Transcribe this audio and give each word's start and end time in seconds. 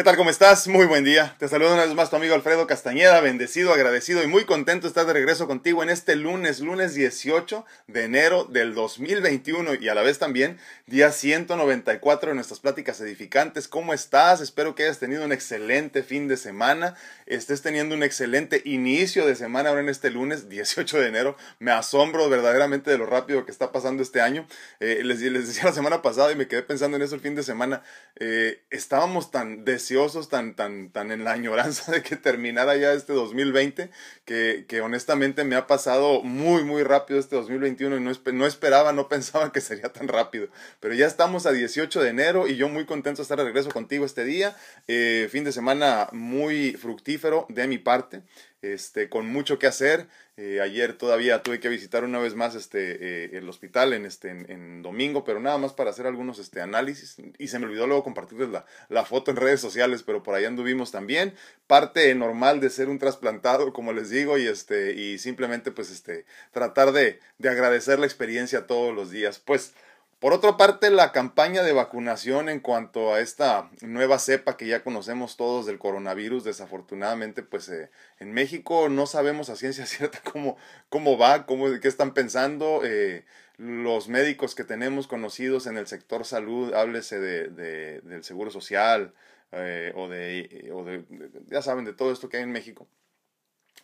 ¿Qué 0.00 0.04
tal? 0.04 0.16
¿Cómo 0.16 0.30
estás? 0.30 0.66
Muy 0.66 0.86
buen 0.86 1.04
día. 1.04 1.36
Te 1.38 1.46
saludo 1.46 1.74
una 1.74 1.84
vez 1.84 1.94
más 1.94 2.08
tu 2.08 2.16
amigo 2.16 2.34
Alfredo 2.34 2.66
Castañeda, 2.66 3.20
bendecido, 3.20 3.74
agradecido 3.74 4.22
y 4.22 4.26
muy 4.26 4.46
contento 4.46 4.84
de 4.84 4.88
estar 4.88 5.04
de 5.04 5.12
regreso 5.12 5.46
contigo 5.46 5.82
en 5.82 5.90
este 5.90 6.16
lunes, 6.16 6.60
lunes 6.60 6.94
18 6.94 7.66
de 7.86 8.04
enero 8.04 8.44
del 8.44 8.72
2021 8.72 9.74
y 9.74 9.90
a 9.90 9.94
la 9.94 10.00
vez 10.00 10.18
también 10.18 10.58
día 10.86 11.12
194 11.12 12.30
de 12.30 12.34
nuestras 12.34 12.60
pláticas 12.60 12.98
edificantes. 13.02 13.68
¿Cómo 13.68 13.92
estás? 13.92 14.40
Espero 14.40 14.74
que 14.74 14.84
hayas 14.84 15.00
tenido 15.00 15.22
un 15.22 15.32
excelente 15.32 16.02
fin 16.02 16.28
de 16.28 16.38
semana, 16.38 16.94
estés 17.26 17.60
teniendo 17.60 17.94
un 17.94 18.02
excelente 18.02 18.62
inicio 18.64 19.26
de 19.26 19.36
semana 19.36 19.68
ahora 19.68 19.82
en 19.82 19.90
este 19.90 20.08
lunes 20.08 20.48
18 20.48 20.98
de 20.98 21.08
enero. 21.08 21.36
Me 21.58 21.72
asombro 21.72 22.30
verdaderamente 22.30 22.90
de 22.90 22.96
lo 22.96 23.04
rápido 23.04 23.44
que 23.44 23.50
está 23.50 23.70
pasando 23.70 24.02
este 24.02 24.22
año. 24.22 24.46
Eh, 24.80 25.02
les, 25.04 25.20
decía 25.20 25.64
la 25.64 25.72
semana 25.74 26.00
pasada 26.00 26.32
y 26.32 26.36
me 26.36 26.48
quedé 26.48 26.62
pensando 26.62 26.96
en 26.96 27.02
eso 27.02 27.14
el 27.14 27.20
fin 27.20 27.34
de 27.34 27.42
semana. 27.42 27.82
Eh, 28.18 28.62
estábamos 28.70 29.30
tan 29.30 29.66
deseosos 29.90 30.28
tan, 30.28 30.54
tan, 30.54 30.90
tan 30.90 31.10
en 31.10 31.24
la 31.24 31.32
añoranza 31.32 31.90
de 31.90 32.02
que 32.02 32.14
terminara 32.14 32.76
ya 32.76 32.92
este 32.92 33.12
2020, 33.12 33.90
que, 34.24 34.64
que 34.68 34.80
honestamente 34.80 35.42
me 35.42 35.56
ha 35.56 35.66
pasado 35.66 36.22
muy, 36.22 36.62
muy 36.62 36.84
rápido 36.84 37.18
este 37.18 37.34
2021 37.34 37.96
y 37.96 38.00
no, 38.00 38.12
no 38.32 38.46
esperaba, 38.46 38.92
no 38.92 39.08
pensaba 39.08 39.50
que 39.50 39.60
sería 39.60 39.92
tan 39.92 40.06
rápido. 40.06 40.48
Pero 40.78 40.94
ya 40.94 41.06
estamos 41.06 41.46
a 41.46 41.52
18 41.52 42.02
de 42.02 42.08
enero 42.08 42.46
y 42.46 42.56
yo 42.56 42.68
muy 42.68 42.86
contento 42.86 43.18
de 43.18 43.22
estar 43.22 43.38
de 43.38 43.44
regreso 43.44 43.70
contigo 43.70 44.04
este 44.04 44.24
día. 44.24 44.56
Eh, 44.86 45.28
fin 45.30 45.42
de 45.42 45.50
semana 45.50 46.08
muy 46.12 46.72
fructífero 46.72 47.46
de 47.48 47.66
mi 47.66 47.78
parte 47.78 48.22
este, 48.62 49.08
con 49.08 49.26
mucho 49.26 49.58
que 49.58 49.66
hacer. 49.66 50.06
Eh, 50.42 50.58
ayer 50.62 50.94
todavía 50.94 51.42
tuve 51.42 51.60
que 51.60 51.68
visitar 51.68 52.02
una 52.02 52.18
vez 52.18 52.34
más 52.34 52.54
este, 52.54 53.24
eh, 53.26 53.30
el 53.34 53.46
hospital 53.46 53.92
en, 53.92 54.06
este, 54.06 54.30
en, 54.30 54.80
domingo, 54.80 55.22
pero 55.22 55.38
nada 55.38 55.58
más 55.58 55.74
para 55.74 55.90
hacer 55.90 56.06
algunos 56.06 56.38
este, 56.38 56.62
análisis. 56.62 57.16
Y 57.36 57.48
se 57.48 57.58
me 57.58 57.66
olvidó 57.66 57.86
luego 57.86 58.02
compartirles 58.02 58.48
la, 58.48 58.64
la 58.88 59.04
foto 59.04 59.30
en 59.30 59.36
redes 59.36 59.60
sociales, 59.60 60.02
pero 60.02 60.22
por 60.22 60.34
ahí 60.34 60.46
anduvimos 60.46 60.92
también. 60.92 61.34
Parte 61.66 62.14
normal 62.14 62.60
de 62.60 62.70
ser 62.70 62.88
un 62.88 62.98
trasplantado, 62.98 63.74
como 63.74 63.92
les 63.92 64.08
digo, 64.08 64.38
y, 64.38 64.46
este, 64.46 64.94
y 64.94 65.18
simplemente 65.18 65.72
pues 65.72 65.90
este, 65.90 66.24
tratar 66.52 66.92
de, 66.92 67.20
de 67.36 67.48
agradecer 67.50 67.98
la 67.98 68.06
experiencia 68.06 68.66
todos 68.66 68.94
los 68.94 69.10
días. 69.10 69.40
Pues 69.40 69.74
por 70.20 70.34
otra 70.34 70.58
parte, 70.58 70.90
la 70.90 71.12
campaña 71.12 71.62
de 71.62 71.72
vacunación 71.72 72.50
en 72.50 72.60
cuanto 72.60 73.14
a 73.14 73.20
esta 73.20 73.70
nueva 73.80 74.18
cepa 74.18 74.58
que 74.58 74.66
ya 74.66 74.84
conocemos 74.84 75.38
todos 75.38 75.64
del 75.64 75.78
coronavirus, 75.78 76.44
desafortunadamente, 76.44 77.42
pues 77.42 77.70
eh, 77.70 77.90
en 78.18 78.32
México 78.32 78.90
no 78.90 79.06
sabemos 79.06 79.48
a 79.48 79.56
ciencia 79.56 79.86
cierta 79.86 80.20
cómo, 80.30 80.58
cómo 80.90 81.16
va, 81.16 81.46
cómo, 81.46 81.66
qué 81.80 81.88
están 81.88 82.12
pensando. 82.12 82.82
Eh, 82.84 83.24
los 83.56 84.08
médicos 84.08 84.54
que 84.54 84.64
tenemos 84.64 85.06
conocidos 85.06 85.66
en 85.66 85.78
el 85.78 85.86
sector 85.86 86.26
salud, 86.26 86.74
háblese 86.74 87.18
de, 87.18 87.48
de 87.48 88.00
del 88.02 88.22
seguro 88.22 88.50
social 88.50 89.14
eh, 89.52 89.92
o, 89.96 90.08
de, 90.08 90.70
o 90.74 90.84
de, 90.84 91.04
ya 91.48 91.62
saben, 91.62 91.84
de 91.86 91.94
todo 91.94 92.12
esto 92.12 92.28
que 92.28 92.36
hay 92.36 92.42
en 92.42 92.52
México 92.52 92.86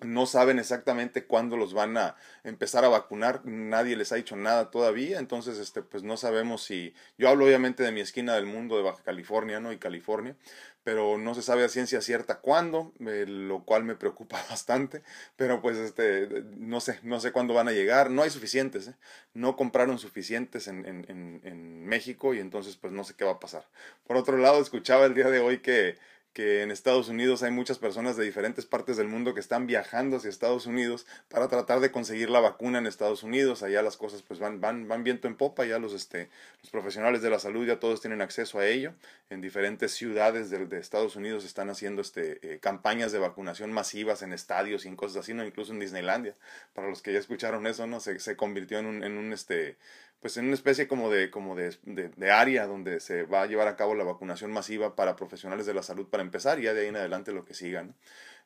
no 0.00 0.26
saben 0.26 0.58
exactamente 0.58 1.24
cuándo 1.24 1.56
los 1.56 1.74
van 1.74 1.96
a 1.96 2.16
empezar 2.44 2.84
a 2.84 2.88
vacunar, 2.88 3.44
nadie 3.44 3.96
les 3.96 4.12
ha 4.12 4.16
dicho 4.16 4.36
nada 4.36 4.70
todavía, 4.70 5.18
entonces 5.18 5.58
este 5.58 5.82
pues 5.82 6.02
no 6.02 6.16
sabemos 6.16 6.62
si 6.62 6.94
yo 7.18 7.28
hablo 7.28 7.44
obviamente 7.46 7.82
de 7.82 7.92
mi 7.92 8.00
esquina 8.00 8.34
del 8.34 8.46
mundo 8.46 8.76
de 8.76 8.82
Baja 8.82 9.02
California, 9.02 9.60
¿no? 9.60 9.72
y 9.72 9.78
California, 9.78 10.36
pero 10.84 11.18
no 11.18 11.34
se 11.34 11.42
sabe 11.42 11.64
a 11.64 11.68
ciencia 11.68 12.00
cierta 12.00 12.40
cuándo, 12.40 12.92
eh, 13.00 13.24
lo 13.26 13.64
cual 13.64 13.84
me 13.84 13.96
preocupa 13.96 14.44
bastante, 14.50 15.02
pero 15.36 15.60
pues 15.60 15.76
este 15.78 16.44
no 16.56 16.80
sé, 16.80 17.00
no 17.02 17.20
sé 17.20 17.32
cuándo 17.32 17.54
van 17.54 17.68
a 17.68 17.72
llegar, 17.72 18.10
no 18.10 18.22
hay 18.22 18.30
suficientes, 18.30 18.88
¿eh? 18.88 18.94
no 19.34 19.56
compraron 19.56 19.98
suficientes 19.98 20.68
en, 20.68 20.86
en, 20.86 21.40
en 21.42 21.86
México 21.86 22.34
y 22.34 22.40
entonces 22.40 22.76
pues 22.76 22.92
no 22.92 23.04
sé 23.04 23.14
qué 23.14 23.24
va 23.24 23.32
a 23.32 23.40
pasar. 23.40 23.66
Por 24.06 24.16
otro 24.16 24.36
lado, 24.36 24.60
escuchaba 24.60 25.06
el 25.06 25.14
día 25.14 25.30
de 25.30 25.40
hoy 25.40 25.58
que 25.58 25.98
que 26.36 26.60
en 26.60 26.70
Estados 26.70 27.08
Unidos 27.08 27.42
hay 27.42 27.50
muchas 27.50 27.78
personas 27.78 28.18
de 28.18 28.24
diferentes 28.26 28.66
partes 28.66 28.98
del 28.98 29.08
mundo 29.08 29.32
que 29.32 29.40
están 29.40 29.66
viajando 29.66 30.18
hacia 30.18 30.28
Estados 30.28 30.66
Unidos 30.66 31.06
para 31.30 31.48
tratar 31.48 31.80
de 31.80 31.90
conseguir 31.90 32.28
la 32.28 32.40
vacuna 32.40 32.76
en 32.76 32.86
Estados 32.86 33.22
Unidos. 33.22 33.62
Allá 33.62 33.80
las 33.80 33.96
cosas 33.96 34.20
pues 34.20 34.38
van, 34.38 34.60
van, 34.60 34.86
van 34.86 35.02
viento 35.02 35.28
en 35.28 35.36
popa, 35.38 35.64
ya 35.64 35.78
los, 35.78 35.94
este, 35.94 36.28
los 36.60 36.68
profesionales 36.68 37.22
de 37.22 37.30
la 37.30 37.38
salud 37.38 37.66
ya 37.66 37.80
todos 37.80 38.02
tienen 38.02 38.20
acceso 38.20 38.58
a 38.58 38.66
ello. 38.66 38.92
En 39.30 39.40
diferentes 39.40 39.92
ciudades 39.92 40.50
de, 40.50 40.66
de 40.66 40.78
Estados 40.78 41.16
Unidos 41.16 41.42
están 41.46 41.70
haciendo 41.70 42.02
este, 42.02 42.38
eh, 42.42 42.58
campañas 42.58 43.12
de 43.12 43.18
vacunación 43.18 43.72
masivas 43.72 44.20
en 44.20 44.34
estadios 44.34 44.84
y 44.84 44.88
en 44.88 44.96
cosas 44.96 45.16
así, 45.16 45.32
no 45.32 45.42
incluso 45.42 45.72
en 45.72 45.80
Disneylandia. 45.80 46.34
Para 46.74 46.90
los 46.90 47.00
que 47.00 47.14
ya 47.14 47.18
escucharon 47.18 47.66
eso, 47.66 47.86
¿no? 47.86 47.98
Se, 47.98 48.18
se 48.18 48.36
convirtió 48.36 48.78
en 48.78 48.84
un, 48.84 49.04
en 49.04 49.16
un 49.16 49.32
este, 49.32 49.78
pues 50.26 50.38
en 50.38 50.46
una 50.46 50.54
especie 50.54 50.88
como 50.88 51.08
de, 51.08 51.30
como 51.30 51.54
de, 51.54 51.76
de, 51.84 52.30
área 52.32 52.66
donde 52.66 52.98
se 52.98 53.22
va 53.22 53.42
a 53.42 53.46
llevar 53.46 53.68
a 53.68 53.76
cabo 53.76 53.94
la 53.94 54.02
vacunación 54.02 54.50
masiva 54.50 54.96
para 54.96 55.14
profesionales 55.14 55.66
de 55.66 55.74
la 55.74 55.84
salud 55.84 56.08
para 56.08 56.24
empezar 56.24 56.58
y 56.58 56.62
ya 56.62 56.74
de 56.74 56.80
ahí 56.80 56.88
en 56.88 56.96
adelante 56.96 57.30
lo 57.30 57.44
que 57.44 57.54
sigan. 57.54 57.94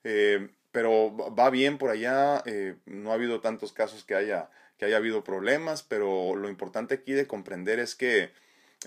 Eh, 0.05 0.51
pero 0.73 1.17
va 1.17 1.49
bien 1.49 1.79
por 1.79 1.89
allá, 1.89 2.43
eh, 2.45 2.77
no 2.85 3.13
ha 3.13 3.15
habido 3.15 3.41
tantos 3.41 3.73
casos 3.73 4.05
que 4.05 4.15
haya, 4.15 4.51
que 4.77 4.85
haya 4.85 4.99
habido 4.99 5.25
problemas, 5.25 5.83
pero 5.83 6.37
lo 6.37 6.51
importante 6.51 6.93
aquí 6.93 7.15
de 7.15 7.27
comprender 7.27 7.79
es 7.79 7.95
que 7.95 8.31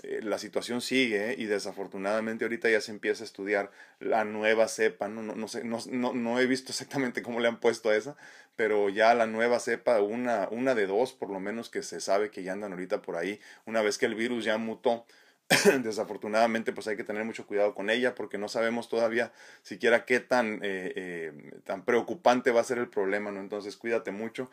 eh, 0.02 0.20
la 0.24 0.38
situación 0.38 0.80
sigue 0.80 1.36
y 1.38 1.44
desafortunadamente 1.44 2.44
ahorita 2.44 2.68
ya 2.68 2.80
se 2.80 2.90
empieza 2.90 3.22
a 3.22 3.26
estudiar 3.26 3.70
la 4.00 4.24
nueva 4.24 4.66
cepa, 4.66 5.06
no, 5.06 5.22
no, 5.22 5.36
no, 5.36 5.46
sé, 5.46 5.62
no, 5.62 5.78
no, 5.88 6.40
he 6.40 6.46
visto 6.46 6.72
exactamente 6.72 7.22
cómo 7.22 7.38
le 7.38 7.46
han 7.46 7.60
puesto 7.60 7.90
a 7.90 7.96
esa, 7.96 8.16
pero 8.56 8.88
ya 8.88 9.14
la 9.14 9.26
nueva 9.26 9.60
cepa, 9.60 10.00
una, 10.02 10.48
una 10.50 10.74
de 10.74 10.88
dos 10.88 11.12
por 11.12 11.30
lo 11.30 11.38
menos 11.38 11.70
que 11.70 11.82
se 11.84 12.00
sabe 12.00 12.30
que 12.30 12.42
ya 12.42 12.52
andan 12.52 12.72
ahorita 12.72 13.02
por 13.02 13.14
ahí, 13.16 13.40
una 13.66 13.82
vez 13.82 13.96
que 13.96 14.06
el 14.06 14.16
virus 14.16 14.44
ya 14.44 14.58
mutó, 14.58 15.06
desafortunadamente 15.84 16.72
pues 16.72 16.88
hay 16.88 16.96
que 16.96 17.04
tener 17.04 17.24
mucho 17.24 17.46
cuidado 17.46 17.74
con 17.74 17.88
ella 17.88 18.16
porque 18.16 18.36
no 18.36 18.48
sabemos 18.48 18.88
todavía 18.88 19.32
siquiera 19.62 20.06
qué 20.06 20.18
tan, 20.18 20.54
eh, 20.64 20.92
eh, 20.96 21.32
tan 21.64 21.84
preocupante 21.84 22.50
va 22.50 22.62
a 22.62 22.64
ser 22.64 22.78
el 22.78 22.88
problema, 22.88 23.30
¿no? 23.30 23.38
Entonces 23.40 23.76
cuídate 23.76 24.10
mucho, 24.10 24.50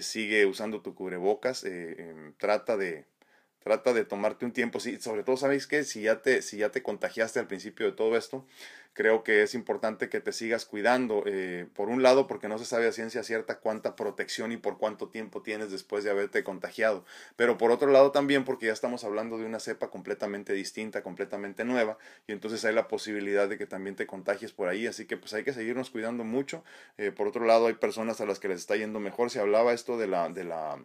sigue 0.00 0.46
usando 0.46 0.80
tu 0.80 0.94
cubrebocas, 0.94 1.64
em, 1.64 2.34
trata 2.34 2.76
de 2.76 3.06
Trata 3.62 3.92
de 3.92 4.04
tomarte 4.04 4.46
un 4.46 4.52
tiempo, 4.52 4.80
sí, 4.80 4.98
sobre 5.00 5.22
todo 5.22 5.36
sabéis 5.36 5.66
que 5.66 5.84
si 5.84 6.02
ya 6.02 6.22
te, 6.22 6.40
si 6.40 6.56
ya 6.56 6.70
te 6.70 6.82
contagiaste 6.82 7.38
al 7.40 7.46
principio 7.46 7.86
de 7.86 7.92
todo 7.92 8.16
esto, 8.16 8.46
creo 8.94 9.22
que 9.22 9.42
es 9.42 9.54
importante 9.54 10.08
que 10.08 10.20
te 10.20 10.32
sigas 10.32 10.64
cuidando. 10.64 11.22
Eh, 11.26 11.66
por 11.74 11.88
un 11.88 12.02
lado, 12.02 12.26
porque 12.26 12.48
no 12.48 12.58
se 12.58 12.64
sabe 12.64 12.88
a 12.88 12.92
ciencia 12.92 13.22
cierta 13.22 13.58
cuánta 13.58 13.96
protección 13.96 14.52
y 14.52 14.56
por 14.56 14.78
cuánto 14.78 15.08
tiempo 15.08 15.42
tienes 15.42 15.70
después 15.70 16.04
de 16.04 16.10
haberte 16.10 16.44
contagiado. 16.44 17.04
Pero 17.36 17.58
por 17.58 17.70
otro 17.70 17.90
lado 17.90 18.12
también 18.12 18.44
porque 18.44 18.66
ya 18.66 18.72
estamos 18.72 19.04
hablando 19.04 19.38
de 19.38 19.44
una 19.44 19.60
cepa 19.60 19.90
completamente 19.90 20.52
distinta, 20.52 21.02
completamente 21.02 21.64
nueva, 21.64 21.98
y 22.26 22.32
entonces 22.32 22.64
hay 22.64 22.74
la 22.74 22.88
posibilidad 22.88 23.48
de 23.48 23.58
que 23.58 23.66
también 23.66 23.96
te 23.96 24.06
contagies 24.06 24.52
por 24.52 24.68
ahí. 24.68 24.86
Así 24.86 25.06
que 25.06 25.16
pues 25.16 25.32
hay 25.34 25.44
que 25.44 25.52
seguirnos 25.52 25.90
cuidando 25.90 26.24
mucho. 26.24 26.64
Eh, 26.98 27.12
por 27.12 27.28
otro 27.28 27.44
lado, 27.44 27.66
hay 27.66 27.74
personas 27.74 28.20
a 28.20 28.26
las 28.26 28.38
que 28.38 28.48
les 28.48 28.60
está 28.60 28.76
yendo 28.76 29.00
mejor. 29.00 29.30
Se 29.30 29.40
hablaba 29.40 29.72
esto 29.72 29.98
de 29.98 30.06
la, 30.06 30.28
de 30.30 30.44
la 30.44 30.78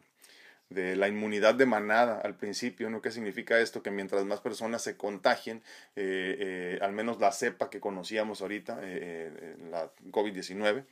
de 0.70 0.96
la 0.96 1.08
inmunidad 1.08 1.56
de 1.56 1.66
manada 1.66 2.20
al 2.20 2.36
principio, 2.36 2.90
¿no? 2.90 3.02
¿Qué 3.02 3.12
significa 3.12 3.60
esto? 3.60 3.84
Que 3.84 3.92
mientras 3.92 4.26
más 4.26 4.42
personas 4.42 4.82
se 4.82 4.98
contagien, 4.98 5.62
eh, 5.96 6.36
eh, 6.40 6.80
al 6.82 6.92
menos 6.92 7.20
la 7.20 7.32
cepa 7.32 7.70
que 7.70 7.80
conocíamos 7.80 8.42
ahorita, 8.42 8.80
eh, 8.82 9.56
la 9.70 9.92
COVID-19, 10.12 10.84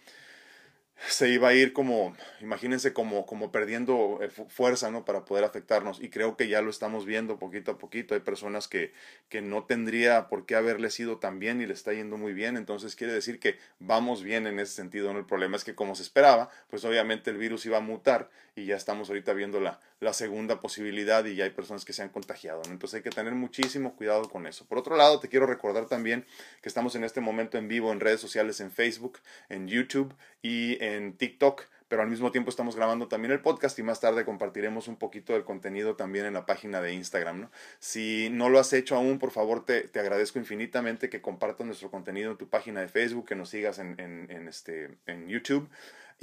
se 1.08 1.30
iba 1.30 1.50
a 1.50 1.54
ir 1.54 1.74
como, 1.74 2.16
imagínense, 2.40 2.94
como, 2.94 3.26
como 3.26 3.52
perdiendo 3.52 4.20
eh, 4.22 4.30
fuerza, 4.30 4.90
¿no? 4.90 5.06
Para 5.06 5.26
poder 5.26 5.44
afectarnos. 5.44 6.02
Y 6.02 6.10
creo 6.10 6.38
que 6.38 6.48
ya 6.48 6.62
lo 6.62 6.70
estamos 6.70 7.06
viendo 7.06 7.38
poquito 7.38 7.72
a 7.72 7.78
poquito. 7.78 8.14
Hay 8.14 8.22
personas 8.22 8.68
que, 8.68 8.94
que 9.30 9.42
no 9.42 9.66
tendría 9.66 10.28
por 10.28 10.46
qué 10.46 10.56
haberle 10.56 10.90
sido 10.90 11.18
tan 11.18 11.40
bien 11.40 11.62
y 11.62 11.66
le 11.66 11.74
está 11.74 11.94
yendo 11.94 12.18
muy 12.18 12.34
bien. 12.34 12.58
Entonces 12.58 12.96
quiere 12.96 13.14
decir 13.14 13.40
que 13.40 13.58
vamos 13.80 14.24
bien 14.24 14.48
en 14.48 14.60
ese 14.60 14.74
sentido. 14.74 15.12
¿no? 15.12 15.20
El 15.20 15.26
problema 15.26 15.58
es 15.58 15.64
que 15.64 15.76
como 15.76 15.96
se 15.96 16.04
esperaba, 16.04 16.50
pues 16.70 16.86
obviamente 16.86 17.32
el 17.32 17.38
virus 17.38 17.66
iba 17.66 17.78
a 17.78 17.82
mutar 17.82 18.30
y 18.56 18.66
ya 18.66 18.76
estamos 18.76 19.10
ahorita 19.10 19.34
viendo 19.34 19.60
la, 19.60 19.80
la 20.00 20.14
segunda 20.14 20.60
posibilidad 20.60 21.26
y 21.26 21.36
ya 21.36 21.46
hay 21.46 21.50
personas 21.50 21.86
que 21.86 21.94
se 21.94 22.04
han 22.04 22.10
contagiado. 22.10 22.62
Entonces 22.70 22.98
hay 22.98 23.02
que 23.02 23.10
tener 23.10 23.34
muchísimo 23.34 23.96
cuidado 23.96 24.30
con 24.30 24.46
eso. 24.46 24.66
Por 24.66 24.78
otro 24.78 24.96
lado, 24.96 25.20
te 25.20 25.28
quiero 25.28 25.48
recordar 25.48 25.88
también 25.88 26.26
que 26.62 26.70
estamos 26.70 26.96
en 26.96 27.04
este 27.04 27.20
momento 27.20 27.58
en 27.58 27.68
vivo 27.68 27.92
en 27.92 28.00
redes 28.00 28.22
sociales, 28.22 28.60
en 28.62 28.72
Facebook, 28.72 29.20
en 29.50 29.68
YouTube 29.68 30.14
y 30.44 30.78
en 30.84 31.18
TikTok 31.18 31.64
pero 31.94 32.02
al 32.02 32.10
mismo 32.10 32.32
tiempo 32.32 32.50
estamos 32.50 32.76
grabando 32.76 33.08
también 33.08 33.32
el 33.32 33.40
podcast 33.40 33.78
y 33.78 33.84
más 33.84 34.00
tarde 34.00 34.26
compartiremos 34.26 34.88
un 34.88 34.96
poquito 34.96 35.34
del 35.34 35.44
contenido 35.44 35.96
también 35.96 36.26
en 36.26 36.34
la 36.34 36.48
página 36.48 36.82
de 36.82 36.92
Instagram. 36.92 37.42
¿no? 37.42 37.52
Si 37.78 38.30
no 38.32 38.50
lo 38.50 38.58
has 38.58 38.74
hecho 38.74 38.96
aún, 38.96 39.20
por 39.20 39.30
favor 39.30 39.64
te, 39.64 39.82
te 39.82 40.00
agradezco 40.00 40.40
infinitamente 40.40 41.08
que 41.08 41.22
compartas 41.22 41.68
nuestro 41.68 41.92
contenido 41.92 42.32
en 42.32 42.38
tu 42.38 42.50
página 42.50 42.82
de 42.82 42.88
Facebook, 42.88 43.28
que 43.28 43.36
nos 43.36 43.50
sigas 43.50 43.78
en, 43.78 44.00
en, 44.00 44.26
en, 44.32 44.48
este, 44.48 44.98
en 45.06 45.28
YouTube 45.28 45.70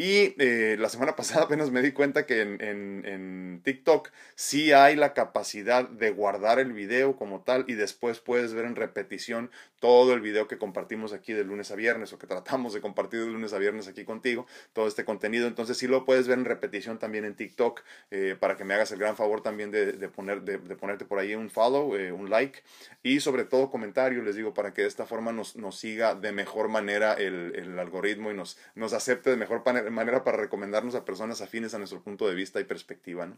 Y 0.01 0.35
eh, 0.39 0.77
la 0.79 0.89
semana 0.89 1.15
pasada 1.17 1.45
apenas 1.45 1.71
me 1.71 1.83
di 1.83 1.93
cuenta 1.93 2.25
que 2.25 2.41
en, 2.41 2.59
en, 2.63 3.05
en, 3.05 3.61
TikTok 3.63 4.11
sí 4.35 4.73
hay 4.73 4.97
la 4.97 5.13
capacidad 5.13 5.87
de 5.87 6.11
guardar 6.11 6.59
el 6.59 6.73
video 6.73 7.17
como 7.17 7.43
tal 7.43 7.67
y 7.69 7.75
después 7.75 8.19
puedes 8.21 8.55
ver 8.55 8.65
en 8.65 8.77
repetición 8.77 9.51
todo 9.79 10.15
el 10.15 10.23
video 10.23 10.49
que 10.49 10.57
compartimos 10.57 11.13
aquí 11.13 11.35
de 11.35 11.45
lunes 11.45 11.71
a 11.71 11.75
viernes 11.75 12.13
o 12.15 12.19
que 12.19 12.27
tratamos 12.27 12.73
de 12.73 12.81
compartir 12.81 13.21
de 13.21 13.27
lunes 13.27 13.53
a 13.53 13.59
viernes 13.59 13.89
aquí 13.89 14.05
contigo, 14.05 14.47
todo 14.73 14.87
este 14.89 15.05
contenido. 15.05 15.47
Entonces 15.47 15.77
sí 15.77 15.87
lo 15.87 16.07
puedes 16.07 16.29
ver 16.29 16.39
en 16.39 16.47
repetición 16.47 16.99
también 16.99 17.27
en 17.27 17.35
TikTok 17.35 17.83
eh, 18.11 18.37
para 18.41 18.57
que 18.57 18.65
me 18.65 18.73
hagas 18.73 18.93
el 18.93 18.99
gran 18.99 19.17
favor 19.17 19.43
también 19.43 19.71
de, 19.71 19.93
de 19.93 20.09
poner, 20.09 20.43
de, 20.43 20.59
ponerte 20.77 21.05
por 21.05 21.19
ahí 21.19 21.35
un 21.35 21.51
follow, 21.51 21.95
eh, 21.97 22.11
un 22.11 22.31
like 22.31 22.63
y 23.03 23.21
sobre 23.21 23.45
todo 23.45 23.71
comentario, 23.71 24.23
les 24.23 24.37
digo, 24.37 24.55
para 24.55 24.73
que 24.73 24.83
de 24.83 24.89
esta 24.89 25.05
forma 25.05 25.33
nos, 25.33 25.57
nos 25.57 25.79
siga 25.79 26.15
de 26.15 26.33
mejor 26.33 26.69
manera 26.69 27.13
el, 27.13 27.53
el 27.55 27.79
algoritmo 27.79 28.31
y 28.31 28.35
nos, 28.35 28.59
nos 28.75 28.95
acepte 28.95 29.29
de 29.29 29.37
mejor 29.37 29.63
manera 29.65 29.90
para 30.25 30.37
recomendarnos 30.37 30.95
a 30.95 31.05
personas 31.05 31.41
afines 31.41 31.75
a 31.75 31.79
nuestro 31.79 32.03
punto 32.03 32.29
de 32.29 32.35
vista 32.35 32.61
y 32.61 32.65
perspectiva. 32.65 33.29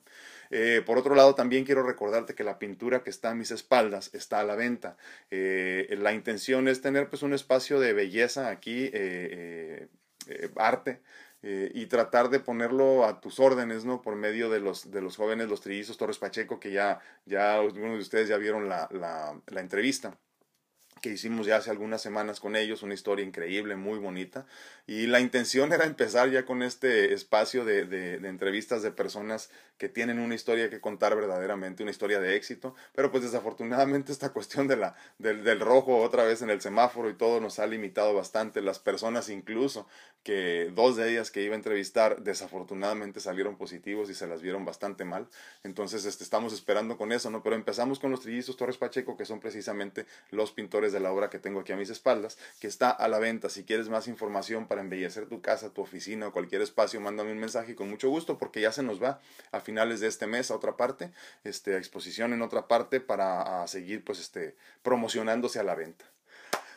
Eh, 0.50 0.82
por 0.84 0.98
otro 0.98 1.14
lado, 1.14 1.34
también 1.34 1.64
quiero 1.64 1.82
recordarte 1.82 2.34
que 2.34 2.44
la 2.44 2.58
pintura 2.58 3.02
que 3.02 3.10
está 3.10 3.30
a 3.30 3.34
mis 3.34 3.50
espaldas 3.50 4.10
está 4.14 4.40
a 4.40 4.44
la 4.44 4.54
venta. 4.54 4.96
Eh, 5.30 5.94
la 5.98 6.12
intención 6.12 6.68
es 6.68 6.80
tener 6.80 7.08
pues 7.08 7.22
un 7.22 7.32
espacio 7.32 7.80
de 7.80 7.92
belleza 7.92 8.48
aquí, 8.48 8.90
eh, 8.92 9.88
arte, 10.56 11.00
y 11.44 11.86
tratar 11.86 12.30
de 12.30 12.38
ponerlo 12.38 13.04
a 13.04 13.20
tus 13.20 13.40
órdenes, 13.40 13.84
¿no? 13.84 14.00
Por 14.00 14.14
medio 14.14 14.48
de 14.48 14.60
los, 14.60 14.92
de 14.92 15.00
los 15.00 15.16
jóvenes, 15.16 15.48
los 15.48 15.60
trillizos 15.60 15.98
Torres 15.98 16.18
Pacheco, 16.18 16.60
que 16.60 16.70
ya, 16.70 17.00
ya 17.26 17.56
algunos 17.56 17.94
de 17.94 17.98
ustedes 17.98 18.28
ya 18.28 18.36
vieron 18.36 18.68
la, 18.68 18.88
la 18.92 19.60
entrevista 19.60 20.16
que 21.02 21.10
hicimos 21.10 21.46
ya 21.46 21.56
hace 21.56 21.70
algunas 21.70 22.00
semanas 22.00 22.38
con 22.38 22.54
ellos, 22.54 22.82
una 22.84 22.94
historia 22.94 23.26
increíble, 23.26 23.74
muy 23.74 23.98
bonita. 23.98 24.46
Y 24.86 25.08
la 25.08 25.20
intención 25.20 25.72
era 25.72 25.84
empezar 25.84 26.30
ya 26.30 26.46
con 26.46 26.62
este 26.62 27.12
espacio 27.12 27.64
de, 27.64 27.84
de, 27.84 28.18
de, 28.18 28.28
entrevistas 28.28 28.82
de 28.82 28.92
personas 28.92 29.50
que 29.78 29.88
tienen 29.88 30.20
una 30.20 30.36
historia 30.36 30.70
que 30.70 30.80
contar 30.80 31.16
verdaderamente, 31.16 31.82
una 31.82 31.90
historia 31.90 32.20
de 32.20 32.36
éxito. 32.36 32.76
Pero 32.94 33.10
pues 33.10 33.24
desafortunadamente 33.24 34.12
esta 34.12 34.30
cuestión 34.30 34.68
de 34.68 34.76
la, 34.76 34.94
del, 35.18 35.42
del 35.42 35.58
rojo 35.58 35.98
otra 35.98 36.22
vez 36.22 36.40
en 36.40 36.50
el 36.50 36.60
semáforo 36.60 37.10
y 37.10 37.14
todo 37.14 37.40
nos 37.40 37.58
ha 37.58 37.66
limitado 37.66 38.14
bastante. 38.14 38.62
Las 38.62 38.78
personas 38.78 39.28
incluso 39.28 39.88
que 40.22 40.70
dos 40.72 40.96
de 40.96 41.10
ellas 41.10 41.30
que 41.32 41.42
iba 41.42 41.54
a 41.54 41.56
entrevistar 41.56 42.22
desafortunadamente 42.22 43.18
salieron 43.18 43.56
positivos 43.56 44.08
y 44.08 44.14
se 44.14 44.28
las 44.28 44.40
vieron 44.40 44.64
bastante 44.64 45.04
mal. 45.04 45.26
Entonces 45.64 46.04
este, 46.04 46.22
estamos 46.22 46.52
esperando 46.52 46.96
con 46.96 47.10
eso, 47.10 47.30
¿no? 47.30 47.42
Pero 47.42 47.56
empezamos 47.56 47.98
con 47.98 48.12
los 48.12 48.20
trillizos 48.20 48.56
Torres 48.56 48.76
Pacheco, 48.76 49.16
que 49.16 49.24
son 49.24 49.40
precisamente 49.40 50.06
los 50.30 50.52
pintores 50.52 50.91
de 50.92 51.00
la 51.00 51.12
obra 51.12 51.30
que 51.30 51.38
tengo 51.38 51.60
aquí 51.60 51.72
a 51.72 51.76
mis 51.76 51.90
espaldas, 51.90 52.38
que 52.60 52.66
está 52.66 52.90
a 52.90 53.08
la 53.08 53.18
venta. 53.18 53.48
Si 53.48 53.64
quieres 53.64 53.88
más 53.88 54.08
información 54.08 54.68
para 54.68 54.80
embellecer 54.80 55.26
tu 55.26 55.40
casa, 55.40 55.70
tu 55.70 55.80
oficina 55.80 56.28
o 56.28 56.32
cualquier 56.32 56.62
espacio, 56.62 57.00
mándame 57.00 57.32
un 57.32 57.38
mensaje 57.38 57.74
con 57.74 57.90
mucho 57.90 58.08
gusto 58.08 58.38
porque 58.38 58.60
ya 58.60 58.72
se 58.72 58.82
nos 58.82 59.02
va 59.02 59.20
a 59.50 59.60
finales 59.60 60.00
de 60.00 60.08
este 60.08 60.26
mes 60.26 60.50
a 60.50 60.56
otra 60.56 60.76
parte, 60.76 61.12
este, 61.44 61.74
a 61.74 61.78
exposición 61.78 62.32
en 62.32 62.42
otra 62.42 62.68
parte 62.68 63.00
para 63.00 63.66
seguir 63.66 64.04
pues 64.04 64.20
este, 64.20 64.56
promocionándose 64.82 65.58
a 65.58 65.64
la 65.64 65.74
venta. 65.74 66.04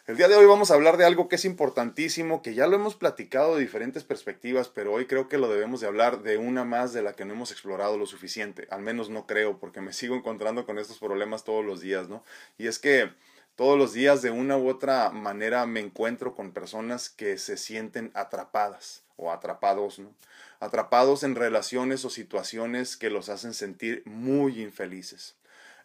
El 0.07 0.17
día 0.17 0.27
de 0.27 0.35
hoy 0.35 0.45
vamos 0.45 0.69
a 0.69 0.75
hablar 0.75 0.97
de 0.97 1.05
algo 1.05 1.27
que 1.27 1.35
es 1.35 1.45
importantísimo, 1.45 2.43
que 2.43 2.53
ya 2.53 2.67
lo 2.67 2.75
hemos 2.75 2.93
platicado 2.93 3.55
de 3.55 3.61
diferentes 3.61 4.03
perspectivas, 4.03 4.69
pero 4.69 4.93
hoy 4.93 5.07
creo 5.07 5.27
que 5.27 5.39
lo 5.39 5.49
debemos 5.49 5.81
de 5.81 5.87
hablar 5.87 6.21
de 6.21 6.37
una 6.37 6.63
más 6.63 6.93
de 6.93 7.01
la 7.01 7.13
que 7.13 7.25
no 7.25 7.33
hemos 7.33 7.51
explorado 7.51 7.97
lo 7.97 8.05
suficiente. 8.05 8.67
Al 8.69 8.83
menos 8.83 9.09
no 9.09 9.25
creo, 9.25 9.57
porque 9.57 9.81
me 9.81 9.93
sigo 9.93 10.15
encontrando 10.15 10.67
con 10.67 10.77
estos 10.77 10.99
problemas 10.99 11.43
todos 11.43 11.65
los 11.65 11.81
días, 11.81 12.07
¿no? 12.07 12.23
Y 12.59 12.67
es 12.67 12.77
que 12.77 13.09
todos 13.55 13.77
los 13.77 13.93
días 13.93 14.21
de 14.21 14.31
una 14.31 14.57
u 14.57 14.69
otra 14.69 15.09
manera 15.11 15.65
me 15.65 15.79
encuentro 15.79 16.35
con 16.35 16.51
personas 16.51 17.09
que 17.09 17.37
se 17.37 17.57
sienten 17.57 18.11
atrapadas 18.13 19.03
o 19.15 19.31
atrapados, 19.31 19.99
¿no? 19.99 20.13
Atrapados 20.59 21.23
en 21.23 21.35
relaciones 21.35 22.03
o 22.05 22.09
situaciones 22.09 22.97
que 22.97 23.09
los 23.09 23.29
hacen 23.29 23.53
sentir 23.53 24.03
muy 24.05 24.61
infelices. 24.61 25.35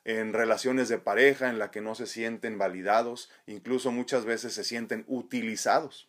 En 0.04 0.32
relaciones 0.32 0.88
de 0.88 0.98
pareja 0.98 1.48
en 1.50 1.58
la 1.58 1.70
que 1.70 1.80
no 1.80 1.94
se 1.94 2.06
sienten 2.06 2.58
validados, 2.58 3.30
incluso 3.46 3.92
muchas 3.92 4.24
veces 4.24 4.54
se 4.54 4.64
sienten 4.64 5.04
utilizados. 5.06 6.08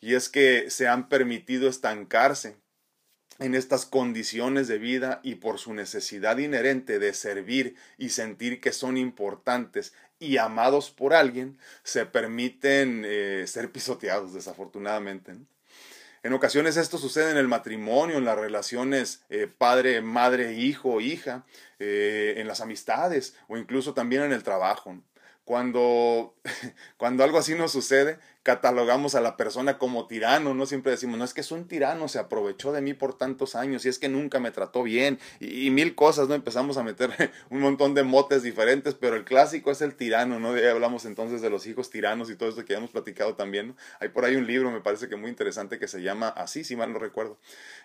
Y 0.00 0.14
es 0.14 0.28
que 0.28 0.70
se 0.70 0.88
han 0.88 1.08
permitido 1.08 1.68
estancarse 1.68 2.56
en 3.38 3.54
estas 3.54 3.86
condiciones 3.86 4.68
de 4.68 4.78
vida 4.78 5.20
y 5.22 5.36
por 5.36 5.58
su 5.58 5.74
necesidad 5.74 6.38
inherente 6.38 6.98
de 6.98 7.12
servir 7.14 7.76
y 7.98 8.10
sentir 8.10 8.60
que 8.60 8.72
son 8.72 8.96
importantes 8.96 9.92
y 10.18 10.38
amados 10.38 10.90
por 10.90 11.14
alguien, 11.14 11.58
se 11.82 12.06
permiten 12.06 13.02
eh, 13.04 13.44
ser 13.46 13.70
pisoteados, 13.70 14.32
desafortunadamente. 14.32 15.34
En 16.22 16.32
ocasiones 16.32 16.76
esto 16.76 16.98
sucede 16.98 17.30
en 17.30 17.36
el 17.36 17.46
matrimonio, 17.46 18.18
en 18.18 18.24
las 18.24 18.36
relaciones 18.36 19.22
eh, 19.28 19.46
padre, 19.46 20.00
madre, 20.00 20.54
hijo, 20.54 21.00
hija, 21.00 21.44
eh, 21.78 22.34
en 22.38 22.48
las 22.48 22.60
amistades 22.60 23.36
o 23.46 23.56
incluso 23.56 23.94
también 23.94 24.22
en 24.22 24.32
el 24.32 24.42
trabajo. 24.42 24.96
Cuando, 25.44 26.34
cuando 26.96 27.22
algo 27.22 27.38
así 27.38 27.54
nos 27.54 27.70
sucede, 27.70 28.18
catalogamos 28.46 29.16
a 29.16 29.20
la 29.20 29.36
persona 29.36 29.76
como 29.76 30.06
tirano, 30.06 30.54
¿no? 30.54 30.66
Siempre 30.66 30.92
decimos, 30.92 31.18
no 31.18 31.24
es 31.24 31.34
que 31.34 31.40
es 31.40 31.50
un 31.50 31.66
tirano, 31.66 32.06
se 32.06 32.20
aprovechó 32.20 32.70
de 32.70 32.80
mí 32.80 32.94
por 32.94 33.18
tantos 33.18 33.56
años 33.56 33.84
y 33.84 33.88
es 33.88 33.98
que 33.98 34.08
nunca 34.08 34.38
me 34.38 34.52
trató 34.52 34.84
bien 34.84 35.18
y, 35.40 35.68
mil 35.70 35.96
cosas, 35.96 36.28
¿no? 36.28 36.36
Empezamos 36.36 36.76
a 36.76 36.84
meter 36.84 37.10
un 37.50 37.58
montón 37.58 37.94
de 37.94 38.04
motes 38.04 38.44
diferentes, 38.44 38.94
pero 38.94 39.16
el 39.16 39.24
clásico 39.24 39.72
es 39.72 39.82
el 39.82 39.96
tirano, 39.96 40.38
¿no? 40.38 40.52
De 40.52 40.70
hablamos 40.70 41.06
entonces 41.06 41.42
de 41.42 41.50
los 41.50 41.66
hijos 41.66 41.90
tiranos 41.90 42.30
y 42.30 42.36
todo 42.36 42.48
esto 42.48 42.64
que 42.64 42.74
ya 42.74 42.78
hemos 42.78 42.92
platicado 42.92 43.34
también, 43.34 43.66
¿no? 43.66 43.76
Hay 43.98 44.10
por 44.10 44.24
ahí 44.24 44.36
un 44.36 44.46
libro, 44.46 44.70
me 44.70 44.80
parece 44.80 45.08
que 45.08 45.16
muy 45.16 45.28
interesante, 45.28 45.80
que 45.80 45.88
se 45.88 46.00
llama 46.02 46.28
así, 46.28 46.62
si 46.62 46.76
mal 46.76 46.92
no 46.92 47.00
recuerdo. 47.00 47.38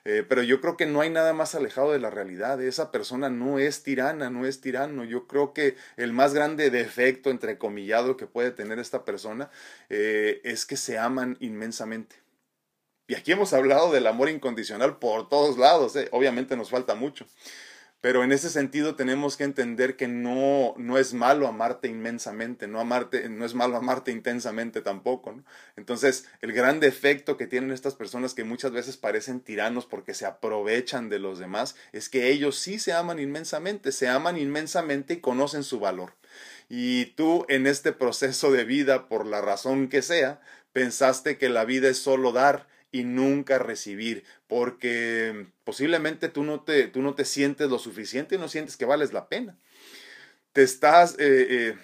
Eh, 0.06 0.24
pero 0.30 0.44
yo 0.44 0.62
creo 0.62 0.78
que 0.78 0.86
no 0.86 1.02
hay 1.02 1.10
nada 1.10 1.34
más 1.34 1.56
alejado 1.56 1.92
de 1.92 1.98
la 1.98 2.12
realidad, 2.12 2.62
esa 2.62 2.92
persona 2.92 3.32
no 3.32 3.58
es 3.58 3.82
tirana, 3.82 4.30
no 4.30 4.46
es 4.46 4.62
tirano. 4.62 5.06
Yo 5.06 5.26
creo 5.26 5.54
que 5.54 5.76
el 5.98 6.14
más 6.14 6.36
grande 6.36 6.70
defecto, 6.70 7.32
entrecomillado, 7.32 8.16
que 8.16 8.28
puede 8.28 8.52
tener 8.52 8.78
esta 8.78 9.06
persona 9.06 9.50
eh, 9.90 10.40
es 10.52 10.66
que 10.66 10.78
se 10.78 10.98
aman 10.98 11.38
inmensamente. 11.40 12.18
Y 13.08 13.16
aquí 13.16 13.32
hemos 13.32 13.54
hablado 13.54 13.92
del 13.92 14.08
amor 14.08 14.30
incondicional 14.30 14.98
por 14.98 15.28
todos 15.28 15.58
lados, 15.58 15.96
¿eh? 15.96 16.08
obviamente 16.12 16.56
nos 16.56 16.70
falta 16.70 16.96
mucho. 16.96 17.26
Pero 18.02 18.24
en 18.24 18.32
ese 18.32 18.50
sentido 18.50 18.96
tenemos 18.96 19.38
que 19.38 19.44
entender 19.44 19.96
que 19.96 20.08
no, 20.08 20.74
no 20.78 20.98
es 20.98 21.14
malo 21.14 21.48
amarte 21.48 21.88
inmensamente, 21.88 22.68
no, 22.68 22.80
amarte, 22.80 23.30
no 23.30 23.46
es 23.46 23.54
malo 23.54 23.78
amarte 23.78 24.12
intensamente 24.12 24.82
tampoco. 24.82 25.36
Entonces, 25.76 26.26
el 26.42 26.52
gran 26.52 26.80
defecto 26.80 27.38
que 27.38 27.46
tienen 27.46 27.72
estas 27.72 27.94
personas 27.94 28.34
que 28.34 28.44
muchas 28.44 28.72
veces 28.72 28.98
parecen 28.98 29.40
tiranos 29.40 29.86
porque 29.86 30.16
se 30.16 30.26
aprovechan 30.26 31.10
de 31.10 31.20
los 31.20 31.38
demás, 31.38 31.76
es 31.92 32.10
que 32.10 32.32
ellos 32.32 32.58
sí 32.58 32.80
se 32.80 32.94
aman 32.94 33.20
inmensamente, 33.20 33.92
se 33.92 34.08
aman 34.08 34.36
inmensamente 34.36 35.14
y 35.16 35.22
conocen 35.22 35.64
su 35.64 35.80
valor. 35.80 36.14
Y 36.74 37.08
tú 37.18 37.46
en 37.50 37.68
este 37.68 37.92
proceso 37.92 38.50
de 38.50 38.64
vida, 38.64 39.10
por 39.10 39.26
la 39.26 39.42
razón 39.42 39.90
que 39.90 40.02
sea, 40.02 40.40
pensaste 40.72 41.38
que 41.38 41.50
la 41.50 41.66
vida 41.66 41.90
es 41.90 41.98
solo 41.98 42.32
dar 42.32 42.70
y 42.94 43.04
nunca 43.04 43.60
recibir, 43.60 44.24
porque 44.48 45.48
posiblemente 45.66 46.30
tú 46.30 46.46
no 46.46 46.62
te, 46.62 46.88
tú 46.88 47.02
no 47.02 47.14
te 47.14 47.26
sientes 47.26 47.70
lo 47.70 47.78
suficiente 47.78 48.36
y 48.36 48.38
no 48.38 48.48
sientes 48.48 48.78
que 48.78 48.86
vales 48.86 49.12
la 49.12 49.28
pena. 49.28 49.58
Te 50.54 50.64
estás, 50.64 51.16
eh, 51.20 51.48
eh, 51.50 51.78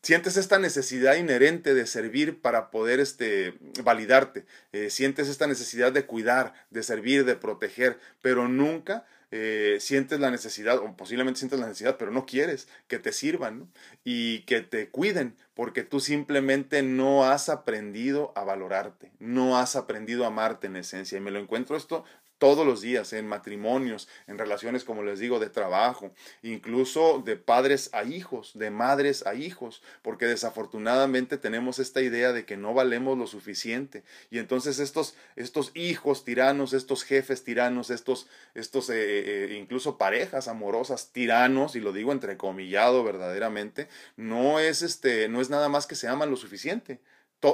sientes 0.00 0.38
esta 0.38 0.58
necesidad 0.58 1.16
inherente 1.16 1.74
de 1.74 1.86
servir 1.86 2.40
para 2.40 2.70
poder 2.70 2.98
este, 2.98 3.52
validarte, 3.84 4.46
eh, 4.72 4.88
sientes 4.88 5.28
esta 5.28 5.48
necesidad 5.48 5.92
de 5.92 6.06
cuidar, 6.06 6.54
de 6.70 6.82
servir, 6.82 7.26
de 7.26 7.36
proteger, 7.36 7.98
pero 8.22 8.48
nunca 8.48 9.04
eh, 9.30 9.76
sientes 9.80 10.18
la 10.18 10.30
necesidad, 10.30 10.78
o 10.78 10.96
posiblemente 10.96 11.38
sientes 11.38 11.60
la 11.60 11.66
necesidad, 11.66 11.96
pero 11.96 12.10
no 12.10 12.26
quieres 12.26 12.68
que 12.88 12.98
te 12.98 13.12
sirvan 13.12 13.72
y 14.04 14.40
que 14.40 14.60
te 14.60 14.88
cuiden, 14.88 15.36
porque 15.54 15.84
tú 15.84 16.00
simplemente 16.00 16.82
no 16.82 17.24
has 17.24 17.48
aprendido 17.48 18.32
a 18.34 18.44
valorarte, 18.44 19.12
no 19.18 19.58
has 19.58 19.76
aprendido 19.76 20.24
a 20.24 20.28
amarte 20.28 20.66
en 20.66 20.76
esencia. 20.76 21.18
Y 21.18 21.20
me 21.20 21.30
lo 21.30 21.38
encuentro 21.38 21.76
esto 21.76 22.04
todos 22.40 22.66
los 22.66 22.80
días, 22.80 23.12
en 23.12 23.28
matrimonios, 23.28 24.08
en 24.26 24.38
relaciones, 24.38 24.82
como 24.82 25.02
les 25.02 25.18
digo, 25.18 25.38
de 25.38 25.50
trabajo, 25.50 26.10
incluso 26.42 27.22
de 27.22 27.36
padres 27.36 27.90
a 27.92 28.02
hijos, 28.02 28.52
de 28.54 28.70
madres 28.70 29.26
a 29.26 29.34
hijos, 29.34 29.82
porque 30.00 30.24
desafortunadamente 30.24 31.36
tenemos 31.36 31.78
esta 31.78 32.00
idea 32.00 32.32
de 32.32 32.46
que 32.46 32.56
no 32.56 32.72
valemos 32.72 33.18
lo 33.18 33.26
suficiente. 33.26 34.04
Y 34.30 34.38
entonces 34.38 34.78
estos, 34.78 35.14
estos 35.36 35.70
hijos 35.74 36.24
tiranos, 36.24 36.72
estos 36.72 37.04
jefes 37.04 37.44
tiranos, 37.44 37.90
estos, 37.90 38.26
estos 38.54 38.88
eh, 38.88 38.94
eh, 38.94 39.48
eh, 39.50 39.58
incluso 39.60 39.98
parejas 39.98 40.48
amorosas 40.48 41.12
tiranos, 41.12 41.76
y 41.76 41.80
lo 41.80 41.92
digo 41.92 42.10
entrecomillado 42.10 43.04
verdaderamente, 43.04 43.88
no 44.16 44.60
es, 44.60 44.80
este, 44.80 45.28
no 45.28 45.42
es 45.42 45.50
nada 45.50 45.68
más 45.68 45.86
que 45.86 45.94
se 45.94 46.08
aman 46.08 46.30
lo 46.30 46.36
suficiente 46.36 47.00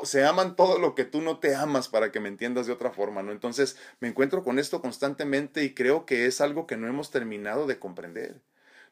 se 0.04 0.24
aman 0.24 0.56
todo 0.56 0.78
lo 0.78 0.94
que 0.94 1.04
tú 1.04 1.20
no 1.20 1.38
te 1.38 1.54
amas 1.54 1.88
para 1.88 2.10
que 2.12 2.20
me 2.20 2.28
entiendas 2.28 2.66
de 2.66 2.72
otra 2.72 2.90
forma, 2.90 3.22
¿no? 3.22 3.32
Entonces 3.32 3.76
me 4.00 4.08
encuentro 4.08 4.42
con 4.42 4.58
esto 4.58 4.80
constantemente 4.80 5.62
y 5.64 5.74
creo 5.74 6.06
que 6.06 6.26
es 6.26 6.40
algo 6.40 6.66
que 6.66 6.76
no 6.76 6.88
hemos 6.88 7.10
terminado 7.10 7.66
de 7.66 7.78
comprender. 7.78 8.40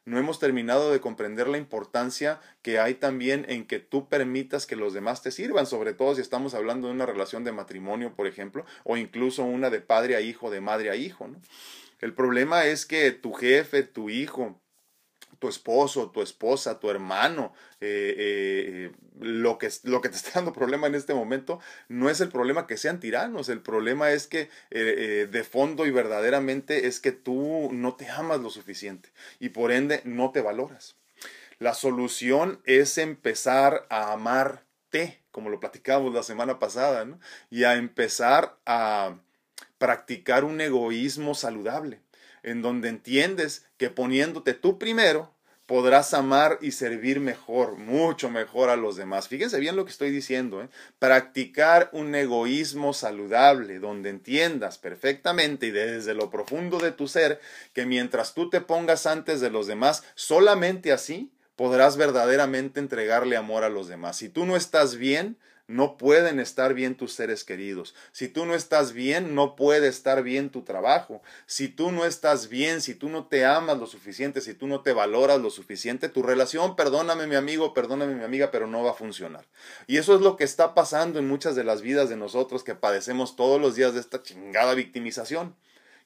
no 0.05 0.19
hemos 0.19 0.39
terminado 0.39 0.91
de 0.91 1.01
comprender 1.01 1.47
la 1.47 1.57
importancia 1.57 2.39
que 2.61 2.77
hay 2.79 2.93
también 2.93 3.43
en 3.49 3.65
que 3.65 3.79
tú 3.79 4.07
permitas 4.07 4.67
que 4.67 4.75
los 4.75 4.93
demás 4.93 5.23
te 5.23 5.31
sirvan, 5.31 5.65
sobre 5.65 5.93
todo 5.93 6.13
si 6.13 6.21
estamos 6.21 6.53
hablando 6.53 6.87
de 6.87 6.93
una 6.93 7.07
relación 7.07 7.43
de 7.43 7.51
matrimonio, 7.51 8.13
por 8.15 8.27
ejemplo, 8.27 8.65
o 8.83 8.97
incluso 8.97 9.43
una 9.43 9.71
de 9.71 9.81
padre 9.81 10.15
a 10.15 10.21
hijo, 10.21 10.51
de 10.51 10.61
madre 10.61 10.91
a 10.91 10.95
hijo. 10.95 11.27
¿no? 11.27 11.41
El 12.01 12.13
problema 12.13 12.65
es 12.65 12.85
que 12.85 13.11
tu 13.11 13.33
jefe, 13.33 13.81
tu 13.81 14.11
hijo, 14.11 14.61
tu 15.39 15.47
esposo, 15.47 16.11
tu 16.11 16.21
esposa, 16.21 16.79
tu 16.79 16.89
hermano, 16.89 17.53
eh, 17.81 18.15
eh, 18.17 18.91
lo, 19.19 19.57
que, 19.57 19.69
lo 19.83 20.01
que 20.01 20.09
te 20.09 20.15
está 20.17 20.31
dando 20.35 20.53
problema 20.53 20.87
en 20.87 20.95
este 20.95 21.13
momento 21.13 21.59
no 21.87 22.09
es 22.09 22.21
el 22.21 22.29
problema 22.29 22.67
que 22.67 22.77
sean 22.77 22.99
tiranos, 22.99 23.49
el 23.49 23.61
problema 23.61 24.11
es 24.11 24.27
que 24.27 24.49
eh, 24.71 25.27
de 25.31 25.43
fondo 25.43 25.85
y 25.85 25.91
verdaderamente 25.91 26.87
es 26.87 26.99
que 26.99 27.11
tú 27.11 27.69
no 27.71 27.95
te 27.95 28.09
amas 28.09 28.39
lo 28.39 28.49
suficiente 28.49 29.09
y 29.39 29.49
por 29.49 29.71
ende 29.71 30.01
no 30.03 30.31
te 30.31 30.41
valoras. 30.41 30.95
La 31.59 31.73
solución 31.73 32.61
es 32.65 32.97
empezar 32.97 33.85
a 33.89 34.11
amarte, 34.11 35.23
como 35.31 35.49
lo 35.49 35.59
platicamos 35.59 36.13
la 36.13 36.23
semana 36.23 36.59
pasada, 36.59 37.07
y 37.49 37.63
a 37.63 37.75
empezar 37.75 38.57
a 38.65 39.15
practicar 39.77 40.43
un 40.43 40.59
egoísmo 40.59 41.33
saludable 41.33 42.01
en 42.45 42.61
donde 42.61 42.89
entiendes 42.89 43.65
que 43.77 43.89
poniéndote 43.89 44.53
tú 44.53 44.77
primero, 44.77 45.33
podrás 45.65 46.13
amar 46.13 46.59
y 46.61 46.71
servir 46.71 47.19
mejor, 47.19 47.75
mucho 47.75 48.29
mejor 48.29 48.69
a 48.69 48.75
los 48.75 48.95
demás. 48.95 49.27
Fíjense 49.27 49.59
bien 49.59 49.75
lo 49.75 49.83
que 49.83 49.89
estoy 49.89 50.11
diciendo, 50.11 50.61
¿eh? 50.61 50.69
practicar 50.99 51.89
un 51.91 52.13
egoísmo 52.13 52.93
saludable, 52.93 53.79
donde 53.79 54.11
entiendas 54.11 54.77
perfectamente 54.77 55.65
y 55.65 55.71
desde 55.71 56.13
lo 56.13 56.29
profundo 56.29 56.77
de 56.77 56.91
tu 56.91 57.07
ser 57.07 57.41
que 57.73 57.87
mientras 57.87 58.35
tú 58.35 58.51
te 58.51 58.61
pongas 58.61 59.07
antes 59.07 59.41
de 59.41 59.49
los 59.49 59.65
demás, 59.65 60.03
solamente 60.13 60.91
así 60.91 61.31
podrás 61.55 61.97
verdaderamente 61.97 62.79
entregarle 62.79 63.35
amor 63.35 63.63
a 63.63 63.69
los 63.69 63.87
demás. 63.87 64.17
Si 64.17 64.29
tú 64.29 64.45
no 64.45 64.55
estás 64.55 64.97
bien, 64.97 65.37
no 65.67 65.97
pueden 65.97 66.39
estar 66.39 66.73
bien 66.73 66.95
tus 66.95 67.13
seres 67.13 67.43
queridos. 67.43 67.95
Si 68.11 68.27
tú 68.27 68.45
no 68.45 68.53
estás 68.53 68.93
bien, 68.93 69.33
no 69.33 69.55
puede 69.55 69.87
estar 69.87 70.21
bien 70.21 70.49
tu 70.51 70.61
trabajo. 70.61 71.23
Si 71.47 71.67
tú 71.69 71.91
no 71.91 72.05
estás 72.05 72.49
bien, 72.49 72.81
si 72.81 72.93
tú 72.93 73.09
no 73.09 73.25
te 73.25 73.45
amas 73.45 73.77
lo 73.77 73.87
suficiente, 73.87 74.41
si 74.41 74.53
tú 74.53 74.67
no 74.67 74.81
te 74.81 74.93
valoras 74.93 75.41
lo 75.41 75.49
suficiente, 75.49 76.07
tu 76.07 76.21
relación, 76.21 76.75
perdóname 76.75 77.25
mi 77.25 77.35
amigo, 77.35 77.73
perdóname 77.73 78.13
mi 78.13 78.23
amiga, 78.23 78.51
pero 78.51 78.67
no 78.67 78.83
va 78.83 78.91
a 78.91 78.95
funcionar. 78.95 79.45
Y 79.87 79.97
eso 79.97 80.15
es 80.15 80.21
lo 80.21 80.37
que 80.37 80.43
está 80.43 80.75
pasando 80.75 81.17
en 81.17 81.27
muchas 81.27 81.55
de 81.55 81.63
las 81.63 81.81
vidas 81.81 82.09
de 82.09 82.15
nosotros 82.15 82.63
que 82.63 82.75
padecemos 82.75 83.35
todos 83.35 83.59
los 83.59 83.75
días 83.75 83.93
de 83.93 84.01
esta 84.01 84.21
chingada 84.21 84.75
victimización, 84.75 85.55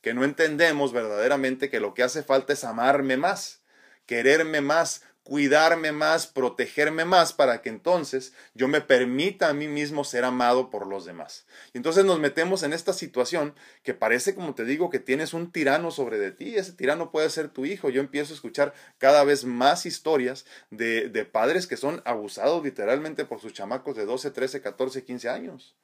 que 0.02 0.14
no 0.14 0.24
entendemos 0.24 0.94
verdaderamente 0.94 1.70
que 1.70 1.82
lo 1.82 1.94
que 1.94 2.04
hace 2.04 2.24
falta 2.24 2.54
es 2.54 2.64
amarme 2.64 3.18
más, 3.18 3.60
quererme 4.06 4.62
más, 4.62 5.04
cuidarme 5.30 5.92
más, 5.92 6.26
protegerme 6.26 7.06
más 7.06 7.34
para 7.34 7.62
que 7.62 7.70
entonces 7.70 8.34
yo 8.56 8.68
me 8.68 8.82
permita 8.82 9.50
a 9.50 9.54
mí 9.54 9.68
mismo 9.68 10.04
ser 10.04 10.26
amado 10.26 10.72
por 10.72 10.88
los 10.88 11.06
demás. 11.06 11.46
Y 11.72 11.78
entonces 11.78 12.04
nos 12.04 12.20
metemos 12.20 12.64
en 12.64 12.74
esta 12.74 12.94
situación 12.94 13.54
que 13.84 13.94
parece, 13.94 14.34
como 14.34 14.56
te 14.56 14.66
digo, 14.66 14.90
que 14.90 14.98
tienes 14.98 15.36
un 15.36 15.52
tirano 15.52 15.92
sobre 15.92 16.18
de 16.18 16.32
ti. 16.32 16.56
Ese 16.56 16.74
tirano 16.74 17.12
puede 17.12 17.30
ser 17.30 17.50
tu 17.50 17.66
hijo. 17.66 17.92
Yo 17.92 18.02
empiezo 18.02 18.34
a 18.34 18.38
escuchar 18.38 18.74
cada 18.98 19.24
vez 19.24 19.46
más 19.46 19.86
historias 19.86 20.48
de, 20.72 21.10
de 21.10 21.26
padres 21.26 21.68
que 21.68 21.78
son 21.78 22.02
abusados 22.06 22.64
literalmente 22.64 23.24
por 23.24 23.40
sus 23.40 23.54
chamacos 23.54 23.96
de 23.96 24.06
12, 24.06 24.32
13, 24.32 24.62
14, 24.64 25.04
15 25.04 25.30
años. 25.30 25.76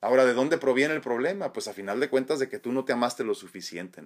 Ahora, 0.00 0.24
¿de 0.24 0.32
dónde 0.32 0.56
proviene 0.56 0.94
el 0.94 1.02
problema? 1.02 1.52
Pues 1.52 1.68
a 1.68 1.74
final 1.74 2.00
de 2.00 2.08
cuentas 2.08 2.38
de 2.38 2.48
que 2.48 2.58
tú 2.58 2.72
no 2.72 2.86
te 2.86 2.94
amaste 2.94 3.22
lo 3.22 3.34
suficiente. 3.34 4.02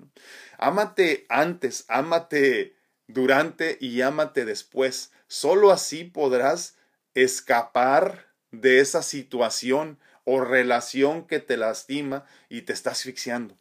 Ámate 0.58 1.24
antes, 1.28 1.84
ámate 1.86 2.74
durante 3.08 3.78
y 3.80 4.00
ámate 4.02 4.44
después. 4.44 5.12
Solo 5.26 5.70
así 5.70 6.04
podrás 6.04 6.76
escapar 7.14 8.26
de 8.50 8.80
esa 8.80 9.02
situación 9.02 9.98
o 10.24 10.40
relación 10.40 11.26
que 11.26 11.40
te 11.40 11.56
lastima 11.56 12.24
y 12.48 12.62
te 12.62 12.72
está 12.72 12.90
asfixiando. 12.90 13.56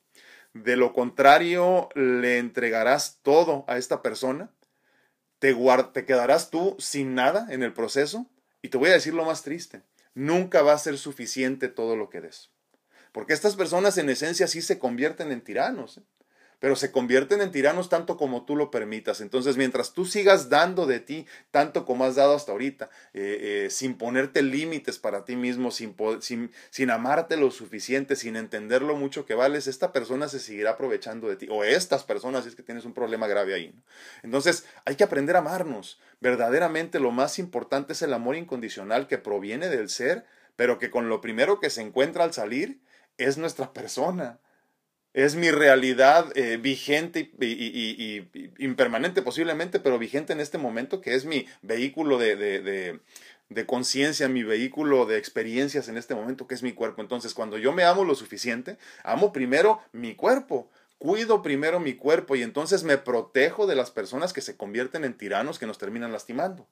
De 0.53 0.77
lo 0.77 0.93
contrario, 0.93 1.89
le 1.95 2.37
entregarás 2.37 3.19
todo 3.21 3.65
a 3.67 3.77
esta 3.77 4.01
persona, 4.01 4.51
te, 5.39 5.53
quedarás 6.05 6.49
tú 6.49 6.75
sin 6.79 7.13
nada 7.13 7.47
en 7.49 7.61
el 7.61 7.73
proceso 7.73 8.25
y 8.61 8.69
te 8.69 8.77
voy 8.77 8.89
a 8.89 8.93
decir 8.93 9.13
lo 9.13 9.25
más 9.25 9.43
triste, 9.43 9.83
nunca 10.13 10.61
va 10.61 10.73
a 10.73 10.79
ser 10.79 10.97
suficiente 10.97 11.67
todo 11.67 11.95
lo 11.95 12.09
que 12.09 12.21
des. 12.21 12.51
Porque 13.11 13.33
estas 13.33 13.55
personas 13.55 13.97
en 13.97 14.09
esencia 14.09 14.47
sí 14.47 14.61
se 14.61 14.79
convierten 14.79 15.31
en 15.31 15.41
tiranos. 15.41 15.99
¿eh? 15.99 16.03
Pero 16.65 16.75
se 16.75 16.91
convierten 16.91 17.41
en 17.41 17.51
tiranos 17.51 17.89
tanto 17.89 18.17
como 18.17 18.43
tú 18.43 18.55
lo 18.55 18.71
permitas. 18.71 19.21
Entonces, 19.21 19.55
mientras 19.55 19.93
tú 19.93 20.03
sigas 20.03 20.49
dando 20.49 20.87
de 20.87 20.99
ti 20.99 21.27
tanto 21.51 21.85
como 21.85 22.05
has 22.05 22.15
dado 22.15 22.33
hasta 22.33 22.53
ahorita, 22.53 22.89
eh, 23.13 23.65
eh, 23.65 23.69
sin 23.69 23.99
ponerte 23.99 24.41
límites 24.41 24.97
para 24.97 25.25
ti 25.25 25.35
mismo, 25.35 25.69
sin, 25.69 25.95
sin, 26.71 26.89
amarte 26.89 27.37
lo 27.37 27.51
suficiente, 27.51 28.15
sin 28.15 28.35
entender 28.35 28.81
lo 28.81 28.95
mucho 28.95 29.27
que 29.27 29.35
vales, 29.35 29.67
esta 29.67 29.93
persona 29.93 30.27
se 30.27 30.39
seguirá 30.39 30.71
aprovechando 30.71 31.29
de 31.29 31.35
ti, 31.35 31.47
o 31.51 31.63
estas 31.63 32.03
personas, 32.03 32.45
si 32.45 32.49
es 32.49 32.55
que 32.55 32.63
tienes 32.63 32.85
un 32.85 32.95
problema 32.95 33.27
grave 33.27 33.53
ahí. 33.53 33.71
Entonces, 34.23 34.65
hay 34.85 34.95
que 34.95 35.03
aprender 35.03 35.35
a 35.35 35.39
amarnos. 35.41 35.99
Verdaderamente 36.19 36.99
lo 36.99 37.11
más 37.11 37.37
importante 37.37 37.93
es 37.93 38.01
el 38.01 38.11
amor 38.11 38.37
incondicional 38.37 39.05
que 39.05 39.19
proviene 39.19 39.69
del 39.69 39.87
ser, 39.87 40.25
pero 40.55 40.79
que 40.79 40.89
con 40.89 41.09
lo 41.09 41.21
primero 41.21 41.59
que 41.59 41.69
se 41.69 41.81
encuentra 41.81 42.23
al 42.23 42.33
salir 42.33 42.79
es 43.19 43.37
nuestra 43.37 43.71
persona 43.71 44.39
es 45.15 45.35
mi 45.35 45.49
realidad 45.49 46.29
eh, 46.35 46.57
vigente 46.57 47.31
y, 47.39 48.27
impermanente 48.59 49.21
posiblemente, 49.21 49.79
pero 49.79 49.97
vigente 49.97 50.33
en 50.33 50.41
este 50.41 50.57
momento, 50.57 50.99
que 50.99 51.15
es 51.15 51.23
mi 51.23 51.47
vehículo 51.61 52.17
de, 52.17 52.35
de, 52.35 52.99
de 53.47 53.65
conciencia, 53.65 54.27
mi 54.27 54.43
vehículo 54.43 55.05
de 55.05 55.17
experiencias 55.17 55.87
en 55.87 55.95
este 55.95 56.15
momento, 56.15 56.47
que 56.47 56.55
es 56.55 56.63
mi 56.63 56.73
cuerpo. 56.73 57.01
Entonces, 57.01 57.33
cuando 57.33 57.57
yo 57.57 57.71
me 57.71 57.85
amo 57.85 58.03
lo 58.03 58.13
suficiente, 58.13 58.77
amo 59.05 59.31
primero 59.31 59.79
mi 59.93 60.15
cuerpo, 60.15 60.69
cuido 60.97 61.41
primero 61.41 61.79
mi 61.79 61.93
cuerpo 61.93 62.35
y 62.35 62.43
entonces 62.43 62.83
me 62.83 62.97
protejo 62.97 63.67
de 63.67 63.75
las 63.75 63.91
personas 63.91 64.33
que 64.33 64.41
se 64.41 64.57
convierten 64.57 65.05
en 65.05 65.15
tiranos 65.15 65.59
que 65.59 65.65
nos 65.65 65.77
terminan 65.77 66.11
lastimando. 66.11 66.67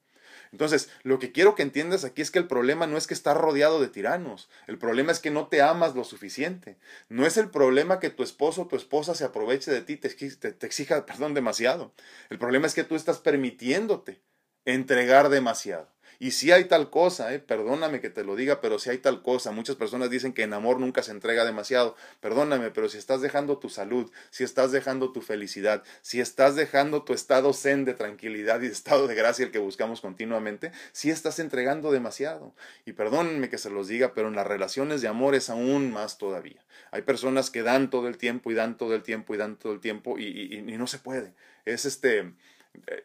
Entonces, 0.52 0.90
lo 1.02 1.18
que 1.18 1.32
quiero 1.32 1.54
que 1.54 1.62
entiendas 1.62 2.04
aquí 2.04 2.22
es 2.22 2.30
que 2.30 2.38
el 2.38 2.46
problema 2.46 2.86
no 2.86 2.96
es 2.96 3.06
que 3.06 3.14
estás 3.14 3.36
rodeado 3.36 3.80
de 3.80 3.88
tiranos, 3.88 4.48
el 4.66 4.78
problema 4.78 5.12
es 5.12 5.20
que 5.20 5.30
no 5.30 5.48
te 5.48 5.62
amas 5.62 5.94
lo 5.94 6.04
suficiente. 6.04 6.76
No 7.08 7.26
es 7.26 7.36
el 7.36 7.50
problema 7.50 8.00
que 8.00 8.10
tu 8.10 8.22
esposo 8.22 8.62
o 8.62 8.66
tu 8.66 8.76
esposa 8.76 9.14
se 9.14 9.24
aproveche 9.24 9.70
de 9.70 9.82
ti, 9.82 9.96
te, 9.96 10.08
te, 10.08 10.52
te 10.52 10.66
exija, 10.66 11.06
perdón, 11.06 11.34
demasiado. 11.34 11.92
El 12.30 12.38
problema 12.38 12.66
es 12.66 12.74
que 12.74 12.84
tú 12.84 12.96
estás 12.96 13.18
permitiéndote 13.18 14.20
entregar 14.64 15.28
demasiado. 15.28 15.93
Y 16.24 16.30
si 16.30 16.52
hay 16.52 16.64
tal 16.64 16.88
cosa, 16.88 17.34
eh, 17.34 17.38
perdóname 17.38 18.00
que 18.00 18.08
te 18.08 18.24
lo 18.24 18.34
diga, 18.34 18.62
pero 18.62 18.78
si 18.78 18.88
hay 18.88 18.96
tal 18.96 19.20
cosa, 19.20 19.50
muchas 19.50 19.76
personas 19.76 20.08
dicen 20.08 20.32
que 20.32 20.42
en 20.42 20.54
amor 20.54 20.80
nunca 20.80 21.02
se 21.02 21.10
entrega 21.10 21.44
demasiado. 21.44 21.96
Perdóname, 22.20 22.70
pero 22.70 22.88
si 22.88 22.96
estás 22.96 23.20
dejando 23.20 23.58
tu 23.58 23.68
salud, 23.68 24.10
si 24.30 24.42
estás 24.42 24.72
dejando 24.72 25.12
tu 25.12 25.20
felicidad, 25.20 25.82
si 26.00 26.22
estás 26.22 26.56
dejando 26.56 27.02
tu 27.02 27.12
estado 27.12 27.52
zen 27.52 27.84
de 27.84 27.92
tranquilidad 27.92 28.62
y 28.62 28.68
de 28.68 28.72
estado 28.72 29.06
de 29.06 29.14
gracia 29.14 29.44
el 29.44 29.50
que 29.50 29.58
buscamos 29.58 30.00
continuamente, 30.00 30.72
si 30.92 31.10
estás 31.10 31.40
entregando 31.40 31.92
demasiado. 31.92 32.54
Y 32.86 32.94
perdónenme 32.94 33.50
que 33.50 33.58
se 33.58 33.68
los 33.68 33.88
diga, 33.88 34.14
pero 34.14 34.28
en 34.28 34.36
las 34.36 34.46
relaciones 34.46 35.02
de 35.02 35.08
amor 35.08 35.34
es 35.34 35.50
aún 35.50 35.92
más 35.92 36.16
todavía. 36.16 36.64
Hay 36.90 37.02
personas 37.02 37.50
que 37.50 37.62
dan 37.62 37.90
todo 37.90 38.08
el 38.08 38.16
tiempo 38.16 38.50
y 38.50 38.54
dan 38.54 38.78
todo 38.78 38.94
el 38.94 39.02
tiempo 39.02 39.34
y 39.34 39.36
dan 39.36 39.56
todo 39.56 39.74
el 39.74 39.80
tiempo 39.80 40.18
y, 40.18 40.56
y 40.56 40.78
no 40.78 40.86
se 40.86 40.98
puede. 40.98 41.34
Es 41.66 41.84
este, 41.84 42.32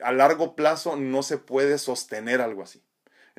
a 0.01 0.13
largo 0.13 0.55
plazo 0.55 0.95
no 0.95 1.21
se 1.21 1.37
puede 1.37 1.77
sostener 1.79 2.39
algo 2.39 2.63
así. 2.63 2.81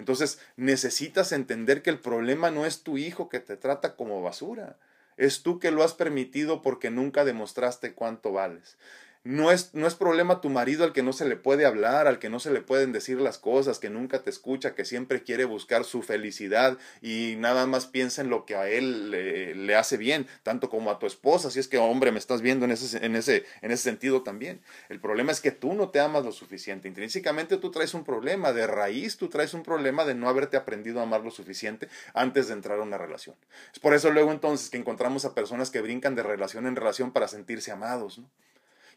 Entonces 0.00 0.40
necesitas 0.56 1.30
entender 1.30 1.82
que 1.82 1.90
el 1.90 1.98
problema 1.98 2.50
no 2.50 2.64
es 2.64 2.82
tu 2.82 2.96
hijo 2.96 3.28
que 3.28 3.38
te 3.38 3.58
trata 3.58 3.96
como 3.96 4.22
basura, 4.22 4.78
es 5.18 5.42
tú 5.42 5.58
que 5.58 5.70
lo 5.70 5.84
has 5.84 5.92
permitido 5.92 6.62
porque 6.62 6.90
nunca 6.90 7.26
demostraste 7.26 7.92
cuánto 7.92 8.32
vales. 8.32 8.78
No 9.22 9.52
es, 9.52 9.74
no 9.74 9.86
es 9.86 9.96
problema 9.96 10.40
tu 10.40 10.48
marido 10.48 10.82
al 10.82 10.94
que 10.94 11.02
no 11.02 11.12
se 11.12 11.28
le 11.28 11.36
puede 11.36 11.66
hablar, 11.66 12.06
al 12.06 12.18
que 12.18 12.30
no 12.30 12.40
se 12.40 12.50
le 12.50 12.62
pueden 12.62 12.90
decir 12.90 13.20
las 13.20 13.36
cosas, 13.36 13.78
que 13.78 13.90
nunca 13.90 14.22
te 14.22 14.30
escucha, 14.30 14.74
que 14.74 14.86
siempre 14.86 15.22
quiere 15.22 15.44
buscar 15.44 15.84
su 15.84 16.00
felicidad 16.00 16.78
y 17.02 17.34
nada 17.36 17.66
más 17.66 17.84
piensa 17.84 18.22
en 18.22 18.30
lo 18.30 18.46
que 18.46 18.56
a 18.56 18.70
él 18.70 19.10
le, 19.10 19.76
hace 19.76 19.98
bien, 19.98 20.26
tanto 20.42 20.70
como 20.70 20.90
a 20.90 20.98
tu 20.98 21.06
esposa, 21.06 21.50
si 21.50 21.60
es 21.60 21.68
que 21.68 21.76
hombre 21.76 22.12
me 22.12 22.18
estás 22.18 22.40
viendo 22.40 22.64
en 22.64 22.70
ese, 22.70 23.04
en, 23.04 23.14
ese, 23.14 23.44
en 23.60 23.72
ese 23.72 23.82
sentido 23.82 24.22
también. 24.22 24.62
El 24.88 25.00
problema 25.00 25.32
es 25.32 25.42
que 25.42 25.50
tú 25.50 25.74
no 25.74 25.90
te 25.90 26.00
amas 26.00 26.24
lo 26.24 26.32
suficiente. 26.32 26.88
Intrínsecamente 26.88 27.58
tú 27.58 27.70
traes 27.70 27.92
un 27.92 28.04
problema, 28.04 28.54
de 28.54 28.66
raíz 28.66 29.18
tú 29.18 29.28
traes 29.28 29.52
un 29.52 29.62
problema 29.62 30.06
de 30.06 30.14
no 30.14 30.30
haberte 30.30 30.56
aprendido 30.56 30.98
a 30.98 31.02
amar 31.02 31.20
lo 31.20 31.30
suficiente 31.30 31.88
antes 32.14 32.48
de 32.48 32.54
entrar 32.54 32.78
a 32.78 32.84
una 32.84 32.96
relación. 32.96 33.36
Es 33.70 33.80
por 33.80 33.92
eso 33.92 34.10
luego 34.10 34.32
entonces 34.32 34.70
que 34.70 34.78
encontramos 34.78 35.26
a 35.26 35.34
personas 35.34 35.70
que 35.70 35.82
brincan 35.82 36.14
de 36.14 36.22
relación 36.22 36.66
en 36.66 36.74
relación 36.74 37.12
para 37.12 37.28
sentirse 37.28 37.70
amados, 37.70 38.18
¿no? 38.18 38.30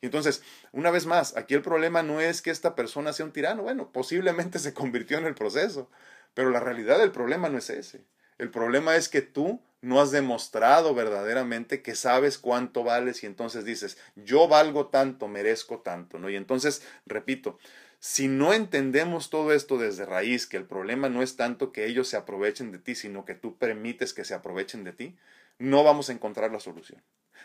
Entonces, 0.05 0.43
una 0.71 0.91
vez 0.91 1.05
más, 1.05 1.35
aquí 1.37 1.53
el 1.53 1.61
problema 1.61 2.03
no 2.03 2.19
es 2.19 2.41
que 2.41 2.51
esta 2.51 2.75
persona 2.75 3.13
sea 3.13 3.25
un 3.25 3.31
tirano, 3.31 3.63
bueno, 3.63 3.91
posiblemente 3.91 4.59
se 4.59 4.73
convirtió 4.73 5.17
en 5.17 5.25
el 5.25 5.35
proceso, 5.35 5.89
pero 6.33 6.49
la 6.49 6.59
realidad 6.59 6.99
del 6.99 7.11
problema 7.11 7.49
no 7.49 7.57
es 7.57 7.69
ese. 7.69 8.03
El 8.37 8.49
problema 8.49 8.95
es 8.95 9.07
que 9.07 9.21
tú 9.21 9.61
no 9.81 10.01
has 10.01 10.11
demostrado 10.11 10.93
verdaderamente 10.95 11.81
que 11.81 11.95
sabes 11.95 12.37
cuánto 12.37 12.83
vales 12.83 13.23
y 13.23 13.27
entonces 13.27 13.63
dices, 13.63 13.97
yo 14.15 14.47
valgo 14.47 14.87
tanto, 14.87 15.27
merezco 15.27 15.79
tanto, 15.79 16.19
¿no? 16.19 16.29
Y 16.29 16.35
entonces, 16.35 16.81
repito, 17.05 17.59
si 17.99 18.27
no 18.27 18.53
entendemos 18.53 19.29
todo 19.29 19.53
esto 19.53 19.77
desde 19.77 20.05
raíz, 20.05 20.47
que 20.47 20.57
el 20.57 20.65
problema 20.65 21.07
no 21.07 21.21
es 21.21 21.37
tanto 21.37 21.71
que 21.71 21.85
ellos 21.85 22.09
se 22.09 22.17
aprovechen 22.17 22.73
de 22.73 22.79
ti, 22.79 22.95
sino 22.95 23.23
que 23.23 23.35
tú 23.35 23.57
permites 23.57 24.13
que 24.13 24.25
se 24.25 24.33
aprovechen 24.33 24.83
de 24.83 24.91
ti, 24.91 25.15
no 25.59 25.83
vamos 25.83 26.09
a 26.09 26.13
encontrar 26.13 26.51
la 26.51 26.59
solución. 26.59 27.03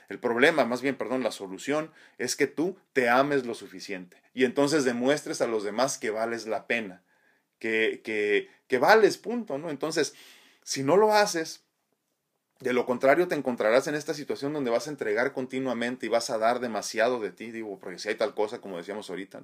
El 0.09 0.19
problema, 0.19 0.65
más 0.65 0.81
bien, 0.81 0.97
perdón, 0.97 1.23
la 1.23 1.33
solución 1.33 1.93
es 2.17 2.37
que 2.37 2.47
tú 2.47 2.79
te 2.93 3.09
ames 3.09 3.45
lo 3.45 3.55
suficiente 3.55 4.23
y 4.33 4.45
entonces 4.45 4.85
demuestres 4.85 5.41
a 5.43 5.47
los 5.47 5.65
demás 5.65 5.99
que 5.99 6.11
vales 6.11 6.47
la 6.47 6.67
pena, 6.67 7.03
que, 7.59 8.01
que, 8.03 8.49
que 8.69 8.79
vales, 8.79 9.19
punto, 9.19 9.59
¿no? 9.59 9.71
Entonces, 9.71 10.15
si 10.63 10.83
no 10.83 10.97
lo 10.97 11.13
haces, 11.13 11.65
de 12.61 12.73
lo 12.73 12.87
contrario 12.87 13.29
te 13.29 13.35
encontrarás 13.35 13.87
en 13.87 13.95
esta 13.95 14.15
situación 14.15 14.53
donde 14.53 14.71
vas 14.71 14.87
a 14.87 14.91
entregar 14.91 15.33
continuamente 15.33 16.07
y 16.07 16.09
vas 16.09 16.31
a 16.31 16.39
dar 16.39 16.61
demasiado 16.61 17.21
de 17.21 17.31
ti, 17.31 17.51
digo, 17.51 17.79
porque 17.79 17.99
si 17.99 18.09
hay 18.09 18.15
tal 18.15 18.35
cosa, 18.35 18.61
como 18.61 18.79
decíamos 18.79 19.11
ahorita, 19.11 19.43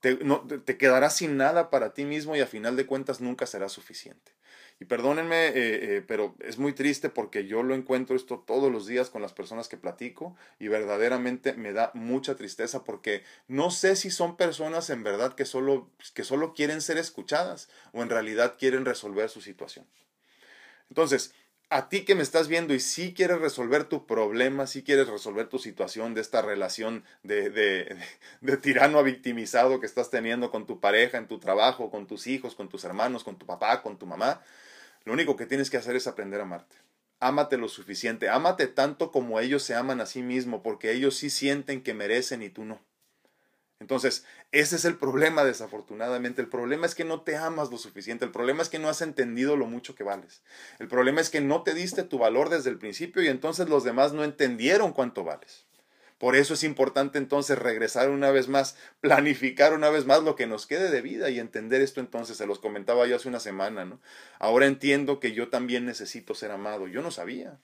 Te, 0.00 0.16
no, 0.24 0.46
te 0.46 0.76
quedarás 0.76 1.16
sin 1.16 1.36
nada 1.36 1.70
para 1.70 1.94
ti 1.94 2.04
mismo 2.04 2.36
y 2.36 2.40
a 2.40 2.46
final 2.46 2.76
de 2.76 2.86
cuentas 2.86 3.20
nunca 3.20 3.46
será 3.46 3.68
suficiente. 3.68 4.32
Y 4.80 4.86
perdónenme, 4.86 5.48
eh, 5.48 5.52
eh, 5.54 6.04
pero 6.06 6.34
es 6.40 6.58
muy 6.58 6.72
triste 6.72 7.08
porque 7.08 7.46
yo 7.46 7.62
lo 7.62 7.74
encuentro 7.74 8.16
esto 8.16 8.42
todos 8.44 8.72
los 8.72 8.86
días 8.86 9.08
con 9.08 9.22
las 9.22 9.32
personas 9.32 9.68
que 9.68 9.76
platico 9.76 10.36
y 10.58 10.68
verdaderamente 10.68 11.52
me 11.52 11.72
da 11.72 11.92
mucha 11.94 12.34
tristeza 12.34 12.82
porque 12.82 13.22
no 13.46 13.70
sé 13.70 13.94
si 13.94 14.10
son 14.10 14.36
personas 14.36 14.90
en 14.90 15.04
verdad 15.04 15.34
que 15.34 15.44
solo, 15.44 15.90
que 16.12 16.24
solo 16.24 16.54
quieren 16.54 16.80
ser 16.80 16.98
escuchadas 16.98 17.68
o 17.92 18.02
en 18.02 18.10
realidad 18.10 18.56
quieren 18.58 18.84
resolver 18.84 19.30
su 19.30 19.40
situación. 19.40 19.86
Entonces, 20.88 21.34
a 21.74 21.88
ti 21.88 22.04
que 22.04 22.14
me 22.14 22.22
estás 22.22 22.46
viendo 22.46 22.72
y 22.72 22.78
si 22.78 23.14
quieres 23.14 23.40
resolver 23.40 23.82
tu 23.82 24.06
problema, 24.06 24.68
si 24.68 24.84
quieres 24.84 25.08
resolver 25.08 25.48
tu 25.48 25.58
situación 25.58 26.14
de 26.14 26.20
esta 26.20 26.40
relación 26.40 27.02
de, 27.24 27.50
de, 27.50 27.96
de, 28.42 28.56
tirano 28.58 29.00
a 29.00 29.02
victimizado 29.02 29.80
que 29.80 29.86
estás 29.86 30.08
teniendo 30.08 30.52
con 30.52 30.66
tu 30.66 30.78
pareja, 30.78 31.18
en 31.18 31.26
tu 31.26 31.40
trabajo, 31.40 31.90
con 31.90 32.06
tus 32.06 32.28
hijos, 32.28 32.54
con 32.54 32.68
tus 32.68 32.84
hermanos, 32.84 33.24
con 33.24 33.38
tu 33.38 33.44
papá, 33.44 33.82
con 33.82 33.98
tu 33.98 34.06
mamá, 34.06 34.40
lo 35.04 35.12
único 35.12 35.34
que 35.34 35.46
tienes 35.46 35.68
que 35.68 35.76
hacer 35.76 35.96
es 35.96 36.06
aprender 36.06 36.38
a 36.38 36.44
amarte. 36.44 36.76
Ámate 37.18 37.56
lo 37.56 37.68
suficiente, 37.68 38.28
ámate 38.28 38.68
tanto 38.68 39.10
como 39.10 39.40
ellos 39.40 39.64
se 39.64 39.74
aman 39.74 40.00
a 40.00 40.06
sí 40.06 40.22
mismos, 40.22 40.60
porque 40.62 40.92
ellos 40.92 41.16
sí 41.16 41.28
sienten 41.28 41.82
que 41.82 41.92
merecen 41.92 42.44
y 42.44 42.50
tú 42.50 42.64
no. 42.64 42.80
Entonces, 43.84 44.24
ese 44.50 44.76
es 44.76 44.86
el 44.86 44.96
problema, 44.96 45.44
desafortunadamente. 45.44 46.40
El 46.40 46.48
problema 46.48 46.86
es 46.86 46.94
que 46.94 47.04
no 47.04 47.20
te 47.20 47.36
amas 47.36 47.70
lo 47.70 47.76
suficiente. 47.76 48.24
El 48.24 48.30
problema 48.30 48.62
es 48.62 48.70
que 48.70 48.78
no 48.78 48.88
has 48.88 49.02
entendido 49.02 49.58
lo 49.58 49.66
mucho 49.66 49.94
que 49.94 50.02
vales. 50.02 50.40
El 50.78 50.88
problema 50.88 51.20
es 51.20 51.28
que 51.28 51.42
no 51.42 51.62
te 51.64 51.74
diste 51.74 52.02
tu 52.02 52.16
valor 52.16 52.48
desde 52.48 52.70
el 52.70 52.78
principio 52.78 53.22
y 53.22 53.28
entonces 53.28 53.68
los 53.68 53.84
demás 53.84 54.14
no 54.14 54.24
entendieron 54.24 54.94
cuánto 54.94 55.22
vales. 55.22 55.66
Por 56.16 56.34
eso 56.34 56.54
es 56.54 56.64
importante 56.64 57.18
entonces 57.18 57.58
regresar 57.58 58.08
una 58.08 58.30
vez 58.30 58.48
más, 58.48 58.78
planificar 59.02 59.74
una 59.74 59.90
vez 59.90 60.06
más 60.06 60.22
lo 60.22 60.34
que 60.34 60.46
nos 60.46 60.66
quede 60.66 60.90
de 60.90 61.02
vida 61.02 61.28
y 61.28 61.38
entender 61.38 61.82
esto 61.82 62.00
entonces. 62.00 62.38
Se 62.38 62.46
los 62.46 62.60
comentaba 62.60 63.06
yo 63.06 63.16
hace 63.16 63.28
una 63.28 63.38
semana, 63.38 63.84
¿no? 63.84 64.00
Ahora 64.38 64.64
entiendo 64.64 65.20
que 65.20 65.32
yo 65.32 65.50
también 65.50 65.84
necesito 65.84 66.34
ser 66.34 66.52
amado. 66.52 66.86
Yo 66.88 67.02
no 67.02 67.10
sabía 67.10 67.58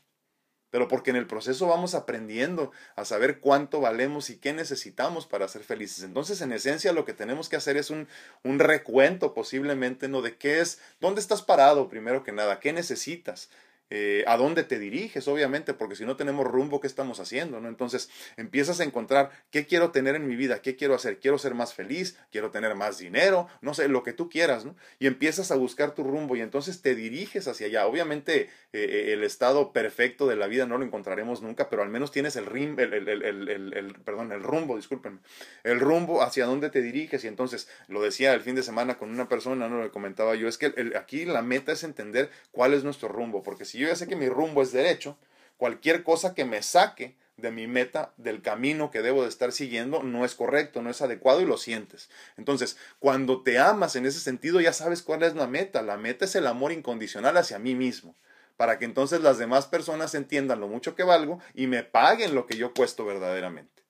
pero 0.70 0.88
porque 0.88 1.10
en 1.10 1.16
el 1.16 1.26
proceso 1.26 1.66
vamos 1.66 1.94
aprendiendo 1.94 2.72
a 2.96 3.04
saber 3.04 3.40
cuánto 3.40 3.80
valemos 3.80 4.30
y 4.30 4.36
qué 4.36 4.52
necesitamos 4.52 5.26
para 5.26 5.48
ser 5.48 5.62
felices. 5.62 6.04
Entonces, 6.04 6.40
en 6.40 6.52
esencia, 6.52 6.92
lo 6.92 7.04
que 7.04 7.12
tenemos 7.12 7.48
que 7.48 7.56
hacer 7.56 7.76
es 7.76 7.90
un, 7.90 8.08
un 8.42 8.58
recuento 8.58 9.34
posiblemente, 9.34 10.08
¿no? 10.08 10.22
De 10.22 10.36
qué 10.36 10.60
es, 10.60 10.80
dónde 11.00 11.20
estás 11.20 11.42
parado, 11.42 11.88
primero 11.88 12.22
que 12.22 12.32
nada, 12.32 12.60
qué 12.60 12.72
necesitas, 12.72 13.50
eh, 13.90 14.24
a 14.26 14.36
dónde 14.36 14.62
te 14.62 14.78
diriges, 14.78 15.26
obviamente, 15.26 15.74
porque 15.74 15.96
si 15.96 16.04
no 16.04 16.16
tenemos 16.16 16.46
rumbo, 16.46 16.80
¿qué 16.80 16.86
estamos 16.86 17.18
haciendo? 17.18 17.60
¿no? 17.60 17.68
Entonces 17.68 18.08
empiezas 18.36 18.80
a 18.80 18.84
encontrar 18.84 19.30
qué 19.50 19.66
quiero 19.66 19.90
tener 19.90 20.14
en 20.14 20.28
mi 20.28 20.36
vida, 20.36 20.62
qué 20.62 20.76
quiero 20.76 20.94
hacer, 20.94 21.18
quiero 21.18 21.38
ser 21.38 21.54
más 21.54 21.74
feliz, 21.74 22.16
quiero 22.30 22.50
tener 22.50 22.76
más 22.76 22.98
dinero, 22.98 23.48
no 23.60 23.74
sé, 23.74 23.88
lo 23.88 24.04
que 24.04 24.12
tú 24.12 24.28
quieras, 24.28 24.64
¿no? 24.64 24.76
Y 25.00 25.06
empiezas 25.06 25.50
a 25.50 25.56
buscar 25.56 25.94
tu 25.94 26.04
rumbo 26.04 26.36
y 26.36 26.40
entonces 26.40 26.82
te 26.82 26.94
diriges 26.94 27.48
hacia 27.48 27.66
allá. 27.66 27.86
Obviamente 27.86 28.42
eh, 28.42 28.48
eh, 28.72 29.12
el 29.12 29.24
estado 29.24 29.72
perfecto 29.72 30.28
de 30.28 30.36
la 30.36 30.46
vida 30.46 30.66
no 30.66 30.78
lo 30.78 30.84
encontraremos 30.84 31.42
nunca, 31.42 31.68
pero 31.68 31.82
al 31.82 31.88
menos 31.88 32.12
tienes 32.12 32.36
el, 32.36 32.46
rim, 32.46 32.78
el, 32.78 32.92
el, 32.92 33.48
el, 33.48 33.94
perdón, 34.04 34.30
el 34.30 34.42
rumbo, 34.42 34.76
discúlpenme, 34.76 35.18
el 35.64 35.80
rumbo 35.80 36.22
hacia 36.22 36.46
dónde 36.46 36.70
te 36.70 36.80
diriges 36.80 37.24
y 37.24 37.26
entonces 37.26 37.68
lo 37.88 38.00
decía 38.00 38.32
el 38.34 38.40
fin 38.40 38.54
de 38.54 38.62
semana 38.62 38.98
con 38.98 39.10
una 39.10 39.28
persona, 39.28 39.68
no 39.68 39.82
lo 39.82 39.90
comentaba 39.90 40.36
yo, 40.36 40.46
es 40.46 40.58
que 40.58 40.92
aquí 40.96 41.24
la 41.24 41.42
meta 41.42 41.72
es 41.72 41.82
entender 41.82 42.30
cuál 42.52 42.74
es 42.74 42.84
nuestro 42.84 43.08
rumbo, 43.08 43.42
porque 43.42 43.64
si 43.64 43.79
yo 43.80 43.88
ya 43.88 43.96
sé 43.96 44.06
que 44.06 44.16
mi 44.16 44.28
rumbo 44.28 44.62
es 44.62 44.72
derecho, 44.72 45.18
cualquier 45.56 46.04
cosa 46.04 46.34
que 46.34 46.44
me 46.44 46.62
saque 46.62 47.16
de 47.40 47.50
mi 47.50 47.66
meta, 47.66 48.12
del 48.16 48.42
camino 48.42 48.90
que 48.90 49.02
debo 49.02 49.22
de 49.22 49.28
estar 49.28 49.52
siguiendo, 49.52 50.02
no 50.02 50.24
es 50.24 50.34
correcto, 50.34 50.82
no 50.82 50.90
es 50.90 51.02
adecuado 51.02 51.40
y 51.40 51.46
lo 51.46 51.56
sientes. 51.56 52.10
Entonces, 52.36 52.76
cuando 52.98 53.42
te 53.42 53.58
amas 53.58 53.96
en 53.96 54.06
ese 54.06 54.20
sentido, 54.20 54.60
ya 54.60 54.72
sabes 54.72 55.02
cuál 55.02 55.22
es 55.22 55.34
la 55.34 55.46
meta. 55.46 55.82
La 55.82 55.96
meta 55.96 56.24
es 56.24 56.34
el 56.34 56.46
amor 56.46 56.72
incondicional 56.72 57.36
hacia 57.36 57.58
mí 57.58 57.74
mismo, 57.74 58.14
para 58.56 58.78
que 58.78 58.84
entonces 58.84 59.22
las 59.22 59.38
demás 59.38 59.66
personas 59.66 60.14
entiendan 60.14 60.60
lo 60.60 60.68
mucho 60.68 60.94
que 60.94 61.02
valgo 61.02 61.40
y 61.54 61.66
me 61.66 61.82
paguen 61.82 62.34
lo 62.34 62.46
que 62.46 62.56
yo 62.56 62.74
cuesto 62.74 63.04
verdaderamente. 63.04 63.82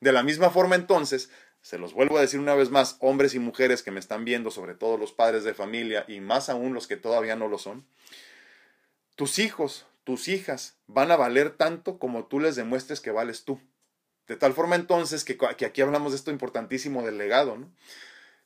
De 0.00 0.12
la 0.12 0.22
misma 0.22 0.50
forma, 0.50 0.74
entonces, 0.76 1.30
se 1.62 1.78
los 1.78 1.92
vuelvo 1.92 2.18
a 2.18 2.20
decir 2.20 2.40
una 2.40 2.54
vez 2.54 2.70
más, 2.70 2.96
hombres 3.00 3.34
y 3.34 3.38
mujeres 3.38 3.82
que 3.82 3.90
me 3.90 4.00
están 4.00 4.24
viendo, 4.24 4.50
sobre 4.50 4.74
todo 4.74 4.96
los 4.96 5.12
padres 5.12 5.44
de 5.44 5.54
familia 5.54 6.04
y 6.08 6.20
más 6.20 6.48
aún 6.48 6.72
los 6.72 6.86
que 6.86 6.96
todavía 6.96 7.36
no 7.36 7.48
lo 7.48 7.58
son, 7.58 7.84
tus 9.18 9.40
hijos, 9.40 9.84
tus 10.04 10.28
hijas 10.28 10.76
van 10.86 11.10
a 11.10 11.16
valer 11.16 11.50
tanto 11.50 11.98
como 11.98 12.26
tú 12.26 12.38
les 12.38 12.54
demuestres 12.54 13.00
que 13.00 13.10
vales 13.10 13.42
tú. 13.42 13.60
De 14.28 14.36
tal 14.36 14.54
forma 14.54 14.76
entonces 14.76 15.24
que, 15.24 15.36
aquí 15.66 15.82
hablamos 15.82 16.12
de 16.12 16.18
esto 16.18 16.30
importantísimo 16.30 17.02
del 17.02 17.18
legado, 17.18 17.58
¿no? 17.58 17.68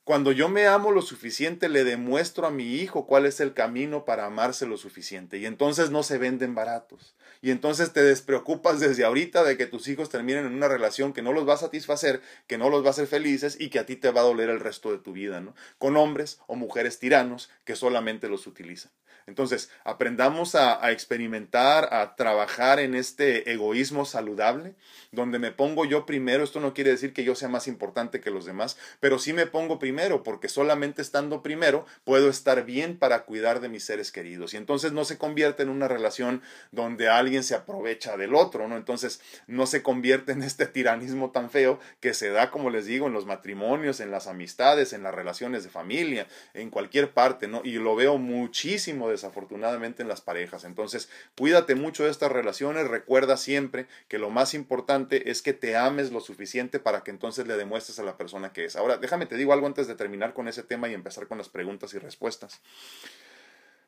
Cuando 0.03 0.31
yo 0.31 0.49
me 0.49 0.65
amo 0.65 0.91
lo 0.91 1.03
suficiente, 1.03 1.69
le 1.69 1.83
demuestro 1.83 2.47
a 2.47 2.51
mi 2.51 2.77
hijo 2.77 3.05
cuál 3.05 3.27
es 3.27 3.39
el 3.39 3.53
camino 3.53 4.03
para 4.03 4.25
amarse 4.25 4.65
lo 4.65 4.77
suficiente. 4.77 5.37
Y 5.37 5.45
entonces 5.45 5.91
no 5.91 6.01
se 6.01 6.17
venden 6.17 6.55
baratos. 6.55 7.15
Y 7.43 7.51
entonces 7.51 7.93
te 7.93 8.01
despreocupas 8.01 8.79
desde 8.79 9.05
ahorita 9.05 9.43
de 9.43 9.57
que 9.57 9.67
tus 9.67 9.87
hijos 9.87 10.09
terminen 10.09 10.47
en 10.47 10.55
una 10.55 10.67
relación 10.67 11.13
que 11.13 11.21
no 11.21 11.33
los 11.33 11.47
va 11.47 11.53
a 11.53 11.57
satisfacer, 11.57 12.19
que 12.47 12.57
no 12.57 12.71
los 12.71 12.83
va 12.83 12.87
a 12.87 12.91
hacer 12.91 13.05
felices 13.05 13.57
y 13.59 13.69
que 13.69 13.77
a 13.77 13.85
ti 13.85 13.95
te 13.95 14.11
va 14.11 14.21
a 14.21 14.25
doler 14.25 14.49
el 14.49 14.59
resto 14.59 14.91
de 14.91 14.97
tu 14.97 15.13
vida, 15.13 15.39
¿no? 15.39 15.53
Con 15.77 15.95
hombres 15.97 16.39
o 16.47 16.55
mujeres 16.55 16.97
tiranos 16.97 17.51
que 17.63 17.75
solamente 17.75 18.27
los 18.27 18.47
utilizan. 18.47 18.91
Entonces, 19.27 19.69
aprendamos 19.83 20.55
a, 20.55 20.91
experimentar, 20.91 21.93
a 21.93 22.15
trabajar 22.15 22.79
en 22.79 22.95
este 22.95 23.51
egoísmo 23.51 24.05
saludable, 24.05 24.75
donde 25.11 25.39
me 25.39 25.51
pongo 25.51 25.85
yo 25.85 26.05
primero. 26.05 26.43
Esto 26.43 26.59
no 26.59 26.73
quiere 26.73 26.91
decir 26.91 27.13
que 27.13 27.23
yo 27.23 27.35
sea 27.35 27.49
más 27.49 27.67
importante 27.67 28.19
que 28.19 28.31
los 28.31 28.45
demás, 28.45 28.77
pero 28.99 29.19
sí 29.19 29.33
me 29.33 29.45
pongo 29.45 29.79
primero 29.79 30.23
porque 30.23 30.49
solamente 30.49 31.01
estando 31.01 31.41
primero 31.41 31.85
puedo 32.03 32.29
estar 32.29 32.65
bien 32.65 32.97
para 32.97 33.23
cuidar 33.23 33.59
de 33.59 33.69
mis 33.69 33.85
seres 33.85 34.11
queridos. 34.11 34.53
Y 34.53 34.57
entonces 34.57 34.91
no 34.91 35.05
se 35.05 35.17
convierte 35.17 35.63
en 35.63 35.69
una 35.69 35.87
relación 35.87 36.41
donde 36.71 37.09
alguien 37.09 37.43
se 37.43 37.55
aprovecha 37.55 38.17
del 38.17 38.35
otro, 38.35 38.67
¿no? 38.67 38.77
Entonces 38.77 39.21
no 39.47 39.65
se 39.65 39.83
convierte 39.83 40.31
en 40.31 40.43
este 40.43 40.65
tiranismo 40.65 41.31
tan 41.31 41.49
feo 41.49 41.79
que 41.99 42.13
se 42.13 42.29
da, 42.29 42.51
como 42.51 42.69
les 42.69 42.85
digo, 42.85 43.07
en 43.07 43.13
los 43.13 43.25
matrimonios, 43.25 43.99
en 43.99 44.11
las 44.11 44.27
amistades, 44.27 44.93
en 44.93 45.03
las 45.03 45.13
relaciones 45.13 45.63
de 45.63 45.69
familia, 45.69 46.27
en 46.53 46.69
cualquier 46.69 47.11
parte, 47.11 47.47
¿no? 47.47 47.61
Y 47.63 47.73
lo 47.73 47.95
veo 47.95 48.17
muchísimo 48.17 49.09
desafortunadamente 49.13 50.01
en 50.01 50.09
las 50.09 50.21
parejas. 50.21 50.65
Entonces, 50.65 51.09
cuídate 51.37 51.75
mucho 51.75 52.03
de 52.03 52.11
estas 52.11 52.31
relaciones, 52.31 52.87
recuerda 52.87 53.37
siempre 53.37 53.87
que 54.07 54.19
lo 54.19 54.29
más 54.29 54.53
importante 54.53 55.31
es 55.31 55.41
que 55.41 55.53
te 55.53 55.77
ames 55.77 56.11
lo 56.11 56.19
suficiente 56.19 56.79
para 56.79 57.03
que 57.03 57.11
entonces 57.11 57.47
le 57.47 57.55
demuestres 57.55 57.99
a 57.99 58.03
la 58.03 58.17
persona 58.17 58.51
que 58.51 58.65
es. 58.65 58.75
Ahora, 58.75 58.97
déjame 58.97 59.25
te 59.25 59.37
digo 59.37 59.53
algo 59.53 59.67
antes 59.67 59.87
de 59.87 59.95
terminar 59.95 60.33
con 60.33 60.47
ese 60.47 60.63
tema 60.63 60.89
y 60.89 60.93
empezar 60.93 61.27
con 61.27 61.37
las 61.37 61.49
preguntas 61.49 61.93
y 61.93 61.99
respuestas. 61.99 62.61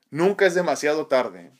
Nunca 0.10 0.46
es 0.46 0.56
demasiado 0.56 1.08
tarde 1.08 1.52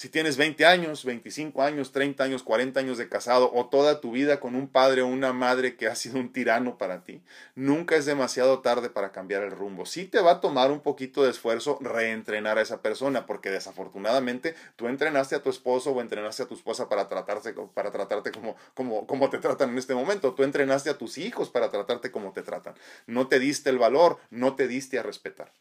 si 0.00 0.08
tienes 0.08 0.38
20 0.38 0.64
años, 0.64 1.04
25 1.04 1.62
años, 1.62 1.92
30 1.92 2.24
años, 2.24 2.42
40 2.42 2.80
años 2.80 2.96
de 2.96 3.10
casado 3.10 3.52
o 3.52 3.66
toda 3.66 4.00
tu 4.00 4.12
vida 4.12 4.40
con 4.40 4.54
un 4.54 4.66
padre 4.66 5.02
o 5.02 5.06
una 5.06 5.34
madre 5.34 5.76
que 5.76 5.88
ha 5.88 5.94
sido 5.94 6.18
un 6.18 6.32
tirano 6.32 6.78
para 6.78 7.04
ti, 7.04 7.20
nunca 7.54 7.96
es 7.96 8.06
demasiado 8.06 8.60
tarde 8.60 8.88
para 8.88 9.12
cambiar 9.12 9.42
el 9.42 9.50
rumbo. 9.50 9.84
Sí 9.84 10.06
te 10.06 10.22
va 10.22 10.30
a 10.30 10.40
tomar 10.40 10.70
un 10.70 10.80
poquito 10.80 11.22
de 11.22 11.28
esfuerzo 11.28 11.76
reentrenar 11.82 12.56
a 12.56 12.62
esa 12.62 12.80
persona, 12.80 13.26
porque 13.26 13.50
desafortunadamente 13.50 14.54
tú 14.76 14.88
entrenaste 14.88 15.34
a 15.34 15.42
tu 15.42 15.50
esposo 15.50 15.90
o 15.90 16.00
entrenaste 16.00 16.44
a 16.44 16.46
tu 16.46 16.54
esposa 16.54 16.88
para 16.88 17.06
tratarte, 17.06 17.52
para 17.74 17.90
tratarte 17.90 18.32
como, 18.32 18.56
como, 18.72 19.06
como 19.06 19.28
te 19.28 19.36
tratan 19.36 19.68
en 19.68 19.76
este 19.76 19.94
momento. 19.94 20.32
Tú 20.32 20.44
entrenaste 20.44 20.88
a 20.88 20.96
tus 20.96 21.18
hijos 21.18 21.50
para 21.50 21.70
tratarte 21.70 22.10
como 22.10 22.32
te 22.32 22.40
tratan. 22.40 22.72
No 23.06 23.28
te 23.28 23.38
diste 23.38 23.68
el 23.68 23.76
valor, 23.76 24.16
no 24.30 24.56
te 24.56 24.66
diste 24.66 24.98
a 24.98 25.02
respetar. 25.02 25.52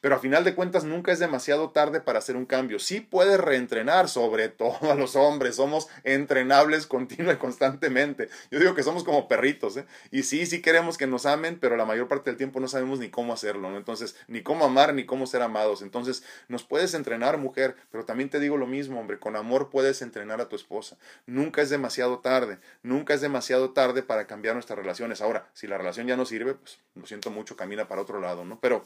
Pero 0.00 0.14
a 0.14 0.20
final 0.20 0.44
de 0.44 0.54
cuentas 0.54 0.84
nunca 0.84 1.10
es 1.10 1.18
demasiado 1.18 1.70
tarde 1.70 2.00
para 2.00 2.20
hacer 2.20 2.36
un 2.36 2.46
cambio. 2.46 2.78
Sí 2.78 3.00
puedes 3.00 3.40
reentrenar 3.40 3.87
entrenar, 3.88 4.08
sobre 4.08 4.48
todo 4.48 4.90
a 4.90 4.94
los 4.94 5.16
hombres, 5.16 5.56
somos 5.56 5.88
entrenables 6.04 6.86
continua 6.86 7.32
y 7.32 7.36
constantemente. 7.36 8.28
Yo 8.50 8.58
digo 8.58 8.74
que 8.74 8.82
somos 8.82 9.04
como 9.04 9.28
perritos, 9.28 9.76
¿eh? 9.78 9.86
Y 10.10 10.24
sí, 10.24 10.46
sí 10.46 10.60
queremos 10.60 10.98
que 10.98 11.06
nos 11.06 11.26
amen, 11.26 11.58
pero 11.58 11.76
la 11.76 11.84
mayor 11.84 12.08
parte 12.08 12.30
del 12.30 12.36
tiempo 12.36 12.60
no 12.60 12.68
sabemos 12.68 12.98
ni 12.98 13.08
cómo 13.08 13.32
hacerlo, 13.32 13.70
¿no? 13.70 13.76
Entonces, 13.76 14.16
ni 14.28 14.42
cómo 14.42 14.64
amar, 14.64 14.94
ni 14.94 15.06
cómo 15.06 15.26
ser 15.26 15.42
amados. 15.42 15.82
Entonces, 15.82 16.22
nos 16.48 16.64
puedes 16.64 16.94
entrenar, 16.94 17.38
mujer, 17.38 17.76
pero 17.90 18.04
también 18.04 18.28
te 18.30 18.40
digo 18.40 18.56
lo 18.56 18.66
mismo, 18.66 19.00
hombre, 19.00 19.18
con 19.18 19.36
amor 19.36 19.70
puedes 19.70 20.02
entrenar 20.02 20.40
a 20.40 20.48
tu 20.48 20.56
esposa. 20.56 20.98
Nunca 21.26 21.62
es 21.62 21.70
demasiado 21.70 22.18
tarde, 22.18 22.58
nunca 22.82 23.14
es 23.14 23.20
demasiado 23.20 23.70
tarde 23.70 24.02
para 24.02 24.26
cambiar 24.26 24.54
nuestras 24.54 24.78
relaciones. 24.78 25.20
Ahora, 25.20 25.48
si 25.54 25.66
la 25.66 25.78
relación 25.78 26.06
ya 26.06 26.16
no 26.16 26.26
sirve, 26.26 26.54
pues 26.54 26.78
lo 26.94 27.06
siento 27.06 27.30
mucho, 27.30 27.56
camina 27.56 27.88
para 27.88 28.02
otro 28.02 28.20
lado, 28.20 28.44
¿no? 28.44 28.60
Pero 28.60 28.84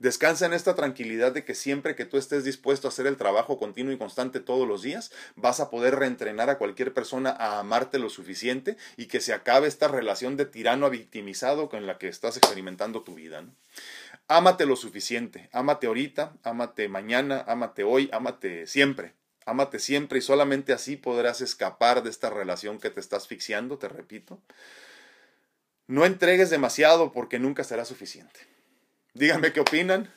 Descansa 0.00 0.46
en 0.46 0.54
esta 0.54 0.74
tranquilidad 0.74 1.32
de 1.32 1.44
que 1.44 1.54
siempre 1.54 1.94
que 1.94 2.06
tú 2.06 2.16
estés 2.16 2.42
dispuesto 2.42 2.88
a 2.88 2.90
hacer 2.90 3.06
el 3.06 3.18
trabajo 3.18 3.58
continuo 3.58 3.92
y 3.92 3.98
constante 3.98 4.40
todos 4.40 4.66
los 4.66 4.80
días, 4.80 5.12
vas 5.36 5.60
a 5.60 5.68
poder 5.68 5.96
reentrenar 5.96 6.48
a 6.48 6.56
cualquier 6.56 6.94
persona 6.94 7.28
a 7.28 7.58
amarte 7.58 7.98
lo 7.98 8.08
suficiente 8.08 8.78
y 8.96 9.08
que 9.08 9.20
se 9.20 9.34
acabe 9.34 9.68
esta 9.68 9.88
relación 9.88 10.38
de 10.38 10.46
tirano 10.46 10.86
a 10.86 10.88
victimizado 10.88 11.68
con 11.68 11.86
la 11.86 11.98
que 11.98 12.08
estás 12.08 12.38
experimentando 12.38 13.02
tu 13.02 13.14
vida. 13.14 13.44
Ámate 14.26 14.64
lo 14.64 14.74
suficiente, 14.76 15.50
ámate 15.52 15.86
ahorita, 15.86 16.32
ámate 16.44 16.88
mañana, 16.88 17.44
ámate 17.46 17.84
hoy, 17.84 18.08
ámate 18.10 18.66
siempre. 18.66 19.12
Ámate 19.44 19.80
siempre 19.80 20.18
y 20.18 20.22
solamente 20.22 20.72
así 20.72 20.96
podrás 20.96 21.42
escapar 21.42 22.02
de 22.02 22.08
esta 22.08 22.30
relación 22.30 22.78
que 22.78 22.88
te 22.88 23.00
está 23.00 23.16
asfixiando, 23.16 23.76
te 23.76 23.88
repito. 23.88 24.40
No 25.86 26.06
entregues 26.06 26.48
demasiado 26.48 27.12
porque 27.12 27.38
nunca 27.38 27.64
será 27.64 27.84
suficiente. 27.84 28.48
Díganme 29.14 29.52
qué 29.52 29.60
opinan. 29.60 30.12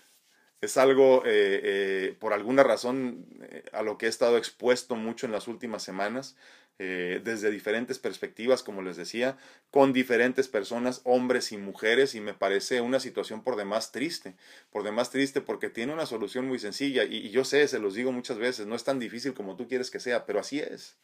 Es 0.62 0.77
algo, 0.77 1.23
eh, 1.25 1.62
eh, 1.63 2.17
por 2.19 2.34
alguna 2.34 2.63
razón, 2.63 3.25
eh, 3.41 3.65
a 3.73 3.84
lo 3.84 3.97
que 3.97 4.06
he 4.06 4.10
estado 4.10 4.38
expuesto 4.38 4.95
mucho 4.95 5.25
en 5.25 5.32
las 5.34 5.47
últimas 5.47 5.84
semanas, 5.84 6.36
desde 6.79 7.51
diferentes 7.51 7.97
perspectivas, 7.99 8.62
como 8.63 8.82
les 8.82 8.97
decía, 8.97 9.38
con 9.71 9.93
diferentes 9.93 10.49
personas, 10.49 11.01
hombres 11.06 11.51
y 11.53 11.58
mujeres, 11.58 12.13
y 12.15 12.19
me 12.19 12.34
parece 12.34 12.82
una 12.82 12.99
situación 12.99 13.43
por 13.43 13.56
demás 13.56 13.91
triste, 13.93 14.36
por 14.71 14.84
demás 14.84 15.10
triste 15.10 15.39
porque 15.39 15.69
tiene 15.69 15.93
una 15.93 16.08
solución 16.08 16.47
muy 16.47 16.60
sencilla, 16.60 17.06
y 17.06 17.29
yo 17.29 17.45
sé, 17.45 17.65
se 17.69 17.79
los 17.79 17.93
digo 17.93 18.12
muchas 18.12 18.38
veces, 18.38 18.65
no 18.67 18.75
es 18.75 18.84
tan 18.84 18.99
difícil 18.99 19.34
como 19.34 19.56
tú 19.56 19.67
quieres 19.69 19.91
que 19.91 20.01
sea, 20.01 20.25
pero 20.25 20.39
así 20.39 20.60
es. 20.60 20.97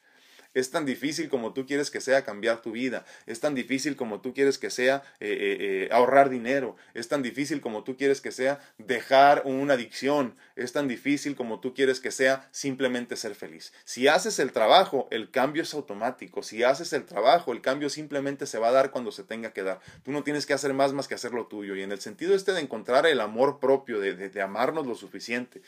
Es 0.55 0.71
tan 0.71 0.85
difícil 0.85 1.29
como 1.29 1.53
tú 1.53 1.67
quieres 1.67 1.91
que 1.91 2.01
sea 2.01 2.23
cambiar 2.23 2.62
tu 2.62 2.71
vida. 2.71 3.05
Es 3.27 3.39
tan 3.39 3.53
difícil 3.53 3.95
como 3.95 4.19
tú 4.19 4.33
quieres 4.33 4.57
que 4.57 4.71
sea 4.71 5.03
eh, 5.19 5.29
eh, 5.29 5.57
eh, 5.59 5.89
ahorrar 5.91 6.29
dinero. 6.29 6.75
Es 6.95 7.07
tan 7.07 7.21
difícil 7.21 7.62
como 7.62 7.83
tú 7.83 7.97
quieres 7.97 8.19
que 8.19 8.31
sea 8.31 8.59
dejar 8.79 9.43
una 9.45 9.75
adicción. 9.75 10.35
Es 10.55 10.73
tan 10.73 10.88
difícil 10.88 11.35
como 11.35 11.59
tú 11.59 11.75
quieres 11.75 11.99
que 11.99 12.09
sea 12.09 12.49
simplemente 12.51 13.15
ser 13.15 13.35
feliz. 13.35 13.73
Si 13.85 14.07
haces 14.07 14.39
el 14.39 14.51
trabajo, 14.51 15.07
el 15.12 15.29
cambio 15.29 15.62
es 15.62 15.73
automático. 15.75 16.41
Si 16.41 16.63
haces 16.63 16.93
el 16.93 17.05
trabajo, 17.05 17.53
el 17.53 17.62
cambio 17.62 17.89
simplemente 17.89 18.47
se 18.47 18.57
va 18.57 18.69
a 18.69 18.71
dar 18.71 18.89
cuando 18.89 19.12
se 19.12 19.23
tenga 19.23 19.53
que 19.53 19.62
dar. 19.62 19.79
Tú 20.03 20.12
no 20.12 20.23
tienes 20.23 20.47
que 20.47 20.53
hacer 20.53 20.73
más 20.73 20.93
más 20.93 21.07
que 21.07 21.13
hacer 21.13 21.31
lo 21.31 21.45
tuyo. 21.45 21.75
Y 21.75 21.83
en 21.83 21.91
el 21.91 21.99
sentido 21.99 22.35
este 22.35 22.53
de 22.53 22.62
encontrar 22.62 23.05
el 23.05 23.21
amor 23.21 23.59
propio, 23.59 23.99
de, 23.99 24.15
de, 24.15 24.41
amarnos 24.41 24.88
lo 24.88 24.95
suficiente, 24.95 25.62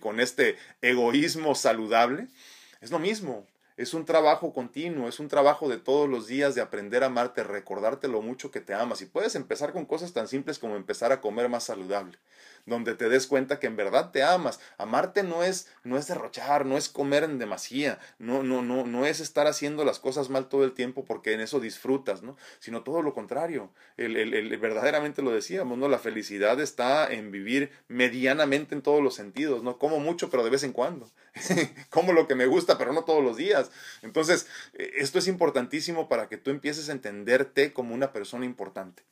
con 0.00 0.20
este 0.20 0.56
egoísmo 0.80 1.54
saludable, 1.54 2.28
es 2.80 2.90
lo 2.90 2.98
mismo. 2.98 3.46
Es 3.76 3.92
un 3.92 4.04
trabajo 4.04 4.52
continuo, 4.52 5.08
es 5.08 5.18
un 5.18 5.26
trabajo 5.28 5.68
de 5.68 5.78
todos 5.78 6.08
los 6.08 6.28
días 6.28 6.54
de 6.54 6.60
aprender 6.60 7.02
a 7.02 7.06
amarte, 7.06 7.42
recordarte 7.42 8.06
lo 8.06 8.22
mucho 8.22 8.52
que 8.52 8.60
te 8.60 8.72
amas. 8.72 9.02
Y 9.02 9.06
puedes 9.06 9.34
empezar 9.34 9.72
con 9.72 9.84
cosas 9.84 10.12
tan 10.12 10.28
simples 10.28 10.60
como 10.60 10.76
empezar 10.76 11.10
a 11.10 11.20
comer 11.20 11.48
más 11.48 11.64
saludable 11.64 12.18
donde 12.66 12.94
te 12.94 13.08
des 13.08 13.26
cuenta 13.26 13.58
que 13.58 13.66
en 13.66 13.76
verdad 13.76 14.10
te 14.10 14.22
amas. 14.22 14.60
Amarte 14.78 15.22
no 15.22 15.42
es, 15.42 15.68
no 15.82 15.98
es 15.98 16.06
derrochar, 16.06 16.66
no 16.66 16.76
es 16.76 16.88
comer 16.88 17.24
en 17.24 17.38
demasía, 17.38 17.98
no, 18.18 18.42
no, 18.42 18.62
no, 18.62 18.86
no 18.86 19.06
es 19.06 19.20
estar 19.20 19.46
haciendo 19.46 19.84
las 19.84 19.98
cosas 19.98 20.30
mal 20.30 20.48
todo 20.48 20.64
el 20.64 20.72
tiempo 20.72 21.04
porque 21.04 21.32
en 21.32 21.40
eso 21.40 21.60
disfrutas, 21.60 22.22
¿no? 22.22 22.36
Sino 22.58 22.82
todo 22.82 23.02
lo 23.02 23.14
contrario. 23.14 23.70
El, 23.96 24.16
el, 24.16 24.56
verdaderamente 24.58 25.22
lo 25.22 25.30
decíamos, 25.30 25.78
¿no? 25.78 25.88
La 25.88 25.98
felicidad 25.98 26.60
está 26.60 27.12
en 27.12 27.30
vivir 27.30 27.70
medianamente 27.88 28.74
en 28.74 28.82
todos 28.82 29.02
los 29.02 29.14
sentidos, 29.14 29.62
¿no? 29.62 29.78
Como 29.78 30.00
mucho, 30.00 30.30
pero 30.30 30.44
de 30.44 30.50
vez 30.50 30.62
en 30.62 30.72
cuando. 30.72 31.10
Como 31.90 32.12
lo 32.12 32.28
que 32.28 32.34
me 32.34 32.46
gusta, 32.46 32.78
pero 32.78 32.92
no 32.92 33.04
todos 33.04 33.22
los 33.22 33.36
días. 33.36 33.70
Entonces, 34.02 34.46
eh, 34.74 34.92
esto 34.96 35.18
es 35.18 35.28
importantísimo 35.28 36.08
para 36.08 36.28
que 36.28 36.36
tú 36.36 36.50
empieces 36.50 36.88
a 36.88 36.92
entenderte 36.92 37.72
como 37.72 37.94
una 37.94 38.12
persona 38.12 38.44
importante. 38.44 39.02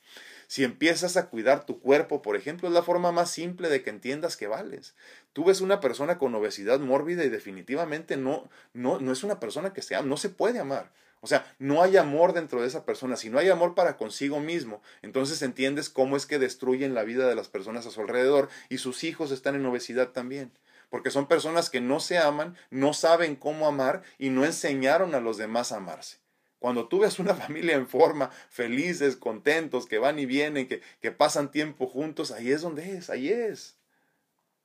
Si 0.53 0.65
empiezas 0.65 1.17
a 1.17 1.31
cuidar 1.31 1.65
tu 1.65 1.81
cuerpo, 1.81 2.21
por 2.21 2.37
ejemplo, 2.37 2.69
es 2.69 2.75
la 2.75 2.83
forma 2.83 3.11
más 3.11 3.31
simple 3.31 3.71
de 3.71 3.83
que 3.83 3.89
entiendas 3.89 4.37
que 4.37 4.49
vales. 4.49 4.95
Tú 5.33 5.47
ves 5.47 5.63
una 5.63 5.81
persona 5.81 6.19
con 6.19 6.35
obesidad 6.35 6.79
mórbida 6.79 7.25
y 7.25 7.31
definitivamente 7.31 8.19
no, 8.19 8.51
no, 8.75 9.01
no 9.01 9.13
es 9.13 9.25
una 9.25 9.41
persona 9.41 9.73
que 9.73 9.81
se 9.81 9.95
ama, 9.95 10.07
no 10.07 10.19
se 10.19 10.29
puede 10.29 10.59
amar. 10.59 10.93
O 11.23 11.27
sea, 11.27 11.51
no 11.59 11.83
hay 11.83 11.97
amor 11.97 12.35
dentro 12.35 12.61
de 12.61 12.67
esa 12.67 12.85
persona. 12.85 13.17
Si 13.17 13.31
no 13.31 13.39
hay 13.39 13.49
amor 13.49 13.75
para 13.75 13.97
consigo 13.97 14.41
mismo, 14.41 14.83
entonces 15.01 15.41
entiendes 15.41 15.89
cómo 15.89 16.19
es 16.19 16.27
que 16.27 16.39
destruyen 16.39 16.93
la 16.93 17.05
vida 17.05 17.27
de 17.27 17.35
las 17.35 17.49
personas 17.49 17.87
a 17.87 17.91
su 17.91 18.03
alrededor 18.03 18.51
y 18.69 18.77
sus 18.77 19.05
hijos 19.05 19.31
están 19.31 19.55
en 19.55 19.65
obesidad 19.65 20.11
también. 20.11 20.53
Porque 20.91 21.11
son 21.11 21.29
personas 21.29 21.71
que 21.71 21.81
no 21.81 21.99
se 21.99 22.19
aman, 22.19 22.59
no 22.69 22.93
saben 22.93 23.37
cómo 23.37 23.67
amar 23.67 24.03
y 24.19 24.29
no 24.29 24.45
enseñaron 24.45 25.15
a 25.15 25.21
los 25.21 25.39
demás 25.39 25.73
a 25.73 25.79
amarse. 25.79 26.22
Cuando 26.63 26.87
tú 26.87 27.01
ves 27.01 27.19
una 27.19 27.35
familia 27.45 27.75
en 27.75 27.89
forma, 27.89 28.31
felices, 28.49 29.17
contentos, 29.17 29.87
que 29.87 29.99
van 29.99 30.21
y 30.21 30.27
vienen, 30.27 30.69
que, 30.69 30.81
que 31.01 31.11
pasan 31.11 31.51
tiempo 31.51 31.89
juntos, 31.89 32.31
ahí 32.31 32.53
es 32.53 32.63
donde 32.63 32.97
es, 32.97 33.11
ahí 33.11 33.31
es. 33.31 33.77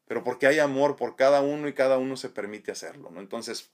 Pero 0.05 0.23
porque 0.23 0.45
hay 0.45 0.59
amor 0.59 0.95
por 0.95 1.15
cada 1.15 1.41
uno 1.41 1.67
y 1.67 1.73
cada 1.73 1.97
uno 1.97 2.15
se 2.15 2.29
permite 2.29 2.71
hacerlo, 2.71 3.09
¿no? 3.09 3.19
Entonces, 3.19 3.71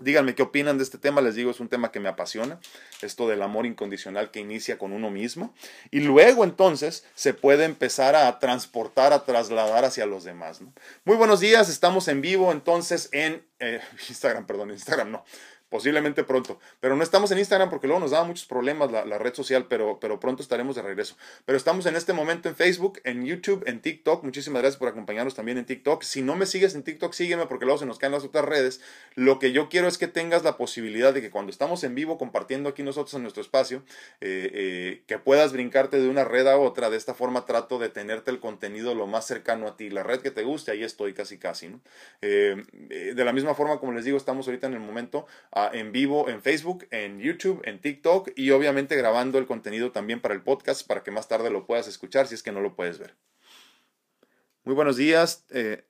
Díganme 0.00 0.34
qué 0.34 0.42
opinan 0.42 0.76
de 0.76 0.84
este 0.84 0.98
tema, 0.98 1.22
les 1.22 1.36
digo, 1.36 1.50
es 1.50 1.60
un 1.60 1.68
tema 1.68 1.90
que 1.90 2.00
me 2.00 2.10
apasiona, 2.10 2.60
esto 3.00 3.28
del 3.28 3.40
amor 3.40 3.64
incondicional 3.64 4.30
que 4.30 4.40
inicia 4.40 4.76
con 4.76 4.92
uno 4.92 5.10
mismo 5.10 5.54
y 5.90 6.00
luego 6.00 6.44
entonces 6.44 7.06
se 7.14 7.32
puede 7.32 7.64
empezar 7.64 8.14
a 8.14 8.38
transportar, 8.38 9.14
a 9.14 9.24
trasladar 9.24 9.86
hacia 9.86 10.04
los 10.04 10.24
demás. 10.24 10.60
¿no? 10.60 10.72
Muy 11.04 11.16
buenos 11.16 11.40
días, 11.40 11.70
estamos 11.70 12.08
en 12.08 12.20
vivo 12.20 12.52
entonces 12.52 13.08
en 13.12 13.46
eh, 13.58 13.80
Instagram, 14.08 14.46
perdón, 14.46 14.70
Instagram 14.70 15.12
no, 15.12 15.24
posiblemente 15.68 16.24
pronto. 16.24 16.58
Pero 16.80 16.96
no 16.96 17.02
estamos 17.02 17.30
en 17.30 17.38
Instagram 17.38 17.70
porque 17.70 17.86
luego 17.86 18.00
nos 18.00 18.12
da 18.12 18.24
muchos 18.24 18.46
problemas 18.46 18.90
la, 18.90 19.18
red 19.18 19.34
social, 19.34 19.66
pero, 19.68 19.98
pero 20.00 20.20
pronto 20.20 20.42
estaremos 20.42 20.76
de 20.76 20.82
regreso. 20.82 21.16
Pero 21.44 21.56
estamos 21.58 21.86
en 21.86 21.96
este 21.96 22.12
momento 22.12 22.48
en 22.48 22.56
Facebook, 22.56 23.00
en 23.04 23.24
YouTube, 23.24 23.64
en 23.66 23.80
TikTok. 23.80 24.22
Muchísimas 24.22 24.62
gracias 24.62 24.78
por 24.78 24.88
acompañarnos 24.88 25.34
también 25.34 25.58
en 25.58 25.64
TikTok. 25.64 26.02
Si 26.02 26.22
no 26.22 26.36
me 26.36 26.46
sigues 26.46 26.74
en 26.74 26.82
TikTok, 26.82 27.12
sígueme 27.12 27.46
porque 27.46 27.64
luego 27.64 27.78
se 27.78 27.86
nos 27.86 27.98
caen 27.98 28.12
las 28.12 28.24
otras 28.24 28.44
redes. 28.44 28.80
Lo 29.14 29.38
que 29.38 29.52
yo 29.52 29.68
quiero 29.68 29.88
es 29.88 29.98
que 29.98 30.06
tengas 30.06 30.44
la 30.44 30.56
posibilidad 30.56 31.12
de 31.12 31.20
que 31.20 31.30
cuando 31.30 31.50
estamos 31.50 31.82
en 31.84 31.94
vivo 31.94 32.18
compartiendo 32.18 32.68
aquí 32.68 32.82
nosotros 32.82 33.14
en 33.14 33.22
nuestro 33.22 33.42
espacio, 33.42 33.82
eh, 34.20 34.50
eh, 34.52 35.02
que 35.06 35.18
puedas 35.18 35.52
brincarte 35.52 35.98
de 36.00 36.08
una 36.08 36.24
red 36.24 36.46
a 36.46 36.58
otra. 36.58 36.90
De 36.90 36.96
esta 36.96 37.14
forma 37.14 37.44
trato 37.44 37.78
de 37.78 37.88
tenerte 37.88 38.30
el 38.30 38.40
contenido 38.40 38.94
lo 38.94 39.06
más 39.06 39.26
cercano 39.26 39.66
a 39.66 39.76
ti. 39.76 39.90
La 39.90 40.02
red 40.02 40.20
que 40.20 40.30
te 40.30 40.42
guste, 40.44 40.70
ahí 40.70 40.84
estoy 40.84 41.14
casi 41.14 41.38
casi. 41.38 41.74
Eh, 42.22 42.56
de 43.14 43.24
la 43.24 43.32
misma 43.32 43.54
forma, 43.54 43.78
como 43.78 43.92
les 43.92 44.04
digo, 44.04 44.16
estamos 44.16 44.46
ahorita 44.46 44.66
en 44.66 44.74
el 44.74 44.80
momento 44.80 45.26
en 45.72 45.92
vivo 45.92 46.28
en 46.28 46.42
Facebook, 46.42 46.86
en 46.90 47.18
YouTube, 47.18 47.62
en 47.64 47.80
TikTok 47.80 48.30
y 48.36 48.50
obviamente 48.50 48.96
grabando 48.96 49.38
el 49.38 49.46
contenido 49.46 49.92
también 49.92 50.20
para 50.20 50.34
el 50.34 50.42
podcast 50.42 50.86
para 50.86 51.02
que 51.02 51.10
más 51.10 51.28
tarde 51.28 51.50
lo 51.50 51.66
puedas 51.66 51.88
escuchar 51.88 52.26
si 52.26 52.34
es 52.34 52.42
que 52.42 52.52
no 52.52 52.60
lo 52.60 52.74
puedes 52.74 52.98
ver. 52.98 53.16
Muy 54.64 54.74
buenos 54.74 54.96
días. 54.96 55.44
Eh, 55.50 55.84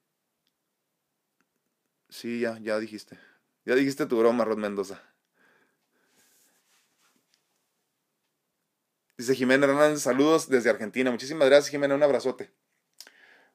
sí, 2.09 2.41
ya, 2.41 2.59
ya 2.61 2.79
dijiste. 2.79 3.19
Ya 3.65 3.75
dijiste 3.75 4.07
tu 4.07 4.19
broma, 4.19 4.45
Rod 4.45 4.59
Mendoza. 4.59 5.03
Dice 9.17 9.35
Jimena 9.35 9.67
Hernández, 9.67 10.03
saludos 10.03 10.49
desde 10.49 10.69
Argentina. 10.69 11.11
Muchísimas 11.11 11.49
gracias, 11.49 11.71
Jimena. 11.71 11.95
Un 11.95 12.03
abrazote. 12.03 12.51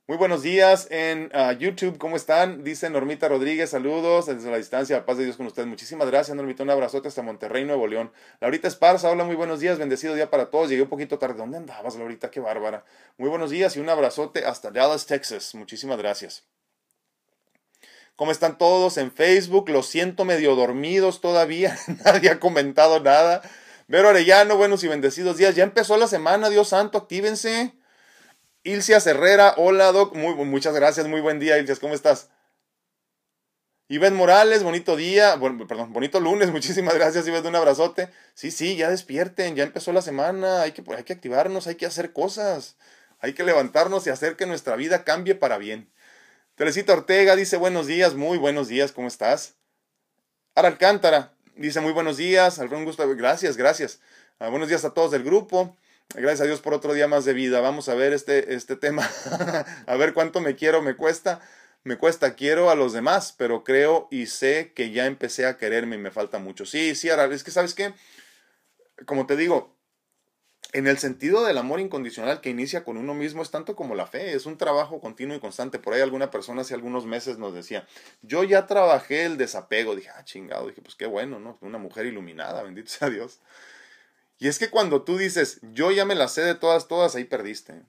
Muy 0.08 0.18
buenos 0.18 0.42
días 0.42 0.88
en 0.90 1.30
ah, 1.32 1.54
YouTube, 1.54 2.00
¿cómo 2.00 2.16
están? 2.16 2.64
Dice 2.64 2.90
Normita 2.90 3.30
Rodríguez, 3.30 3.70
saludos 3.70 4.26
desde 4.26 4.50
la 4.50 4.58
distancia, 4.58 5.06
paz 5.06 5.18
de 5.18 5.26
Dios 5.26 5.38
con 5.38 5.46
ustedes. 5.46 5.68
Muchísimas 5.68 6.10
gracias, 6.10 6.36
Normita, 6.36 6.64
un 6.64 6.72
abrazote 6.72 7.08
hasta 7.08 7.22
Monterrey, 7.22 7.66
Nuevo 7.66 7.86
León. 7.86 8.12
Laurita 8.42 8.68
Esparza, 8.68 9.12
hola, 9.12 9.24
muy 9.26 9.36
buenos 9.36 9.60
días, 9.60 9.78
bendecido 9.78 10.16
día 10.16 10.32
para 10.32 10.50
todos. 10.50 10.70
Llegué 10.70 10.82
un 10.82 10.90
poquito 10.90 11.20
tarde, 11.20 11.36
¿dónde 11.36 11.58
andabas, 11.58 11.96
Laurita? 11.96 12.32
Qué 12.32 12.40
bárbara. 12.40 12.84
Muy 13.20 13.30
buenos 13.30 13.52
días 13.52 13.76
y 13.78 13.80
un 13.80 13.90
abrazote 13.90 14.44
hasta 14.44 14.72
Dallas, 14.72 15.06
Texas. 15.06 15.54
Muchísimas 15.54 16.00
gracias. 16.00 16.46
¿Cómo 18.16 18.32
están 18.32 18.58
todos 18.58 18.98
en 18.98 19.12
Facebook? 19.12 19.70
Los 19.70 19.86
siento 19.86 20.26
medio 20.26 20.56
dormidos 20.56 21.22
todavía, 21.22 21.78
nadie 22.06 22.32
ha 22.32 22.40
comentado 22.40 23.00
nada. 23.02 23.44
Vero 23.88 24.10
Arellano, 24.10 24.58
buenos 24.58 24.84
y 24.84 24.88
bendecidos 24.88 25.38
días. 25.38 25.56
Ya 25.56 25.64
empezó 25.64 25.96
la 25.96 26.08
semana, 26.08 26.50
Dios 26.50 26.70
santo, 26.70 26.98
actívense. 26.98 27.76
Ilcia 28.64 28.98
Herrera, 29.04 29.56
hola 29.58 29.92
Doc, 29.92 30.16
muchas 30.16 30.76
gracias, 30.76 31.08
muy 31.08 31.20
buen 31.20 31.40
día 31.40 31.58
Ilcias, 31.58 31.80
¿cómo 31.80 31.96
estás? 31.96 32.30
Iván 33.88 34.16
Morales, 34.16 34.62
bonito 34.62 34.96
día, 34.96 35.36
bueno, 35.36 35.68
perdón, 35.68 35.92
bonito 35.94 36.20
lunes, 36.20 36.52
muchísimas 36.52 36.94
gracias 36.94 37.28
Iván, 37.28 37.46
un 37.48 37.56
abrazote. 37.56 38.10
Sí, 38.36 38.52
sí, 38.52 38.76
ya 38.76 38.92
despierten, 38.92 39.56
ya 39.56 39.64
empezó 39.64 39.92
la 39.94 40.04
semana, 40.04 40.62
hay 40.62 40.74
que, 40.74 40.84
hay 40.96 41.04
que 41.04 41.14
activarnos, 41.14 41.66
hay 41.66 41.74
que 41.74 41.88
hacer 41.88 42.14
cosas, 42.14 42.78
hay 43.20 43.34
que 43.34 43.44
levantarnos 43.44 44.06
y 44.06 44.12
hacer 44.12 44.36
que 44.36 44.46
nuestra 44.46 44.76
vida 44.76 45.04
cambie 45.04 45.34
para 45.34 45.58
bien. 45.58 45.92
Teresita 46.54 46.94
Ortega 46.94 47.36
dice 47.36 47.58
buenos 47.58 47.88
días, 47.88 48.14
muy 48.14 48.38
buenos 48.38 48.68
días, 48.68 48.92
¿cómo 48.92 49.08
estás? 49.08 49.56
Ara 50.54 50.68
Alcántara 50.68 51.34
dice 51.56 51.82
muy 51.82 51.94
buenos 51.94 52.18
días, 52.18 52.60
Alfredo 52.60 52.84
Gusto, 52.84 53.10
gracias, 53.16 53.58
gracias. 53.58 54.02
Ah, 54.38 54.50
buenos 54.50 54.70
días 54.70 54.86
a 54.86 54.94
todos 54.94 55.10
del 55.10 55.24
grupo. 55.24 55.76
Gracias 56.14 56.42
a 56.42 56.46
Dios 56.46 56.60
por 56.60 56.74
otro 56.74 56.94
día 56.94 57.08
más 57.08 57.24
de 57.24 57.34
vida. 57.34 57.62
Vamos 57.62 57.88
a 57.88 57.96
ver 57.96 58.12
este, 58.12 58.54
este 58.54 58.76
tema, 58.76 59.10
a 59.88 59.96
ver 59.96 60.14
cuánto 60.14 60.42
me 60.42 60.56
quiero, 60.56 60.82
me 60.82 60.96
cuesta. 60.96 61.42
Me 61.84 61.98
cuesta, 61.98 62.36
quiero 62.36 62.70
a 62.70 62.76
los 62.76 62.94
demás, 62.94 63.34
pero 63.36 63.64
creo 63.64 64.08
y 64.12 64.28
sé 64.28 64.72
que 64.76 64.92
ya 64.92 65.08
empecé 65.08 65.48
a 65.48 65.58
quererme 65.58 65.96
y 65.96 66.00
me 66.00 66.12
falta 66.12 66.38
mucho. 66.38 66.66
Sí, 66.66 66.94
sí, 66.94 67.10
Ara, 67.10 67.26
es 67.26 67.44
que 67.44 67.50
sabes 67.50 67.74
qué, 67.74 67.94
como 69.08 69.26
te 69.26 69.36
digo, 69.36 69.76
en 70.74 70.86
el 70.86 71.00
sentido 71.00 71.44
del 71.44 71.58
amor 71.58 71.80
incondicional 71.80 72.40
que 72.40 72.52
inicia 72.52 72.84
con 72.84 72.98
uno 72.98 73.16
mismo 73.16 73.42
es 73.42 73.50
tanto 73.50 73.76
como 73.76 73.96
la 73.96 74.06
fe, 74.06 74.34
es 74.34 74.46
un 74.46 74.58
trabajo 74.58 75.02
continuo 75.02 75.36
y 75.36 75.40
constante. 75.40 75.80
Por 75.80 75.94
ahí 75.94 76.02
alguna 76.02 76.30
persona 76.30 76.62
hace 76.62 76.76
algunos 76.76 77.08
meses 77.08 77.40
nos 77.40 77.54
decía, 77.54 77.88
yo 78.22 78.44
ya 78.44 78.68
trabajé 78.68 79.26
el 79.26 79.38
desapego, 79.38 79.96
dije, 79.96 80.10
ah, 80.16 80.24
chingado, 80.24 80.68
dije, 80.68 80.84
pues 80.84 80.96
qué 80.96 81.08
bueno, 81.08 81.40
¿no? 81.40 81.58
Una 81.62 81.80
mujer 81.80 82.06
iluminada, 82.06 82.62
bendito 82.62 82.90
sea 82.90 83.10
Dios. 83.10 83.40
Y 84.42 84.48
es 84.48 84.58
que 84.58 84.72
cuando 84.72 85.04
tú 85.04 85.20
dices, 85.20 85.60
yo 85.62 85.92
ya 85.92 86.04
me 86.04 86.16
la 86.16 86.28
sé 86.28 86.42
de 86.42 86.56
todas, 86.56 86.88
todas, 86.88 87.14
ahí 87.14 87.26
perdiste. 87.26 87.84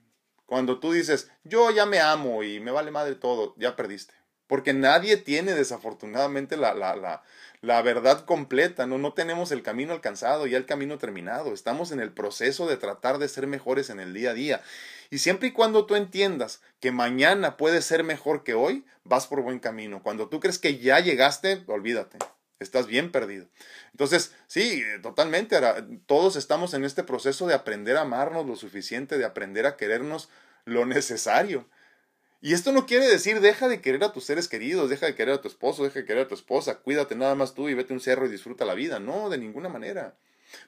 Cuando 0.45 0.81
tú 0.81 0.93
dices, 0.93 1.31
yo 1.45 1.71
ya 1.71 1.87
me 1.87 1.99
amo 1.99 2.43
y 2.43 2.61
me 2.61 2.71
vale 2.71 2.91
madre 2.91 3.15
todo, 3.15 3.55
ya 3.57 3.75
perdiste. 3.75 4.13
Porque 4.49 4.75
nadie 4.75 5.17
tiene 5.17 5.55
desafortunadamente 5.55 6.59
la, 6.59 6.75
la, 6.75 6.95
la, 6.95 7.23
la 7.63 7.81
verdad 7.81 8.27
completa, 8.27 8.87
¿no? 8.87 8.99
no 8.99 9.15
tenemos 9.15 9.51
el 9.51 9.63
camino 9.63 9.95
alcanzado, 9.95 10.47
y 10.47 10.55
el 10.55 10.67
camino 10.67 10.99
terminado, 10.99 11.55
estamos 11.55 11.91
en 11.91 12.01
el 12.01 12.13
proceso 12.13 12.67
de 12.67 12.77
tratar 12.77 13.17
de 13.17 13.29
ser 13.29 13.47
mejores 13.47 13.89
en 13.89 13.99
el 13.99 14.13
día 14.13 14.33
a 14.33 14.35
día. 14.35 14.63
Y 15.09 15.21
siempre 15.21 15.49
y 15.49 15.53
cuando 15.53 15.87
tú 15.87 15.95
entiendas 15.95 16.61
que 16.81 16.93
mañana 16.93 17.57
puede 17.57 17.81
ser 17.81 18.05
mejor 18.05 18.45
que 18.45 18.53
hoy, 18.53 18.85
vas 19.05 19.27
por 19.27 19.41
buen 19.41 19.59
camino. 19.59 20.03
Cuando 20.03 20.29
tú 20.29 20.39
crees 20.39 20.59
que 20.59 20.77
ya 20.77 21.01
llegaste, 21.01 21.65
olvídate, 21.67 22.19
estás 22.63 22.87
bien 22.87 23.13
perdido. 23.13 23.47
Entonces, 23.93 24.35
sí, 24.47 24.83
totalmente, 25.03 25.59
todos 26.07 26.37
estamos 26.37 26.75
en 26.75 26.85
este 26.85 27.03
proceso 27.03 27.47
de 27.47 27.55
aprender 27.55 27.97
a 27.97 28.03
amarnos 28.03 28.47
lo 28.47 28.57
suficiente, 28.57 29.19
de 29.19 29.25
aprender 29.25 29.67
a 29.67 29.77
querernos 29.77 30.29
lo 30.65 30.87
necesario. 30.87 31.67
Y 32.41 32.55
esto 32.55 32.73
no 32.73 32.87
quiere 32.87 33.07
decir 33.07 33.41
deja 33.41 33.69
de 33.69 33.81
querer 33.81 34.03
a 34.03 34.13
tus 34.13 34.25
seres 34.25 34.49
queridos, 34.49 34.91
deja 34.91 35.07
de 35.07 35.15
querer 35.15 35.35
a 35.35 35.41
tu 35.41 35.47
esposo, 35.47 35.85
deja 35.85 36.01
de 36.01 36.05
querer 36.05 36.25
a 36.25 36.29
tu 36.29 36.35
esposa, 36.35 36.79
cuídate 36.79 37.15
nada 37.15 37.37
más 37.37 37.55
tú 37.55 37.69
y 37.69 37.75
vete 37.75 37.93
a 37.93 37.97
un 37.97 38.01
cerro 38.01 38.27
y 38.27 38.31
disfruta 38.31 38.65
la 38.65 38.75
vida. 38.75 38.99
No, 38.99 39.31
de 39.31 39.39
ninguna 39.39 39.69
manera. 39.69 40.17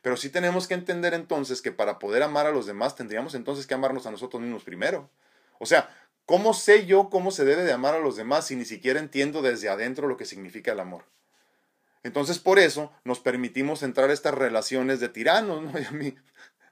Pero 0.01 0.17
sí 0.17 0.31
tenemos 0.31 0.69
que 0.69 0.75
entender 0.75 1.15
entonces 1.15 1.63
que 1.63 1.73
para 1.73 1.99
poder 1.99 2.23
amar 2.23 2.47
a 2.47 2.53
los 2.53 2.67
demás 2.67 2.95
tendríamos 2.95 3.35
entonces 3.35 3.67
que 3.67 3.75
amarnos 3.75 4.07
a 4.07 4.13
nosotros 4.13 4.41
mismos 4.41 4.63
primero. 4.63 5.11
O 5.59 5.67
sea, 5.67 5.91
¿cómo 6.27 6.55
sé 6.55 6.87
yo 6.87 7.11
cómo 7.11 7.33
se 7.33 7.45
debe 7.45 7.65
de 7.65 7.73
amar 7.73 7.95
a 7.95 8.01
los 8.01 8.17
demás 8.17 8.47
si 8.47 8.57
ni 8.57 8.65
siquiera 8.65 9.01
entiendo 9.01 9.43
desde 9.43 9.69
adentro 9.69 10.07
lo 10.07 10.17
que 10.17 10.27
significa 10.27 10.73
el 10.73 10.81
amor? 10.81 11.05
Entonces 12.05 12.39
por 12.39 12.61
eso 12.61 12.93
nos 13.05 13.19
permitimos 13.19 13.83
entrar 13.83 14.11
a 14.11 14.13
estas 14.13 14.35
relaciones 14.35 15.01
de 15.01 15.09
tiranos, 15.09 15.63
¿no? 15.63 15.73
a 15.89 15.91
mí, 15.91 16.15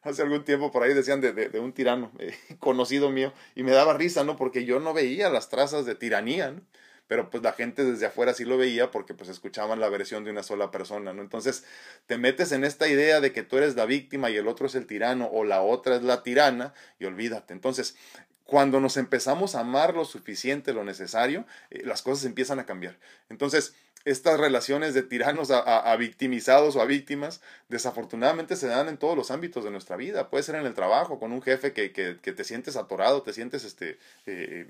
hace 0.02 0.22
algún 0.22 0.44
tiempo 0.44 0.70
por 0.70 0.82
ahí 0.82 0.94
decían 0.94 1.20
de, 1.20 1.32
de, 1.32 1.58
un 1.58 1.72
tirano 1.72 2.12
eh, 2.18 2.36
conocido 2.60 3.10
mío 3.10 3.32
y 3.54 3.64
me 3.64 3.72
daba 3.72 3.94
risa, 3.94 4.22
¿no? 4.22 4.36
Porque 4.36 4.64
yo 4.64 4.78
no 4.78 4.92
veía 4.92 5.30
las 5.30 5.48
trazas 5.48 5.86
de 5.86 5.96
tiranía, 5.96 6.52
¿no? 6.52 6.60
Pero 7.08 7.28
pues 7.30 7.42
la 7.42 7.52
gente 7.52 7.84
desde 7.84 8.06
afuera 8.06 8.32
sí 8.32 8.44
lo 8.44 8.56
veía 8.56 8.90
porque 8.90 9.12
pues 9.12 9.28
escuchaban 9.28 9.80
la 9.80 9.88
versión 9.88 10.24
de 10.24 10.30
una 10.30 10.42
sola 10.42 10.70
persona, 10.70 11.12
¿no? 11.12 11.20
Entonces 11.20 11.64
te 12.06 12.16
metes 12.16 12.52
en 12.52 12.64
esta 12.64 12.88
idea 12.88 13.20
de 13.20 13.32
que 13.32 13.42
tú 13.42 13.58
eres 13.58 13.74
la 13.74 13.86
víctima 13.86 14.30
y 14.30 14.36
el 14.36 14.48
otro 14.48 14.66
es 14.66 14.74
el 14.74 14.86
tirano 14.86 15.26
o 15.26 15.44
la 15.44 15.62
otra 15.62 15.96
es 15.96 16.02
la 16.02 16.22
tirana 16.22 16.72
y 16.98 17.04
olvídate. 17.04 17.52
Entonces, 17.52 17.96
cuando 18.44 18.80
nos 18.80 18.96
empezamos 18.96 19.54
a 19.54 19.60
amar 19.60 19.94
lo 19.94 20.04
suficiente, 20.04 20.72
lo 20.72 20.84
necesario, 20.84 21.44
eh, 21.70 21.82
las 21.84 22.02
cosas 22.02 22.24
empiezan 22.24 22.58
a 22.58 22.66
cambiar. 22.66 22.98
Entonces, 23.28 23.74
estas 24.04 24.38
relaciones 24.38 24.94
de 24.94 25.02
tiranos 25.02 25.50
a, 25.50 25.94
victimizados 25.96 26.76
o 26.76 26.80
a 26.80 26.84
víctimas, 26.84 27.40
desafortunadamente 27.68 28.56
se 28.56 28.66
dan 28.66 28.88
en 28.88 28.96
todos 28.96 29.16
los 29.16 29.30
ámbitos 29.30 29.64
de 29.64 29.70
nuestra 29.70 29.96
vida. 29.96 30.28
Puede 30.30 30.42
ser 30.42 30.56
en 30.56 30.66
el 30.66 30.74
trabajo, 30.74 31.18
con 31.18 31.32
un 31.32 31.42
jefe 31.42 31.72
que, 31.72 31.92
que, 31.92 32.14
te 32.14 32.44
sientes 32.44 32.76
atorado, 32.76 33.22
te 33.22 33.32
sientes 33.32 33.64
este, 33.64 33.98
eh, 34.26 34.68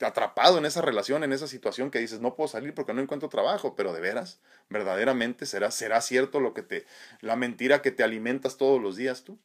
atrapado 0.00 0.58
en 0.58 0.66
esa 0.66 0.80
relación, 0.80 1.24
en 1.24 1.32
esa 1.32 1.46
situación 1.46 1.90
que 1.90 1.98
dices, 1.98 2.20
no 2.20 2.34
puedo 2.34 2.48
salir 2.48 2.74
porque 2.74 2.94
no 2.94 3.02
encuentro 3.02 3.28
trabajo, 3.28 3.74
pero 3.76 3.92
de 3.92 4.00
veras, 4.00 4.40
verdaderamente 4.70 5.46
será, 5.46 5.70
será 5.70 6.00
cierto 6.00 6.40
lo 6.40 6.54
que 6.54 6.62
te, 6.62 6.86
la 7.20 7.36
mentira 7.36 7.82
que 7.82 7.90
te 7.90 8.02
alimentas 8.02 8.56
todos 8.56 8.80
los 8.80 8.96
días 8.96 9.24
tú. 9.24 9.38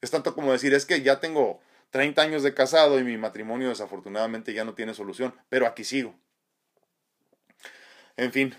Es 0.00 0.10
tanto 0.10 0.34
como 0.34 0.52
decir, 0.52 0.74
es 0.74 0.84
que 0.84 1.00
ya 1.00 1.20
tengo 1.20 1.60
30 1.90 2.20
años 2.20 2.42
de 2.42 2.52
casado 2.52 2.98
y 2.98 3.04
mi 3.04 3.16
matrimonio 3.16 3.70
desafortunadamente 3.70 4.52
ya 4.52 4.64
no 4.64 4.74
tiene 4.74 4.92
solución, 4.92 5.34
pero 5.48 5.66
aquí 5.66 5.84
sigo 5.84 6.14
en 8.16 8.32
fin. 8.32 8.54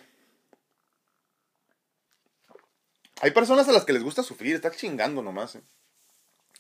Hay 3.22 3.32
personas 3.32 3.68
a 3.68 3.72
las 3.72 3.86
que 3.86 3.94
les 3.94 4.04
gusta 4.04 4.24
sufrir, 4.24 4.56
está 4.56 4.72
chingando 4.72 5.22
nomás. 5.22 5.56
¿eh? 5.56 5.62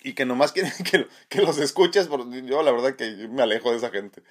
Y 0.03 0.13
que 0.13 0.25
nomás 0.25 0.51
quieren 0.51 0.71
que, 1.29 1.41
los 1.41 1.57
escuches. 1.57 2.07
yo 2.45 2.63
la 2.63 2.71
verdad 2.71 2.95
que 2.95 3.27
me 3.29 3.43
alejo 3.43 3.71
de 3.71 3.77
esa 3.77 3.89
gente. 3.89 4.23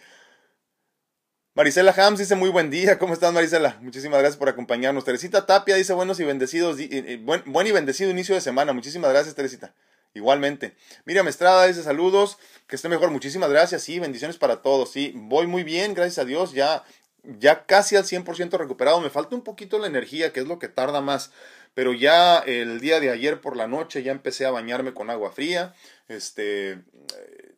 Marisela 1.54 1.94
Hams 1.96 2.18
dice 2.18 2.34
muy 2.34 2.50
buen 2.50 2.70
día. 2.70 2.98
¿Cómo 2.98 3.14
estás, 3.14 3.32
Marisela? 3.32 3.78
Muchísimas 3.80 4.18
gracias 4.18 4.38
por 4.38 4.48
acompañarnos. 4.48 5.04
Teresita 5.04 5.46
Tapia 5.46 5.76
dice 5.76 5.92
buenos 5.92 6.18
y 6.18 6.24
bendecidos. 6.24 6.78
buen, 7.20 7.42
buen 7.46 7.66
y 7.66 7.72
bendecido 7.72 8.10
inicio 8.10 8.34
de 8.34 8.40
semana. 8.40 8.72
Muchísimas 8.72 9.10
gracias, 9.10 9.34
Teresita. 9.34 9.74
Igualmente. 10.14 10.76
Miriam 11.04 11.28
Estrada 11.28 11.66
dice 11.66 11.82
saludos, 11.82 12.38
que 12.66 12.76
esté 12.76 12.88
mejor. 12.88 13.10
Muchísimas 13.10 13.50
gracias. 13.50 13.82
Sí, 13.82 13.98
bendiciones 13.98 14.36
para 14.36 14.62
todos. 14.62 14.90
Sí, 14.90 15.12
voy 15.14 15.46
muy 15.46 15.62
bien, 15.64 15.94
gracias 15.94 16.18
a 16.18 16.24
Dios. 16.24 16.52
Ya 16.52 16.84
ya 17.24 17.66
casi 17.66 17.96
al 17.96 18.04
100% 18.04 18.58
recuperado. 18.58 19.00
Me 19.00 19.10
falta 19.10 19.34
un 19.34 19.42
poquito 19.42 19.78
la 19.78 19.86
energía, 19.86 20.32
que 20.32 20.40
es 20.40 20.46
lo 20.46 20.58
que 20.58 20.68
tarda 20.68 21.00
más. 21.00 21.32
Pero 21.74 21.92
ya 21.92 22.38
el 22.38 22.80
día 22.80 23.00
de 23.00 23.10
ayer 23.10 23.40
por 23.40 23.56
la 23.56 23.66
noche 23.66 24.02
ya 24.02 24.12
empecé 24.12 24.46
a 24.46 24.50
bañarme 24.50 24.94
con 24.94 25.10
agua 25.10 25.32
fría. 25.32 25.74
Este, 26.08 26.72
eh, 26.72 27.54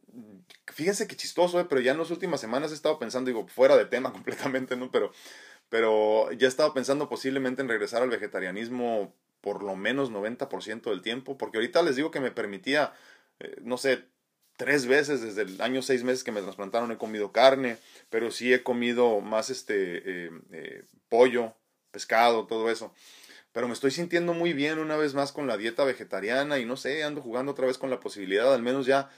fíjense 0.66 1.06
qué 1.06 1.16
chistoso, 1.16 1.60
eh, 1.60 1.66
pero 1.68 1.80
ya 1.80 1.92
en 1.92 1.98
las 1.98 2.10
últimas 2.10 2.40
semanas 2.40 2.70
he 2.70 2.74
estado 2.74 2.98
pensando, 2.98 3.28
digo, 3.28 3.46
fuera 3.48 3.76
de 3.76 3.84
tema 3.84 4.12
completamente, 4.14 4.76
¿no? 4.76 4.90
Pero, 4.90 5.12
pero 5.68 6.32
ya 6.32 6.46
he 6.46 6.48
estado 6.48 6.72
pensando 6.72 7.08
posiblemente 7.08 7.62
en 7.62 7.68
regresar 7.68 8.02
al 8.02 8.10
vegetarianismo 8.10 9.14
por 9.40 9.62
lo 9.62 9.76
menos 9.76 10.10
90% 10.10 10.90
del 10.90 11.02
tiempo, 11.02 11.38
porque 11.38 11.58
ahorita 11.58 11.82
les 11.82 11.96
digo 11.96 12.10
que 12.10 12.20
me 12.20 12.32
permitía, 12.32 12.92
eh, 13.38 13.56
no 13.62 13.78
sé, 13.78 14.04
tres 14.56 14.86
veces 14.86 15.20
desde 15.22 15.42
el 15.42 15.60
año 15.60 15.82
seis 15.82 16.02
meses 16.02 16.24
que 16.24 16.32
me 16.32 16.42
trasplantaron 16.42 16.90
he 16.90 16.96
comido 16.96 17.32
carne, 17.32 17.78
pero 18.10 18.30
sí 18.30 18.52
he 18.52 18.62
comido 18.62 19.20
más 19.20 19.50
este 19.50 20.26
eh, 20.26 20.30
eh, 20.52 20.84
pollo, 21.08 21.54
pescado, 21.90 22.46
todo 22.46 22.70
eso. 22.70 22.92
Pero 23.52 23.68
me 23.68 23.74
estoy 23.74 23.90
sintiendo 23.90 24.34
muy 24.34 24.52
bien 24.52 24.78
una 24.78 24.96
vez 24.96 25.14
más 25.14 25.32
con 25.32 25.46
la 25.46 25.56
dieta 25.56 25.84
vegetariana 25.84 26.58
y 26.58 26.64
no 26.64 26.76
sé, 26.76 27.04
ando 27.04 27.22
jugando 27.22 27.52
otra 27.52 27.66
vez 27.66 27.78
con 27.78 27.90
la 27.90 28.00
posibilidad, 28.00 28.52
al 28.52 28.62
menos 28.62 28.86
ya, 28.86 29.10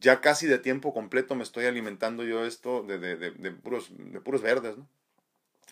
ya 0.00 0.20
casi 0.20 0.46
de 0.46 0.58
tiempo 0.58 0.94
completo 0.94 1.34
me 1.34 1.42
estoy 1.42 1.66
alimentando 1.66 2.24
yo 2.24 2.44
esto 2.44 2.82
de, 2.82 2.98
de, 2.98 3.16
de, 3.16 3.30
de 3.32 3.50
puros, 3.50 3.88
de 3.90 4.20
puros 4.20 4.42
verdes, 4.42 4.76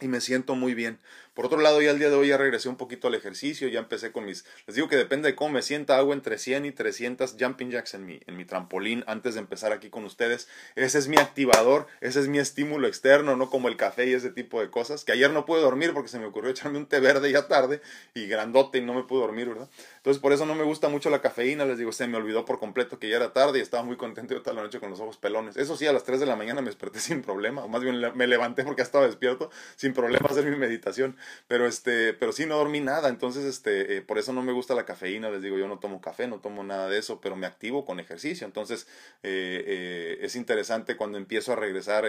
y 0.01 0.09
me 0.09 0.21
siento 0.21 0.57
muy 0.57 0.75
bien. 0.75 0.99
Por 1.35 1.47
otro 1.47 1.61
lado, 1.61 1.81
ya 1.81 1.91
el 1.91 1.99
día 1.99 2.11
de 2.11 2.17
hoy 2.17 2.29
ya 2.29 2.37
regresé 2.37 2.69
un 2.69 2.77
poquito 2.77 3.09
al 3.09 3.15
ejercicio, 3.15 3.69
ya 3.69 3.79
empecé 3.79 4.13
con 4.13 4.27
mis... 4.27 4.45
Les 4.67 4.77
digo 4.77 4.89
que 4.89 4.97
depende 4.97 5.31
de 5.31 5.35
cómo 5.35 5.55
me 5.55 5.63
sienta, 5.63 5.97
hago 5.97 6.13
entre 6.13 6.37
100 6.37 6.67
y 6.67 6.73
300 6.73 7.37
jumping 7.41 7.71
jacks 7.71 7.95
en 7.95 8.05
mi, 8.05 8.21
en 8.27 8.37
mi 8.37 8.45
trampolín 8.45 9.03
antes 9.07 9.35
de 9.35 9.41
empezar 9.41 9.73
aquí 9.73 9.89
con 9.89 10.05
ustedes. 10.05 10.49
Ese 10.75 10.99
es 10.99 11.09
mi 11.09 11.17
activador, 11.17 11.87
ese 12.03 12.21
es 12.21 12.29
mi 12.29 12.39
estímulo 12.39 12.87
externo, 12.87 13.35
no 13.37 13.49
como 13.49 13.69
el 13.69 13.79
café 13.79 14.07
y 14.07 14.13
ese 14.13 14.31
tipo 14.31 14.61
de 14.61 14.71
cosas. 14.71 15.05
Que 15.05 15.13
ayer 15.13 15.31
no 15.31 15.47
pude 15.47 15.63
dormir 15.63 15.95
porque 15.95 16.09
se 16.09 16.19
me 16.19 16.27
ocurrió 16.27 16.51
echarme 16.51 16.77
un 16.77 16.87
té 16.87 17.01
verde 17.01 17.33
ya 17.33 17.49
tarde 17.49 17.81
y 18.15 18.27
grandote 18.27 18.79
y 18.79 18.81
no 18.83 18.93
me 18.93 19.05
pude 19.05 19.21
dormir, 19.21 19.49
¿verdad? 19.49 19.71
Entonces 19.97 20.21
por 20.21 20.33
eso 20.33 20.45
no 20.45 20.55
me 20.55 20.65
gusta 20.65 20.89
mucho 20.89 21.09
la 21.09 21.23
cafeína, 21.23 21.65
les 21.65 21.79
digo, 21.79 21.93
se 21.93 22.07
me 22.09 22.19
olvidó 22.19 22.45
por 22.45 22.59
completo 22.59 22.99
que 22.99 23.09
ya 23.09 23.17
era 23.17 23.33
tarde 23.33 23.59
y 23.59 23.63
estaba 23.63 23.83
muy 23.83 23.97
contento 23.97 24.35
de 24.35 24.41
toda 24.41 24.55
la 24.55 24.63
noche 24.63 24.81
con 24.81 24.91
los 24.91 25.01
ojos 25.01 25.17
pelones. 25.17 25.57
Eso 25.57 25.77
sí, 25.77 25.87
a 25.87 25.93
las 25.93 26.05
3 26.05 26.21
de 26.21 26.27
la 26.27 26.37
mañana 26.37 26.61
me 26.61 26.67
desperté 26.67 27.01
sin 27.01 27.23
problema, 27.23 27.65
o 27.65 27.69
más 27.69 27.83
bien 27.83 28.03
me 28.15 28.27
levanté 28.27 28.65
porque 28.65 28.83
estaba 28.83 29.07
despierto, 29.07 29.51
sin 29.77 29.95
problema 29.95 30.29
hacer 30.29 30.45
mi 30.45 30.57
meditación. 30.57 31.17
Pero 31.49 31.67
este 31.67 32.13
pero 32.15 32.33
sí 32.33 32.47
no 32.47 32.57
dormí 32.57 32.81
nada, 32.81 33.09
entonces 33.09 33.45
este, 33.45 33.97
eh, 33.97 34.03
por 34.03 34.19
eso 34.19 34.33
no 34.33 34.43
me 34.43 34.53
gusta 34.53 34.75
la 34.75 34.85
cafeína, 34.85 35.31
les 35.31 35.43
digo, 35.43 35.59
yo 35.59 35.69
no 35.69 35.79
tomo 35.79 36.01
café, 36.01 36.27
no 36.27 36.41
tomo 36.41 36.65
nada 36.65 36.89
de 36.89 36.99
eso, 36.99 37.21
pero 37.21 37.37
me 37.37 37.47
activo 37.47 37.85
con 37.85 38.01
ejercicio, 38.01 38.47
entonces 38.47 38.87
eh, 39.23 39.63
eh, 39.67 40.19
es 40.23 40.37
interesante 40.37 40.97
cuando 40.97 41.19
empiezo 41.19 41.53
a 41.53 41.57
regresar 41.57 42.05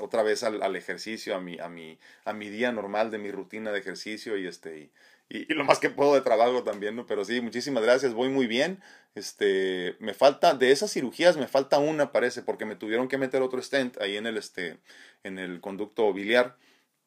otra 0.00 0.22
vez 0.22 0.42
al, 0.42 0.76
ejercicio, 0.76 1.34
a 1.34 1.40
mi, 1.40 1.58
a, 1.58 1.68
mi, 1.68 1.98
a 2.24 2.32
mi 2.32 2.48
día 2.48 2.72
normal 2.72 3.10
de 3.10 3.18
mi 3.18 3.30
rutina 3.30 3.72
de 3.72 3.78
ejercicio 3.78 4.36
y 4.36 4.46
este... 4.46 4.90
Y, 5.28 5.46
lo 5.54 5.64
más 5.64 5.78
que 5.78 5.88
puedo 5.88 6.14
de 6.14 6.20
trabajo 6.20 6.62
también, 6.62 6.94
¿no? 6.94 7.06
Pero 7.06 7.24
sí, 7.24 7.40
muchísimas 7.40 7.82
gracias, 7.82 8.12
voy 8.12 8.28
muy 8.28 8.46
bien. 8.46 8.82
Este, 9.14 9.96
me 9.98 10.12
falta, 10.12 10.54
de 10.54 10.72
esas 10.72 10.92
cirugías 10.92 11.38
me 11.38 11.48
falta 11.48 11.78
una, 11.78 12.12
parece, 12.12 12.42
porque 12.42 12.66
me 12.66 12.76
tuvieron 12.76 13.08
que 13.08 13.16
meter 13.16 13.40
otro 13.40 13.62
stent 13.62 13.98
ahí 14.02 14.16
en 14.18 14.26
el, 14.26 14.36
este, 14.36 14.78
en 15.22 15.38
el 15.38 15.60
conducto 15.60 16.12
biliar 16.12 16.56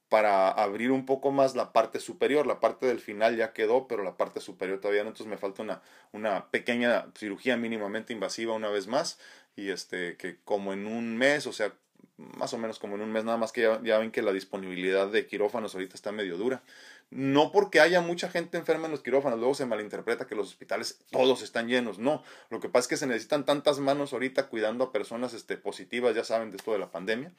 para 0.09 0.49
abrir 0.49 0.91
un 0.91 1.05
poco 1.05 1.31
más 1.31 1.55
la 1.55 1.73
parte 1.73 1.99
superior. 1.99 2.47
La 2.47 2.59
parte 2.59 2.85
del 2.85 2.99
final 2.99 3.35
ya 3.37 3.53
quedó, 3.53 3.87
pero 3.87 4.03
la 4.03 4.17
parte 4.17 4.39
superior 4.39 4.79
todavía 4.79 5.03
no. 5.03 5.09
Entonces 5.09 5.29
me 5.29 5.37
falta 5.37 5.63
una, 5.63 5.81
una 6.11 6.49
pequeña 6.51 7.07
cirugía 7.15 7.57
mínimamente 7.57 8.13
invasiva 8.13 8.53
una 8.53 8.69
vez 8.69 8.87
más. 8.87 9.19
Y 9.55 9.69
este, 9.69 10.17
que 10.17 10.37
como 10.43 10.73
en 10.73 10.87
un 10.87 11.17
mes, 11.17 11.47
o 11.47 11.53
sea, 11.53 11.73
más 12.17 12.53
o 12.53 12.58
menos 12.58 12.79
como 12.79 12.95
en 12.95 13.01
un 13.01 13.12
mes, 13.12 13.25
nada 13.25 13.38
más 13.38 13.51
que 13.51 13.62
ya, 13.84 13.97
ven 13.97 14.12
que 14.12 14.21
la 14.21 14.31
disponibilidad 14.31 15.08
de 15.08 15.27
quirófanos 15.27 15.73
ahorita 15.73 15.95
está 15.95 16.12
medio 16.12 16.38
dura. 16.38 16.63
No 17.12 17.51
porque 17.51 17.79
haya 17.81 18.01
mucha 18.01 18.29
gente 18.29 18.58
enferma 18.58 18.86
en 18.86 18.91
los 18.91 19.01
quirófanos, 19.01 19.38
luego 19.38 19.53
se 19.53 19.65
malinterpreta 19.65 20.25
que 20.25 20.36
los 20.36 20.47
hospitales 20.47 20.99
todos 21.12 21.43
están 21.43 21.67
llenos, 21.67 21.99
no. 21.99 22.23
Lo 22.49 22.60
que 22.60 22.69
pasa 22.69 22.86
es 22.86 22.88
que 22.88 22.97
se 22.97 23.08
necesitan 23.08 23.45
tantas 23.45 23.79
manos 23.79 24.13
ahorita 24.13 24.47
cuidando 24.47 24.86
a 24.86 24.91
personas 24.91 25.34
este, 25.34 25.58
positivas, 25.58 26.15
ya 26.15 26.23
saben, 26.23 26.51
de 26.51 26.58
esto 26.58 26.71
de 26.71 26.79
la 26.79 26.91
pandemia, 26.91 27.31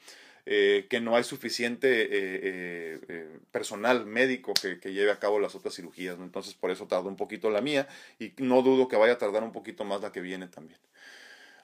eh, 0.45 0.87
que 0.89 1.01
no 1.01 1.17
hay 1.17 1.25
suficiente 1.25 2.03
eh, 2.03 2.07
eh, 3.09 3.39
personal 3.51 4.05
médico 4.05 4.53
que, 4.53 4.93
lleve 4.93 5.11
a 5.11 5.19
cabo 5.19 5.39
las 5.39 5.55
otras 5.55 5.75
cirugías. 5.75 6.17
Entonces 6.19 6.53
por 6.53 6.71
eso 6.71 6.87
tardó 6.87 7.09
un 7.09 7.17
poquito 7.17 7.49
la 7.49 7.59
mía 7.59 7.89
y 8.17 8.31
no 8.37 8.61
dudo 8.61 8.87
que 8.87 8.95
vaya 8.95 9.13
a 9.13 9.17
tardar 9.17 9.43
un 9.43 9.51
poquito 9.51 9.83
más 9.83 10.01
la 10.01 10.13
que 10.13 10.21
viene 10.21 10.47
también. 10.47 10.79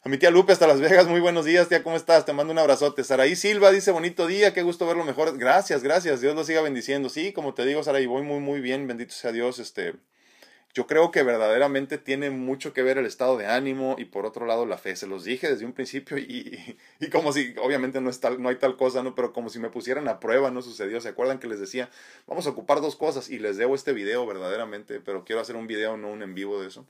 A 0.05 0.09
mi 0.09 0.17
tía 0.17 0.31
Lupe 0.31 0.51
hasta 0.51 0.67
Las 0.67 0.81
Vegas, 0.81 1.07
muy 1.07 1.21
buenos 1.21 1.45
días, 1.45 1.69
tía, 1.69 1.81
¿cómo 1.81 1.95
estás? 1.95 2.25
Te 2.25 2.33
mando 2.33 2.51
un 2.51 2.59
abrazote. 2.59 3.05
Saraí 3.05 3.37
Silva 3.37 3.71
dice, 3.71 3.91
bonito 3.91 4.27
día, 4.27 4.53
qué 4.53 4.61
gusto 4.61 4.85
verlo 4.85 5.05
mejor. 5.05 5.37
Gracias, 5.37 5.81
gracias, 5.81 6.19
Dios 6.19 6.35
lo 6.35 6.43
siga 6.43 6.61
bendiciendo. 6.61 7.07
Sí, 7.07 7.31
como 7.31 7.53
te 7.53 7.65
digo, 7.65 7.81
Saraí, 7.83 8.05
voy 8.05 8.21
muy, 8.21 8.41
muy 8.41 8.59
bien, 8.59 8.85
bendito 8.85 9.13
sea 9.13 9.31
Dios. 9.31 9.59
Este, 9.59 9.93
yo 10.73 10.87
creo 10.87 11.11
que 11.11 11.21
verdaderamente 11.21 11.99
tiene 11.99 12.31
mucho 12.31 12.73
que 12.73 12.81
ver 12.81 12.97
el 12.97 13.05
estado 13.05 13.37
de 13.37 13.45
ánimo 13.45 13.95
y 13.99 14.05
por 14.05 14.25
otro 14.25 14.47
lado 14.47 14.65
la 14.65 14.79
fe. 14.79 14.95
Se 14.95 15.05
los 15.05 15.23
dije 15.23 15.47
desde 15.47 15.65
un 15.65 15.73
principio 15.73 16.17
y, 16.17 16.77
y, 16.99 17.09
como 17.09 17.31
si, 17.31 17.53
obviamente 17.61 18.01
no, 18.01 18.09
es 18.09 18.19
tal, 18.19 18.41
no 18.41 18.49
hay 18.49 18.55
tal 18.55 18.75
cosa, 18.75 19.03
¿no? 19.03 19.13
Pero 19.13 19.33
como 19.33 19.49
si 19.49 19.59
me 19.59 19.69
pusieran 19.69 20.07
a 20.07 20.19
prueba, 20.19 20.49
no 20.49 20.63
sucedió. 20.63 20.99
¿Se 20.99 21.09
acuerdan 21.09 21.39
que 21.39 21.47
les 21.47 21.59
decía, 21.59 21.89
vamos 22.25 22.47
a 22.47 22.49
ocupar 22.49 22.81
dos 22.81 22.95
cosas 22.95 23.29
y 23.29 23.37
les 23.37 23.57
debo 23.57 23.75
este 23.75 23.93
video 23.93 24.25
verdaderamente, 24.25 24.99
pero 24.99 25.23
quiero 25.25 25.41
hacer 25.41 25.55
un 25.55 25.67
video, 25.67 25.95
no 25.95 26.09
un 26.09 26.23
en 26.23 26.33
vivo 26.33 26.59
de 26.59 26.69
eso. 26.69 26.87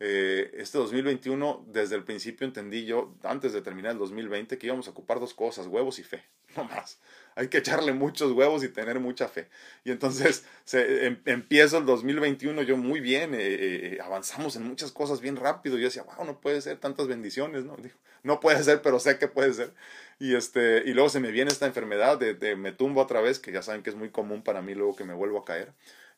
Eh, 0.00 0.50
este 0.54 0.78
2021, 0.78 1.66
desde 1.68 1.94
el 1.94 2.04
principio 2.04 2.46
entendí 2.46 2.84
yo, 2.84 3.14
antes 3.22 3.52
de 3.52 3.62
terminar 3.62 3.92
el 3.92 3.98
2020, 3.98 4.58
que 4.58 4.66
íbamos 4.66 4.88
a 4.88 4.90
ocupar 4.90 5.20
dos 5.20 5.34
cosas, 5.34 5.66
huevos 5.66 5.98
y 5.98 6.02
fe, 6.02 6.24
no 6.56 6.64
más. 6.64 6.98
Hay 7.34 7.48
que 7.48 7.58
echarle 7.58 7.92
muchos 7.92 8.32
huevos 8.32 8.64
y 8.64 8.68
tener 8.68 9.00
mucha 9.00 9.28
fe. 9.28 9.48
Y 9.84 9.90
entonces 9.90 10.44
se, 10.64 11.06
em, 11.06 11.20
empiezo 11.24 11.78
el 11.78 11.86
2021 11.86 12.62
yo 12.62 12.76
muy 12.76 13.00
bien, 13.00 13.34
eh, 13.34 13.38
eh, 13.40 13.98
avanzamos 14.02 14.56
en 14.56 14.64
muchas 14.64 14.92
cosas 14.92 15.20
bien 15.20 15.36
rápido. 15.36 15.78
Yo 15.78 15.84
decía, 15.84 16.02
wow, 16.02 16.24
no 16.24 16.40
puede 16.40 16.60
ser 16.60 16.78
tantas 16.78 17.06
bendiciones, 17.08 17.64
¿no? 17.64 17.76
no 18.22 18.40
puede 18.40 18.62
ser, 18.62 18.82
pero 18.82 18.98
sé 19.00 19.18
que 19.18 19.28
puede 19.28 19.52
ser. 19.54 19.72
Y, 20.18 20.34
este, 20.34 20.82
y 20.84 20.92
luego 20.92 21.08
se 21.08 21.20
me 21.20 21.30
viene 21.30 21.50
esta 21.50 21.66
enfermedad 21.66 22.18
de, 22.18 22.34
de 22.34 22.56
me 22.56 22.72
tumbo 22.72 23.00
otra 23.00 23.20
vez, 23.20 23.38
que 23.38 23.52
ya 23.52 23.62
saben 23.62 23.82
que 23.82 23.90
es 23.90 23.96
muy 23.96 24.10
común 24.10 24.42
para 24.42 24.60
mí 24.62 24.74
luego 24.74 24.96
que 24.96 25.04
me 25.04 25.14
vuelvo 25.14 25.38
a 25.38 25.44
caer. 25.44 25.72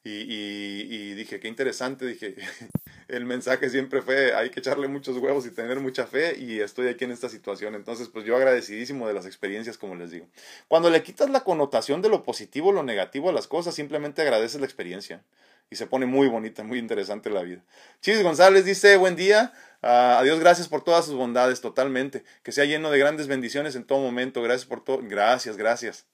Y, 0.04 0.10
y, 0.10 1.14
dije, 1.14 1.38
qué 1.38 1.46
interesante, 1.46 2.04
dije, 2.06 2.34
el 3.08 3.24
mensaje 3.24 3.70
siempre 3.70 4.02
fue, 4.02 4.34
hay 4.34 4.50
que 4.50 4.58
echarle 4.58 4.88
muchos 4.88 5.16
huevos 5.18 5.46
y 5.46 5.50
tener 5.50 5.78
mucha 5.78 6.08
fe 6.08 6.36
y 6.36 6.58
estoy 6.58 6.88
aquí 6.88 7.04
en 7.04 7.12
esta 7.12 7.28
situación. 7.28 7.76
Entonces, 7.76 8.08
pues 8.08 8.24
yo 8.24 8.36
agradecidísimo 8.36 9.06
de 9.06 9.14
las 9.14 9.26
experiencias, 9.26 9.78
como 9.78 9.94
les 9.94 10.10
digo. 10.10 10.26
Cuando 10.66 10.90
le 10.90 11.04
quitas 11.04 11.30
la 11.30 11.44
connotación 11.44 12.02
de 12.02 12.08
lo 12.08 12.24
positivo 12.24 12.72
lo 12.72 12.82
negativo 12.82 13.30
a 13.30 13.32
las 13.32 13.46
cosas, 13.46 13.76
simplemente 13.76 14.22
agradeces 14.22 14.60
la 14.60 14.66
experiencia 14.66 15.22
y 15.70 15.76
se 15.76 15.86
pone 15.86 16.04
muy 16.04 16.26
bonita, 16.26 16.64
muy 16.64 16.78
interesante 16.78 17.30
la 17.30 17.42
vida. 17.42 17.62
Chis 18.00 18.22
González 18.22 18.64
dice, 18.64 18.96
buen 18.96 19.14
día, 19.14 19.52
uh, 19.82 20.18
adiós, 20.18 20.40
gracias 20.40 20.68
por 20.68 20.82
todas 20.82 21.06
sus 21.06 21.14
bondades, 21.14 21.60
totalmente, 21.60 22.24
que 22.42 22.50
sea 22.52 22.64
lleno 22.64 22.90
de 22.90 22.98
grandes 22.98 23.28
bendiciones 23.28 23.76
en 23.76 23.84
todo 23.84 24.00
momento, 24.00 24.42
gracias 24.42 24.66
por 24.66 24.84
todo, 24.84 24.98
gracias, 25.02 25.56
gracias. 25.56 26.06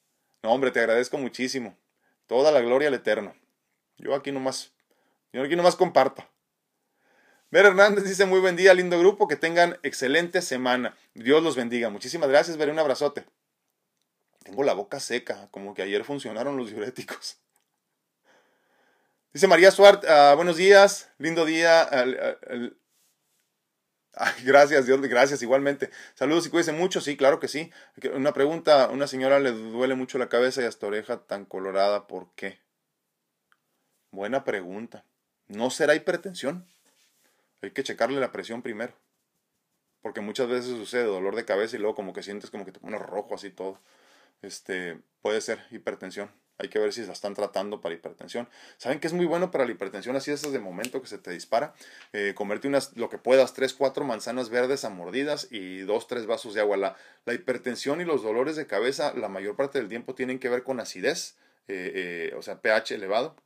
No, 0.42 0.52
hombre, 0.52 0.70
te 0.70 0.78
agradezco 0.78 1.18
muchísimo. 1.18 1.76
Toda 2.26 2.52
la 2.52 2.60
gloria 2.60 2.88
al 2.88 2.94
Eterno. 2.94 3.34
Yo 3.98 4.14
aquí 4.14 4.32
nomás, 4.32 4.72
yo 5.32 5.42
aquí 5.42 5.56
nomás 5.56 5.76
comparto. 5.76 6.24
Ver 7.50 7.66
Hernández 7.66 8.04
dice 8.04 8.26
muy 8.26 8.40
buen 8.40 8.56
día, 8.56 8.74
lindo 8.74 8.98
grupo, 8.98 9.26
que 9.26 9.36
tengan 9.36 9.78
excelente 9.82 10.42
semana. 10.42 10.96
Dios 11.14 11.42
los 11.42 11.56
bendiga. 11.56 11.88
Muchísimas 11.88 12.28
gracias, 12.28 12.56
Veré, 12.56 12.72
un 12.72 12.78
abrazote. 12.78 13.24
Tengo 14.44 14.62
la 14.62 14.74
boca 14.74 15.00
seca, 15.00 15.48
como 15.50 15.74
que 15.74 15.82
ayer 15.82 16.04
funcionaron 16.04 16.56
los 16.56 16.70
diuréticos. 16.70 17.38
Dice 19.32 19.46
María 19.46 19.70
Suárez, 19.70 20.08
ah, 20.08 20.34
buenos 20.36 20.56
días, 20.56 21.10
lindo 21.18 21.44
día. 21.44 21.88
gracias, 24.44 24.86
Dios, 24.86 25.00
gracias 25.02 25.42
igualmente. 25.42 25.90
Saludos 26.14 26.46
y 26.46 26.50
cuídense 26.50 26.72
mucho, 26.72 27.00
sí, 27.00 27.16
claro 27.16 27.40
que 27.40 27.48
sí. 27.48 27.70
Una 28.14 28.32
pregunta, 28.32 28.88
una 28.90 29.06
señora 29.06 29.38
le 29.38 29.52
duele 29.52 29.94
mucho 29.94 30.18
la 30.18 30.28
cabeza 30.28 30.62
y 30.62 30.66
hasta 30.66 30.86
oreja 30.86 31.26
tan 31.26 31.44
colorada, 31.44 32.06
¿por 32.06 32.34
qué? 32.34 32.58
Buena 34.10 34.44
pregunta. 34.44 35.04
¿No 35.48 35.70
será 35.70 35.94
hipertensión? 35.94 36.66
Hay 37.62 37.72
que 37.72 37.82
checarle 37.82 38.20
la 38.20 38.32
presión 38.32 38.62
primero. 38.62 38.94
Porque 40.00 40.20
muchas 40.20 40.48
veces 40.48 40.70
sucede 40.70 41.04
dolor 41.04 41.36
de 41.36 41.44
cabeza 41.44 41.76
y 41.76 41.78
luego 41.78 41.94
como 41.94 42.12
que 42.12 42.22
sientes 42.22 42.50
como 42.50 42.64
que 42.64 42.72
te 42.72 42.80
pones 42.80 43.00
rojo 43.00 43.34
así 43.34 43.50
todo. 43.50 43.80
Este, 44.42 44.98
puede 45.20 45.40
ser 45.40 45.66
hipertensión. 45.70 46.30
Hay 46.56 46.68
que 46.70 46.78
ver 46.78 46.92
si 46.92 47.04
la 47.04 47.12
están 47.12 47.34
tratando 47.34 47.80
para 47.80 47.94
hipertensión. 47.94 48.48
¿Saben 48.78 48.98
que 48.98 49.06
es 49.06 49.12
muy 49.12 49.26
bueno 49.26 49.50
para 49.50 49.64
la 49.64 49.72
hipertensión? 49.72 50.16
Así 50.16 50.32
es 50.32 50.42
de 50.42 50.58
momento 50.58 51.00
que 51.00 51.06
se 51.06 51.18
te 51.18 51.30
dispara. 51.30 51.74
Eh, 52.12 52.32
comerte 52.34 52.66
unas, 52.66 52.96
lo 52.96 53.08
que 53.08 53.18
puedas, 53.18 53.54
tres, 53.54 53.74
cuatro 53.74 54.04
manzanas 54.04 54.48
verdes 54.48 54.84
a 54.84 54.90
mordidas 54.90 55.48
y 55.50 55.80
dos, 55.80 56.08
tres 56.08 56.26
vasos 56.26 56.54
de 56.54 56.60
agua. 56.60 56.76
La, 56.76 56.96
la 57.26 57.34
hipertensión 57.34 58.00
y 58.00 58.04
los 58.04 58.22
dolores 58.22 58.56
de 58.56 58.66
cabeza 58.66 59.12
la 59.14 59.28
mayor 59.28 59.54
parte 59.54 59.78
del 59.78 59.88
tiempo 59.88 60.14
tienen 60.14 60.40
que 60.40 60.48
ver 60.48 60.64
con 60.64 60.80
acidez, 60.80 61.36
eh, 61.68 62.30
eh, 62.32 62.34
o 62.36 62.42
sea, 62.42 62.60
pH 62.60 62.94
elevado 62.94 63.36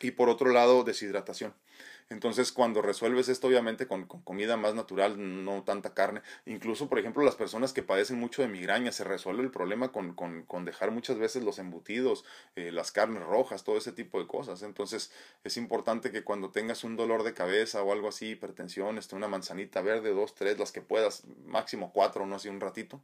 y 0.00 0.12
por 0.12 0.28
otro 0.28 0.50
lado 0.50 0.84
deshidratación. 0.84 1.54
Entonces, 2.08 2.52
cuando 2.52 2.82
resuelves 2.82 3.28
esto, 3.28 3.48
obviamente, 3.48 3.88
con, 3.88 4.06
comida 4.06 4.56
más 4.56 4.74
natural, 4.74 5.44
no 5.44 5.64
tanta 5.64 5.92
carne, 5.92 6.22
incluso, 6.44 6.88
por 6.88 7.00
ejemplo, 7.00 7.24
las 7.24 7.34
personas 7.34 7.72
que 7.72 7.82
padecen 7.82 8.20
mucho 8.20 8.42
de 8.42 8.48
migraña, 8.48 8.92
se 8.92 9.02
resuelve 9.02 9.42
el 9.42 9.50
problema 9.50 9.90
con, 9.90 10.14
con, 10.14 10.44
con 10.44 10.64
dejar 10.64 10.92
muchas 10.92 11.18
veces 11.18 11.42
los 11.42 11.58
embutidos, 11.58 12.24
eh, 12.54 12.70
las 12.70 12.92
carnes 12.92 13.24
rojas, 13.24 13.64
todo 13.64 13.76
ese 13.76 13.90
tipo 13.90 14.20
de 14.20 14.28
cosas. 14.28 14.62
Entonces, 14.62 15.10
es 15.42 15.56
importante 15.56 16.12
que 16.12 16.22
cuando 16.22 16.50
tengas 16.50 16.84
un 16.84 16.96
dolor 16.96 17.24
de 17.24 17.34
cabeza 17.34 17.82
o 17.82 17.92
algo 17.92 18.08
así, 18.08 18.30
hipertensión, 18.30 18.98
esté 18.98 19.16
una 19.16 19.28
manzanita 19.28 19.80
verde, 19.82 20.14
dos, 20.14 20.34
tres, 20.34 20.58
las 20.58 20.70
que 20.70 20.82
puedas, 20.82 21.24
máximo 21.44 21.92
cuatro, 21.92 22.24
no 22.24 22.36
así 22.36 22.48
un 22.48 22.60
ratito, 22.60 23.02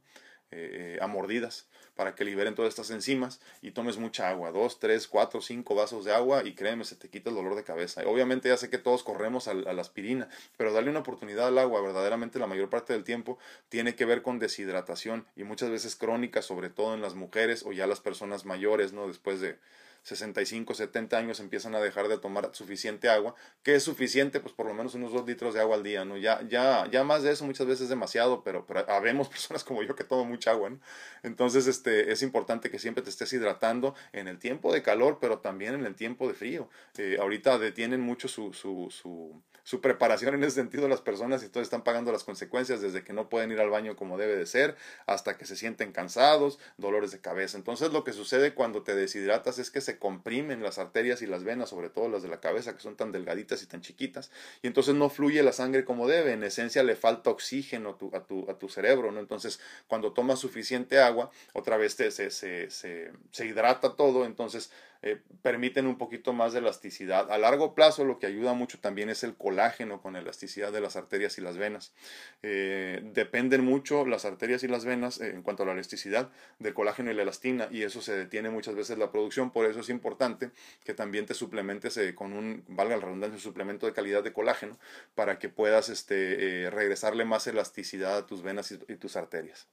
eh, 0.55 0.99
a 1.01 1.07
mordidas 1.07 1.67
para 1.95 2.15
que 2.15 2.25
liberen 2.25 2.55
todas 2.55 2.69
estas 2.69 2.89
enzimas 2.91 3.39
y 3.61 3.71
tomes 3.71 3.97
mucha 3.97 4.29
agua, 4.29 4.51
dos, 4.51 4.79
tres, 4.79 5.07
cuatro, 5.07 5.41
cinco 5.41 5.75
vasos 5.75 6.05
de 6.05 6.13
agua 6.13 6.43
y 6.43 6.53
créeme, 6.53 6.85
se 6.85 6.95
te 6.95 7.09
quita 7.09 7.29
el 7.29 7.35
dolor 7.35 7.55
de 7.55 7.63
cabeza. 7.63 8.01
Obviamente 8.05 8.49
ya 8.49 8.57
sé 8.57 8.69
que 8.69 8.77
corremos 9.01 9.47
a, 9.47 9.55
la 9.55 9.81
aspirina, 9.81 10.29
pero 10.57 10.71
darle 10.71 10.91
una 10.91 10.99
oportunidad 10.99 11.47
al 11.47 11.57
agua, 11.57 11.81
verdaderamente 11.81 12.37
la 12.37 12.45
mayor 12.45 12.69
parte 12.69 12.93
del 12.93 13.03
tiempo 13.03 13.39
tiene 13.69 13.95
que 13.95 14.05
ver 14.05 14.21
con 14.21 14.37
deshidratación 14.37 15.25
y 15.35 15.43
muchas 15.43 15.71
veces 15.71 15.95
crónica, 15.95 16.43
sobre 16.43 16.69
todo 16.69 16.93
en 16.93 17.01
las 17.01 17.15
mujeres 17.15 17.65
o 17.65 17.71
ya 17.71 17.87
las 17.87 18.01
personas 18.01 18.45
mayores, 18.45 18.93
¿no? 18.93 19.07
Después 19.07 19.41
de 19.41 19.57
65, 20.03 20.73
70 20.73 21.17
años 21.17 21.39
empiezan 21.39 21.75
a 21.75 21.79
dejar 21.79 22.07
de 22.09 22.17
tomar 22.17 22.49
suficiente 22.53 23.09
agua, 23.09 23.35
que 23.63 23.75
es 23.75 23.83
suficiente, 23.83 24.39
pues 24.39 24.53
por 24.53 24.65
lo 24.65 24.73
menos 24.73 24.95
unos 24.95 25.13
2 25.13 25.25
litros 25.25 25.53
de 25.53 25.61
agua 25.61 25.75
al 25.77 25.83
día, 25.83 26.05
¿no? 26.05 26.17
Ya, 26.17 26.41
ya, 26.47 26.87
ya 26.91 27.03
más 27.03 27.23
de 27.23 27.31
eso 27.31 27.45
muchas 27.45 27.65
veces 27.67 27.83
es 27.83 27.89
demasiado, 27.89 28.43
pero, 28.43 28.65
pero 28.67 28.89
habemos 28.91 29.29
personas 29.29 29.63
como 29.63 29.81
yo 29.83 29.95
que 29.95 30.03
toman 30.03 30.27
mucha 30.27 30.51
agua, 30.51 30.69
¿no? 30.69 30.79
Entonces, 31.23 31.67
este, 31.67 32.11
es 32.11 32.21
importante 32.21 32.69
que 32.69 32.79
siempre 32.79 33.03
te 33.03 33.09
estés 33.09 33.31
hidratando 33.33 33.95
en 34.11 34.27
el 34.27 34.39
tiempo 34.39 34.73
de 34.73 34.83
calor, 34.83 35.19
pero 35.21 35.39
también 35.39 35.73
en 35.73 35.85
el 35.85 35.95
tiempo 35.95 36.27
de 36.27 36.33
frío. 36.33 36.69
Eh, 36.97 37.17
ahorita 37.19 37.57
detienen 37.57 38.01
mucho 38.01 38.27
su, 38.27 38.53
su 38.53 39.41
su 39.63 39.81
preparación 39.81 40.35
en 40.35 40.43
ese 40.43 40.55
sentido 40.55 40.87
las 40.87 41.01
personas 41.01 41.41
y 41.41 41.45
entonces 41.45 41.67
están 41.67 41.83
pagando 41.83 42.11
las 42.11 42.23
consecuencias 42.23 42.81
desde 42.81 43.03
que 43.03 43.13
no 43.13 43.29
pueden 43.29 43.51
ir 43.51 43.59
al 43.59 43.69
baño 43.69 43.95
como 43.95 44.17
debe 44.17 44.35
de 44.35 44.45
ser 44.45 44.75
hasta 45.07 45.37
que 45.37 45.45
se 45.45 45.55
sienten 45.55 45.91
cansados, 45.91 46.59
dolores 46.77 47.11
de 47.11 47.21
cabeza. 47.21 47.57
Entonces 47.57 47.91
lo 47.93 48.03
que 48.03 48.13
sucede 48.13 48.53
cuando 48.53 48.83
te 48.83 48.95
deshidratas 48.95 49.59
es 49.59 49.71
que 49.71 49.81
se 49.81 49.97
comprimen 49.97 50.63
las 50.63 50.77
arterias 50.77 51.21
y 51.21 51.27
las 51.27 51.43
venas, 51.43 51.69
sobre 51.69 51.89
todo 51.89 52.09
las 52.09 52.23
de 52.23 52.29
la 52.29 52.39
cabeza 52.39 52.75
que 52.75 52.81
son 52.81 52.95
tan 52.95 53.11
delgaditas 53.11 53.63
y 53.63 53.65
tan 53.65 53.81
chiquitas 53.81 54.31
y 54.61 54.67
entonces 54.67 54.95
no 54.95 55.09
fluye 55.09 55.41
la 55.43 55.53
sangre 55.53 55.85
como 55.85 56.07
debe. 56.07 56.33
En 56.33 56.43
esencia 56.43 56.83
le 56.83 56.95
falta 56.95 57.29
oxígeno 57.29 57.91
a 57.91 57.97
tu, 57.97 58.15
a 58.15 58.25
tu, 58.25 58.49
a 58.49 58.59
tu 58.59 58.69
cerebro, 58.69 59.11
¿no? 59.11 59.19
Entonces 59.19 59.59
cuando 59.87 60.13
tomas 60.13 60.39
suficiente 60.39 60.99
agua, 60.99 61.31
otra 61.53 61.77
vez 61.77 61.95
te, 61.95 62.11
se, 62.11 62.29
se, 62.31 62.69
se, 62.69 63.11
se 63.31 63.45
hidrata 63.45 63.95
todo, 63.95 64.25
entonces 64.25 64.71
eh, 65.05 65.21
permiten 65.41 65.85
un 65.85 65.97
poquito 65.97 66.31
más 66.31 66.53
de 66.53 66.59
elasticidad. 66.59 67.29
A 67.29 67.37
largo 67.37 67.75
plazo 67.75 68.05
lo 68.05 68.19
que 68.19 68.25
ayuda 68.25 68.53
mucho 68.53 68.79
también 68.79 69.09
es 69.09 69.25
el 69.25 69.35
colágeno 69.35 70.01
con 70.01 70.15
elasticidad 70.15 70.71
de 70.71 70.79
las 70.79 70.95
arterias 70.95 71.37
y 71.37 71.41
las 71.41 71.57
venas. 71.57 71.93
Eh, 72.41 73.01
dependen 73.13 73.65
mucho 73.65 74.05
las 74.05 74.23
arterias 74.23 74.63
y 74.63 74.69
las 74.69 74.85
venas 74.85 75.19
eh, 75.19 75.31
en 75.31 75.43
cuanto 75.43 75.63
a 75.63 75.65
la 75.65 75.73
elasticidad 75.73 76.31
del 76.59 76.73
colágeno 76.73 77.11
y 77.11 77.15
la 77.15 77.23
elastina 77.23 77.67
y 77.69 77.81
eso 77.81 78.01
se 78.01 78.15
detiene 78.15 78.49
muchas 78.49 78.75
veces 78.75 78.97
la 78.97 79.11
producción. 79.11 79.51
Por 79.51 79.65
eso 79.65 79.81
es 79.81 79.89
importante 79.89 80.51
que 80.85 80.93
también 80.93 81.25
te 81.25 81.33
suplementes 81.33 81.99
con 82.15 82.31
un, 82.31 82.63
valga 82.69 82.95
la 82.95 83.03
redundancia, 83.03 83.35
un 83.35 83.41
suplemento 83.41 83.85
de 83.85 83.91
calidad 83.91 84.23
de 84.23 84.31
colágeno 84.31 84.79
para 85.15 85.37
que 85.37 85.49
puedas 85.49 85.89
este, 85.89 86.69
regresarle 86.71 87.25
más 87.25 87.45
elasticidad 87.47 88.17
a 88.17 88.25
tus 88.25 88.41
venas 88.41 88.71
y 88.71 88.95
tus 88.95 89.17
arterias. 89.17 89.67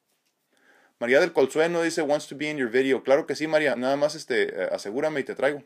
María 1.01 1.19
del 1.19 1.33
Colsueno 1.33 1.83
dice, 1.83 2.03
wants 2.03 2.29
to 2.29 2.37
be 2.37 2.51
in 2.51 2.59
your 2.59 2.71
video. 2.71 3.03
Claro 3.03 3.27
que 3.27 3.35
sí, 3.35 3.47
María. 3.47 3.75
Nada 3.75 3.97
más 3.97 4.15
este, 4.15 4.43
eh, 4.55 4.69
asegúrame 4.71 5.21
y 5.21 5.25
te 5.25 5.35
traigo. 5.35 5.65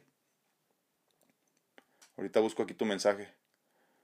Ahorita 2.17 2.39
busco 2.39 2.63
aquí 2.63 2.73
tu 2.73 2.85
mensaje. 2.85 3.35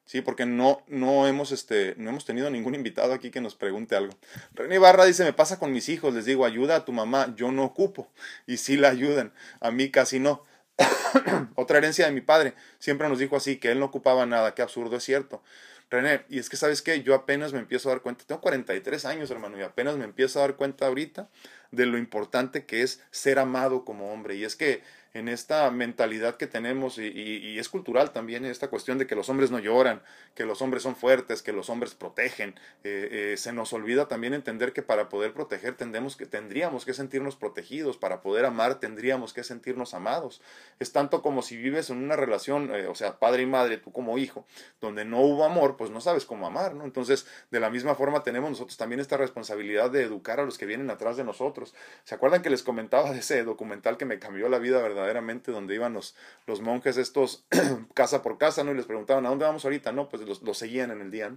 Sí, 0.05 0.23
porque 0.23 0.45
no, 0.45 0.83
no, 0.89 1.29
hemos, 1.29 1.53
este, 1.53 1.95
no 1.97 2.11
hemos 2.11 2.25
tenido 2.25 2.51
ningún 2.51 2.75
invitado 2.75 3.13
aquí 3.13 3.31
que 3.31 3.41
nos 3.41 3.55
pregunte 3.55 3.95
algo. 3.95 4.13
René 4.55 4.81
Barra 4.81 5.05
dice, 5.05 5.23
me 5.23 5.33
pasa 5.33 5.61
con 5.61 5.73
mis 5.73 5.89
hijos, 5.89 6.13
les 6.13 6.25
digo, 6.25 6.45
ayuda 6.45 6.75
a 6.75 6.85
tu 6.85 6.91
mamá, 6.91 7.33
yo 7.37 7.53
no 7.53 7.63
ocupo. 7.63 8.11
Y 8.49 8.57
sí 8.57 8.77
la 8.77 8.89
ayudan, 8.89 9.33
a 9.61 9.71
mí 9.71 9.93
casi 9.93 10.19
no. 10.19 10.45
Otra 11.55 11.79
herencia 11.79 12.07
de 12.07 12.13
mi 12.13 12.23
padre, 12.23 12.55
siempre 12.81 13.09
nos 13.09 13.21
dijo 13.21 13.37
así, 13.37 13.59
que 13.59 13.71
él 13.71 13.79
no 13.79 13.87
ocupaba 13.87 14.27
nada, 14.27 14.53
qué 14.57 14.63
absurdo 14.63 14.97
es 14.97 15.05
cierto. 15.05 15.45
René, 15.91 16.23
y 16.29 16.39
es 16.39 16.49
que 16.49 16.57
sabes 16.57 16.83
qué, 16.83 17.03
yo 17.03 17.15
apenas 17.15 17.53
me 17.53 17.59
empiezo 17.59 17.89
a 17.89 17.93
dar 17.93 18.03
cuenta, 18.03 18.25
tengo 18.25 18.41
43 18.41 19.05
años 19.07 19.31
hermano, 19.31 19.59
y 19.59 19.63
apenas 19.63 19.97
me 19.97 20.05
empiezo 20.05 20.39
a 20.39 20.43
dar 20.43 20.57
cuenta 20.57 20.87
ahorita 20.87 21.29
de 21.73 21.87
lo 21.87 21.99
importante 21.99 22.65
que 22.65 22.83
es 22.83 23.03
ser 23.11 23.39
amado 23.39 23.85
como 23.85 24.13
hombre. 24.13 24.37
Y 24.37 24.45
es 24.45 24.57
que 24.57 24.83
en 25.13 25.29
esta 25.29 25.71
mentalidad 25.71 26.37
que 26.37 26.47
tenemos 26.47 26.99
y, 26.99 27.59
es 27.59 27.69
cultural 27.69 28.13
también 28.13 28.45
esta 28.45 28.69
cuestión 28.69 28.99
de 28.99 29.07
que 29.07 29.15
los 29.15 29.29
hombres 29.29 29.51
no 29.51 29.59
lloran, 29.59 30.03
que 30.35 30.45
los 30.45 30.63
hombres 30.63 30.83
son 30.83 30.97
fuertes, 30.97 31.43
que 31.43 31.53
los 31.53 31.69
hombres 31.69 31.95
protegen. 31.95 32.55
Eh, 32.85 33.33
eh, 33.33 33.37
se 33.37 33.53
nos 33.53 33.73
olvida 33.73 34.09
también 34.09 34.35
entender 34.35 34.73
que 34.73 34.83
para 34.83 35.09
poder 35.09 35.33
proteger 35.33 35.75
tendemos 35.77 36.17
que, 36.17 36.27
tendríamos 36.27 36.85
que 36.85 36.95
sentirnos 36.95 37.37
protegidos, 37.37 37.97
para 37.97 38.23
poder 38.23 38.45
amar 38.45 38.79
tendríamos 38.79 39.33
que 39.33 39.43
sentirnos 39.43 39.95
amados. 39.95 40.41
Es 40.79 40.93
tanto 40.93 41.23
como 41.23 41.43
si 41.43 41.57
vives 41.57 41.91
en 41.91 41.99
una 41.99 42.17
relación, 42.17 42.75
eh, 42.75 42.87
o 42.87 42.95
sea, 42.95 43.19
padre 43.19 43.43
y 43.43 43.47
madre, 43.47 43.79
tú 43.79 43.93
como 43.93 44.17
hijo, 44.17 44.47
donde 44.81 45.05
no 45.05 45.21
hubo 45.21 45.45
amor, 45.45 45.77
pues 45.77 45.91
no 45.91 46.01
sabes 46.01 46.25
cómo 46.25 46.47
amar, 46.47 46.75
¿no? 46.75 46.85
Entonces, 46.85 47.27
de 47.51 47.61
la 47.61 47.71
misma 47.71 47.95
forma 47.95 48.23
tenemos 48.23 48.51
nosotros 48.51 48.77
también 48.77 49.01
esta 49.01 49.17
responsabilidad 49.17 49.91
de 49.91 50.03
educar 50.03 50.41
a 50.41 50.45
los 50.45 50.57
que 50.57 50.67
vienen 50.67 50.91
atrás 50.91 51.17
de 51.17 51.25
nosotros. 51.25 51.75
¿Se 52.05 52.15
acuerdan 52.15 52.43
que 52.43 52.51
les 52.51 52.63
comentaba 52.63 53.11
de 53.11 53.19
ese 53.19 53.43
documental 53.43 53.97
que 53.97 54.05
me 54.05 54.19
cambió 54.19 54.49
la 54.49 54.59
vida, 54.59 54.81
verdad? 54.81 55.00
Verdaderamente 55.01 55.51
donde 55.51 55.75
iban 55.75 55.95
los, 55.95 56.15
los 56.47 56.61
monjes 56.61 56.97
estos 56.97 57.45
casa 57.95 58.23
por 58.23 58.39
casa, 58.39 58.65
¿no? 58.65 58.73
Y 58.73 58.75
les 58.75 58.87
preguntaban, 58.87 59.25
¿a 59.27 59.31
dónde 59.31 59.45
vamos 59.45 59.65
ahorita? 59.65 59.93
No, 59.93 60.09
pues 60.09 60.23
los, 60.23 60.59
seguían 60.59 60.91
en 60.91 61.01
el 61.01 61.11
día, 61.11 61.33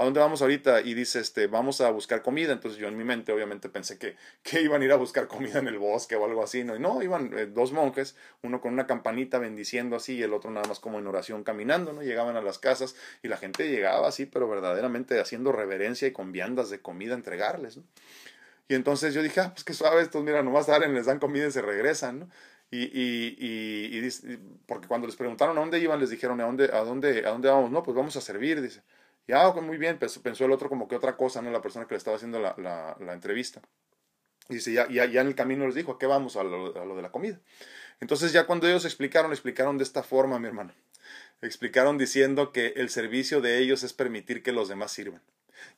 ¿A 0.00 0.04
dónde 0.04 0.20
vamos 0.20 0.42
ahorita? 0.42 0.82
Y 0.82 0.94
dice, 0.94 1.18
este, 1.18 1.48
vamos 1.48 1.80
a 1.80 1.90
buscar 1.90 2.22
comida. 2.22 2.52
Entonces 2.52 2.78
yo 2.78 2.86
en 2.86 2.96
mi 2.96 3.02
mente 3.02 3.32
obviamente 3.32 3.68
pensé 3.68 3.98
que, 3.98 4.14
que 4.44 4.62
iban 4.62 4.80
a 4.80 4.84
ir 4.84 4.92
a 4.92 4.96
buscar 4.96 5.26
comida 5.26 5.58
en 5.58 5.66
el 5.66 5.76
bosque 5.76 6.14
o 6.14 6.24
algo 6.24 6.44
así, 6.44 6.62
¿no? 6.62 6.76
Y 6.76 6.78
no, 6.78 7.02
iban 7.02 7.36
eh, 7.36 7.46
dos 7.46 7.72
monjes, 7.72 8.14
uno 8.42 8.60
con 8.60 8.72
una 8.72 8.86
campanita 8.86 9.40
bendiciendo 9.40 9.96
así 9.96 10.14
y 10.14 10.22
el 10.22 10.34
otro 10.34 10.52
nada 10.52 10.68
más 10.68 10.78
como 10.78 11.00
en 11.00 11.06
oración 11.08 11.42
caminando, 11.42 11.92
¿no? 11.92 12.02
Llegaban 12.04 12.36
a 12.36 12.42
las 12.42 12.60
casas 12.60 12.94
y 13.24 13.28
la 13.28 13.38
gente 13.38 13.68
llegaba 13.68 14.06
así, 14.06 14.24
pero 14.24 14.48
verdaderamente 14.48 15.18
haciendo 15.18 15.50
reverencia 15.50 16.06
y 16.06 16.12
con 16.12 16.30
viandas 16.30 16.70
de 16.70 16.80
comida 16.80 17.14
entregarles, 17.14 17.78
¿no? 17.78 17.82
Y 18.68 18.74
entonces 18.74 19.14
yo 19.14 19.22
dije, 19.22 19.40
ah, 19.40 19.50
pues 19.52 19.64
qué 19.64 19.72
suave 19.72 20.02
estos, 20.02 20.22
mira, 20.22 20.42
nomás 20.42 20.66
salen, 20.66 20.94
les 20.94 21.06
dan 21.06 21.18
comida 21.18 21.46
y 21.46 21.50
se 21.50 21.62
regresan, 21.62 22.20
¿no? 22.20 22.28
Y, 22.70 22.82
y, 22.82 23.98
y, 23.98 24.38
porque 24.66 24.88
cuando 24.88 25.06
les 25.06 25.16
preguntaron 25.16 25.56
a 25.56 25.60
dónde 25.60 25.78
iban, 25.78 25.98
les 25.98 26.10
dijeron, 26.10 26.40
¿a 26.40 26.44
dónde, 26.44 26.64
a 26.64 26.84
dónde, 26.84 27.26
a 27.26 27.30
dónde 27.30 27.48
vamos? 27.48 27.70
No, 27.70 27.82
pues 27.82 27.96
vamos 27.96 28.16
a 28.16 28.20
servir, 28.20 28.60
dice. 28.60 28.82
Ya, 29.26 29.46
ah, 29.46 29.52
muy 29.60 29.76
bien, 29.76 29.98
pensó, 29.98 30.44
el 30.44 30.52
otro 30.52 30.68
como 30.68 30.88
que 30.88 30.96
otra 30.96 31.16
cosa, 31.16 31.42
¿no? 31.42 31.50
La 31.50 31.60
persona 31.60 31.86
que 31.86 31.94
le 31.94 31.98
estaba 31.98 32.16
haciendo 32.16 32.40
la, 32.40 32.54
la, 32.58 33.12
entrevista. 33.12 33.60
Dice, 34.48 34.72
ya, 34.72 34.88
ya, 34.88 35.04
ya, 35.04 35.20
en 35.20 35.26
el 35.26 35.34
camino 35.34 35.66
les 35.66 35.74
dijo, 35.74 35.92
¿a 35.92 35.98
qué 35.98 36.06
vamos? 36.06 36.36
A 36.36 36.44
lo, 36.44 36.80
a 36.80 36.84
lo 36.86 36.96
de 36.96 37.02
la 37.02 37.10
comida. 37.10 37.38
Entonces 38.00 38.32
ya 38.32 38.46
cuando 38.46 38.66
ellos 38.68 38.84
explicaron, 38.86 39.32
explicaron 39.32 39.76
de 39.76 39.84
esta 39.84 40.02
forma, 40.02 40.38
mi 40.38 40.46
hermano. 40.46 40.72
Explicaron 41.42 41.98
diciendo 41.98 42.52
que 42.52 42.68
el 42.76 42.88
servicio 42.88 43.40
de 43.40 43.58
ellos 43.58 43.82
es 43.82 43.92
permitir 43.92 44.42
que 44.42 44.52
los 44.52 44.68
demás 44.68 44.92
sirvan. 44.92 45.22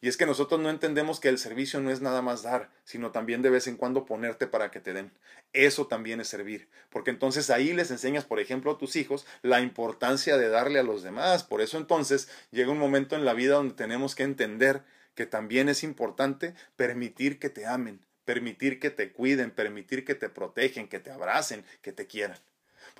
Y 0.01 0.09
es 0.09 0.17
que 0.17 0.27
nosotros 0.27 0.61
no 0.61 0.71
entendemos 0.71 1.21
que 1.21 1.29
el 1.29 1.39
servicio 1.39 1.81
no 1.81 1.91
es 1.91 2.01
nada 2.01 2.23
más 2.23 2.43
dar, 2.43 2.71
sino 2.85 3.11
también 3.11 3.43
de 3.43 3.51
vez 3.51 3.67
en 3.67 3.77
cuando 3.77 4.05
ponerte 4.05 4.47
para 4.47 4.71
que 4.71 4.81
te 4.81 4.93
den. 4.93 5.13
Eso 5.53 5.87
también 5.87 6.21
es 6.21 6.29
servir, 6.29 6.69
porque 6.91 7.11
entonces 7.11 7.51
ahí 7.51 7.73
les 7.73 7.91
enseñas, 7.91 8.25
por 8.25 8.41
ejemplo, 8.41 8.73
a 8.73 8.79
tus 8.79 8.97
hijos 8.97 9.27
la 9.43 9.61
importancia 9.61 10.37
de 10.37 10.49
darle 10.49 10.79
a 10.79 10.85
los 10.85 11.03
demás. 11.03 11.45
Por 11.45 11.61
eso 11.61 11.79
entonces 11.79 12.29
llega 12.51 12.73
un 12.73 12.79
momento 12.79 13.17
en 13.17 13.25
la 13.25 13.35
vida 13.35 13.55
donde 13.55 13.75
tenemos 13.75 14.15
que 14.15 14.23
entender 14.23 14.83
que 15.15 15.27
también 15.27 15.69
es 15.69 15.83
importante 15.83 16.55
permitir 16.77 17.39
que 17.39 17.51
te 17.51 17.67
amen, 17.67 18.01
permitir 18.25 18.79
que 18.81 18.91
te 18.91 19.13
cuiden, 19.13 19.51
permitir 19.51 20.05
que 20.05 20.15
te 20.15 20.29
protegen, 20.29 20.89
que 20.89 21.01
te 21.01 21.11
abracen, 21.11 21.65
que 21.83 21.93
te 21.93 22.07
quieran. 22.07 22.39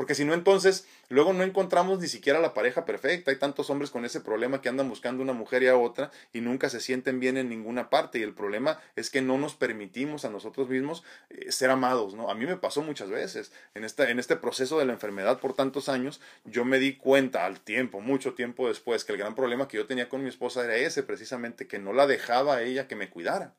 Porque 0.01 0.15
si 0.15 0.25
no, 0.25 0.33
entonces, 0.33 0.87
luego 1.11 1.35
no 1.35 1.45
encontramos 1.45 1.99
ni 1.99 2.09
siquiera 2.09 2.41
la 2.41 2.55
pareja 2.55 2.87
perfecta. 2.87 3.31
Hay 3.31 3.37
tantos 3.37 3.69
hombres 3.69 3.91
con 3.91 4.07
ese 4.07 4.23
problema 4.23 4.63
que 4.63 4.71
andan 4.71 4.89
buscando 4.89 5.23
una 5.23 5.35
mujer 5.35 5.63
y 5.63 5.67
a 5.67 5.77
otra 5.77 6.11
y 6.33 6.41
nunca 6.41 6.71
se 6.71 6.81
sienten 6.81 7.21
bien 7.21 7.37
en 7.37 7.51
ninguna 7.51 7.91
parte. 7.91 8.19
Y 8.19 8.23
el 8.23 8.33
problema 8.33 8.81
es 8.97 9.11
que 9.11 9.21
no 9.21 9.37
nos 9.37 9.57
permitimos 9.57 10.25
a 10.25 10.31
nosotros 10.31 10.71
mismos 10.71 11.05
eh, 11.29 11.53
ser 11.53 11.69
amados, 11.69 12.15
¿no? 12.15 12.31
A 12.31 12.35
mí 12.35 12.47
me 12.47 12.57
pasó 12.57 12.81
muchas 12.81 13.11
veces. 13.11 13.53
En, 13.75 13.85
esta, 13.85 14.09
en 14.09 14.19
este 14.19 14.37
proceso 14.37 14.79
de 14.79 14.87
la 14.87 14.95
enfermedad 14.95 15.39
por 15.39 15.53
tantos 15.53 15.91
años, 15.91 16.23
yo 16.47 16.65
me 16.65 16.79
di 16.79 16.97
cuenta 16.97 17.45
al 17.45 17.61
tiempo, 17.61 18.01
mucho 18.01 18.33
tiempo 18.33 18.69
después, 18.69 19.05
que 19.05 19.13
el 19.13 19.19
gran 19.19 19.35
problema 19.35 19.69
que 19.69 19.77
yo 19.77 19.87
tenía 19.87 20.09
con 20.09 20.23
mi 20.23 20.31
esposa 20.31 20.65
era 20.65 20.77
ese, 20.77 21.03
precisamente, 21.03 21.67
que 21.67 21.79
no 21.79 21.93
la 21.93 22.07
dejaba 22.07 22.57
a 22.57 22.63
ella 22.63 22.89
que 22.89 22.97
me 22.97 23.11
cuidara. 23.11 23.55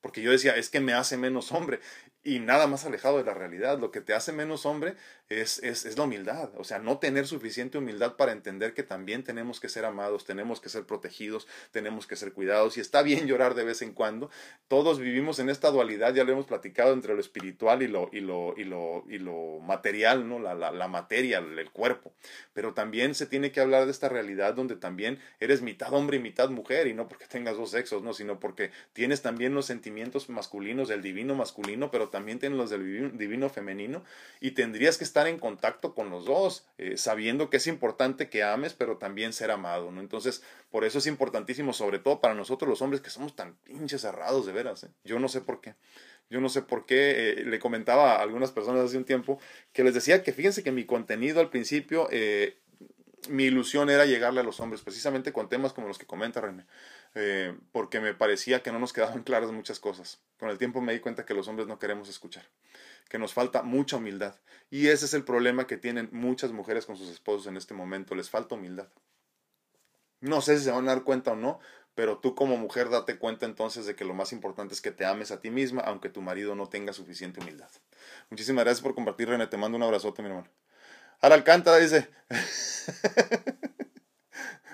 Porque 0.00 0.22
yo 0.22 0.30
decía, 0.30 0.56
es 0.56 0.70
que 0.70 0.80
me 0.80 0.94
hace 0.94 1.16
menos 1.16 1.52
hombre 1.52 1.80
y 2.22 2.38
nada 2.38 2.66
más 2.66 2.84
alejado 2.84 3.18
de 3.18 3.24
la 3.24 3.34
realidad. 3.34 3.78
Lo 3.78 3.90
que 3.90 4.00
te 4.00 4.12
hace 4.12 4.32
menos 4.32 4.66
hombre 4.66 4.94
es, 5.28 5.58
es, 5.62 5.86
es, 5.86 5.96
la 5.96 6.04
humildad. 6.04 6.50
O 6.56 6.64
sea, 6.64 6.78
no 6.78 6.98
tener 6.98 7.26
suficiente 7.26 7.78
humildad 7.78 8.16
para 8.16 8.32
entender 8.32 8.74
que 8.74 8.82
también 8.82 9.24
tenemos 9.24 9.58
que 9.58 9.68
ser 9.68 9.84
amados, 9.84 10.24
tenemos 10.24 10.60
que 10.60 10.68
ser 10.68 10.84
protegidos, 10.84 11.46
tenemos 11.70 12.06
que 12.06 12.16
ser 12.16 12.32
cuidados. 12.32 12.76
Y 12.76 12.80
está 12.80 13.02
bien 13.02 13.26
llorar 13.26 13.54
de 13.54 13.64
vez 13.64 13.80
en 13.80 13.94
cuando. 13.94 14.30
Todos 14.68 14.98
vivimos 14.98 15.38
en 15.38 15.48
esta 15.48 15.70
dualidad, 15.70 16.14
ya 16.14 16.24
lo 16.24 16.32
hemos 16.32 16.46
platicado, 16.46 16.92
entre 16.92 17.14
lo 17.14 17.20
espiritual 17.20 17.82
y 17.82 17.88
lo, 17.88 18.10
y 18.12 18.20
lo, 18.20 18.54
y 18.56 18.64
lo, 18.64 19.04
y 19.08 19.18
lo 19.18 19.60
material, 19.60 20.28
¿no? 20.28 20.38
La, 20.38 20.54
la, 20.54 20.72
la 20.72 20.88
materia, 20.88 21.38
el 21.38 21.70
cuerpo. 21.70 22.12
Pero 22.52 22.74
también 22.74 23.14
se 23.14 23.26
tiene 23.26 23.50
que 23.50 23.60
hablar 23.60 23.86
de 23.86 23.92
esta 23.92 24.08
realidad 24.08 24.54
donde 24.54 24.76
también 24.76 25.20
eres 25.38 25.62
mitad 25.62 25.92
hombre 25.94 26.18
y 26.18 26.20
mitad 26.20 26.50
mujer. 26.50 26.86
Y 26.86 26.92
no 26.92 27.08
porque 27.08 27.26
tengas 27.26 27.56
dos 27.56 27.70
sexos, 27.70 28.02
¿no? 28.02 28.12
Sino 28.12 28.38
porque 28.40 28.72
tienes 28.92 29.22
también 29.22 29.54
los 29.54 29.64
sentimientos 29.66 29.89
masculinos, 30.28 30.88
del 30.88 31.02
divino 31.02 31.34
masculino, 31.34 31.90
pero 31.90 32.08
también 32.08 32.38
tienen 32.38 32.58
los 32.58 32.70
del 32.70 33.16
divino 33.18 33.48
femenino 33.48 34.02
y 34.40 34.52
tendrías 34.52 34.98
que 34.98 35.04
estar 35.04 35.26
en 35.26 35.38
contacto 35.38 35.94
con 35.94 36.10
los 36.10 36.24
dos, 36.24 36.66
eh, 36.78 36.96
sabiendo 36.96 37.50
que 37.50 37.58
es 37.58 37.66
importante 37.66 38.28
que 38.28 38.42
ames, 38.42 38.74
pero 38.74 38.96
también 38.96 39.32
ser 39.32 39.50
amado, 39.50 39.90
¿no? 39.90 40.00
Entonces, 40.00 40.42
por 40.70 40.84
eso 40.84 40.98
es 40.98 41.06
importantísimo, 41.06 41.72
sobre 41.72 41.98
todo 41.98 42.20
para 42.20 42.34
nosotros 42.34 42.68
los 42.68 42.82
hombres 42.82 43.00
que 43.00 43.10
somos 43.10 43.36
tan 43.36 43.54
pinches 43.64 44.00
cerrados 44.00 44.46
de 44.46 44.52
veras, 44.52 44.84
¿eh? 44.84 44.88
Yo 45.04 45.18
no 45.18 45.28
sé 45.28 45.40
por 45.40 45.60
qué. 45.60 45.74
Yo 46.30 46.40
no 46.40 46.48
sé 46.48 46.62
por 46.62 46.86
qué, 46.86 47.30
eh, 47.30 47.44
le 47.44 47.58
comentaba 47.58 48.16
a 48.16 48.22
algunas 48.22 48.52
personas 48.52 48.84
hace 48.84 48.96
un 48.96 49.04
tiempo 49.04 49.40
que 49.72 49.82
les 49.82 49.94
decía 49.94 50.22
que 50.22 50.32
fíjense 50.32 50.62
que 50.62 50.70
mi 50.70 50.84
contenido 50.84 51.40
al 51.40 51.50
principio, 51.50 52.08
mi 53.28 53.44
ilusión 53.44 53.90
era 53.90 54.06
llegarle 54.06 54.40
a 54.40 54.44
los 54.44 54.60
hombres, 54.60 54.82
precisamente 54.82 55.32
con 55.32 55.48
temas 55.48 55.72
como 55.72 55.88
los 55.88 55.98
que 55.98 56.06
comenta 56.06 56.40
René. 56.40 56.66
Eh, 57.14 57.56
porque 57.72 58.00
me 58.00 58.14
parecía 58.14 58.62
que 58.62 58.72
no 58.72 58.78
nos 58.78 58.92
quedaban 58.92 59.22
claras 59.24 59.50
muchas 59.50 59.80
cosas. 59.80 60.20
Con 60.38 60.48
el 60.50 60.58
tiempo 60.58 60.80
me 60.80 60.92
di 60.92 61.00
cuenta 61.00 61.26
que 61.26 61.34
los 61.34 61.48
hombres 61.48 61.68
no 61.68 61.78
queremos 61.78 62.08
escuchar, 62.08 62.44
que 63.08 63.18
nos 63.18 63.34
falta 63.34 63.62
mucha 63.62 63.96
humildad. 63.96 64.36
Y 64.70 64.88
ese 64.88 65.04
es 65.04 65.14
el 65.14 65.24
problema 65.24 65.66
que 65.66 65.76
tienen 65.76 66.08
muchas 66.12 66.52
mujeres 66.52 66.86
con 66.86 66.96
sus 66.96 67.10
esposos 67.10 67.46
en 67.46 67.56
este 67.56 67.74
momento, 67.74 68.14
les 68.14 68.30
falta 68.30 68.54
humildad. 68.54 68.88
No 70.20 70.40
sé 70.40 70.58
si 70.58 70.64
se 70.64 70.70
van 70.70 70.88
a 70.88 70.94
dar 70.94 71.04
cuenta 71.04 71.32
o 71.32 71.36
no, 71.36 71.60
pero 71.94 72.18
tú 72.18 72.34
como 72.34 72.56
mujer 72.56 72.90
date 72.90 73.18
cuenta 73.18 73.46
entonces 73.46 73.86
de 73.86 73.96
que 73.96 74.04
lo 74.04 74.14
más 74.14 74.32
importante 74.32 74.74
es 74.74 74.80
que 74.80 74.92
te 74.92 75.04
ames 75.04 75.30
a 75.30 75.40
ti 75.40 75.50
misma, 75.50 75.82
aunque 75.82 76.08
tu 76.08 76.22
marido 76.22 76.54
no 76.54 76.68
tenga 76.68 76.92
suficiente 76.92 77.40
humildad. 77.40 77.70
Muchísimas 78.28 78.64
gracias 78.64 78.82
por 78.82 78.94
compartir, 78.94 79.28
René. 79.28 79.46
Te 79.46 79.56
mando 79.56 79.76
un 79.76 79.82
abrazote, 79.82 80.22
mi 80.22 80.28
hermano. 80.28 80.48
Ahora 81.20 81.36
Alcántara 81.36 81.78
dice. 81.78 82.08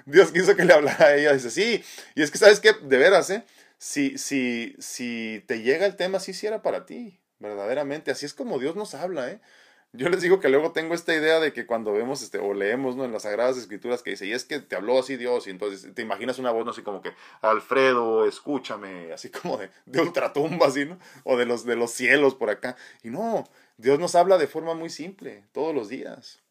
Dios 0.07 0.31
quiso 0.31 0.55
que 0.55 0.65
le 0.65 0.73
hablara 0.73 1.07
a 1.07 1.17
ella. 1.17 1.33
Dice, 1.33 1.51
sí. 1.51 1.85
Y 2.15 2.23
es 2.23 2.31
que, 2.31 2.39
¿sabes 2.39 2.61
qué? 2.61 2.73
De 2.73 2.99
veras, 2.99 3.29
¿eh? 3.31 3.45
Si, 3.79 4.17
si, 4.19 4.77
si 4.79 5.45
te 5.47 5.63
llega 5.63 5.85
el 5.87 5.97
tema, 5.97 6.21
sí, 6.21 6.33
sí 6.33 6.47
era 6.47 6.63
para 6.63 6.87
ti. 6.87 7.21
Verdaderamente. 7.39 8.11
Así 8.11 8.25
es 8.25 8.35
como 8.35 8.59
Dios 8.59 8.77
nos 8.77 8.95
habla, 8.95 9.31
¿eh? 9.31 9.41
Yo 9.97 10.09
les 10.11 10.21
digo 10.21 10.41
que 10.41 10.49
luego 10.49 10.73
tengo 10.73 10.95
esta 10.95 11.15
idea 11.15 11.41
de 11.41 11.53
que 11.53 11.65
cuando 11.65 11.93
vemos 11.93 12.21
este, 12.23 12.39
o 12.39 12.53
leemos 12.53 12.97
¿no? 12.97 13.05
en 13.05 13.13
las 13.13 13.23
Sagradas 13.23 13.57
Escrituras 13.57 14.03
que 14.03 14.11
dice, 14.11 14.27
y 14.27 14.33
es 14.33 14.45
que 14.45 14.61
te 14.61 14.77
habló 14.77 14.99
así 14.99 15.17
Dios, 15.17 15.47
y 15.47 15.51
entonces 15.51 15.95
te 15.95 16.03
imaginas 16.03 16.39
una 16.39 16.51
voz 16.51 16.67
¿no? 16.67 16.73
así 16.73 16.83
como 16.83 17.01
que, 17.01 17.13
Alfredo, 17.41 18.27
escúchame, 18.27 19.13
así 19.13 19.31
como 19.31 19.57
de, 19.57 19.71
de 19.87 20.01
ultratumba, 20.03 20.67
así, 20.67 20.85
¿no? 20.85 20.99
O 21.25 21.39
de 21.39 21.47
los, 21.47 21.65
de 21.65 21.77
los 21.77 21.93
cielos 21.93 22.35
por 22.35 22.51
acá. 22.51 22.77
Y 23.03 23.11
no, 23.11 23.45
Dios 23.79 23.99
nos 23.99 24.15
habla 24.15 24.39
de 24.39 24.47
forma 24.47 24.75
muy 24.75 24.89
simple, 24.89 25.45
todos 25.53 25.75
los 25.75 25.89
días. 25.89 26.43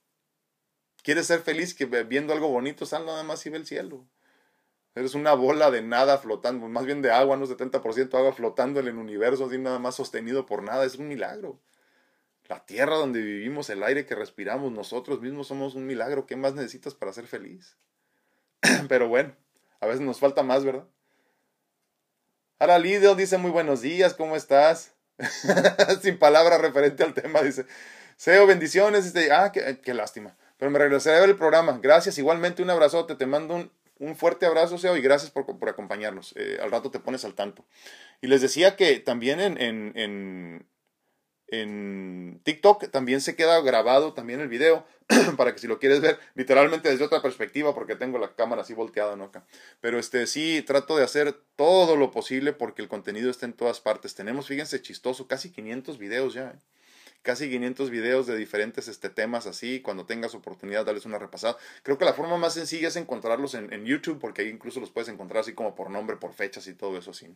¿Quieres 1.01 1.28
ser 1.28 1.41
feliz 1.41 1.73
que 1.73 1.86
viendo 1.86 2.34
algo 2.34 2.49
bonito, 2.49 2.86
sal 2.86 3.05
nada 3.05 3.23
más 3.23 3.45
y 3.45 3.49
ve 3.49 3.57
el 3.57 3.65
cielo? 3.65 4.07
Eres 4.95 5.13
una 5.13 5.34
bola 5.34 5.71
de 5.71 5.82
nada 5.82 6.17
flotando, 6.19 6.67
más 6.67 6.86
bien 6.86 7.01
de 7.01 7.11
agua, 7.11 7.36
no 7.36 7.45
70% 7.45 8.13
agua 8.17 8.32
flotando 8.32 8.80
en 8.80 8.88
el 8.88 8.97
universo, 8.97 9.49
sin 9.49 9.63
nada 9.63 9.78
más 9.78 9.95
sostenido 9.95 10.45
por 10.45 10.63
nada, 10.63 10.86
es 10.86 10.95
un 10.95 11.07
milagro. 11.07 11.59
La 12.47 12.65
tierra 12.65 12.95
donde 12.95 13.21
vivimos, 13.21 13.69
el 13.69 13.84
aire 13.84 14.05
que 14.05 14.15
respiramos, 14.15 14.71
nosotros 14.71 15.19
mismos 15.19 15.47
somos 15.47 15.76
un 15.76 15.86
milagro. 15.86 16.28
¿Qué 16.28 16.36
más 16.36 16.53
necesitas 16.53 16.93
para 16.93 17.11
ser 17.11 17.26
feliz? 17.26 17.76
Pero 18.88 19.09
bueno, 19.09 19.36
a 19.80 19.88
veces 19.88 20.01
nos 20.01 20.19
falta 20.19 20.43
más, 20.43 20.63
¿verdad? 20.63 20.88
Ahora 22.59 22.80
Lidio 22.80 23.15
dice 23.15 23.38
muy 23.38 23.51
buenos 23.51 23.82
días, 23.82 24.13
¿cómo 24.13 24.36
estás? 24.36 24.94
Sin 26.01 26.18
palabra 26.18 26.57
referente 26.57 27.03
al 27.03 27.13
tema, 27.13 27.41
dice. 27.41 27.66
Seo, 28.18 28.47
bendiciones. 28.47 29.13
Ah, 29.32 29.51
qué, 29.51 29.80
qué 29.84 29.93
lástima. 29.93 30.36
pero 30.57 30.72
me 30.72 30.80
regresaré 30.80 31.18
a 31.18 31.22
ver 31.22 31.30
el 31.30 31.38
programa. 31.38 31.80
Gracias, 31.82 32.18
igualmente 32.18 32.61
un 32.63 32.70
abrazote, 32.70 33.16
te 33.16 33.26
mando 33.26 33.55
un, 33.55 33.72
un 33.99 34.16
fuerte 34.16 34.45
abrazo, 34.45 34.78
Seo, 34.78 34.97
y 34.97 35.01
gracias 35.01 35.32
por, 35.32 35.45
por 35.45 35.70
acompañarnos. 35.70 36.34
Eh, 36.36 36.57
al 36.61 36.72
rato 36.72 36.91
te 36.91 36.99
pones 36.99 37.24
al 37.26 37.34
tanto. 37.34 37.66
Y 38.22 38.28
les 38.28 38.41
decía 38.41 38.76
que 38.76 38.99
también 38.99 39.39
en, 39.39 39.59
en, 39.95 40.66
en 41.61 42.39
TikTok 42.43 42.89
también 42.89 43.21
se 43.21 43.35
queda 43.35 43.59
grabado 43.61 44.13
también 44.13 44.39
el 44.39 44.47
video 44.47 44.85
para 45.37 45.53
que 45.53 45.59
si 45.59 45.67
lo 45.67 45.79
quieres 45.79 46.01
ver 46.01 46.19
literalmente 46.35 46.89
desde 46.89 47.05
otra 47.05 47.21
perspectiva 47.21 47.73
porque 47.73 47.95
tengo 47.95 48.17
la 48.17 48.33
cámara 48.35 48.61
así 48.61 48.73
volteada 48.73 49.15
no 49.15 49.25
acá 49.25 49.45
pero 49.81 49.99
este 49.99 50.25
sí 50.27 50.63
trato 50.65 50.97
de 50.97 51.03
hacer 51.03 51.35
todo 51.55 51.95
lo 51.95 52.11
posible 52.11 52.53
porque 52.53 52.81
el 52.81 52.87
contenido 52.87 53.29
está 53.29 53.45
en 53.45 53.53
todas 53.53 53.79
partes 53.79 54.15
tenemos 54.15 54.47
fíjense 54.47 54.81
chistoso 54.81 55.27
casi 55.27 55.51
500 55.51 55.97
videos 55.97 56.33
ya 56.33 56.49
¿eh? 56.49 56.59
casi 57.25 57.49
500 57.49 57.89
videos 57.89 58.27
de 58.27 58.37
diferentes 58.37 58.87
este, 58.87 59.09
temas 59.09 59.47
así. 59.47 59.81
Cuando 59.81 60.05
tengas 60.05 60.35
oportunidad, 60.35 60.85
darles 60.85 61.05
una 61.05 61.17
repasada. 61.17 61.57
Creo 61.83 61.97
que 61.97 62.05
la 62.05 62.13
forma 62.13 62.37
más 62.37 62.53
sencilla 62.53 62.87
es 62.87 62.95
encontrarlos 62.95 63.55
en, 63.55 63.73
en 63.73 63.83
YouTube, 63.83 64.19
porque 64.19 64.43
ahí 64.43 64.47
incluso 64.47 64.79
los 64.79 64.91
puedes 64.91 65.09
encontrar 65.09 65.41
así 65.41 65.53
como 65.53 65.75
por 65.75 65.89
nombre, 65.89 66.15
por 66.15 66.33
fechas 66.33 66.67
y 66.67 66.75
todo 66.75 66.97
eso 66.97 67.11
así. 67.11 67.27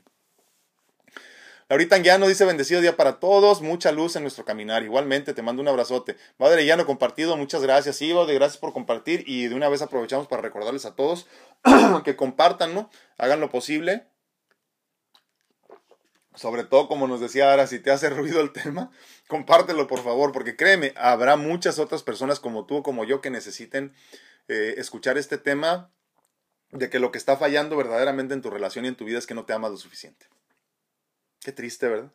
Laurita 1.69 1.95
Anguiano 1.95 2.27
dice 2.27 2.45
bendecido 2.45 2.81
día 2.81 2.97
para 2.97 3.19
todos, 3.19 3.61
mucha 3.61 3.91
luz 3.91 4.15
en 4.15 4.23
nuestro 4.23 4.43
caminar. 4.43 4.81
Igualmente, 4.81 5.35
te 5.35 5.43
mando 5.43 5.61
un 5.61 5.67
abrazote. 5.67 6.17
Madre 6.39 6.65
Llano 6.65 6.87
compartido, 6.87 7.37
muchas 7.37 7.61
gracias. 7.61 7.95
Sí, 7.95 8.07
de 8.07 8.33
gracias 8.33 8.57
por 8.57 8.73
compartir 8.73 9.23
y 9.27 9.47
de 9.47 9.53
una 9.53 9.69
vez 9.69 9.83
aprovechamos 9.83 10.27
para 10.27 10.41
recordarles 10.41 10.85
a 10.85 10.95
todos 10.95 11.27
que 12.03 12.15
compartan, 12.15 12.73
¿no? 12.73 12.89
Hagan 13.19 13.39
lo 13.39 13.51
posible. 13.51 14.07
Sobre 16.33 16.63
todo, 16.63 16.87
como 16.87 17.07
nos 17.07 17.21
decía 17.21 17.51
ahora, 17.51 17.67
si 17.67 17.77
te 17.77 17.91
hace 17.91 18.09
ruido 18.09 18.41
el 18.41 18.51
tema, 18.51 18.89
compártelo 19.27 19.85
por 19.85 19.99
favor, 19.99 20.31
porque 20.31 20.55
créeme, 20.55 20.93
habrá 20.95 21.35
muchas 21.35 21.77
otras 21.77 22.01
personas 22.01 22.39
como 22.39 22.65
tú 22.65 22.77
o 22.77 22.83
como 22.83 23.05
yo 23.05 23.21
que 23.21 23.29
necesiten 23.29 23.93
eh, 24.47 24.73
escuchar 24.77 25.19
este 25.19 25.37
tema 25.37 25.91
de 26.71 26.89
que 26.89 26.97
lo 26.97 27.11
que 27.11 27.19
está 27.19 27.37
fallando 27.37 27.77
verdaderamente 27.77 28.33
en 28.33 28.41
tu 28.41 28.49
relación 28.49 28.85
y 28.85 28.87
en 28.87 28.95
tu 28.95 29.05
vida 29.05 29.19
es 29.19 29.27
que 29.27 29.35
no 29.35 29.45
te 29.45 29.53
amas 29.53 29.69
lo 29.69 29.77
suficiente. 29.77 30.25
Qué 31.41 31.51
triste, 31.51 31.87
¿verdad? 31.87 32.11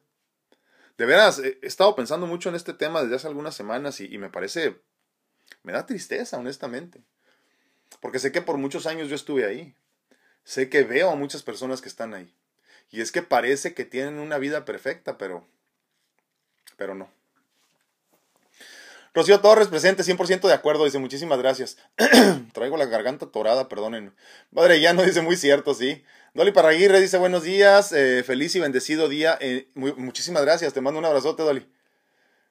De 0.96 1.06
veras, 1.06 1.38
he 1.40 1.58
estado 1.62 1.96
pensando 1.96 2.26
mucho 2.26 2.48
en 2.48 2.54
este 2.54 2.72
tema 2.72 3.02
desde 3.02 3.16
hace 3.16 3.26
algunas 3.26 3.54
semanas 3.54 4.00
y, 4.00 4.16
me 4.18 4.30
parece, 4.30 4.80
me 5.62 5.72
da 5.72 5.86
tristeza, 5.86 6.38
honestamente. 6.38 7.00
Porque 8.00 8.18
sé 8.18 8.32
que 8.32 8.42
por 8.42 8.58
muchos 8.58 8.86
años 8.86 9.08
yo 9.08 9.16
estuve 9.16 9.44
ahí. 9.44 9.74
Sé 10.44 10.68
que 10.68 10.84
veo 10.84 11.10
a 11.10 11.16
muchas 11.16 11.42
personas 11.42 11.80
que 11.80 11.88
están 11.88 12.14
ahí. 12.14 12.32
Y 12.90 13.00
es 13.00 13.10
que 13.10 13.22
parece 13.22 13.74
que 13.74 13.84
tienen 13.84 14.18
una 14.18 14.38
vida 14.38 14.64
perfecta, 14.64 15.18
pero 15.18 15.46
pero 16.76 16.94
no. 16.94 17.08
Rocío 19.12 19.40
Torres, 19.40 19.68
presente, 19.68 20.02
100% 20.02 20.48
de 20.48 20.54
acuerdo, 20.54 20.84
dice, 20.84 20.98
muchísimas 20.98 21.38
gracias. 21.38 21.76
Traigo 22.52 22.76
la 22.76 22.86
garganta 22.86 23.26
torada, 23.26 23.68
perdonen. 23.68 24.12
Madre 24.50 24.80
ya 24.80 24.92
no 24.92 25.04
dice, 25.04 25.22
muy 25.22 25.36
cierto, 25.36 25.72
sí. 25.72 26.04
Dolly 26.34 26.50
Parraguirre 26.50 27.00
dice, 27.00 27.16
buenos 27.16 27.44
días, 27.44 27.92
eh, 27.92 28.24
feliz 28.24 28.56
y 28.56 28.60
bendecido 28.60 29.08
día. 29.08 29.38
Eh, 29.40 29.68
muchísimas 29.74 30.42
gracias, 30.42 30.72
te 30.72 30.80
mando 30.80 30.98
un 30.98 31.04
abrazote, 31.04 31.44
Dolly. 31.44 31.64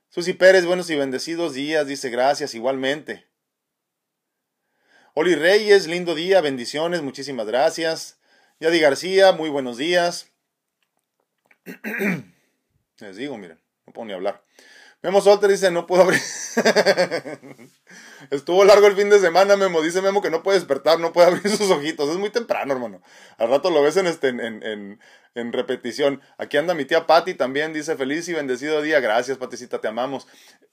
Susi 0.07 0.31
Pérez, 0.31 0.65
buenos 0.65 0.89
y 0.89 0.95
bendecidos 0.95 1.53
días, 1.53 1.85
dice, 1.85 2.09
gracias, 2.09 2.55
igualmente. 2.55 3.27
Oli 5.15 5.35
Reyes, 5.35 5.87
lindo 5.87 6.15
día, 6.15 6.39
bendiciones, 6.39 7.01
muchísimas 7.01 7.45
gracias. 7.45 8.19
Yadi 8.61 8.79
García, 8.79 9.33
muy 9.33 9.49
buenos 9.49 9.75
días. 9.75 10.31
Les 13.01 13.17
digo, 13.17 13.37
miren. 13.37 13.59
No 13.85 13.91
puedo 13.91 14.05
ni 14.05 14.13
hablar. 14.13 14.45
Memo 15.03 15.19
Solter 15.19 15.49
dice, 15.49 15.69
no 15.69 15.85
puedo 15.85 16.03
abrir. 16.03 16.21
Estuvo 18.31 18.63
largo 18.63 18.87
el 18.87 18.95
fin 18.95 19.09
de 19.09 19.19
semana, 19.19 19.57
Memo. 19.57 19.81
Dice 19.81 20.01
Memo 20.01 20.21
que 20.21 20.29
no 20.29 20.43
puede 20.43 20.57
despertar, 20.57 20.97
no 20.97 21.11
puede 21.11 21.27
abrir 21.27 21.49
sus 21.57 21.69
ojitos. 21.69 22.09
Es 22.09 22.15
muy 22.15 22.29
temprano, 22.29 22.73
hermano. 22.73 23.01
Al 23.37 23.49
rato 23.49 23.69
lo 23.69 23.81
ves 23.81 23.97
en, 23.97 24.07
este, 24.07 24.29
en, 24.29 24.39
en, 24.39 25.01
en 25.35 25.53
repetición. 25.53 26.21
Aquí 26.37 26.55
anda 26.55 26.73
mi 26.73 26.85
tía 26.85 27.05
Patti 27.05 27.33
también. 27.33 27.73
Dice, 27.73 27.97
feliz 27.97 28.29
y 28.29 28.33
bendecido 28.33 28.81
día. 28.81 29.01
Gracias, 29.01 29.37
Paticita, 29.37 29.81
te 29.81 29.89
amamos. 29.89 30.25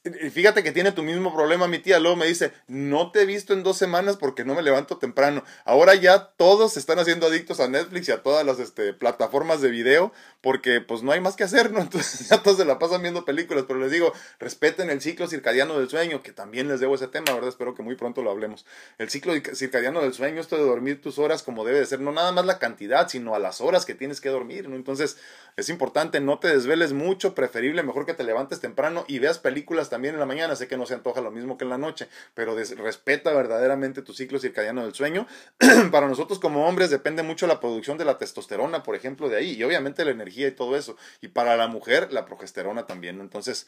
Fíjate 0.02 0.62
que 0.62 0.72
tiene 0.72 0.92
tu 0.92 1.02
mismo 1.02 1.34
problema 1.34 1.68
mi 1.68 1.78
tía. 1.78 1.98
Luego 1.98 2.16
me 2.16 2.26
dice, 2.26 2.54
no 2.68 3.10
te 3.10 3.20
he 3.20 3.26
visto 3.26 3.52
en 3.52 3.62
dos 3.62 3.76
semanas 3.76 4.16
porque 4.16 4.46
no 4.46 4.54
me 4.54 4.62
levanto 4.62 4.96
temprano. 4.96 5.44
Ahora 5.66 5.94
ya 5.94 6.30
todos 6.38 6.72
se 6.72 6.80
están 6.80 6.98
haciendo 6.98 7.26
adictos 7.26 7.60
a 7.60 7.68
Netflix 7.68 8.08
y 8.08 8.12
a 8.12 8.22
todas 8.22 8.46
las 8.46 8.60
este, 8.60 8.94
plataformas 8.94 9.60
de 9.60 9.68
video 9.68 10.10
porque 10.40 10.80
pues 10.80 11.02
no 11.02 11.12
hay 11.12 11.20
más 11.20 11.36
que 11.36 11.44
hacer, 11.44 11.70
¿no? 11.70 11.80
Entonces 11.82 12.30
ya 12.30 12.42
todos 12.42 12.56
se 12.56 12.64
la 12.64 12.78
pasan 12.78 13.02
viendo 13.02 13.26
películas. 13.26 13.66
Pero 13.68 13.78
les 13.78 13.90
digo, 13.90 14.14
respeten 14.38 14.88
el 14.88 15.02
ciclo 15.02 15.26
circadiano 15.26 15.78
del 15.78 15.90
sueño, 15.90 16.22
que 16.22 16.32
también 16.32 16.66
les 16.68 16.80
debo 16.80 16.94
ese 16.94 17.08
tema, 17.08 17.34
¿verdad? 17.34 17.50
Espero 17.50 17.74
que 17.74 17.82
muy 17.82 17.94
pronto 17.94 18.22
lo 18.22 18.30
hablemos. 18.30 18.64
El 18.96 19.10
ciclo 19.10 19.34
circadiano 19.52 20.00
del 20.00 20.14
sueño, 20.14 20.40
esto 20.40 20.56
de 20.56 20.62
dormir 20.62 21.02
tus 21.02 21.18
horas 21.18 21.42
como 21.42 21.62
debe 21.62 21.78
de 21.78 21.84
ser, 21.84 22.00
no 22.00 22.10
nada 22.10 22.32
más 22.32 22.46
la 22.46 22.58
cantidad, 22.58 23.06
sino 23.10 23.34
a 23.34 23.38
las 23.38 23.60
horas 23.60 23.84
que 23.84 23.94
tienes 23.94 24.22
que 24.22 24.30
dormir, 24.30 24.66
¿no? 24.66 24.76
Entonces 24.76 25.18
es 25.58 25.68
importante, 25.68 26.20
no 26.20 26.38
te 26.38 26.48
desveles 26.48 26.94
mucho, 26.94 27.34
preferible, 27.34 27.82
mejor 27.82 28.06
que 28.06 28.14
te 28.14 28.24
levantes 28.24 28.60
temprano 28.60 29.04
y 29.06 29.18
veas 29.18 29.38
películas 29.38 29.89
también 29.90 30.14
en 30.14 30.20
la 30.20 30.26
mañana. 30.26 30.56
Sé 30.56 30.68
que 30.68 30.78
no 30.78 30.86
se 30.86 30.94
antoja 30.94 31.20
lo 31.20 31.30
mismo 31.30 31.58
que 31.58 31.64
en 31.64 31.70
la 31.70 31.76
noche, 31.76 32.08
pero 32.32 32.54
respeta 32.56 33.34
verdaderamente 33.34 34.00
tu 34.00 34.14
ciclo 34.14 34.38
circadiano 34.38 34.82
del 34.82 34.94
sueño. 34.94 35.26
Para 35.90 36.08
nosotros 36.08 36.38
como 36.38 36.66
hombres 36.66 36.88
depende 36.88 37.22
mucho 37.22 37.46
la 37.46 37.60
producción 37.60 37.98
de 37.98 38.06
la 38.06 38.16
testosterona, 38.16 38.82
por 38.82 38.96
ejemplo, 38.96 39.28
de 39.28 39.36
ahí, 39.36 39.52
y 39.52 39.64
obviamente 39.64 40.04
la 40.04 40.12
energía 40.12 40.48
y 40.48 40.52
todo 40.52 40.76
eso. 40.76 40.96
Y 41.20 41.28
para 41.28 41.56
la 41.56 41.66
mujer, 41.68 42.12
la 42.12 42.24
progesterona 42.24 42.86
también. 42.86 43.20
Entonces, 43.20 43.66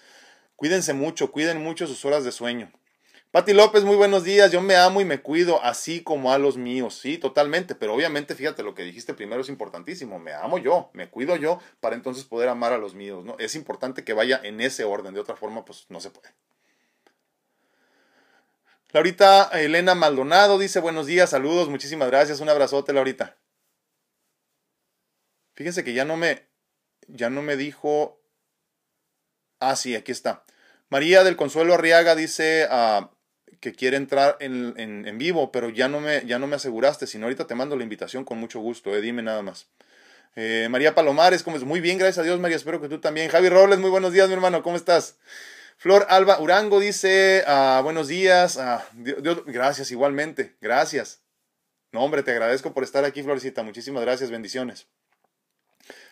cuídense 0.56 0.94
mucho, 0.94 1.30
cuiden 1.30 1.62
mucho 1.62 1.86
sus 1.86 2.04
horas 2.04 2.24
de 2.24 2.32
sueño. 2.32 2.72
Pati 3.32 3.54
López, 3.54 3.82
muy 3.82 3.96
buenos 3.96 4.24
días. 4.24 4.52
Yo 4.52 4.60
me 4.60 4.76
amo 4.76 5.00
y 5.00 5.06
me 5.06 5.22
cuido 5.22 5.64
así 5.64 6.02
como 6.02 6.34
a 6.34 6.38
los 6.38 6.58
míos. 6.58 6.98
Sí, 6.98 7.16
totalmente. 7.16 7.74
Pero 7.74 7.94
obviamente, 7.94 8.34
fíjate, 8.34 8.62
lo 8.62 8.74
que 8.74 8.82
dijiste 8.82 9.14
primero 9.14 9.40
es 9.40 9.48
importantísimo. 9.48 10.18
Me 10.18 10.34
amo 10.34 10.58
yo, 10.58 10.90
me 10.92 11.08
cuido 11.08 11.36
yo 11.36 11.58
para 11.80 11.96
entonces 11.96 12.24
poder 12.24 12.50
amar 12.50 12.74
a 12.74 12.76
los 12.78 12.94
míos. 12.94 13.24
¿no? 13.24 13.34
Es 13.38 13.54
importante 13.54 14.04
que 14.04 14.12
vaya 14.12 14.38
en 14.44 14.60
ese 14.60 14.84
orden. 14.84 15.14
De 15.14 15.20
otra 15.20 15.34
forma, 15.34 15.64
pues 15.64 15.86
no 15.88 15.98
se 15.98 16.10
puede. 16.10 16.28
Laurita 18.90 19.48
Elena 19.54 19.94
Maldonado 19.94 20.58
dice 20.58 20.80
buenos 20.80 21.06
días, 21.06 21.30
saludos, 21.30 21.70
muchísimas 21.70 22.08
gracias. 22.10 22.40
Un 22.40 22.50
abrazote, 22.50 22.92
Laurita. 22.92 23.38
Fíjense 25.54 25.84
que 25.84 25.94
ya 25.94 26.04
no 26.04 26.18
me, 26.18 26.46
ya 27.08 27.30
no 27.30 27.40
me 27.40 27.56
dijo. 27.56 28.20
Ah, 29.58 29.74
sí, 29.74 29.96
aquí 29.96 30.12
está. 30.12 30.44
María 30.90 31.24
del 31.24 31.36
Consuelo 31.36 31.72
Arriaga 31.72 32.14
dice, 32.14 32.68
ah, 32.70 33.10
que 33.62 33.72
quiere 33.72 33.96
entrar 33.96 34.36
en, 34.40 34.74
en, 34.76 35.18
vivo, 35.18 35.52
pero 35.52 35.70
ya 35.70 35.88
no, 35.88 36.00
me, 36.00 36.26
ya 36.26 36.40
no 36.40 36.48
me 36.48 36.56
aseguraste, 36.56 37.06
sino 37.06 37.26
ahorita 37.26 37.46
te 37.46 37.54
mando 37.54 37.76
la 37.76 37.84
invitación 37.84 38.24
con 38.24 38.38
mucho 38.38 38.58
gusto, 38.58 38.92
eh, 38.94 39.00
dime 39.00 39.22
nada 39.22 39.40
más. 39.40 39.68
Eh, 40.34 40.66
María 40.68 40.96
Palomares, 40.96 41.44
¿cómo 41.44 41.56
es? 41.56 41.62
Muy 41.62 41.80
bien, 41.80 41.96
gracias 41.96 42.18
a 42.18 42.22
Dios, 42.24 42.40
María, 42.40 42.56
espero 42.56 42.80
que 42.80 42.88
tú 42.88 42.98
también. 42.98 43.30
Javi 43.30 43.48
Robles, 43.48 43.78
muy 43.78 43.88
buenos 43.88 44.12
días, 44.12 44.26
mi 44.26 44.34
hermano, 44.34 44.64
¿cómo 44.64 44.74
estás? 44.74 45.16
Flor 45.76 46.06
Alba 46.08 46.40
Urango 46.40 46.80
dice, 46.80 47.44
ah, 47.46 47.80
buenos 47.84 48.08
días, 48.08 48.58
ah, 48.58 48.84
gracias 49.46 49.92
igualmente, 49.92 50.56
gracias. 50.60 51.20
No, 51.92 52.00
hombre, 52.00 52.24
te 52.24 52.32
agradezco 52.32 52.74
por 52.74 52.82
estar 52.82 53.04
aquí, 53.04 53.22
Florecita, 53.22 53.62
muchísimas 53.62 54.02
gracias, 54.02 54.28
bendiciones. 54.30 54.88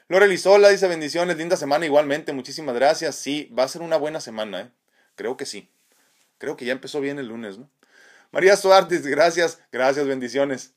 Lore 0.07 0.29
Lizola 0.29 0.69
dice 0.69 0.87
bendiciones, 0.87 1.37
linda 1.37 1.57
semana 1.57 1.85
igualmente, 1.85 2.33
muchísimas 2.33 2.77
gracias. 2.77 3.17
Sí, 3.17 3.53
va 3.59 3.65
a 3.65 3.69
ser 3.69 3.83
una 3.83 3.97
buena 3.97 4.21
semana, 4.21 4.61
¿eh? 4.61 4.71
creo 5.17 5.37
que 5.37 5.47
sí. 5.47 5.69
Creo 6.41 6.57
que 6.57 6.65
ya 6.65 6.73
empezó 6.73 7.03
bien 7.03 7.19
el 7.19 7.29
lunes, 7.29 7.59
¿no? 7.59 7.71
María 8.33 8.57
Suárez, 8.57 9.07
gracias, 9.07 9.61
gracias, 9.71 10.07
bendiciones. 10.07 10.73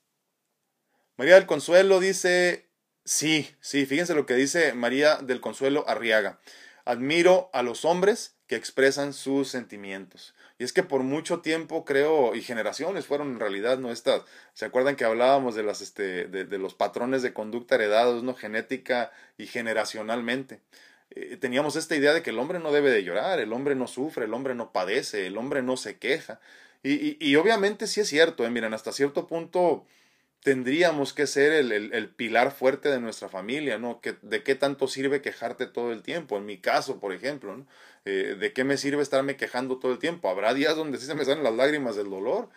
María 1.16 1.36
del 1.36 1.45
Consuelo 1.45 2.01
dice, 2.01 2.68
sí, 3.05 3.49
sí, 3.61 3.86
fíjense 3.86 4.14
lo 4.14 4.26
que 4.26 4.34
dice 4.34 4.74
María 4.74 5.16
del 5.18 5.39
Consuelo 5.39 5.86
Arriaga. 5.88 6.39
Admiro 6.84 7.49
a 7.53 7.64
los 7.64 7.86
hombres 7.86 8.36
que 8.47 8.57
expresan 8.57 9.14
sus 9.14 9.47
sentimientos. 9.47 10.36
Y 10.59 10.66
es 10.66 10.74
que 10.74 10.84
por 10.84 11.03
mucho 11.03 11.39
tiempo 11.39 11.86
creo, 11.86 12.36
y 12.36 12.41
generaciones 12.41 13.05
fueron 13.05 13.30
en 13.30 13.39
realidad, 13.39 13.78
¿no? 13.78 13.89
Estas, 13.89 14.24
¿se 14.53 14.66
acuerdan 14.66 14.97
que 14.97 15.05
hablábamos 15.05 15.55
de, 15.55 15.64
las, 15.64 15.80
este, 15.80 16.28
de, 16.28 16.43
de 16.43 16.57
los 16.57 16.74
patrones 16.74 17.22
de 17.22 17.32
conducta 17.32 17.76
heredados, 17.76 18.22
¿no? 18.22 18.36
Genética 18.36 19.14
y 19.38 19.47
generacionalmente. 19.47 20.59
Eh, 21.16 21.38
teníamos 21.38 21.76
esta 21.76 21.95
idea 21.95 22.14
de 22.14 22.22
que 22.22 22.32
el 22.32 22.39
hombre 22.39 22.59
no 22.59 22.72
debe 22.72 22.91
de 22.91 23.03
llorar, 23.03 23.39
el 23.39 23.53
hombre 23.53 23.76
no 23.76 23.88
sufre, 23.88 24.26
el 24.26 24.34
hombre 24.34 24.55
no 24.55 24.72
padece, 24.72 25.28
el 25.28 25.38
hombre 25.38 25.61
no 25.61 25.78
se 25.78 25.97
queja. 25.97 26.39
Y, 26.84 27.18
y, 27.26 27.36
obviamente 27.38 27.88
sí 27.88 28.01
es 28.01 28.09
cierto, 28.09 28.45
¿eh? 28.45 28.49
miren, 28.49 28.74
hasta 28.74 28.91
cierto 28.91 29.26
punto 29.26 29.86
tendríamos 30.43 31.14
que 31.14 31.28
ser 31.28 31.53
el, 31.53 31.72
el, 31.72 32.09
pilar 32.09 32.51
fuerte 32.51 32.89
de 32.89 32.99
nuestra 32.99 33.30
familia, 33.30 33.78
¿no? 33.78 34.01
¿De 34.22 34.43
qué 34.43 34.55
tanto 34.55 34.88
sirve 34.88 35.22
quejarte 35.22 35.66
todo 35.66 35.93
el 35.93 36.03
tiempo? 36.03 36.38
En 36.38 36.45
mi 36.45 36.57
caso, 36.57 36.99
por 36.99 37.14
ejemplo. 37.14 37.66
Eh, 38.05 38.36
¿De 38.38 38.51
qué 38.51 38.66
me 38.66 38.78
sirve 38.78 39.01
estarme 39.01 39.38
quejando 39.38 39.80
todo 39.80 39.93
el 39.93 39.99
tiempo? 39.99 40.30
Habrá 40.30 40.53
días 40.53 40.76
donde 40.76 40.97
sí 40.97 41.05
se 41.05 41.16
me 41.16 41.24
salen 41.24 41.43
las 41.43 41.53
lágrimas 41.53 41.95
del 41.95 42.09
dolor, 42.09 42.49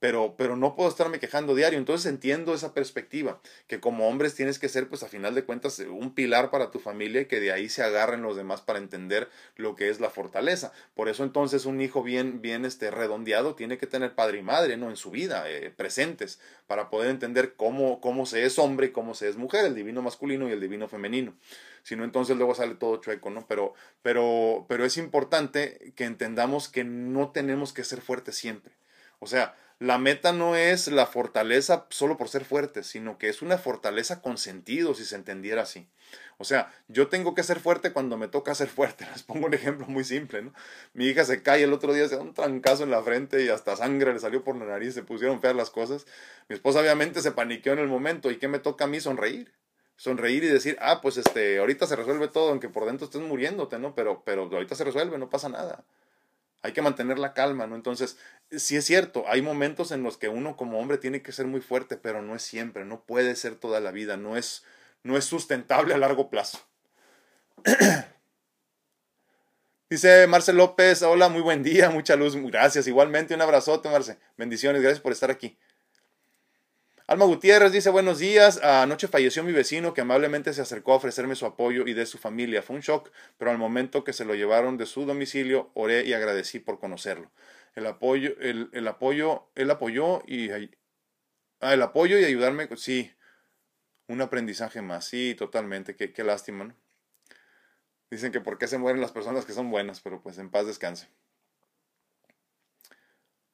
pero, 0.00 0.34
pero 0.36 0.56
no 0.56 0.74
puedo 0.74 0.88
estarme 0.88 1.20
quejando 1.20 1.54
diario. 1.54 1.78
Entonces 1.78 2.10
entiendo 2.10 2.54
esa 2.54 2.74
perspectiva, 2.74 3.40
que 3.68 3.80
como 3.80 4.08
hombres 4.08 4.34
tienes 4.34 4.58
que 4.58 4.68
ser, 4.68 4.88
pues 4.88 5.02
a 5.02 5.08
final 5.08 5.34
de 5.34 5.44
cuentas, 5.44 5.78
un 5.78 6.14
pilar 6.14 6.50
para 6.50 6.70
tu 6.70 6.80
familia 6.80 7.20
y 7.20 7.26
que 7.26 7.38
de 7.38 7.52
ahí 7.52 7.68
se 7.68 7.82
agarren 7.82 8.22
los 8.22 8.34
demás 8.34 8.62
para 8.62 8.78
entender 8.78 9.28
lo 9.56 9.76
que 9.76 9.90
es 9.90 10.00
la 10.00 10.10
fortaleza. 10.10 10.72
Por 10.94 11.08
eso 11.08 11.22
entonces 11.22 11.66
un 11.66 11.80
hijo 11.80 12.02
bien, 12.02 12.40
bien 12.40 12.64
este, 12.64 12.90
redondeado 12.90 13.54
tiene 13.54 13.78
que 13.78 13.86
tener 13.86 14.14
padre 14.14 14.38
y 14.38 14.42
madre, 14.42 14.76
¿no? 14.78 14.88
En 14.88 14.96
su 14.96 15.10
vida, 15.10 15.48
eh, 15.48 15.70
presentes, 15.70 16.40
para 16.66 16.88
poder 16.88 17.10
entender 17.10 17.54
cómo, 17.54 18.00
cómo 18.00 18.24
se 18.24 18.44
es 18.46 18.58
hombre 18.58 18.86
y 18.86 18.90
cómo 18.90 19.14
se 19.14 19.28
es 19.28 19.36
mujer, 19.36 19.66
el 19.66 19.74
divino 19.74 20.00
masculino 20.00 20.48
y 20.48 20.52
el 20.52 20.60
divino 20.60 20.88
femenino. 20.88 21.34
Si 21.82 21.96
no, 21.96 22.04
entonces 22.04 22.36
luego 22.36 22.54
sale 22.54 22.74
todo 22.74 23.00
chueco, 23.00 23.30
¿no? 23.30 23.46
Pero, 23.46 23.74
pero, 24.02 24.64
pero 24.68 24.84
es 24.84 24.96
importante 24.96 25.92
que 25.94 26.04
entendamos 26.04 26.68
que 26.68 26.84
no 26.84 27.30
tenemos 27.30 27.72
que 27.72 27.84
ser 27.84 28.00
fuertes 28.00 28.36
siempre. 28.36 28.72
O 29.18 29.26
sea, 29.26 29.54
la 29.80 29.96
meta 29.96 30.32
no 30.32 30.56
es 30.56 30.88
la 30.88 31.06
fortaleza 31.06 31.86
solo 31.88 32.18
por 32.18 32.28
ser 32.28 32.44
fuerte, 32.44 32.82
sino 32.84 33.16
que 33.16 33.30
es 33.30 33.40
una 33.40 33.56
fortaleza 33.56 34.20
con 34.20 34.36
sentido, 34.36 34.94
si 34.94 35.06
se 35.06 35.16
entendiera 35.16 35.62
así. 35.62 35.88
O 36.36 36.44
sea, 36.44 36.70
yo 36.88 37.08
tengo 37.08 37.34
que 37.34 37.42
ser 37.42 37.60
fuerte 37.60 37.90
cuando 37.90 38.18
me 38.18 38.28
toca 38.28 38.54
ser 38.54 38.68
fuerte. 38.68 39.06
Les 39.12 39.22
pongo 39.22 39.46
un 39.46 39.54
ejemplo 39.54 39.86
muy 39.86 40.04
simple, 40.04 40.42
¿no? 40.42 40.52
Mi 40.92 41.06
hija 41.06 41.24
se 41.24 41.42
cae 41.42 41.62
el 41.62 41.72
otro 41.72 41.94
día, 41.94 42.06
se 42.08 42.16
da 42.16 42.22
un 42.22 42.34
trancazo 42.34 42.84
en 42.84 42.90
la 42.90 43.02
frente 43.02 43.42
y 43.42 43.48
hasta 43.48 43.74
sangre 43.74 44.12
le 44.12 44.20
salió 44.20 44.44
por 44.44 44.54
la 44.54 44.66
nariz, 44.66 44.92
se 44.92 45.02
pusieron 45.02 45.40
feas 45.40 45.56
las 45.56 45.70
cosas. 45.70 46.04
Mi 46.50 46.56
esposa 46.56 46.80
obviamente 46.80 47.22
se 47.22 47.32
paniqueó 47.32 47.72
en 47.72 47.78
el 47.78 47.88
momento. 47.88 48.30
¿Y 48.30 48.36
qué 48.36 48.48
me 48.48 48.58
toca 48.58 48.84
a 48.84 48.86
mí? 48.86 49.00
Sonreír. 49.00 49.50
Sonreír 49.96 50.44
y 50.44 50.48
decir, 50.48 50.76
ah, 50.80 51.00
pues 51.00 51.16
este, 51.16 51.58
ahorita 51.58 51.86
se 51.86 51.96
resuelve 51.96 52.28
todo, 52.28 52.50
aunque 52.50 52.68
por 52.68 52.84
dentro 52.84 53.06
estés 53.06 53.22
muriéndote, 53.22 53.78
¿no? 53.78 53.94
Pero, 53.94 54.22
pero 54.26 54.42
ahorita 54.42 54.74
se 54.74 54.84
resuelve, 54.84 55.16
no 55.16 55.30
pasa 55.30 55.48
nada. 55.48 55.84
Hay 56.62 56.72
que 56.72 56.82
mantener 56.82 57.18
la 57.18 57.32
calma, 57.32 57.66
¿no? 57.66 57.74
Entonces, 57.74 58.18
sí 58.50 58.76
es 58.76 58.84
cierto, 58.84 59.24
hay 59.28 59.42
momentos 59.42 59.92
en 59.92 60.02
los 60.02 60.16
que 60.16 60.28
uno 60.28 60.56
como 60.56 60.78
hombre 60.80 60.98
tiene 60.98 61.22
que 61.22 61.32
ser 61.32 61.46
muy 61.46 61.60
fuerte, 61.60 61.96
pero 61.96 62.22
no 62.22 62.34
es 62.34 62.42
siempre, 62.42 62.84
no 62.84 63.02
puede 63.04 63.36
ser 63.36 63.54
toda 63.54 63.80
la 63.80 63.90
vida, 63.92 64.16
no 64.16 64.36
es, 64.36 64.64
no 65.02 65.16
es 65.16 65.24
sustentable 65.24 65.94
a 65.94 65.98
largo 65.98 66.30
plazo. 66.30 66.58
Dice 69.90 70.26
Marce 70.28 70.52
López, 70.52 71.02
hola, 71.02 71.28
muy 71.28 71.40
buen 71.40 71.64
día, 71.64 71.90
mucha 71.90 72.14
luz, 72.14 72.36
gracias. 72.36 72.86
Igualmente, 72.86 73.34
un 73.34 73.42
abrazote, 73.42 73.88
Marce. 73.88 74.18
Bendiciones, 74.36 74.82
gracias 74.82 75.00
por 75.00 75.10
estar 75.10 75.32
aquí. 75.32 75.58
Alma 77.08 77.24
Gutiérrez 77.24 77.72
dice 77.72 77.90
buenos 77.90 78.20
días. 78.20 78.62
Anoche 78.62 79.08
falleció 79.08 79.42
mi 79.42 79.50
vecino 79.50 79.92
que 79.92 80.00
amablemente 80.00 80.52
se 80.54 80.62
acercó 80.62 80.92
a 80.92 80.96
ofrecerme 80.96 81.34
su 81.34 81.44
apoyo 81.44 81.88
y 81.88 81.92
de 81.92 82.06
su 82.06 82.18
familia. 82.18 82.62
Fue 82.62 82.76
un 82.76 82.82
shock, 82.82 83.10
pero 83.36 83.50
al 83.50 83.58
momento 83.58 84.04
que 84.04 84.12
se 84.12 84.24
lo 84.24 84.36
llevaron 84.36 84.76
de 84.76 84.86
su 84.86 85.04
domicilio, 85.06 85.72
oré 85.74 86.04
y 86.04 86.12
agradecí 86.12 86.60
por 86.60 86.78
conocerlo. 86.78 87.28
El 87.74 87.86
apoyo, 87.86 88.36
el, 88.40 88.68
el 88.72 88.88
apoyo, 88.88 89.50
él 89.54 89.70
apoyó 89.70 90.22
y 90.26 90.50
ah, 90.50 91.72
el 91.72 91.82
apoyo 91.82 92.18
y 92.18 92.24
ayudarme, 92.24 92.68
sí, 92.76 93.12
un 94.08 94.20
aprendizaje 94.20 94.82
más, 94.82 95.04
sí, 95.04 95.34
totalmente, 95.38 95.94
qué, 95.94 96.12
qué 96.12 96.24
lástima, 96.24 96.64
¿no? 96.64 96.76
Dicen 98.10 98.32
que 98.32 98.40
por 98.40 98.58
qué 98.58 98.66
se 98.66 98.78
mueren 98.78 99.00
las 99.00 99.12
personas 99.12 99.44
que 99.44 99.52
son 99.52 99.70
buenas, 99.70 100.00
pero 100.00 100.20
pues 100.20 100.36
en 100.38 100.50
paz 100.50 100.66
descanse. 100.66 101.08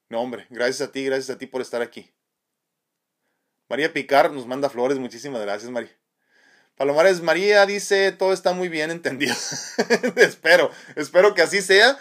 No, 0.09 0.23
hombre, 0.23 0.47
gracias 0.49 0.89
a 0.89 0.93
ti, 0.93 1.05
gracias 1.05 1.31
a 1.31 1.39
ti 1.39 1.47
por 1.47 1.61
estar 1.61 1.83
aquí. 1.83 2.11
María 3.69 3.93
Picar 3.93 4.33
nos 4.33 4.47
manda 4.47 4.71
flores, 4.71 4.99
muchísimas 4.99 5.43
gracias, 5.43 5.71
María. 5.71 5.95
Palomares 6.77 7.23
María 7.23 7.67
dice, 7.67 8.13
todo 8.13 8.33
está 8.33 8.53
muy 8.53 8.69
bien 8.69 8.91
entendido. 8.93 9.35
espero, 10.17 10.71
espero 10.95 11.35
que 11.35 11.43
así 11.43 11.61
sea. 11.61 11.99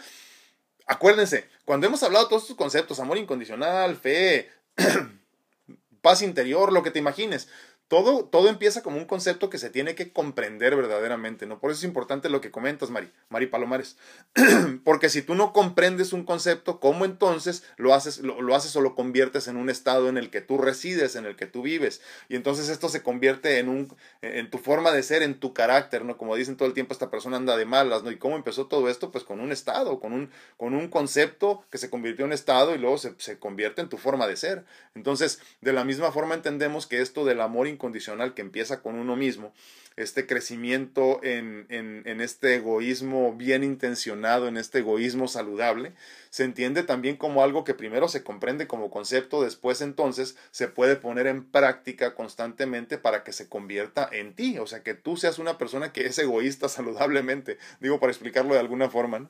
Acuérdense, 0.86 1.50
cuando 1.66 1.88
hemos 1.88 2.04
hablado 2.04 2.26
de 2.26 2.30
todos 2.30 2.44
estos 2.44 2.58
conceptos, 2.58 3.00
amor 3.00 3.18
incondicional, 3.18 3.96
fe, 3.96 4.50
paz 6.02 6.22
interior, 6.22 6.72
lo 6.72 6.84
que 6.84 6.92
te 6.92 7.00
imagines, 7.00 7.50
todo, 7.88 8.26
todo 8.26 8.50
empieza 8.50 8.82
como 8.82 8.98
un 8.98 9.06
concepto 9.06 9.52
que 9.52 9.60
se 9.60 9.70
tiene 9.70 9.94
que 9.94 10.12
comprender 10.12 10.76
verdaderamente, 10.76 11.46
¿no? 11.46 11.60
Por 11.60 11.70
eso 11.70 11.80
es 11.80 11.84
importante 11.84 12.30
lo 12.30 12.42
que 12.42 12.50
comentas, 12.50 12.90
Mari, 12.90 13.12
Mari 13.30 13.46
Palomares. 13.46 13.98
Porque 14.84 15.10
si 15.10 15.22
tú 15.22 15.36
no 15.36 15.54
comprendes 15.54 16.12
un 16.12 16.24
concepto, 16.24 16.80
¿cómo 16.80 17.06
entonces 17.06 17.64
lo 17.78 17.94
haces, 17.94 18.20
lo, 18.20 18.56
haces 18.56 18.76
o 18.76 18.82
lo 18.82 18.96
conviertes 18.96 19.48
en 19.48 19.58
un 19.58 19.70
estado 19.70 20.10
en 20.10 20.18
el 20.18 20.32
que 20.32 20.42
tú 20.42 20.58
resides, 20.58 21.16
en 21.16 21.26
el 21.26 21.36
que 21.36 21.46
tú 21.46 21.62
vives? 21.62 22.02
Y 22.28 22.36
entonces 22.36 22.70
esto 22.70 22.90
se 22.90 23.04
convierte 23.04 23.60
en, 23.60 23.70
un, 23.70 23.96
en 24.24 24.50
tu 24.50 24.58
forma 24.58 24.92
de 24.92 25.04
ser, 25.04 25.22
en 25.22 25.40
tu 25.40 25.54
carácter, 25.54 26.06
¿no? 26.06 26.18
Como 26.18 26.36
dicen 26.36 26.58
todo 26.58 26.68
el 26.68 26.74
tiempo, 26.74 26.94
esta 26.94 27.12
persona 27.12 27.38
anda 27.38 27.56
de 27.56 27.66
malas, 27.66 28.02
¿no? 28.02 28.10
¿Y 28.10 28.18
cómo 28.18 28.36
empezó 28.36 28.66
todo 28.66 28.90
esto? 28.90 29.12
Pues 29.12 29.24
con 29.24 29.40
un 29.40 29.52
estado, 29.52 30.00
con 30.00 30.12
un, 30.12 30.32
con 30.58 30.74
un 30.74 30.88
concepto 30.88 31.64
que 31.70 31.78
se 31.78 31.92
convirtió 31.92 32.26
en 32.26 32.34
estado 32.34 32.74
y 32.74 32.80
luego 32.80 32.98
se, 32.98 33.14
se 33.20 33.38
convierte 33.38 33.82
en 33.82 33.90
tu 33.90 33.98
forma 33.98 34.26
de 34.26 34.38
ser. 34.38 34.66
Entonces, 34.96 35.40
de 35.62 35.72
la 35.72 35.84
misma 35.84 36.12
forma 36.12 36.34
entendemos 36.34 36.88
que 36.88 37.02
esto 37.02 37.26
del 37.26 37.42
amor 37.42 37.68
incondicional 37.76 38.34
que 38.34 38.42
empieza 38.42 38.82
con 38.82 38.96
uno 38.96 39.16
mismo, 39.16 39.54
este 39.96 40.28
crecimiento 40.28 41.24
en, 41.24 41.68
en, 41.70 42.20
este 42.20 42.56
egoísmo 42.56 43.34
bien 43.34 43.64
intencionado, 43.64 44.48
en 44.48 44.58
este 44.58 44.80
egoísmo 44.80 45.28
saludable, 45.30 45.94
se 46.30 46.44
entiende 46.44 46.84
también 46.84 47.16
como 47.16 47.44
algo 47.44 47.64
que 47.64 47.74
primero 47.74 48.10
se 48.10 48.22
comprende 48.24 48.68
como 48.68 48.90
concepto, 48.90 49.42
después 49.42 49.82
entonces 49.82 50.36
se 50.52 50.68
puede 50.68 50.98
poner 50.98 51.28
en 51.28 51.50
práctica 51.50 52.14
constantemente 52.14 52.98
para 52.98 53.24
que 53.24 53.32
se 53.32 53.48
convierta 53.48 54.10
en 54.12 54.34
ti, 54.36 54.58
o 54.60 54.68
sea, 54.68 54.84
que 54.84 54.96
tú 54.96 55.16
seas 55.16 55.40
una 55.40 55.58
persona 55.58 55.94
que 55.94 56.06
es 56.06 56.20
egoísta 56.20 56.68
saludablemente, 56.68 57.58
digo 57.80 58.00
para 58.00 58.12
explicarlo 58.12 58.54
de 58.54 58.60
alguna 58.60 58.90
forma, 58.90 59.30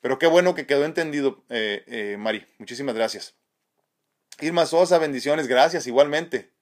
Pero 0.00 0.18
qué 0.18 0.26
bueno 0.26 0.54
que 0.54 0.66
quedó 0.66 0.84
entendido, 0.84 1.44
eh, 1.50 1.82
eh, 1.86 2.16
Mari. 2.18 2.46
Muchísimas 2.58 2.94
gracias. 2.94 3.34
Irma 4.40 4.64
Sosa, 4.64 4.98
bendiciones, 4.98 5.48
gracias, 5.48 5.86
igualmente. 5.88 6.52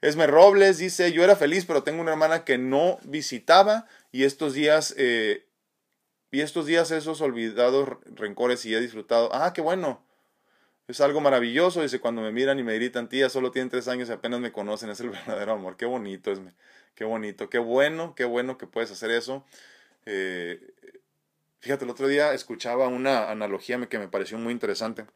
Esme 0.00 0.28
Robles 0.28 0.78
dice, 0.78 1.12
yo 1.12 1.24
era 1.24 1.34
feliz, 1.34 1.64
pero 1.66 1.82
tengo 1.82 2.00
una 2.00 2.12
hermana 2.12 2.44
que 2.44 2.56
no 2.56 2.98
visitaba 3.02 3.86
y 4.12 4.24
estos 4.24 4.54
días, 4.54 4.94
eh, 4.96 5.46
y 6.30 6.40
estos 6.40 6.66
días 6.66 6.90
esos 6.92 7.20
olvidados 7.20 7.88
rencores 8.06 8.64
y 8.64 8.74
he 8.74 8.80
disfrutado. 8.80 9.30
Ah, 9.32 9.52
qué 9.52 9.60
bueno. 9.60 10.04
Es 10.86 11.00
algo 11.00 11.20
maravilloso. 11.20 11.82
Dice, 11.82 12.00
cuando 12.00 12.22
me 12.22 12.32
miran 12.32 12.58
y 12.58 12.62
me 12.62 12.74
gritan, 12.74 13.08
tía, 13.08 13.28
solo 13.28 13.50
tienen 13.50 13.70
tres 13.70 13.88
años 13.88 14.08
y 14.08 14.12
apenas 14.12 14.40
me 14.40 14.52
conocen. 14.52 14.88
Es 14.90 15.00
el 15.00 15.10
verdadero 15.10 15.52
amor. 15.52 15.76
Qué 15.76 15.86
bonito, 15.86 16.30
Esme. 16.30 16.54
Qué 16.94 17.04
bonito. 17.04 17.50
Qué 17.50 17.58
bueno, 17.58 18.14
qué 18.14 18.24
bueno 18.24 18.56
que 18.56 18.66
puedes 18.66 18.90
hacer 18.90 19.10
eso. 19.10 19.44
Eh, 20.06 20.60
fíjate, 21.60 21.84
el 21.84 21.90
otro 21.90 22.06
día 22.08 22.32
escuchaba 22.34 22.88
una 22.88 23.30
analogía 23.30 23.78
que 23.88 23.98
me 23.98 24.08
pareció 24.08 24.38
muy 24.38 24.52
interesante 24.52 25.06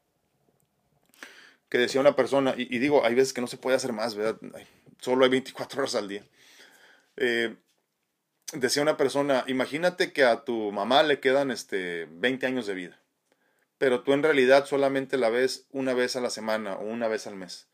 que 1.72 1.78
decía 1.78 2.02
una 2.02 2.14
persona, 2.14 2.52
y, 2.54 2.78
digo, 2.80 3.02
hay 3.02 3.14
veces 3.14 3.32
que 3.32 3.40
no 3.40 3.46
se 3.46 3.56
puede 3.56 3.76
hacer 3.76 3.94
más, 3.94 4.14
¿verdad? 4.14 4.36
Solo 5.00 5.24
hay 5.24 5.30
24 5.30 5.80
horas 5.80 5.94
al 5.94 6.06
día. 6.06 6.22
Eh, 7.16 7.56
decía 8.52 8.82
una 8.82 8.98
persona, 8.98 9.42
imagínate 9.46 10.12
que 10.12 10.22
a 10.22 10.44
tu 10.44 10.70
mamá 10.70 11.02
le 11.02 11.18
quedan 11.18 11.50
este, 11.50 12.08
20 12.10 12.44
años 12.44 12.66
de 12.66 12.74
vida, 12.74 13.00
pero 13.78 14.02
tú 14.02 14.12
en 14.12 14.22
realidad 14.22 14.66
solamente 14.66 15.16
la 15.16 15.30
ves 15.30 15.66
una 15.70 15.94
vez 15.94 16.14
a 16.14 16.20
la 16.20 16.28
semana 16.28 16.74
o 16.74 16.84
una 16.84 17.08
vez 17.08 17.26
al 17.26 17.36
mes. 17.36 17.68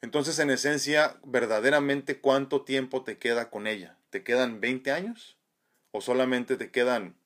Entonces, 0.00 0.38
en 0.38 0.50
esencia, 0.50 1.18
verdaderamente, 1.24 2.20
¿cuánto 2.20 2.62
tiempo 2.62 3.02
te 3.02 3.18
queda 3.18 3.50
con 3.50 3.66
ella? 3.66 3.98
¿Te 4.10 4.22
quedan 4.22 4.60
20 4.60 4.92
años? 4.92 5.38
¿O 5.90 6.00
solamente 6.00 6.56
te 6.56 6.70
quedan 6.70 7.16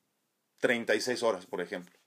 36 0.61 1.23
horas, 1.23 1.45
por 1.45 1.61
ejemplo? 1.61 1.98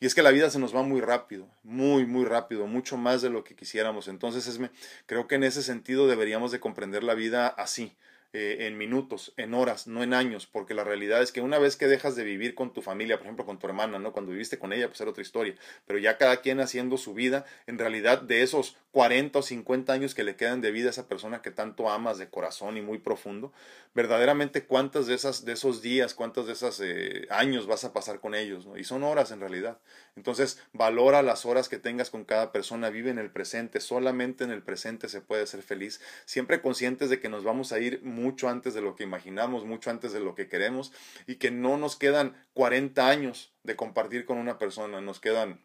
Y 0.00 0.06
es 0.06 0.14
que 0.14 0.22
la 0.22 0.30
vida 0.30 0.48
se 0.50 0.58
nos 0.60 0.74
va 0.74 0.82
muy 0.82 1.00
rápido, 1.00 1.48
muy, 1.64 2.06
muy 2.06 2.24
rápido, 2.24 2.66
mucho 2.66 2.96
más 2.96 3.20
de 3.20 3.30
lo 3.30 3.42
que 3.42 3.56
quisiéramos. 3.56 4.06
Entonces, 4.06 4.46
es, 4.46 4.60
creo 5.06 5.26
que 5.26 5.34
en 5.34 5.44
ese 5.44 5.62
sentido 5.62 6.06
deberíamos 6.06 6.52
de 6.52 6.60
comprender 6.60 7.02
la 7.02 7.14
vida 7.14 7.48
así. 7.48 7.96
Eh, 8.34 8.66
en 8.66 8.76
minutos, 8.76 9.32
en 9.38 9.54
horas, 9.54 9.86
no 9.86 10.02
en 10.02 10.12
años, 10.12 10.46
porque 10.46 10.74
la 10.74 10.84
realidad 10.84 11.22
es 11.22 11.32
que 11.32 11.40
una 11.40 11.58
vez 11.58 11.76
que 11.76 11.86
dejas 11.86 12.14
de 12.14 12.24
vivir 12.24 12.54
con 12.54 12.74
tu 12.74 12.82
familia, 12.82 13.16
por 13.16 13.24
ejemplo 13.24 13.46
con 13.46 13.58
tu 13.58 13.66
hermana, 13.66 13.98
¿no? 13.98 14.12
Cuando 14.12 14.32
viviste 14.32 14.58
con 14.58 14.74
ella, 14.74 14.86
pues 14.88 15.00
era 15.00 15.08
otra 15.08 15.22
historia, 15.22 15.54
pero 15.86 15.98
ya 15.98 16.18
cada 16.18 16.42
quien 16.42 16.60
haciendo 16.60 16.98
su 16.98 17.14
vida, 17.14 17.46
en 17.66 17.78
realidad 17.78 18.20
de 18.20 18.42
esos 18.42 18.76
40 18.90 19.38
o 19.38 19.42
50 19.42 19.92
años 19.94 20.14
que 20.14 20.24
le 20.24 20.36
quedan 20.36 20.60
de 20.60 20.72
vida 20.72 20.88
a 20.88 20.90
esa 20.90 21.08
persona 21.08 21.40
que 21.40 21.50
tanto 21.50 21.88
amas 21.88 22.18
de 22.18 22.28
corazón 22.28 22.76
y 22.76 22.82
muy 22.82 22.98
profundo, 22.98 23.50
verdaderamente 23.94 24.64
cuántas 24.64 25.06
de 25.06 25.14
esas 25.14 25.46
de 25.46 25.52
esos 25.52 25.80
días, 25.80 26.12
cuántos 26.14 26.46
de 26.46 26.52
esos 26.52 26.80
eh, 26.80 27.26
años 27.30 27.66
vas 27.66 27.84
a 27.84 27.94
pasar 27.94 28.20
con 28.20 28.34
ellos, 28.34 28.66
¿no? 28.66 28.76
Y 28.76 28.84
son 28.84 29.04
horas 29.04 29.30
en 29.30 29.40
realidad. 29.40 29.78
Entonces, 30.16 30.60
valora 30.72 31.22
las 31.22 31.46
horas 31.46 31.68
que 31.68 31.78
tengas 31.78 32.10
con 32.10 32.24
cada 32.24 32.52
persona, 32.52 32.90
vive 32.90 33.10
en 33.10 33.18
el 33.18 33.30
presente, 33.30 33.80
solamente 33.80 34.44
en 34.44 34.50
el 34.50 34.62
presente 34.62 35.08
se 35.08 35.20
puede 35.20 35.46
ser 35.46 35.62
feliz, 35.62 36.00
siempre 36.24 36.60
conscientes 36.60 37.08
de 37.08 37.20
que 37.20 37.28
nos 37.28 37.44
vamos 37.44 37.72
a 37.72 37.78
ir 37.78 38.02
mucho 38.18 38.48
antes 38.48 38.74
de 38.74 38.82
lo 38.82 38.94
que 38.94 39.04
imaginamos, 39.04 39.64
mucho 39.64 39.90
antes 39.90 40.12
de 40.12 40.20
lo 40.20 40.34
que 40.34 40.48
queremos 40.48 40.92
y 41.26 41.36
que 41.36 41.50
no 41.50 41.76
nos 41.78 41.96
quedan 41.96 42.36
40 42.54 43.08
años 43.08 43.54
de 43.62 43.76
compartir 43.76 44.24
con 44.24 44.38
una 44.38 44.58
persona, 44.58 45.00
nos 45.00 45.20
quedan, 45.20 45.64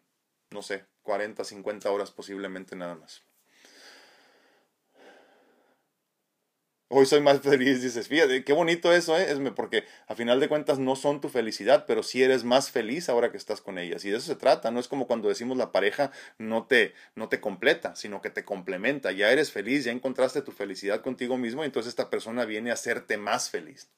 no 0.50 0.62
sé, 0.62 0.86
40, 1.02 1.44
50 1.44 1.90
horas 1.90 2.10
posiblemente 2.10 2.76
nada 2.76 2.94
más. 2.94 3.22
Hoy 6.96 7.06
soy 7.06 7.20
más 7.20 7.40
feliz, 7.42 7.82
dices, 7.82 8.06
fíjate, 8.06 8.44
qué 8.44 8.52
bonito 8.52 8.92
eso, 8.92 9.18
¿eh? 9.18 9.26
Es 9.28 9.40
porque 9.56 9.82
a 10.06 10.14
final 10.14 10.38
de 10.38 10.46
cuentas 10.48 10.78
no 10.78 10.94
son 10.94 11.20
tu 11.20 11.28
felicidad, 11.28 11.86
pero 11.88 12.04
sí 12.04 12.22
eres 12.22 12.44
más 12.44 12.70
feliz 12.70 13.08
ahora 13.08 13.32
que 13.32 13.36
estás 13.36 13.60
con 13.60 13.78
ellas. 13.78 14.04
Y 14.04 14.10
de 14.10 14.18
eso 14.18 14.26
se 14.26 14.36
trata, 14.36 14.70
no 14.70 14.78
es 14.78 14.86
como 14.86 15.08
cuando 15.08 15.28
decimos 15.28 15.56
la 15.56 15.72
pareja 15.72 16.12
no 16.38 16.66
te, 16.66 16.94
no 17.16 17.28
te 17.28 17.40
completa, 17.40 17.96
sino 17.96 18.22
que 18.22 18.30
te 18.30 18.44
complementa. 18.44 19.10
Ya 19.10 19.32
eres 19.32 19.50
feliz, 19.50 19.82
ya 19.82 19.90
encontraste 19.90 20.40
tu 20.40 20.52
felicidad 20.52 21.00
contigo 21.00 21.36
mismo, 21.36 21.64
y 21.64 21.66
entonces 21.66 21.88
esta 21.88 22.10
persona 22.10 22.44
viene 22.44 22.70
a 22.70 22.74
hacerte 22.74 23.16
más 23.16 23.50
feliz. 23.50 23.88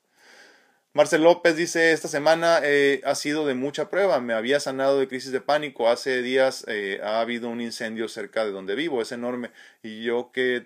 Marcel 0.94 1.22
López 1.22 1.54
dice, 1.54 1.92
esta 1.92 2.08
semana 2.08 2.60
eh, 2.62 3.02
ha 3.04 3.14
sido 3.14 3.46
de 3.46 3.52
mucha 3.52 3.90
prueba, 3.90 4.22
me 4.22 4.32
había 4.32 4.58
sanado 4.58 4.98
de 4.98 5.06
crisis 5.06 5.32
de 5.32 5.42
pánico, 5.42 5.90
hace 5.90 6.22
días 6.22 6.64
eh, 6.66 7.00
ha 7.04 7.20
habido 7.20 7.50
un 7.50 7.60
incendio 7.60 8.08
cerca 8.08 8.46
de 8.46 8.52
donde 8.52 8.74
vivo, 8.74 9.02
es 9.02 9.12
enorme, 9.12 9.50
y 9.82 10.02
yo 10.02 10.30
que 10.32 10.64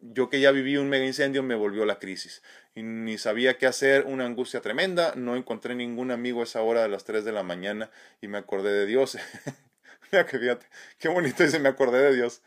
yo 0.00 0.28
que 0.30 0.40
ya 0.40 0.50
viví 0.50 0.76
un 0.76 0.88
mega 0.88 1.04
incendio 1.04 1.42
me 1.42 1.54
volvió 1.54 1.84
la 1.84 1.98
crisis 1.98 2.42
y 2.74 2.82
ni 2.82 3.18
sabía 3.18 3.58
qué 3.58 3.66
hacer, 3.66 4.04
una 4.06 4.24
angustia 4.26 4.60
tremenda, 4.60 5.14
no 5.16 5.36
encontré 5.36 5.74
ningún 5.74 6.10
amigo 6.10 6.40
a 6.40 6.44
esa 6.44 6.62
hora 6.62 6.82
de 6.82 6.88
las 6.88 7.04
3 7.04 7.24
de 7.24 7.32
la 7.32 7.42
mañana 7.42 7.90
y 8.20 8.28
me 8.28 8.38
acordé 8.38 8.72
de 8.72 8.86
Dios. 8.86 9.18
Mira 10.12 10.26
que 10.26 10.38
fíjate, 10.38 10.66
qué 10.98 11.08
bonito 11.08 11.42
dice, 11.42 11.58
me 11.58 11.68
acordé 11.68 11.98
de 11.98 12.14
Dios. 12.14 12.42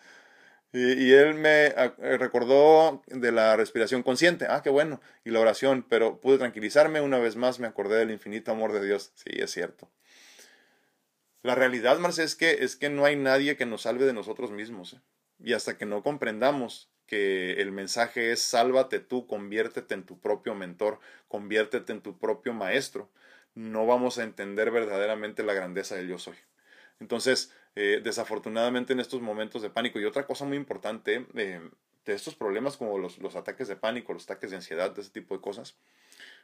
Y, 0.76 1.14
él 1.14 1.36
me 1.36 1.68
ah, 1.78 1.94
recordó 2.18 3.04
de 3.06 3.32
la 3.32 3.56
respiración 3.56 4.02
consciente, 4.02 4.48
ah, 4.50 4.64
qué 4.64 4.72
bueno, 4.72 5.02
y 5.24 5.30
la 5.30 5.40
oración, 5.40 5.86
pero 5.88 6.20
pude 6.20 6.40
tranquilizarme, 6.40 7.00
una 7.00 7.20
vez 7.20 7.36
más 7.36 7.60
me 7.60 7.68
acordé 7.68 7.98
del 7.98 8.10
infinito 8.10 8.52
amor 8.52 8.74
de 8.74 8.84
Dios, 8.84 9.12
sí, 9.14 9.30
es 9.34 9.52
cierto. 9.52 9.92
La 11.44 11.54
realidad, 11.54 12.00
Marce, 12.00 12.24
es 12.24 12.36
que, 12.36 12.64
es 12.64 12.76
que 12.76 12.90
no 12.90 13.06
hay 13.06 13.18
nadie 13.18 13.56
que 13.56 13.68
nos 13.68 13.84
salve 13.84 14.06
de 14.06 14.14
nosotros 14.14 14.50
mismos. 14.50 14.94
¿eh? 14.94 15.02
Y 15.44 15.54
hasta 15.54 15.78
que 15.78 15.86
no 15.86 16.02
comprendamos 16.02 16.90
que 17.08 17.54
el 17.62 17.72
mensaje 17.72 18.32
es 18.32 18.42
sálvate 18.42 19.00
tú, 19.00 19.28
conviértete 19.28 19.94
en 19.94 20.04
tu 20.04 20.20
propio 20.20 20.56
mentor, 20.56 21.00
conviértete 21.28 21.92
en 21.94 22.02
tu 22.02 22.18
propio 22.18 22.54
maestro, 22.54 23.10
no 23.56 23.86
vamos 23.86 24.18
a 24.18 24.24
entender 24.24 24.72
verdaderamente 24.72 25.44
la 25.44 25.54
grandeza 25.54 25.96
del 25.96 26.08
yo 26.08 26.18
soy. 26.18 26.36
Entonces, 27.00 27.54
eh, 27.76 28.02
desafortunadamente 28.04 28.94
en 28.94 29.00
estos 29.00 29.22
momentos 29.22 29.62
de 29.62 29.70
pánico, 29.70 30.00
y 30.00 30.06
otra 30.06 30.26
cosa 30.26 30.46
muy 30.46 30.58
importante 30.58 31.26
eh, 31.36 31.62
de 32.06 32.14
estos 32.14 32.36
problemas 32.36 32.78
como 32.78 32.98
los, 32.98 33.18
los, 33.20 33.36
ataques 33.36 33.68
de 33.68 33.76
pánico, 33.76 34.14
los 34.14 34.24
ataques 34.24 34.52
de 34.52 34.58
ansiedad, 34.58 34.92
de 34.92 35.02
ese 35.02 35.12
tipo 35.12 35.36
de 35.36 35.42
cosas, 35.42 35.76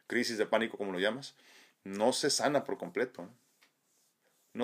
crisis 0.07 0.37
de 0.37 0.45
pánico 0.45 0.77
como 0.77 0.91
lo 0.91 0.99
llamas, 0.99 1.35
no 1.83 2.13
se 2.13 2.29
sana 2.29 2.63
por 2.63 2.77
completo 2.77 3.29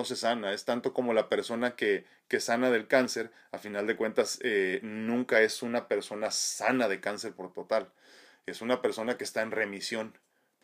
se 0.04 0.16
sana. 0.16 0.52
Es 0.52 0.64
tanto 0.64 0.92
como 0.92 1.14
la 1.14 1.28
persona 1.28 1.76
que, 1.76 2.04
que 2.28 2.40
sana 2.40 2.70
del 2.70 2.86
cáncer, 2.88 3.30
a 3.52 3.58
final 3.58 3.86
de 3.86 3.96
cuentas, 3.96 4.38
eh, 4.42 4.80
nunca 4.82 5.40
es 5.42 5.62
una 5.62 5.88
persona 5.88 6.30
sana 6.30 6.88
de 6.88 7.00
cáncer 7.00 7.34
por 7.34 7.52
total. 7.52 7.92
Es 8.46 8.60
una 8.62 8.82
persona 8.82 9.16
que 9.16 9.24
está 9.24 9.42
en 9.42 9.50
remisión 9.50 10.14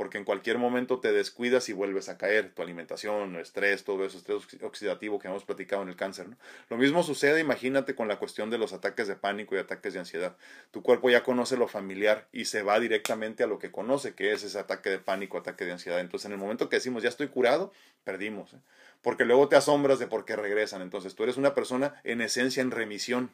porque 0.03 0.19
en 0.19 0.25
cualquier 0.25 0.59
momento 0.59 0.99
te 0.99 1.13
descuidas 1.13 1.69
y 1.69 1.73
vuelves 1.73 2.09
a 2.09 2.19
caer, 2.19 2.53
tu 2.53 2.63
alimentación, 2.63 3.37
estrés, 3.37 3.85
todo 3.85 4.05
eso, 4.05 4.19
estrés 4.19 4.43
oxidativo 4.63 5.21
que 5.21 5.29
hemos 5.29 5.45
platicado 5.45 5.83
en 5.83 5.91
el 5.91 5.95
cáncer. 5.97 6.29
¿no? 6.29 6.37
Lo 6.71 6.77
mismo 6.77 7.05
sucede, 7.05 7.41
imagínate, 7.41 7.95
con 7.95 8.09
la 8.09 8.19
cuestión 8.19 8.51
de 8.51 8.59
los 8.59 8.73
ataques 8.73 9.07
de 9.07 9.15
pánico 9.15 9.55
y 9.55 9.59
ataques 9.59 9.93
de 9.93 10.01
ansiedad. 10.01 10.37
Tu 10.73 10.83
cuerpo 10.83 11.09
ya 11.09 11.23
conoce 11.23 11.57
lo 11.57 11.69
familiar 11.69 12.27
y 12.33 12.47
se 12.47 12.63
va 12.63 12.81
directamente 12.81 13.45
a 13.45 13.47
lo 13.47 13.61
que 13.61 13.71
conoce, 13.71 14.15
que 14.15 14.33
es 14.33 14.43
ese 14.43 14.59
ataque 14.59 14.91
de 14.91 14.99
pánico, 14.99 15.39
ataque 15.39 15.65
de 15.65 15.71
ansiedad. 15.71 16.01
Entonces, 16.01 16.27
en 16.27 16.33
el 16.33 16.39
momento 16.39 16.69
que 16.69 16.77
decimos, 16.77 17.05
ya 17.05 17.09
estoy 17.09 17.29
curado, 17.29 17.73
perdimos. 18.03 18.55
¿eh? 18.55 18.59
Porque 19.03 19.25
luego 19.25 19.49
te 19.49 19.57
asombras 19.57 19.99
de 19.99 20.07
por 20.07 20.25
qué 20.25 20.37
regresan. 20.37 20.81
Entonces, 20.81 21.15
tú 21.15 21.25
eres 21.25 21.37
una 21.37 21.55
persona 21.55 22.01
en 22.05 22.21
esencia 22.21 22.63
en 22.63 22.71
remisión 22.71 23.31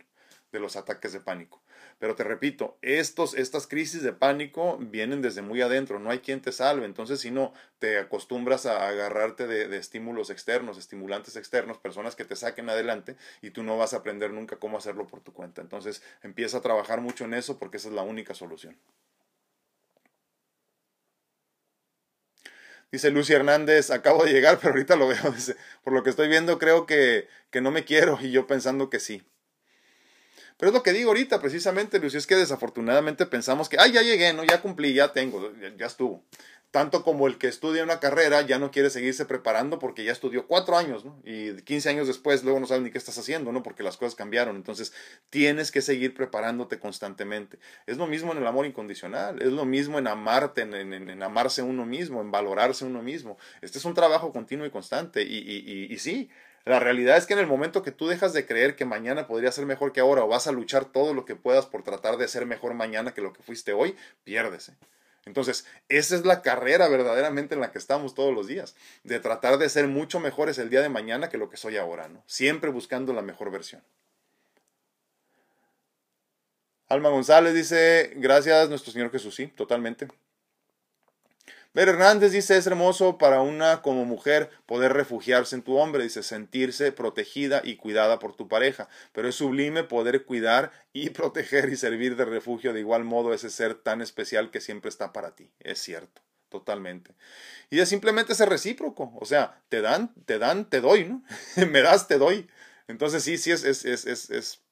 de 0.53 0.61
los 0.61 0.77
ataques 0.77 1.13
de 1.13 1.21
pánico. 1.21 1.63
Pero 1.99 2.15
te 2.15 2.25
repito, 2.25 2.79
estos, 2.81 3.35
estas 3.35 3.67
crisis 3.67 4.03
de 4.03 4.13
pánico 4.13 4.79
vienen 4.81 5.21
desde 5.21 5.43
muy 5.43 5.61
adentro, 5.63 5.99
no 5.99 6.11
hay 6.11 6.21
quien 6.21 6.41
te 6.41 6.53
salve. 6.53 6.87
Entonces, 6.87 7.21
si 7.21 7.31
no 7.31 7.53
te 7.79 7.99
acostumbras 7.99 8.67
a 8.67 8.89
agarrarte 8.89 9.47
de, 9.47 9.77
estímulos 9.77 10.31
externos, 10.31 10.79
estimulantes 10.79 11.37
externos, 11.37 11.79
personas 11.79 12.15
que 12.15 12.25
te 12.25 12.37
saquen 12.37 12.71
adelante 12.71 13.17
y 13.43 13.51
tú 13.51 13.63
no 13.63 13.77
vas 13.77 13.95
a 13.95 13.99
aprender 13.99 14.33
nunca 14.33 14.57
cómo 14.57 14.79
hacerlo 14.79 15.07
por 15.07 15.21
tu 15.21 15.33
cuenta. 15.33 15.61
Entonces, 15.61 16.03
empieza 16.23 16.59
a 16.59 16.63
trabajar 16.63 17.01
mucho 17.01 17.25
en 17.25 17.35
eso 17.35 17.59
porque 17.59 17.79
esa 17.79 17.89
es 17.89 17.95
la 17.95 18.03
única 18.03 18.35
solución. 18.35 18.77
Dice 22.91 23.11
Lucy 23.11 23.35
Hernández, 23.35 23.91
acabo 23.91 24.25
de 24.25 24.33
llegar, 24.33 24.59
pero 24.63 24.73
ahorita 24.73 24.97
lo 24.97 25.09
veo. 25.09 25.31
Dice, 25.35 25.57
por 25.83 25.93
lo 25.93 26.03
que 26.03 26.11
estoy 26.11 26.29
viendo, 26.29 26.59
creo 26.59 26.87
que, 26.87 27.29
que 27.51 27.61
no 27.61 27.71
me 27.71 27.85
quiero 27.85 28.19
y 28.21 28.31
yo 28.31 28.47
pensando 28.47 28.91
que 28.91 29.01
sí. 29.01 29.23
Pero 30.59 30.71
es 30.71 30.75
lo 30.75 30.83
que 30.83 30.93
digo 30.93 31.11
ahorita, 31.11 31.41
precisamente, 31.41 32.01
Lucio, 32.01 32.19
es 32.19 32.27
que 32.27 32.35
desafortunadamente 32.35 33.27
pensamos 33.27 33.69
que, 33.69 33.77
ay, 33.79 33.93
ya 33.93 34.03
llegué, 34.03 34.33
¿no? 34.33 34.43
Ya 34.43 34.61
cumplí, 34.61 34.93
ya 34.93 35.13
tengo, 35.13 35.53
ya, 35.77 35.87
estuvo. 35.87 36.25
Tanto 36.71 37.03
como 37.03 37.27
el 37.27 37.39
que 37.39 37.49
estudia 37.49 37.83
una 37.83 37.99
carrera 37.99 38.43
ya 38.43 38.59
no 38.59 38.71
quiere 38.71 38.91
seguirse 38.91 39.25
preparando 39.25 39.79
porque 39.79 40.05
ya 40.05 40.13
estudió 40.13 40.47
cuatro 40.47 40.77
años, 40.77 41.03
¿no? 41.03 41.19
Y 41.25 41.55
15 41.63 41.89
años 41.89 42.07
después 42.07 42.45
luego 42.45 42.61
no 42.61 42.67
sabe 42.67 42.83
ni 42.83 42.91
qué 42.91 42.99
estás 42.99 43.17
haciendo, 43.17 43.53
¿no? 43.53 43.63
Porque 43.63 43.83
las 43.83 43.97
cosas 43.97 44.15
cambiaron. 44.15 44.55
Entonces, 44.57 44.93
tienes 45.31 45.71
que 45.71 45.81
seguir 45.81 46.13
preparándote 46.13 46.79
constantemente. 46.79 47.59
Es 47.87 47.97
lo 47.97 48.07
mismo 48.07 48.33
en 48.33 48.39
el 48.39 48.47
amor 48.47 48.67
incondicional, 48.67 49.41
es 49.41 49.53
lo 49.53 49.65
mismo 49.65 49.99
en 49.99 50.09
amarte, 50.09 50.61
en, 50.61 50.75
en, 50.75 51.23
amarse 51.23 51.63
uno 51.63 51.87
mismo, 51.87 52.21
en 52.21 52.31
valorarse 52.31 52.85
uno 52.85 53.03
mismo. 53.03 53.39
Este 53.63 53.79
es 53.79 53.85
un 53.87 53.95
trabajo 53.95 54.31
continuo 54.31 54.67
y 54.67 54.71
constante. 54.71 55.23
Y, 55.23 55.39
y, 55.39 55.65
y, 55.67 55.93
y 55.93 55.99
sí, 55.99 56.29
la 56.67 56.81
realidad 56.81 57.17
es 57.17 57.25
que 57.25 57.33
en 57.33 57.39
el 57.39 57.47
momento 57.47 57.83
que 57.83 57.93
tú 57.93 58.09
dejas 58.09 58.35
de 58.35 58.45
creer 58.45 58.77
que 58.77 58.85
mañana 58.85 59.27
podría 59.27 59.51
ser 59.53 59.65
mejor 59.65 59.93
que 59.93 60.01
ahora 60.01 60.23
o 60.23 60.29
vas 60.29 60.47
a 60.49 60.53
luchar 60.53 60.85
todo 60.85 61.15
lo 61.15 61.25
que 61.25 61.35
puedas 61.35 61.65
por 61.65 61.83
tratar 61.83 62.19
de 62.19 62.29
ser 62.29 62.45
mejor 62.45 62.75
mañana 62.75 63.15
que 63.15 63.23
lo 63.23 63.33
que 63.33 63.43
fuiste 63.43 63.73
hoy, 63.73 63.97
piérdese. 64.25 64.77
Entonces, 65.29 65.67
esa 65.89 66.17
es 66.17 66.25
la 66.25 66.43
carrera 66.43 66.89
verdaderamente 66.89 67.55
en 67.55 67.61
la 67.61 67.71
que 67.71 67.79
estamos 67.79 68.15
todos 68.15 68.35
los 68.35 68.47
días, 68.47 68.75
de 69.05 69.21
tratar 69.21 69.59
de 69.59 69.69
ser 69.69 69.87
mucho 69.87 70.19
mejores 70.19 70.59
el 70.59 70.71
día 70.71 70.83
de 70.83 70.89
mañana 70.89 71.29
que 71.29 71.39
lo 71.39 71.51
que 71.51 71.57
soy 71.57 71.77
ahora, 71.77 72.09
¿no? 72.09 72.25
Siempre 72.27 72.71
buscando 72.71 73.13
la 73.13 73.23
mejor 73.23 73.51
versión. 73.51 73.83
Alma 76.89 77.11
González 77.11 77.55
dice, 77.55 78.13
gracias 78.17 78.71
nuestro 78.71 78.93
Señor 78.93 79.13
Jesús, 79.13 79.35
sí, 79.35 79.49
totalmente. 79.49 80.09
Ver 81.75 81.89
Hernández 81.89 82.33
dice, 82.33 82.57
es 82.57 82.67
hermoso 82.67 83.19
para 83.19 83.41
una 83.43 83.83
como 83.83 84.05
mujer 84.05 84.51
poder 84.67 84.95
refugiarse 84.95 85.55
en 85.55 85.63
tu 85.63 85.77
hombre, 85.77 86.03
dice, 86.03 86.23
sentirse 86.23 86.93
protegida 86.93 87.61
y 87.63 87.77
cuidada 87.77 88.19
por 88.19 88.35
tu 88.35 88.49
pareja, 88.49 88.89
pero 89.13 89.29
es 89.29 89.35
sublime 89.35 89.85
poder 89.85 90.25
cuidar 90.25 90.73
y 90.93 91.11
proteger 91.11 91.69
y 91.69 91.77
servir 91.77 92.17
de 92.17 92.25
refugio 92.25 92.73
de 92.73 92.81
igual 92.81 93.05
modo 93.05 93.35
ese 93.35 93.51
ser 93.51 93.75
tan 93.75 94.01
especial 94.01 94.51
que 94.51 94.61
siempre 94.61 94.89
está 94.89 95.13
para 95.13 95.37
ti. 95.37 95.51
Es 95.61 95.79
cierto, 95.79 96.23
totalmente. 96.49 97.15
Y 97.71 97.81
es 97.81 97.89
simplemente 97.89 98.35
ser 98.35 98.49
recíproco, 98.49 99.13
o 99.21 99.27
sea, 99.27 99.63
te 99.69 99.81
dan, 99.83 100.15
te 100.25 100.39
dan, 100.39 100.69
te 100.71 100.81
doy, 100.81 101.05
¿no? 101.05 101.23
Me 101.71 101.83
das, 101.83 102.09
te 102.09 102.19
doy. 102.19 102.49
Entonces 102.89 103.23
sí, 103.23 103.37
sí, 103.39 103.53
es, 103.53 103.65
es, 103.65 103.85
es, 103.85 104.07
es, 104.07 104.31
es... 104.31 104.63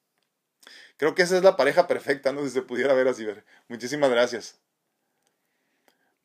Creo 0.97 1.15
que 1.15 1.21
esa 1.23 1.37
es 1.37 1.43
la 1.43 1.55
pareja 1.57 1.87
perfecta, 1.87 2.33
¿no? 2.33 2.43
Si 2.43 2.49
se 2.49 2.61
pudiera 2.63 2.93
ver 2.93 3.07
así, 3.07 3.23
ver. 3.25 3.45
Muchísimas 3.67 4.09
gracias. 4.09 4.59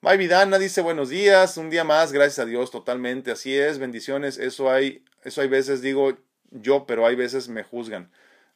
Vidana 0.03 0.59
dice 0.59 0.82
buenos 0.82 1.09
días, 1.09 1.57
un 1.57 1.70
día 1.70 1.84
más, 1.84 2.12
gracias 2.12 2.40
a 2.40 2.44
Dios, 2.44 2.70
totalmente, 2.70 3.30
así 3.30 3.57
es, 3.57 3.78
bendiciones, 3.78 4.36
eso 4.36 4.70
hay, 4.70 5.05
eso 5.24 5.40
hay 5.40 5.48
veces 5.48 5.80
digo 5.80 6.18
yo, 6.50 6.86
pero 6.86 7.07
hay 7.07 7.14
veces 7.14 7.48
me 7.48 7.62
juzgan, 7.62 8.11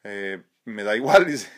eh, 0.04 0.42
me 0.64 0.82
da 0.82 0.96
igual, 0.96 1.24
dice, 1.24 1.48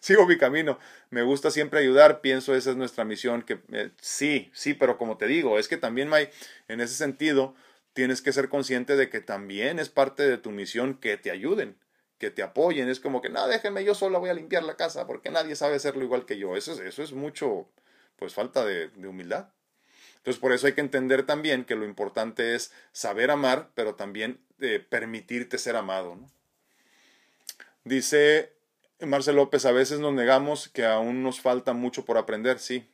sigo 0.00 0.26
mi 0.26 0.38
camino, 0.38 0.78
me 1.10 1.22
gusta 1.22 1.50
siempre 1.50 1.80
ayudar, 1.80 2.20
pienso 2.20 2.54
esa 2.54 2.70
es 2.70 2.76
nuestra 2.76 3.04
misión, 3.04 3.42
que 3.42 3.60
eh, 3.72 3.90
sí, 4.00 4.50
sí, 4.54 4.72
pero 4.72 4.96
como 4.96 5.18
te 5.18 5.26
digo, 5.26 5.58
es 5.58 5.68
que 5.68 5.76
también 5.76 6.08
May, 6.08 6.30
en 6.68 6.80
ese 6.80 6.94
sentido, 6.94 7.54
tienes 7.92 8.22
que 8.22 8.32
ser 8.32 8.48
consciente 8.48 8.96
de 8.96 9.10
que 9.10 9.20
también 9.20 9.78
es 9.78 9.90
parte 9.90 10.26
de 10.26 10.38
tu 10.38 10.52
misión 10.52 10.94
que 10.94 11.16
te 11.18 11.30
ayuden, 11.30 11.76
que 12.18 12.30
te 12.30 12.42
apoyen, 12.42 12.88
es 12.88 13.00
como 13.00 13.20
que, 13.20 13.28
no, 13.28 13.46
déjenme, 13.46 13.84
yo 13.84 13.94
solo 13.94 14.20
voy 14.20 14.30
a 14.30 14.34
limpiar 14.34 14.62
la 14.62 14.76
casa, 14.76 15.06
porque 15.06 15.30
nadie 15.30 15.54
sabe 15.56 15.76
hacerlo 15.76 16.04
igual 16.04 16.24
que 16.24 16.38
yo, 16.38 16.56
eso 16.56 16.72
es, 16.72 16.78
eso 16.80 17.02
es 17.02 17.12
mucho 17.12 17.68
pues 18.16 18.34
falta 18.34 18.64
de, 18.64 18.90
humildad. 19.06 19.48
Entonces 20.16 20.40
por 20.40 20.52
eso 20.52 20.66
hay 20.66 20.72
que 20.72 20.80
entender 20.80 21.26
también 21.26 21.64
que 21.64 21.76
lo 21.76 21.84
importante 21.84 22.54
es 22.54 22.72
saber 22.92 23.30
amar, 23.30 23.70
pero 23.74 23.94
también 23.94 24.40
eh, 24.60 24.84
permitirte 24.86 25.58
ser 25.58 25.76
amado. 25.76 26.18
Dice 27.84 28.52
Marcel 29.00 29.36
López, 29.36 29.66
a 29.66 29.72
veces 29.72 30.00
nos 30.00 30.14
negamos 30.14 30.68
que 30.68 30.86
aún 30.86 31.22
nos 31.22 31.40
falta 31.40 31.74
mucho 31.74 32.04
por 32.04 32.16
aprender, 32.16 32.58
sí, 32.58 32.88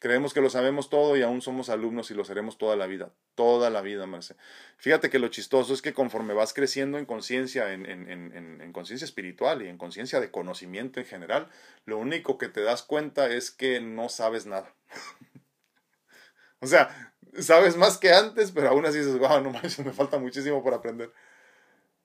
Creemos 0.00 0.32
que 0.32 0.40
lo 0.40 0.48
sabemos 0.48 0.90
todo 0.90 1.16
y 1.16 1.22
aún 1.22 1.42
somos 1.42 1.68
alumnos 1.68 2.10
y 2.10 2.14
lo 2.14 2.24
seremos 2.24 2.56
toda 2.56 2.76
la 2.76 2.86
vida, 2.86 3.10
toda 3.34 3.68
la 3.68 3.80
vida, 3.80 4.06
Marce. 4.06 4.36
Fíjate 4.76 5.10
que 5.10 5.18
lo 5.18 5.26
chistoso 5.28 5.74
es 5.74 5.82
que 5.82 5.92
conforme 5.92 6.34
vas 6.34 6.54
creciendo 6.54 6.98
en 6.98 7.06
conciencia, 7.06 7.72
en, 7.72 7.84
en, 7.84 8.08
en, 8.08 8.60
en 8.60 8.72
conciencia 8.72 9.04
espiritual 9.04 9.62
y 9.62 9.68
en 9.68 9.76
conciencia 9.76 10.20
de 10.20 10.30
conocimiento 10.30 11.00
en 11.00 11.06
general, 11.06 11.48
lo 11.84 11.98
único 11.98 12.38
que 12.38 12.48
te 12.48 12.62
das 12.62 12.82
cuenta 12.82 13.28
es 13.28 13.50
que 13.50 13.80
no 13.80 14.08
sabes 14.08 14.46
nada. 14.46 14.72
o 16.60 16.66
sea, 16.68 17.12
sabes 17.40 17.76
más 17.76 17.98
que 17.98 18.12
antes, 18.12 18.52
pero 18.52 18.68
aún 18.68 18.86
así 18.86 18.98
dices, 18.98 19.18
wow, 19.18 19.40
no 19.40 19.50
manches, 19.50 19.84
me 19.84 19.92
falta 19.92 20.18
muchísimo 20.18 20.62
por 20.62 20.74
aprender. 20.74 21.12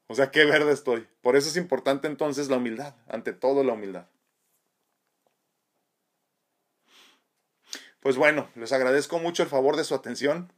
O 0.07 0.15
sea, 0.15 0.31
qué 0.31 0.45
verde 0.45 0.73
estoy. 0.73 1.07
Por 1.21 1.35
eso 1.35 1.49
es 1.49 1.57
importante 1.57 2.07
entonces 2.07 2.49
la 2.49 2.57
humildad, 2.57 2.95
ante 3.07 3.33
todo 3.33 3.63
la 3.63 3.73
humildad. 3.73 4.07
Pues 8.03 8.17
bueno, 8.17 8.49
les 8.55 8.73
agradezco 8.73 9.17
mucho 9.17 9.43
el 9.43 9.49
favor 9.49 9.77
de 9.77 9.85
su 9.85 9.95
atención. 9.95 10.51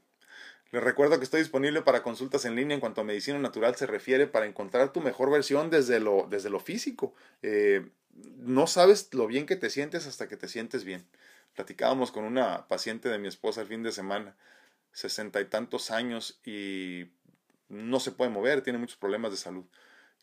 Les 0.71 0.81
recuerdo 0.81 1.19
que 1.19 1.25
estoy 1.25 1.41
disponible 1.41 1.83
para 1.83 2.01
consultas 2.01 2.43
en 2.43 2.55
línea 2.55 2.73
en 2.73 2.81
cuanto 2.81 3.01
a 3.01 3.03
medicina 3.03 3.37
natural 3.37 3.75
se 3.75 3.85
refiere 3.85 4.25
para 4.25 4.47
encontrar 4.47 4.91
tu 4.91 4.99
mejor 4.99 5.29
versión 5.29 5.69
desde 5.69 5.99
lo, 5.99 6.25
desde 6.27 6.49
lo 6.49 6.59
físico. 6.59 7.13
Eh, 7.43 7.87
no 8.37 8.65
sabes 8.65 9.13
lo 9.13 9.27
bien 9.27 9.45
que 9.45 9.57
te 9.57 9.69
sientes 9.69 10.07
hasta 10.07 10.27
que 10.27 10.37
te 10.37 10.47
sientes 10.47 10.85
bien. 10.85 11.05
Platicábamos 11.53 12.11
con 12.11 12.23
una 12.23 12.67
paciente 12.67 13.09
de 13.09 13.19
mi 13.19 13.27
esposa 13.27 13.61
el 13.61 13.67
fin 13.67 13.83
de 13.83 13.91
semana, 13.91 14.35
sesenta 14.91 15.39
y 15.39 15.45
tantos 15.45 15.91
años 15.91 16.39
y 16.43 17.11
no 17.69 17.99
se 17.99 18.11
puede 18.11 18.31
mover, 18.31 18.63
tiene 18.63 18.79
muchos 18.79 18.97
problemas 18.97 19.29
de 19.29 19.37
salud. 19.37 19.65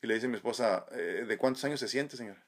Y 0.03 0.09
le 0.09 0.15
dice 0.15 0.27
a 0.27 0.29
mi 0.29 0.37
esposa, 0.39 0.87
eh, 0.91 1.25
¿de 1.29 1.39
cuántos 1.39 1.63
años 1.63 1.79
se 1.79 1.87
siente, 1.87 2.17
señora? 2.17 2.45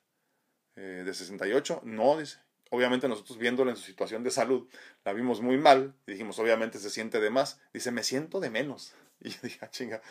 Eh, 0.74 1.04
¿De 1.06 1.14
68? 1.14 1.82
No, 1.84 2.18
dice 2.18 2.43
obviamente 2.70 3.08
nosotros 3.08 3.38
viéndola 3.38 3.70
en 3.70 3.76
su 3.76 3.84
situación 3.84 4.22
de 4.22 4.30
salud, 4.30 4.68
la 5.04 5.12
vimos 5.12 5.40
muy 5.40 5.58
mal, 5.58 5.94
y 6.06 6.12
dijimos, 6.12 6.38
obviamente 6.38 6.78
se 6.78 6.90
siente 6.90 7.20
de 7.20 7.30
más. 7.30 7.60
Dice, 7.72 7.90
me 7.90 8.02
siento 8.02 8.40
de 8.40 8.50
menos. 8.50 8.94
Y 9.20 9.30
yo 9.30 9.38
dije, 9.42 9.58
ah, 9.62 9.70
chinga, 9.70 10.02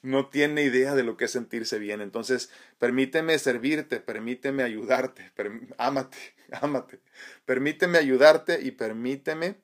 no 0.00 0.28
tiene 0.28 0.62
idea 0.62 0.94
de 0.94 1.02
lo 1.02 1.16
que 1.16 1.26
es 1.26 1.32
sentirse 1.32 1.78
bien. 1.78 2.00
Entonces, 2.00 2.50
permíteme 2.78 3.38
servirte, 3.38 4.00
permíteme 4.00 4.62
ayudarte, 4.62 5.32
ámate, 5.76 6.16
ámate. 6.62 7.00
Permíteme 7.44 7.98
ayudarte 7.98 8.60
y 8.62 8.70
permíteme 8.70 9.56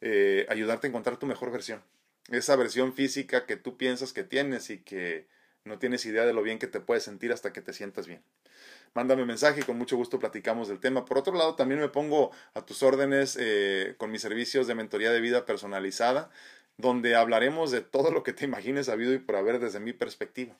eh, 0.00 0.46
ayudarte 0.48 0.86
a 0.86 0.90
encontrar 0.90 1.18
tu 1.18 1.26
mejor 1.26 1.52
versión. 1.52 1.84
Esa 2.28 2.56
versión 2.56 2.94
física 2.94 3.46
que 3.46 3.56
tú 3.56 3.76
piensas 3.76 4.12
que 4.12 4.24
tienes 4.24 4.70
y 4.70 4.78
que 4.78 5.28
no 5.64 5.78
tienes 5.78 6.04
idea 6.06 6.24
de 6.24 6.32
lo 6.32 6.42
bien 6.42 6.58
que 6.58 6.66
te 6.66 6.80
puedes 6.80 7.04
sentir 7.04 7.32
hasta 7.32 7.52
que 7.52 7.60
te 7.60 7.72
sientas 7.72 8.06
bien 8.06 8.22
mándame 8.98 9.24
mensaje 9.24 9.60
y 9.60 9.62
con 9.62 9.78
mucho 9.78 9.96
gusto 9.96 10.18
platicamos 10.18 10.66
del 10.66 10.80
tema. 10.80 11.04
Por 11.04 11.18
otro 11.18 11.32
lado, 11.32 11.54
también 11.54 11.78
me 11.80 11.88
pongo 11.88 12.32
a 12.54 12.62
tus 12.62 12.82
órdenes 12.82 13.38
eh, 13.40 13.94
con 13.96 14.10
mis 14.10 14.20
servicios 14.20 14.66
de 14.66 14.74
mentoría 14.74 15.12
de 15.12 15.20
vida 15.20 15.46
personalizada, 15.46 16.30
donde 16.78 17.14
hablaremos 17.14 17.70
de 17.70 17.80
todo 17.80 18.10
lo 18.10 18.24
que 18.24 18.32
te 18.32 18.44
imagines 18.44 18.88
habido 18.88 19.12
y 19.12 19.18
por 19.18 19.36
haber 19.36 19.60
desde 19.60 19.78
mi 19.78 19.92
perspectiva 19.92 20.56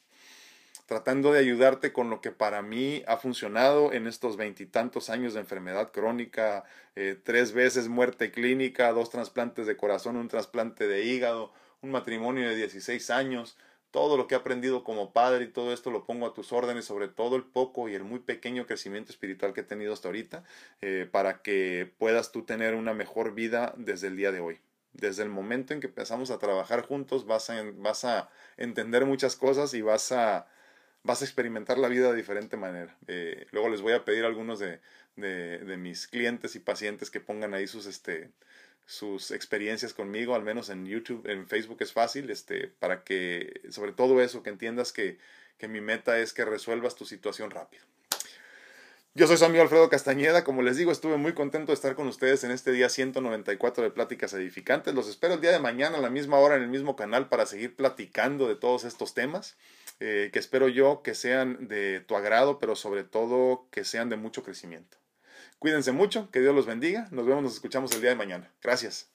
tratando 0.86 1.32
de 1.32 1.40
ayudarte 1.40 1.92
con 1.92 2.08
lo 2.08 2.22
que 2.22 2.30
para 2.30 2.62
mí 2.62 3.02
ha 3.06 3.18
funcionado 3.18 3.92
en 3.92 4.06
estos 4.06 4.38
veintitantos 4.38 5.10
años 5.10 5.34
de 5.34 5.40
enfermedad 5.40 5.92
crónica, 5.92 6.64
eh, 6.96 7.14
tres 7.22 7.52
veces 7.52 7.88
muerte 7.88 8.30
clínica, 8.30 8.90
dos 8.92 9.10
trasplantes 9.10 9.66
de 9.66 9.76
corazón, 9.76 10.16
un 10.16 10.28
trasplante 10.28 10.86
de 10.86 11.04
hígado, 11.04 11.52
un 11.82 11.90
matrimonio 11.90 12.48
de 12.48 12.56
16 12.56 13.10
años, 13.10 13.58
todo 13.90 14.16
lo 14.16 14.26
que 14.26 14.34
he 14.34 14.38
aprendido 14.38 14.84
como 14.84 15.12
padre 15.12 15.44
y 15.44 15.48
todo 15.48 15.72
esto 15.72 15.90
lo 15.90 16.04
pongo 16.04 16.26
a 16.26 16.34
tus 16.34 16.52
órdenes, 16.52 16.84
sobre 16.84 17.08
todo 17.08 17.36
el 17.36 17.44
poco 17.44 17.88
y 17.88 17.94
el 17.94 18.04
muy 18.04 18.20
pequeño 18.20 18.66
crecimiento 18.66 19.10
espiritual 19.12 19.52
que 19.54 19.60
he 19.62 19.64
tenido 19.64 19.92
hasta 19.92 20.08
ahorita, 20.08 20.44
eh, 20.82 21.08
para 21.10 21.42
que 21.42 21.92
puedas 21.98 22.32
tú 22.32 22.44
tener 22.44 22.74
una 22.74 22.94
mejor 22.94 23.34
vida 23.34 23.74
desde 23.76 24.08
el 24.08 24.16
día 24.16 24.32
de 24.32 24.40
hoy. 24.40 24.60
Desde 24.92 25.22
el 25.22 25.28
momento 25.28 25.74
en 25.74 25.80
que 25.80 25.86
empezamos 25.86 26.30
a 26.30 26.38
trabajar 26.38 26.82
juntos 26.82 27.26
vas 27.26 27.50
a, 27.50 27.62
vas 27.76 28.04
a 28.04 28.30
entender 28.56 29.06
muchas 29.06 29.36
cosas 29.36 29.72
y 29.74 29.82
vas 29.82 30.12
a, 30.12 30.46
vas 31.02 31.22
a 31.22 31.24
experimentar 31.24 31.78
la 31.78 31.88
vida 31.88 32.10
de 32.10 32.16
diferente 32.16 32.56
manera. 32.56 32.96
Eh, 33.06 33.46
luego 33.52 33.68
les 33.68 33.80
voy 33.80 33.92
a 33.92 34.04
pedir 34.04 34.24
a 34.24 34.28
algunos 34.28 34.58
de, 34.58 34.80
de, 35.16 35.58
de 35.58 35.76
mis 35.76 36.08
clientes 36.08 36.56
y 36.56 36.60
pacientes 36.60 37.10
que 37.10 37.20
pongan 37.20 37.54
ahí 37.54 37.66
sus, 37.66 37.86
este, 37.86 38.30
sus 38.88 39.32
experiencias 39.32 39.92
conmigo, 39.92 40.34
al 40.34 40.42
menos 40.42 40.70
en 40.70 40.86
YouTube, 40.86 41.28
en 41.28 41.46
Facebook 41.46 41.76
es 41.80 41.92
fácil, 41.92 42.30
este, 42.30 42.68
para 42.68 43.04
que, 43.04 43.60
sobre 43.68 43.92
todo 43.92 44.22
eso, 44.22 44.42
que 44.42 44.48
entiendas 44.48 44.94
que, 44.94 45.18
que 45.58 45.68
mi 45.68 45.82
meta 45.82 46.18
es 46.18 46.32
que 46.32 46.46
resuelvas 46.46 46.94
tu 46.94 47.04
situación 47.04 47.50
rápido. 47.50 47.84
Yo 49.12 49.26
soy 49.26 49.36
su 49.36 49.44
amigo 49.44 49.62
Alfredo 49.62 49.90
Castañeda, 49.90 50.42
como 50.42 50.62
les 50.62 50.78
digo, 50.78 50.90
estuve 50.90 51.18
muy 51.18 51.34
contento 51.34 51.70
de 51.70 51.74
estar 51.74 51.96
con 51.96 52.08
ustedes 52.08 52.44
en 52.44 52.50
este 52.50 52.72
día 52.72 52.88
194 52.88 53.84
de 53.84 53.90
Pláticas 53.90 54.32
Edificantes. 54.32 54.94
Los 54.94 55.06
espero 55.06 55.34
el 55.34 55.42
día 55.42 55.52
de 55.52 55.58
mañana 55.58 55.98
a 55.98 56.00
la 56.00 56.08
misma 56.08 56.38
hora 56.38 56.56
en 56.56 56.62
el 56.62 56.68
mismo 56.68 56.96
canal 56.96 57.28
para 57.28 57.44
seguir 57.44 57.76
platicando 57.76 58.48
de 58.48 58.56
todos 58.56 58.84
estos 58.84 59.12
temas, 59.12 59.58
eh, 60.00 60.30
que 60.32 60.38
espero 60.38 60.66
yo 60.68 61.02
que 61.02 61.14
sean 61.14 61.68
de 61.68 62.00
tu 62.00 62.16
agrado, 62.16 62.58
pero 62.58 62.74
sobre 62.74 63.04
todo 63.04 63.66
que 63.70 63.84
sean 63.84 64.08
de 64.08 64.16
mucho 64.16 64.42
crecimiento. 64.42 64.96
Cuídense 65.58 65.92
mucho, 65.92 66.30
que 66.30 66.40
Dios 66.40 66.54
los 66.54 66.66
bendiga. 66.66 67.08
Nos 67.10 67.26
vemos, 67.26 67.42
nos 67.42 67.54
escuchamos 67.54 67.92
el 67.92 68.00
día 68.00 68.10
de 68.10 68.16
mañana. 68.16 68.52
Gracias. 68.62 69.10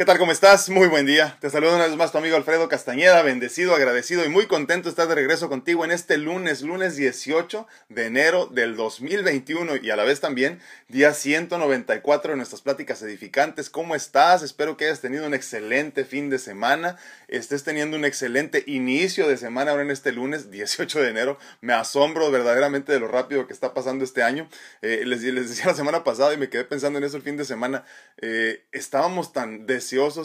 ¿Qué 0.00 0.06
tal? 0.06 0.16
¿Cómo 0.16 0.32
estás? 0.32 0.70
Muy 0.70 0.88
buen 0.88 1.04
día. 1.04 1.36
Te 1.42 1.50
saludo 1.50 1.74
una 1.74 1.86
vez 1.86 1.94
más 1.94 2.10
tu 2.10 2.16
amigo 2.16 2.34
Alfredo 2.34 2.70
Castañeda, 2.70 3.20
bendecido, 3.20 3.74
agradecido 3.74 4.24
y 4.24 4.30
muy 4.30 4.46
contento 4.46 4.84
de 4.84 4.92
estar 4.92 5.06
de 5.06 5.14
regreso 5.14 5.50
contigo 5.50 5.84
en 5.84 5.90
este 5.90 6.16
lunes, 6.16 6.62
lunes 6.62 6.96
18 6.96 7.66
de 7.90 8.06
enero 8.06 8.46
del 8.46 8.76
2021 8.76 9.76
y 9.76 9.90
a 9.90 9.96
la 9.96 10.04
vez 10.04 10.20
también 10.20 10.58
día 10.88 11.12
194 11.12 12.30
de 12.30 12.36
nuestras 12.38 12.62
pláticas 12.62 13.02
edificantes. 13.02 13.68
¿Cómo 13.68 13.94
estás? 13.94 14.42
Espero 14.42 14.78
que 14.78 14.86
hayas 14.86 15.02
tenido 15.02 15.26
un 15.26 15.34
excelente 15.34 16.06
fin 16.06 16.30
de 16.30 16.38
semana, 16.38 16.96
estés 17.28 17.62
teniendo 17.62 17.98
un 17.98 18.06
excelente 18.06 18.64
inicio 18.66 19.28
de 19.28 19.36
semana 19.36 19.72
ahora 19.72 19.82
en 19.82 19.90
este 19.90 20.12
lunes 20.12 20.50
18 20.50 20.98
de 20.98 21.10
enero. 21.10 21.38
Me 21.60 21.74
asombro 21.74 22.30
verdaderamente 22.30 22.90
de 22.90 23.00
lo 23.00 23.08
rápido 23.08 23.46
que 23.46 23.52
está 23.52 23.74
pasando 23.74 24.02
este 24.06 24.22
año. 24.22 24.48
Eh, 24.80 25.02
les, 25.04 25.20
decía 25.20 25.66
la 25.66 25.74
semana 25.74 26.04
pasada 26.04 26.32
y 26.32 26.38
me 26.38 26.48
quedé 26.48 26.64
pensando 26.64 26.98
en 26.98 27.04
eso 27.04 27.18
el 27.18 27.22
fin 27.22 27.36
de 27.36 27.44
semana. 27.44 27.84
Eh, 28.16 28.64
estábamos 28.72 29.34
tan 29.34 29.66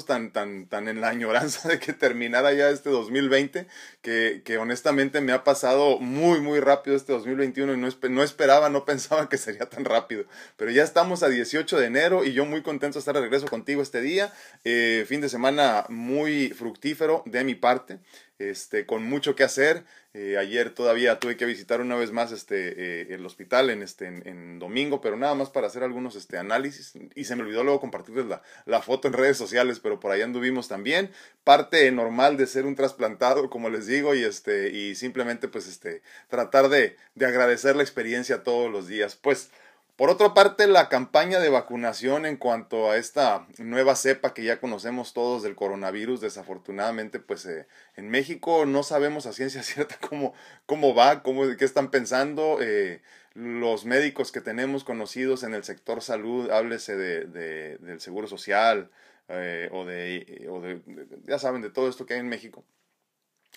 tan, 0.05 0.31
tan, 0.31 0.67
tan 0.67 0.87
en 0.87 1.01
la 1.01 1.09
añoranza 1.09 1.67
de 1.69 1.79
que 1.79 1.93
terminara 1.93 2.53
ya 2.53 2.69
este 2.69 2.89
2020, 2.89 3.67
que, 4.01 4.41
que 4.43 4.57
honestamente 4.57 5.21
me 5.21 5.31
ha 5.31 5.43
pasado 5.43 5.99
muy, 5.99 6.39
muy 6.41 6.59
rápido 6.59 6.95
este 6.95 7.13
2021 7.13 7.73
y 7.73 7.77
no, 7.77 7.89
no 8.09 8.23
esperaba, 8.23 8.69
no 8.69 8.85
pensaba 8.85 9.29
que 9.29 9.37
sería 9.37 9.67
tan 9.67 9.85
rápido. 9.85 10.25
Pero 10.57 10.71
ya 10.71 10.83
estamos 10.83 11.23
a 11.23 11.29
18 11.29 11.79
de 11.79 11.85
enero 11.85 12.23
y 12.23 12.33
yo 12.33 12.45
muy 12.45 12.61
contento 12.61 12.95
de 12.95 12.99
estar 12.99 13.15
de 13.15 13.21
regreso 13.21 13.47
contigo 13.47 13.81
este 13.81 14.01
día. 14.01 14.33
Eh, 14.63 15.05
fin 15.07 15.21
de 15.21 15.29
semana 15.29 15.85
muy 15.89 16.49
fructífero 16.49 17.23
de 17.25 17.43
mi 17.43 17.55
parte 17.55 17.99
este, 18.39 18.85
con 18.85 19.03
mucho 19.03 19.35
que 19.35 19.43
hacer. 19.43 19.83
Eh, 20.13 20.37
ayer 20.37 20.69
todavía 20.69 21.19
tuve 21.19 21.35
que 21.35 21.45
visitar 21.45 21.81
una 21.81 21.95
vez 21.95 22.11
más 22.11 22.31
este, 22.31 23.01
eh, 23.01 23.07
el 23.13 23.25
hospital 23.25 23.69
en, 23.69 23.81
este, 23.81 24.07
en, 24.07 24.59
domingo, 24.59 25.01
pero 25.01 25.17
nada 25.17 25.35
más 25.35 25.49
para 25.49 25.67
hacer 25.67 25.83
algunos 25.83 26.15
este, 26.15 26.37
análisis. 26.37 26.93
Y 27.15 27.25
se 27.25 27.35
me 27.35 27.43
olvidó 27.43 27.63
luego 27.63 27.81
compartirles 27.81 28.25
la, 28.25 28.41
la 28.65 28.81
foto 28.81 29.07
en 29.07 29.13
redes 29.13 29.37
sociales, 29.37 29.79
pero 29.79 29.99
por 29.99 30.11
ahí 30.11 30.21
anduvimos 30.21 30.67
también. 30.67 31.11
Parte 31.43 31.91
normal 31.91 32.37
de 32.37 32.47
ser 32.47 32.65
un 32.65 32.75
trasplantado, 32.75 33.49
como 33.49 33.69
les 33.69 33.87
digo, 33.87 34.15
y, 34.15 34.23
este, 34.23 34.69
y 34.69 34.95
simplemente 34.95 35.47
pues 35.49 35.67
este, 35.67 36.01
tratar 36.29 36.69
de, 36.69 36.95
de 37.15 37.25
agradecer 37.25 37.75
la 37.75 37.83
experiencia 37.83 38.43
todos 38.43 38.71
los 38.71 38.87
días. 38.87 39.15
Pues 39.15 39.49
por 39.95 40.09
otra 40.09 40.33
parte, 40.33 40.67
la 40.67 40.89
campaña 40.89 41.39
de 41.39 41.47
vacunación 41.49 42.25
en 42.25 42.35
cuanto 42.35 42.91
a 42.91 42.97
esta 42.97 43.47
nueva 43.59 43.95
cepa 43.95 44.33
que 44.33 44.43
ya 44.43 44.59
conocemos 44.59 45.13
todos 45.13 45.41
del 45.41 45.55
coronavirus, 45.55 46.19
desafortunadamente, 46.19 47.19
pues 47.19 47.45
eh, 47.45 47.65
en 47.95 48.09
México 48.09 48.65
no 48.65 48.83
sabemos 48.83 49.25
a 49.25 49.31
ciencia 49.33 49.63
cierta 49.63 49.97
cómo, 50.07 50.33
cómo 50.65 50.93
va, 50.93 51.23
cómo, 51.23 51.43
qué 51.57 51.63
están 51.63 51.91
pensando. 51.91 52.57
Eh, 52.61 53.01
los 53.33 53.85
médicos 53.85 54.31
que 54.31 54.41
tenemos 54.41 54.83
conocidos 54.83 55.43
en 55.43 55.53
el 55.53 55.63
sector 55.63 56.01
salud, 56.01 56.49
háblese 56.51 56.95
de, 56.97 57.77
del 57.77 58.01
seguro 58.01 58.27
social 58.27 58.91
eh, 59.29 59.69
o, 59.71 59.85
de, 59.85 60.47
o 60.49 60.61
de, 60.61 60.81
ya 61.23 61.39
saben, 61.39 61.61
de 61.61 61.69
todo 61.69 61.89
esto 61.89 62.05
que 62.05 62.15
hay 62.15 62.19
en 62.19 62.29
México 62.29 62.65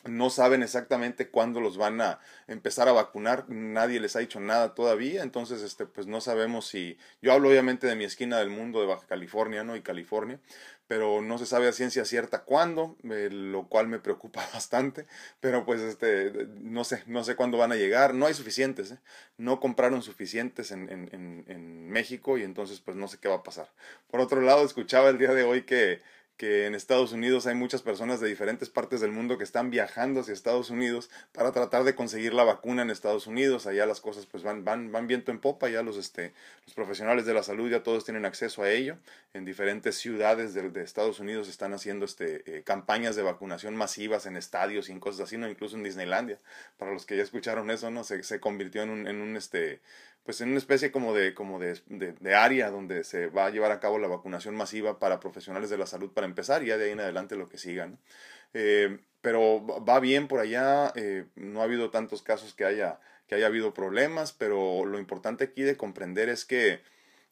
no 0.05 0.31
saben 0.31 0.63
exactamente 0.63 1.29
cuándo 1.29 1.61
los 1.61 1.77
van 1.77 2.01
a 2.01 2.21
empezar 2.47 2.89
a 2.89 2.93
vacunar, 2.93 3.49
nadie 3.49 4.01
les 4.01 4.17
ha 4.17 4.21
dicho 4.21 4.41
nada 4.41 4.75
todavía, 4.75 5.23
entonces 5.23 5.63
este 5.63 5.87
pues 5.87 6.07
no 6.07 6.21
sabemos 6.21 6.67
si 6.67 6.97
yo 7.21 7.33
hablo 7.33 7.49
obviamente 7.49 7.87
de 7.87 7.97
mi 7.97 8.05
esquina 8.05 8.39
del 8.39 8.51
mundo 8.51 8.81
de 8.81 8.87
Baja 8.87 9.07
California, 9.07 9.65
¿no? 9.65 9.77
y 9.77 9.83
California, 9.83 10.39
pero 10.87 11.21
no 11.21 11.37
se 11.37 11.47
sabe 11.47 11.69
a 11.69 11.73
ciencia 11.73 12.05
cierta 12.05 12.45
cuándo, 12.45 12.97
eh, 13.11 13.29
lo 13.31 13.69
cual 13.69 13.89
me 13.89 13.99
preocupa 13.99 14.49
bastante, 14.55 15.07
pero 15.41 15.65
pues 15.65 15.81
este 15.81 16.47
no 16.61 16.85
sé, 16.85 17.03
no 17.07 17.25
sé 17.25 17.35
cuándo 17.37 17.59
van 17.59 17.73
a 17.73 17.77
llegar, 17.77 18.15
no 18.15 18.27
hay 18.27 18.35
suficientes, 18.35 18.93
¿eh? 18.93 18.99
no 19.37 19.61
compraron 19.61 20.03
suficientes 20.03 20.71
en, 20.71 20.89
en, 20.91 21.45
en 21.47 21.89
México 21.91 22.39
y 22.39 22.45
entonces 22.45 22.81
pues 22.81 22.97
no 22.97 23.09
sé 23.09 23.19
qué 23.19 23.29
va 23.29 23.37
a 23.37 23.43
pasar. 23.43 23.71
Por 24.11 24.21
otro 24.21 24.41
lado, 24.41 24.65
escuchaba 24.65 25.09
el 25.09 25.19
día 25.19 25.33
de 25.33 25.43
hoy 25.43 25.63
que 25.63 26.01
que 26.39 26.67
en 26.67 26.77
Estados 26.77 27.13
Unidos 27.13 27.49
hay 27.49 27.57
muchas 27.57 27.83
personas 27.83 28.21
de 28.21 28.29
diferentes 28.29 28.71
partes 28.71 29.01
del 29.01 29.11
mundo 29.11 29.37
que 29.39 29.45
están 29.45 29.71
viajando 29.71 30.21
hacia 30.21 30.33
Estados 30.33 30.71
Unidos 30.71 31.11
para 31.33 31.51
tratar 31.51 31.83
de 31.83 31.97
conseguir 31.97 32.33
la 32.33 32.45
vacuna 32.45 32.83
en 32.83 32.91
Estados 32.91 33.27
Unidos. 33.27 33.67
Allá 33.67 33.87
las 33.87 34.01
cosas 34.01 34.25
pues 34.25 34.45
van, 34.45 34.65
van, 34.65 34.93
van 34.93 35.09
viento 35.09 35.33
en 35.33 35.41
popa, 35.41 35.69
ya 35.69 35.83
los, 35.83 35.97
este, 35.97 36.33
los 36.65 36.75
profesionales 36.75 37.27
de 37.27 37.35
la 37.35 37.43
salud 37.43 37.69
ya 37.69 37.83
todos 37.83 38.05
tienen 38.05 38.25
acceso 38.25 38.63
a 38.63 38.71
ello. 38.71 38.99
En 39.35 39.45
diferentes 39.45 39.97
ciudades 39.97 40.55
de, 40.55 40.71
de 40.71 40.83
Estados 40.83 41.19
Unidos 41.19 41.49
están 41.49 41.75
haciendo 41.75 42.05
este, 42.05 42.59
eh, 42.59 42.63
campañas 42.63 43.17
de 43.17 43.23
vacunación 43.23 43.75
masivas 43.75 44.25
en 44.27 44.37
estadios 44.37 44.89
y 44.89 44.93
en 44.93 45.01
cosas 45.01 45.23
así, 45.23 45.39
no 45.39 45.49
incluso 45.49 45.77
en 45.77 45.83
Disneylandia. 45.83 46.39
Para 46.77 46.93
los 46.93 47.05
que 47.05 47.17
ya 47.17 47.25
escucharon 47.25 47.69
eso, 47.73 47.91
¿no? 47.91 48.05
Se, 48.05 48.23
se 48.23 48.39
convirtió 48.39 48.83
en 48.83 48.91
un, 48.91 49.09
en 49.09 49.21
un 49.21 49.37
este, 49.37 49.81
pues 50.25 50.41
en 50.41 50.51
una 50.51 50.59
especie 50.59 50.93
como 50.93 51.15
de, 51.15 51.35
como 51.35 51.59
de, 51.59 51.81
de, 51.87 52.35
área 52.35 52.71
donde 52.71 53.05
se 53.05 53.29
va 53.29 53.47
a 53.47 53.51
llevar 53.51 53.71
a 53.71 53.81
cabo 53.81 53.99
la 53.99 54.09
vacunación 54.09 54.55
masiva 54.57 54.99
para 54.99 55.21
profesionales 55.21 55.71
de 55.71 55.79
la 55.79 55.87
salud 55.87 56.11
para 56.13 56.27
empezar 56.27 56.63
y 56.63 56.67
ya 56.67 56.77
de 56.77 56.87
ahí 56.87 56.91
en 56.91 57.01
adelante 57.01 57.37
lo 57.37 57.49
que 57.49 57.59
sigan. 57.59 57.99
Eh, 58.55 58.99
pero 59.21 59.65
va 59.67 60.01
bien 60.01 60.29
por 60.29 60.41
allá, 60.41 60.93
eh, 60.95 61.27
no 61.35 61.61
ha 61.61 61.65
habido 61.65 61.91
tantos 61.91 62.23
casos 62.23 62.55
que 62.55 62.65
haya, 62.65 63.01
que 63.27 63.35
haya 63.35 63.47
habido 63.47 63.75
problemas, 63.75 64.33
pero 64.33 64.85
lo 64.85 64.99
importante 64.99 65.45
aquí 65.45 65.63
de 65.63 65.77
comprender 65.77 66.29
es 66.29 66.45
que 66.45 66.81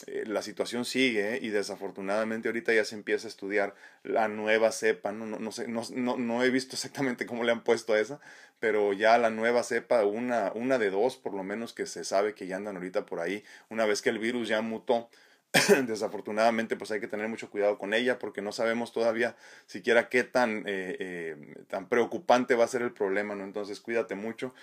eh, 0.06 0.24
la 0.26 0.42
situación 0.42 0.84
sigue 0.84 1.38
y 1.40 1.48
desafortunadamente 1.48 2.48
ahorita 2.48 2.74
ya 2.74 2.84
se 2.84 2.94
empieza 2.94 3.28
a 3.28 3.30
estudiar 3.30 3.74
la 4.02 4.28
nueva 4.28 4.70
cepa, 4.70 5.10
no, 5.12 5.24
no, 5.24 5.38
no, 5.38 5.52
sé, 5.52 5.68
no, 5.68 5.84
no, 6.18 6.44
he 6.44 6.50
visto 6.50 6.76
exactamente 6.76 7.24
cómo 7.24 7.44
le 7.44 7.52
han 7.52 7.64
puesto 7.64 7.94
a 7.94 8.00
esa, 8.00 8.20
pero 8.58 8.92
ya 8.92 9.18
la 9.18 9.30
nueva 9.30 9.62
cepa, 9.62 10.04
una, 10.04 10.52
una 10.54 10.78
de 10.78 10.90
dos 10.90 11.16
por 11.16 11.34
lo 11.34 11.42
menos 11.42 11.72
que 11.72 11.86
se 11.86 12.04
sabe 12.04 12.34
que 12.34 12.46
ya 12.46 12.56
andan 12.56 12.76
ahorita 12.76 13.06
por 13.06 13.20
ahí, 13.20 13.44
una 13.68 13.86
vez 13.86 14.02
que 14.02 14.10
el 14.10 14.18
virus 14.18 14.48
ya 14.48 14.60
mutó, 14.62 15.08
desafortunadamente 15.86 16.76
pues 16.76 16.90
hay 16.90 17.00
que 17.00 17.08
tener 17.08 17.28
mucho 17.28 17.50
cuidado 17.50 17.78
con 17.78 17.94
ella 17.94 18.18
porque 18.18 18.42
no 18.42 18.52
sabemos 18.52 18.92
todavía 18.92 19.36
siquiera 19.66 20.08
qué 20.08 20.24
tan, 20.24 20.64
eh, 20.66 20.96
eh, 20.98 21.36
tan 21.68 21.88
preocupante 21.88 22.54
va 22.54 22.64
a 22.64 22.68
ser 22.68 22.82
el 22.82 22.92
problema, 22.92 23.34
¿no? 23.34 23.44
Entonces 23.44 23.80
cuídate 23.80 24.14
mucho, 24.14 24.54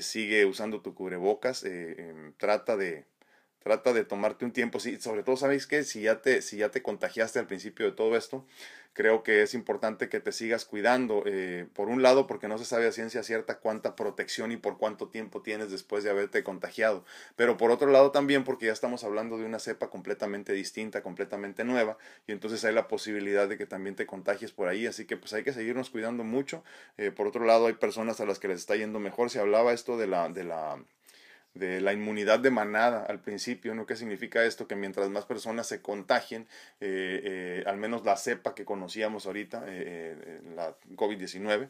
sigue 0.00 0.44
usando 0.44 0.80
tu 0.80 0.94
cubrebocas, 0.94 1.64
em, 1.64 2.32
trata 2.36 2.76
de 2.76 3.04
trata 3.68 3.92
de 3.92 4.02
tomarte 4.02 4.46
un 4.46 4.52
tiempo, 4.52 4.80
sí, 4.80 4.98
sobre 4.98 5.22
todo 5.22 5.36
sabéis 5.36 5.66
que 5.66 5.84
si 5.84 6.02
ya 6.02 6.22
te, 6.22 6.40
si 6.40 6.56
ya 6.56 6.70
te 6.70 6.82
contagiaste 6.82 7.38
al 7.38 7.46
principio 7.46 7.84
de 7.84 7.92
todo 7.92 8.16
esto, 8.16 8.46
creo 8.94 9.22
que 9.22 9.42
es 9.42 9.52
importante 9.52 10.08
que 10.08 10.20
te 10.20 10.32
sigas 10.32 10.64
cuidando, 10.64 11.22
eh, 11.26 11.66
por 11.74 11.88
un 11.88 12.02
lado 12.02 12.26
porque 12.26 12.48
no 12.48 12.56
se 12.56 12.64
sabe 12.64 12.86
a 12.86 12.92
ciencia 12.92 13.22
cierta 13.22 13.58
cuánta 13.58 13.94
protección 13.94 14.52
y 14.52 14.56
por 14.56 14.78
cuánto 14.78 15.08
tiempo 15.10 15.42
tienes 15.42 15.70
después 15.70 16.02
de 16.02 16.08
haberte 16.08 16.42
contagiado, 16.42 17.04
pero 17.36 17.58
por 17.58 17.70
otro 17.70 17.90
lado 17.90 18.10
también 18.10 18.42
porque 18.42 18.66
ya 18.66 18.72
estamos 18.72 19.04
hablando 19.04 19.36
de 19.36 19.44
una 19.44 19.58
cepa 19.58 19.90
completamente 19.90 20.54
distinta, 20.54 21.02
completamente 21.02 21.62
nueva, 21.62 21.98
y 22.26 22.32
entonces 22.32 22.64
hay 22.64 22.74
la 22.74 22.88
posibilidad 22.88 23.48
de 23.50 23.58
que 23.58 23.66
también 23.66 23.96
te 23.96 24.06
contagies 24.06 24.52
por 24.52 24.68
ahí, 24.68 24.86
así 24.86 25.04
que 25.04 25.18
pues 25.18 25.34
hay 25.34 25.44
que 25.44 25.52
seguirnos 25.52 25.90
cuidando 25.90 26.24
mucho, 26.24 26.64
eh, 26.96 27.10
por 27.10 27.26
otro 27.26 27.44
lado 27.44 27.66
hay 27.66 27.74
personas 27.74 28.18
a 28.20 28.24
las 28.24 28.38
que 28.38 28.48
les 28.48 28.60
está 28.60 28.76
yendo 28.76 28.98
mejor, 28.98 29.28
se 29.28 29.40
hablaba 29.40 29.74
esto 29.74 29.98
de 29.98 30.06
la, 30.06 30.30
de 30.30 30.44
la 30.44 30.82
de 31.58 31.80
la 31.80 31.92
inmunidad 31.92 32.38
de 32.38 32.50
manada 32.50 33.04
al 33.04 33.20
principio, 33.20 33.74
¿no? 33.74 33.86
¿Qué 33.86 33.96
significa 33.96 34.44
esto? 34.44 34.66
Que 34.66 34.76
mientras 34.76 35.08
más 35.10 35.24
personas 35.24 35.66
se 35.66 35.82
contagien, 35.82 36.46
eh, 36.80 37.20
eh, 37.24 37.64
al 37.66 37.76
menos 37.76 38.04
la 38.04 38.16
cepa 38.16 38.54
que 38.54 38.64
conocíamos 38.64 39.26
ahorita, 39.26 39.64
eh, 39.66 40.40
la 40.54 40.74
COVID-19, 40.96 41.68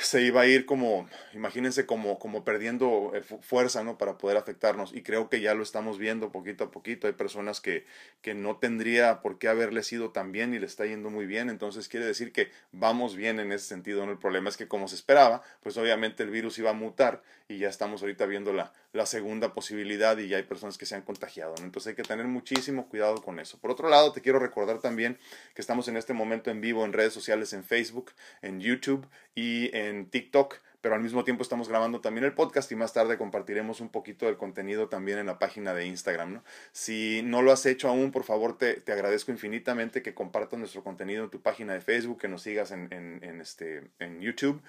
se 0.00 0.22
iba 0.22 0.40
a 0.40 0.46
ir 0.46 0.66
como, 0.66 1.08
imagínense, 1.34 1.86
como, 1.86 2.18
como 2.18 2.44
perdiendo 2.44 3.12
eh, 3.14 3.22
fuerza, 3.22 3.84
¿no? 3.84 3.96
Para 3.96 4.18
poder 4.18 4.36
afectarnos. 4.36 4.92
Y 4.92 5.02
creo 5.02 5.28
que 5.28 5.40
ya 5.40 5.54
lo 5.54 5.62
estamos 5.62 5.98
viendo 5.98 6.32
poquito 6.32 6.64
a 6.64 6.70
poquito. 6.70 7.06
Hay 7.06 7.12
personas 7.12 7.60
que, 7.60 7.86
que 8.20 8.34
no 8.34 8.56
tendría 8.56 9.20
por 9.22 9.38
qué 9.38 9.48
haberle 9.48 9.82
sido 9.82 10.10
tan 10.10 10.32
bien 10.32 10.52
y 10.52 10.58
le 10.58 10.66
está 10.66 10.84
yendo 10.84 11.10
muy 11.10 11.26
bien. 11.26 11.48
Entonces 11.48 11.88
quiere 11.88 12.06
decir 12.06 12.32
que 12.32 12.50
vamos 12.72 13.14
bien 13.14 13.38
en 13.38 13.52
ese 13.52 13.66
sentido. 13.66 14.04
¿no? 14.04 14.12
El 14.12 14.18
problema 14.18 14.48
es 14.48 14.56
que 14.56 14.66
como 14.66 14.88
se 14.88 14.96
esperaba, 14.96 15.42
pues 15.62 15.76
obviamente 15.76 16.24
el 16.24 16.30
virus 16.30 16.58
iba 16.58 16.70
a 16.70 16.74
mutar 16.74 17.22
y 17.46 17.58
ya 17.58 17.68
estamos 17.68 18.02
ahorita 18.02 18.26
viendo 18.26 18.52
la, 18.52 18.72
la 18.92 19.06
segunda 19.06 19.54
posibilidad 19.54 20.16
y 20.18 20.28
ya 20.28 20.38
hay 20.38 20.44
personas 20.44 20.78
que 20.78 20.86
se 20.86 20.94
han 20.94 21.02
contagiado. 21.02 21.54
¿no? 21.58 21.64
Entonces 21.64 21.90
hay 21.90 21.94
que 21.94 22.02
tener 22.02 22.26
muchísimo 22.26 22.88
cuidado 22.88 23.22
con 23.22 23.38
eso. 23.38 23.58
Por 23.58 23.70
otro 23.70 23.88
lado, 23.88 24.12
te 24.12 24.22
quiero 24.22 24.38
recordar 24.38 24.80
también 24.80 25.18
que 25.54 25.60
estamos 25.60 25.86
en 25.88 25.96
este 25.96 26.14
momento 26.14 26.50
en 26.50 26.60
vivo 26.60 26.84
en 26.84 26.92
redes 26.92 27.12
sociales, 27.12 27.52
en 27.52 27.62
Facebook, 27.62 28.12
en 28.42 28.60
YouTube 28.60 29.06
y 29.34 29.74
en 29.76 29.83
en 29.88 30.10
TikTok, 30.10 30.56
pero 30.80 30.94
al 30.94 31.00
mismo 31.00 31.24
tiempo 31.24 31.42
estamos 31.42 31.68
grabando 31.68 32.00
también 32.00 32.24
el 32.24 32.34
podcast 32.34 32.70
y 32.70 32.76
más 32.76 32.92
tarde 32.92 33.16
compartiremos 33.16 33.80
un 33.80 33.88
poquito 33.88 34.26
del 34.26 34.36
contenido 34.36 34.88
también 34.88 35.18
en 35.18 35.26
la 35.26 35.38
página 35.38 35.72
de 35.72 35.86
Instagram. 35.86 36.34
¿no? 36.34 36.44
Si 36.72 37.22
no 37.24 37.40
lo 37.40 37.52
has 37.52 37.64
hecho 37.64 37.88
aún, 37.88 38.10
por 38.10 38.24
favor 38.24 38.58
te, 38.58 38.74
te 38.74 38.92
agradezco 38.92 39.32
infinitamente 39.32 40.02
que 40.02 40.12
compartas 40.12 40.58
nuestro 40.58 40.84
contenido 40.84 41.24
en 41.24 41.30
tu 41.30 41.40
página 41.40 41.72
de 41.72 41.80
Facebook, 41.80 42.20
que 42.20 42.28
nos 42.28 42.42
sigas 42.42 42.70
en, 42.70 42.92
en, 42.92 43.24
en 43.24 43.40
este, 43.40 43.90
en 43.98 44.20
YouTube. 44.20 44.60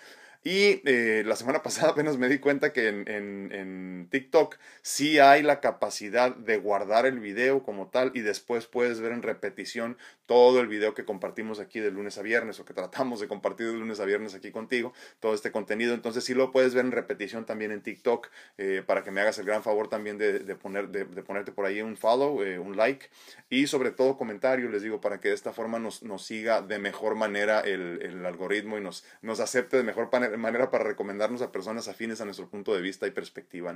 Y 0.47 0.83
eh, 0.85 1.23
la 1.25 1.35
semana 1.35 1.63
pasada 1.63 1.91
apenas 1.91 2.17
me 2.17 2.29
di 2.29 2.37
cuenta 2.37 2.71
que 2.71 2.87
en, 2.87 3.09
en, 3.09 3.51
en, 3.51 4.07
TikTok 4.11 4.57
sí 4.83 5.17
hay 5.17 5.41
la 5.41 5.59
capacidad 5.59 6.35
de 6.35 6.57
guardar 6.57 7.07
el 7.07 7.19
video 7.19 7.63
como 7.63 7.87
tal 7.87 8.11
y 8.13 8.21
después 8.21 8.67
puedes 8.67 9.01
ver 9.01 9.11
en 9.11 9.23
repetición 9.23 9.97
todo 10.27 10.59
el 10.59 10.67
video 10.67 10.93
que 10.93 11.03
compartimos 11.03 11.59
aquí 11.59 11.79
de 11.79 11.89
lunes 11.89 12.19
a 12.19 12.21
viernes 12.21 12.59
o 12.59 12.65
que 12.65 12.75
tratamos 12.75 13.19
de 13.19 13.27
compartir 13.27 13.65
de 13.67 13.73
lunes 13.73 13.99
a 13.99 14.05
viernes 14.05 14.35
aquí 14.35 14.51
contigo, 14.51 14.93
todo 15.19 15.33
este 15.33 15.51
contenido. 15.51 15.95
Entonces 15.95 16.23
sí 16.23 16.35
lo 16.35 16.51
puedes 16.51 16.75
ver 16.75 16.85
en 16.85 16.91
repetición 16.91 17.45
también 17.45 17.71
en 17.71 17.81
TikTok 17.81 18.29
eh, 18.59 18.83
para 18.85 19.03
que 19.03 19.09
me 19.09 19.21
hagas 19.21 19.39
el 19.39 19.45
gran 19.45 19.63
favor 19.63 19.87
también 19.87 20.19
de, 20.19 20.39
de 20.39 20.55
poner, 20.55 20.89
de, 20.89 21.05
de, 21.05 21.23
ponerte 21.23 21.51
por 21.51 21.65
ahí 21.65 21.81
un 21.81 21.97
follow, 21.97 22.43
eh, 22.43 22.59
un 22.59 22.77
like 22.77 23.09
y 23.49 23.65
sobre 23.65 23.89
todo 23.89 24.15
comentario, 24.15 24.69
les 24.69 24.83
digo, 24.83 25.01
para 25.01 25.19
que 25.19 25.29
de 25.29 25.35
esta 25.35 25.53
forma 25.53 25.79
nos, 25.79 26.03
nos 26.03 26.23
siga 26.23 26.61
de 26.61 26.77
mejor 26.77 27.15
manera 27.15 27.61
el, 27.61 27.99
el 28.03 28.23
algoritmo 28.27 28.77
y 28.77 28.81
nos, 28.81 29.03
nos 29.23 29.39
acepte 29.39 29.77
de 29.77 29.83
mejor 29.83 30.09
manera 30.11 30.34
manera 30.37 30.69
para 30.69 30.83
recomendarnos 30.83 31.41
a 31.41 31.51
personas 31.51 31.87
afines 31.87 32.21
a 32.21 32.25
nuestro 32.25 32.49
punto 32.49 32.73
de 32.73 32.81
vista 32.81 33.07
y 33.07 33.11
perspectiva. 33.11 33.75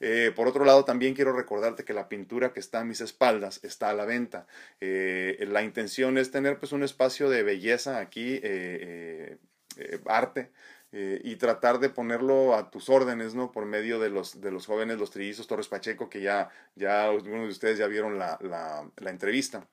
Eh, 0.00 0.32
por 0.34 0.48
otro 0.48 0.64
lado, 0.64 0.84
también 0.84 1.14
quiero 1.14 1.32
recordarte 1.32 1.84
que 1.84 1.92
la 1.92 2.08
pintura 2.08 2.52
que 2.52 2.60
está 2.60 2.80
a 2.80 2.84
mis 2.84 3.00
espaldas 3.00 3.60
está 3.62 3.90
a 3.90 3.94
la 3.94 4.04
venta. 4.04 4.46
Eh, 4.80 5.44
la 5.48 5.62
intención 5.62 6.18
es 6.18 6.30
tener 6.30 6.58
pues 6.58 6.72
un 6.72 6.82
espacio 6.82 7.28
de 7.30 7.42
belleza 7.42 7.98
aquí, 7.98 8.40
eh, 8.42 9.38
arte. 10.06 10.50
y 10.92 11.36
tratar 11.36 11.78
de 11.78 11.88
ponerlo 11.88 12.56
a 12.56 12.70
tus 12.70 12.88
órdenes, 12.88 13.34
¿no? 13.34 13.52
Por 13.52 13.64
medio 13.64 14.00
de 14.00 14.10
los, 14.10 14.40
de 14.40 14.50
los 14.50 14.66
jóvenes, 14.66 14.98
los 14.98 15.12
trillizos 15.12 15.46
Torres 15.46 15.68
Pacheco, 15.68 16.10
que 16.10 16.20
ya, 16.20 16.50
ya 16.74 17.04
algunos 17.04 17.44
de 17.44 17.52
ustedes 17.52 17.78
ya 17.78 17.86
vieron 17.86 18.18
la, 18.18 18.36
la 18.40 19.10
entrevista 19.10 19.68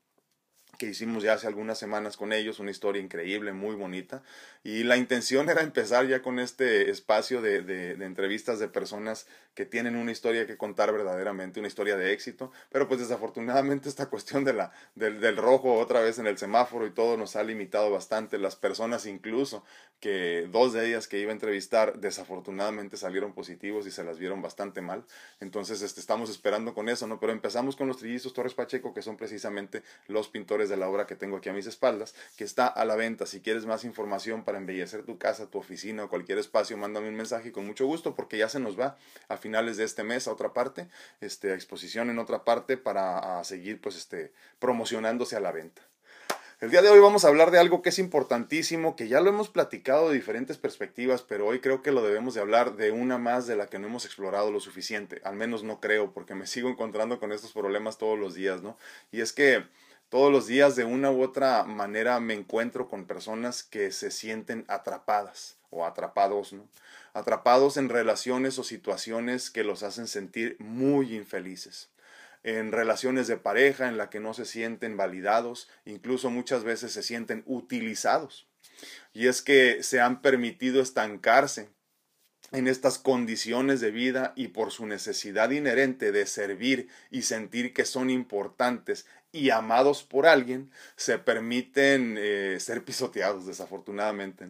que 0.77 0.87
hicimos 0.87 1.23
ya 1.23 1.33
hace 1.33 1.47
algunas 1.47 1.77
semanas 1.77 2.17
con 2.17 2.33
ellos, 2.33 2.59
una 2.59 2.71
historia 2.71 3.01
increíble, 3.01 3.53
muy 3.53 3.75
bonita. 3.75 4.23
Y 4.63 4.83
la 4.83 4.97
intención 4.97 5.49
era 5.49 5.61
empezar 5.61 6.07
ya 6.07 6.21
con 6.21 6.39
este 6.39 6.89
espacio 6.89 7.41
de, 7.41 7.61
de, 7.61 7.95
de, 7.95 8.05
entrevistas 8.05 8.59
de 8.59 8.67
personas 8.67 9.27
que 9.55 9.65
tienen 9.65 9.95
una 9.95 10.11
historia 10.11 10.45
que 10.45 10.57
contar 10.57 10.91
verdaderamente, 10.91 11.59
una 11.59 11.67
historia 11.67 11.97
de 11.97 12.13
éxito. 12.13 12.51
Pero 12.71 12.87
pues 12.87 12.99
desafortunadamente 12.99 13.89
esta 13.89 14.07
cuestión 14.07 14.43
de 14.43 14.53
la, 14.53 14.71
del, 14.95 15.19
del 15.19 15.37
rojo 15.37 15.75
otra 15.75 16.01
vez 16.01 16.19
en 16.19 16.27
el 16.27 16.37
semáforo 16.37 16.85
y 16.85 16.91
todo 16.91 17.17
nos 17.17 17.35
ha 17.35 17.43
limitado 17.43 17.89
bastante. 17.89 18.37
Las 18.37 18.55
personas 18.55 19.05
incluso, 19.05 19.63
que 19.99 20.47
dos 20.51 20.73
de 20.73 20.87
ellas 20.87 21.07
que 21.07 21.19
iba 21.19 21.31
a 21.31 21.33
entrevistar 21.33 21.99
desafortunadamente 21.99 22.97
salieron 22.97 23.33
positivos 23.33 23.87
y 23.87 23.91
se 23.91 24.03
las 24.03 24.19
vieron 24.19 24.41
bastante 24.41 24.81
mal. 24.81 25.03
Entonces 25.39 25.81
este, 25.81 25.99
estamos 25.99 26.29
esperando 26.29 26.73
con 26.73 26.87
eso, 26.89 27.07
¿no? 27.07 27.19
Pero 27.19 27.31
empezamos 27.31 27.75
con 27.75 27.87
los 27.87 27.97
trillizos 27.97 28.33
Torres 28.33 28.53
Pacheco, 28.53 28.93
que 28.93 29.01
son 29.01 29.17
precisamente 29.17 29.81
los 30.07 30.27
pintores 30.27 30.66
de 30.69 30.77
la 30.77 30.89
obra 30.89 31.07
que 31.07 31.15
tengo 31.15 31.37
aquí 31.37 31.49
a 31.49 31.53
mis 31.53 31.67
espaldas, 31.67 32.15
que 32.37 32.43
está 32.43 32.67
a 32.67 32.85
la 32.85 32.95
venta. 32.95 33.25
Si 33.25 33.41
quieres 33.41 33.65
más 33.65 33.83
información 33.83 34.43
para 34.43 34.57
embellecer 34.57 35.03
tu 35.03 35.17
casa, 35.17 35.49
tu 35.49 35.57
oficina 35.57 36.03
o 36.03 36.09
cualquier 36.09 36.37
espacio, 36.37 36.77
mándame 36.77 37.09
un 37.09 37.15
mensaje 37.15 37.51
con 37.51 37.65
mucho 37.65 37.85
gusto 37.85 38.15
porque 38.15 38.37
ya 38.37 38.49
se 38.49 38.59
nos 38.59 38.79
va 38.79 38.97
a 39.27 39.37
finales 39.37 39.77
de 39.77 39.83
este 39.83 40.03
mes 40.03 40.27
a 40.27 40.31
otra 40.31 40.53
parte, 40.53 40.87
este, 41.21 41.51
a 41.51 41.55
exposición 41.55 42.09
en 42.09 42.19
otra 42.19 42.43
parte 42.43 42.77
para 42.77 43.43
seguir 43.43 43.81
pues 43.81 43.95
este, 43.95 44.31
promocionándose 44.59 45.35
a 45.35 45.39
la 45.39 45.51
venta. 45.51 45.81
El 46.59 46.71
día 46.71 46.81
de 46.81 46.89
hoy 46.89 46.99
vamos 46.99 47.23
a 47.23 47.27
hablar 47.27 47.51
de 47.51 47.59
algo 47.59 47.83
que 47.83 47.89
es 47.89 47.99
importantísimo, 47.99 48.95
que 48.95 49.07
ya 49.07 49.21
lo 49.21 49.29
hemos 49.29 49.47
platicado 49.47 50.09
de 50.09 50.15
diferentes 50.15 50.57
perspectivas, 50.57 51.21
pero 51.21 51.45
hoy 51.45 51.59
creo 51.59 51.83
que 51.83 51.91
lo 51.91 52.01
debemos 52.01 52.33
de 52.33 52.41
hablar 52.41 52.77
de 52.77 52.89
una 52.89 53.19
más 53.19 53.45
de 53.45 53.55
la 53.55 53.67
que 53.67 53.77
no 53.77 53.85
hemos 53.85 54.05
explorado 54.05 54.51
lo 54.51 54.59
suficiente. 54.59 55.21
Al 55.23 55.35
menos 55.35 55.61
no 55.61 55.79
creo, 55.79 56.13
porque 56.13 56.33
me 56.33 56.47
sigo 56.47 56.67
encontrando 56.67 57.19
con 57.19 57.31
estos 57.31 57.53
problemas 57.53 57.99
todos 57.99 58.17
los 58.17 58.33
días, 58.33 58.63
¿no? 58.63 58.75
Y 59.11 59.21
es 59.21 59.33
que 59.33 59.65
todos 60.09 60.31
los 60.31 60.47
días 60.47 60.75
de 60.75 60.85
una 60.85 61.11
u 61.11 61.21
otra 61.21 61.63
manera 61.63 62.19
me 62.19 62.33
encuentro 62.33 62.87
con 62.87 63.05
personas 63.05 63.63
que 63.63 63.91
se 63.91 64.11
sienten 64.11 64.63
atrapadas 64.67 65.57
o 65.69 65.85
atrapados, 65.85 66.53
¿no? 66.53 66.67
Atrapados 67.13 67.77
en 67.77 67.89
relaciones 67.89 68.57
o 68.59 68.63
situaciones 68.63 69.49
que 69.49 69.63
los 69.63 69.83
hacen 69.83 70.07
sentir 70.07 70.55
muy 70.59 71.15
infelices. 71.15 71.89
En 72.43 72.71
relaciones 72.71 73.27
de 73.27 73.37
pareja 73.37 73.89
en 73.89 73.97
la 73.97 74.09
que 74.09 74.19
no 74.19 74.33
se 74.33 74.45
sienten 74.45 74.95
validados, 74.95 75.67
incluso 75.85 76.29
muchas 76.29 76.63
veces 76.63 76.93
se 76.93 77.03
sienten 77.03 77.43
utilizados. 77.45 78.47
Y 79.11 79.27
es 79.27 79.41
que 79.41 79.83
se 79.83 79.99
han 79.99 80.21
permitido 80.21 80.81
estancarse 80.81 81.69
en 82.51 82.67
estas 82.67 82.97
condiciones 82.97 83.81
de 83.81 83.91
vida 83.91 84.33
y 84.35 84.49
por 84.49 84.71
su 84.71 84.85
necesidad 84.85 85.49
inherente 85.51 86.11
de 86.11 86.25
servir 86.25 86.87
y 87.11 87.23
sentir 87.23 87.73
que 87.73 87.85
son 87.85 88.09
importantes 88.09 89.05
y 89.31 89.49
amados 89.49 90.03
por 90.03 90.25
alguien, 90.25 90.71
se 90.95 91.19
permiten 91.19 92.15
eh, 92.17 92.57
ser 92.59 92.83
pisoteados, 92.83 93.45
desafortunadamente. 93.45 94.47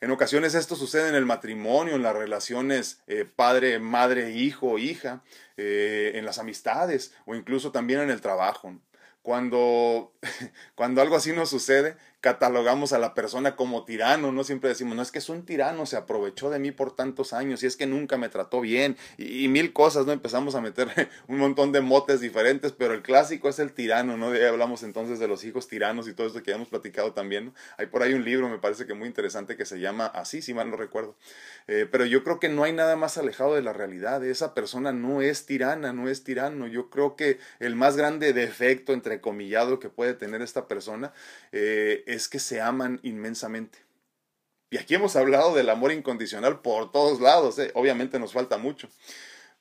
En 0.00 0.10
ocasiones 0.10 0.56
esto 0.56 0.74
sucede 0.74 1.08
en 1.08 1.14
el 1.14 1.26
matrimonio, 1.26 1.94
en 1.94 2.02
las 2.02 2.16
relaciones 2.16 3.00
eh, 3.06 3.24
padre, 3.24 3.78
madre, 3.78 4.32
hijo, 4.32 4.78
hija, 4.78 5.22
eh, 5.56 6.12
en 6.16 6.24
las 6.24 6.38
amistades 6.38 7.14
o 7.24 7.36
incluso 7.36 7.70
también 7.70 8.00
en 8.00 8.10
el 8.10 8.20
trabajo. 8.20 8.74
Cuando, 9.22 10.12
cuando 10.74 11.02
algo 11.02 11.14
así 11.14 11.32
nos 11.32 11.50
sucede, 11.50 11.96
catalogamos 12.22 12.92
a 12.92 13.00
la 13.00 13.14
persona 13.14 13.56
como 13.56 13.84
tirano, 13.84 14.30
¿no? 14.30 14.44
Siempre 14.44 14.68
decimos, 14.68 14.94
no 14.94 15.02
es 15.02 15.10
que 15.10 15.18
es 15.18 15.28
un 15.28 15.44
tirano, 15.44 15.86
se 15.86 15.96
aprovechó 15.96 16.50
de 16.50 16.60
mí 16.60 16.70
por 16.70 16.94
tantos 16.94 17.32
años 17.32 17.64
y 17.64 17.66
es 17.66 17.76
que 17.76 17.84
nunca 17.84 18.16
me 18.16 18.28
trató 18.28 18.60
bien 18.60 18.96
y, 19.18 19.48
mil 19.48 19.72
cosas, 19.72 20.06
¿no? 20.06 20.12
Empezamos 20.12 20.54
a 20.54 20.60
meter 20.60 20.88
un 21.26 21.38
montón 21.38 21.72
de 21.72 21.80
motes 21.80 22.20
diferentes, 22.20 22.70
pero 22.70 22.94
el 22.94 23.02
clásico 23.02 23.48
es 23.48 23.58
el 23.58 23.72
tirano, 23.72 24.16
¿no? 24.16 24.28
Hablamos 24.28 24.84
entonces 24.84 25.18
de 25.18 25.26
los 25.26 25.44
hijos 25.44 25.66
tiranos 25.66 26.06
y 26.06 26.14
todo 26.14 26.28
esto 26.28 26.44
que 26.44 26.52
ya 26.52 26.56
hemos 26.56 26.68
platicado 26.68 27.12
también, 27.12 27.46
¿no? 27.46 27.54
Hay 27.76 27.86
por 27.86 28.04
ahí 28.04 28.14
un 28.14 28.24
libro, 28.24 28.48
me 28.48 28.58
parece 28.58 28.86
que 28.86 28.94
muy 28.94 29.08
interesante, 29.08 29.56
que 29.56 29.64
se 29.66 29.80
llama 29.80 30.06
así, 30.06 30.42
si 30.42 30.54
mal 30.54 30.70
no 30.70 30.76
recuerdo. 30.76 31.16
Eh, 31.66 31.88
pero 31.90 32.06
yo 32.06 32.22
creo 32.22 32.38
que 32.38 32.48
no 32.48 32.62
hay 32.62 32.72
nada 32.72 32.94
más 32.94 33.18
alejado 33.18 33.56
de 33.56 33.62
la 33.62 33.72
realidad, 33.72 34.24
esa 34.24 34.54
persona 34.54 34.92
no 34.92 35.22
es 35.22 35.44
tirana, 35.44 35.92
no 35.92 36.08
es 36.08 36.22
tirano. 36.22 36.68
Yo 36.68 36.88
creo 36.88 37.16
que 37.16 37.40
el 37.58 37.74
más 37.74 37.96
grande 37.96 38.32
defecto, 38.32 38.92
entrecomillado, 38.92 39.80
que 39.80 39.88
puede 39.88 40.14
tener 40.14 40.40
esta 40.40 40.68
persona 40.68 41.12
eh, 41.50 42.04
es 42.12 42.28
que 42.28 42.38
se 42.38 42.60
aman 42.60 43.00
inmensamente. 43.02 43.78
Y 44.70 44.78
aquí 44.78 44.94
hemos 44.94 45.16
hablado 45.16 45.54
del 45.54 45.68
amor 45.68 45.92
incondicional 45.92 46.60
por 46.60 46.92
todos 46.92 47.20
lados, 47.20 47.58
¿eh? 47.58 47.70
obviamente 47.74 48.18
nos 48.18 48.32
falta 48.32 48.56
mucho. 48.56 48.88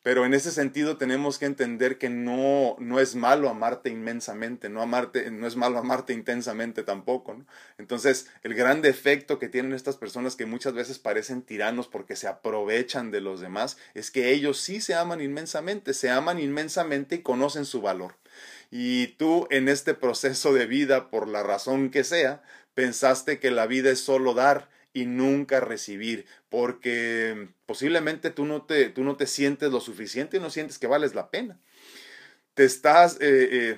Pero 0.04 0.26
en 0.26 0.34
ese 0.34 0.52
sentido 0.52 0.98
tenemos 0.98 1.38
que 1.38 1.46
entender 1.46 2.00
que 2.00 2.10
no, 2.10 2.76
no 2.80 3.00
es 3.00 3.16
malo 3.16 3.50
amarte 3.50 3.90
inmensamente, 3.90 4.68
no, 4.68 4.82
amarte, 4.82 5.30
no 5.30 5.46
es 5.46 5.56
malo 5.56 5.78
amarte 5.78 6.14
intensamente 6.14 6.82
tampoco. 6.82 7.38
Entonces, 7.78 8.28
el 8.42 8.56
gran 8.56 8.82
defecto 8.82 9.38
que 9.38 9.48
tienen 9.48 9.74
estas 9.74 9.98
personas 9.98 10.36
que 10.36 10.48
muchas 10.48 10.74
veces 10.74 10.98
parecen 10.98 11.44
tiranos 11.44 11.88
porque 11.88 12.16
se 12.16 12.28
aprovechan 12.28 13.12
de 13.12 13.22
los 13.22 13.42
demás, 13.42 13.78
es 13.94 14.10
que 14.10 14.32
ellos 14.32 14.60
sí 14.60 14.82
se 14.82 14.96
aman 14.96 15.22
inmensamente, 15.22 15.94
se 15.94 16.10
aman 16.10 16.40
inmensamente 16.40 17.16
y 17.16 17.22
conocen 17.22 17.66
su 17.66 17.82
valor. 17.82 18.16
Y 18.72 19.08
tú 19.18 19.48
en 19.52 19.68
este 19.68 19.94
proceso 19.94 20.54
de 20.54 20.66
vida, 20.66 21.10
por 21.10 21.28
la 21.28 21.44
razón 21.44 21.92
que 21.92 22.06
sea, 22.06 22.42
pensaste 22.74 23.40
que 23.40 23.52
la 23.52 23.68
vida 23.68 23.92
es 23.92 24.00
solo 24.00 24.34
dar 24.34 24.70
y 24.94 25.06
nunca 25.06 25.60
recibir, 25.60 26.26
porque 26.50 27.50
posiblemente 27.66 28.30
tú 28.30 28.46
no 28.46 28.64
te, 28.64 28.90
tú 28.90 29.04
no 29.04 29.16
te 29.16 29.28
sientes 29.28 29.72
lo 29.72 29.80
suficiente 29.80 30.38
y 30.38 30.40
no 30.40 30.50
sientes 30.50 30.80
que 30.80 30.88
vales 30.88 31.16
la 31.16 31.30
pena. 31.30 31.60
Te 32.54 32.66
estás, 32.66 33.16
eh, 33.16 33.50
eh, 33.52 33.78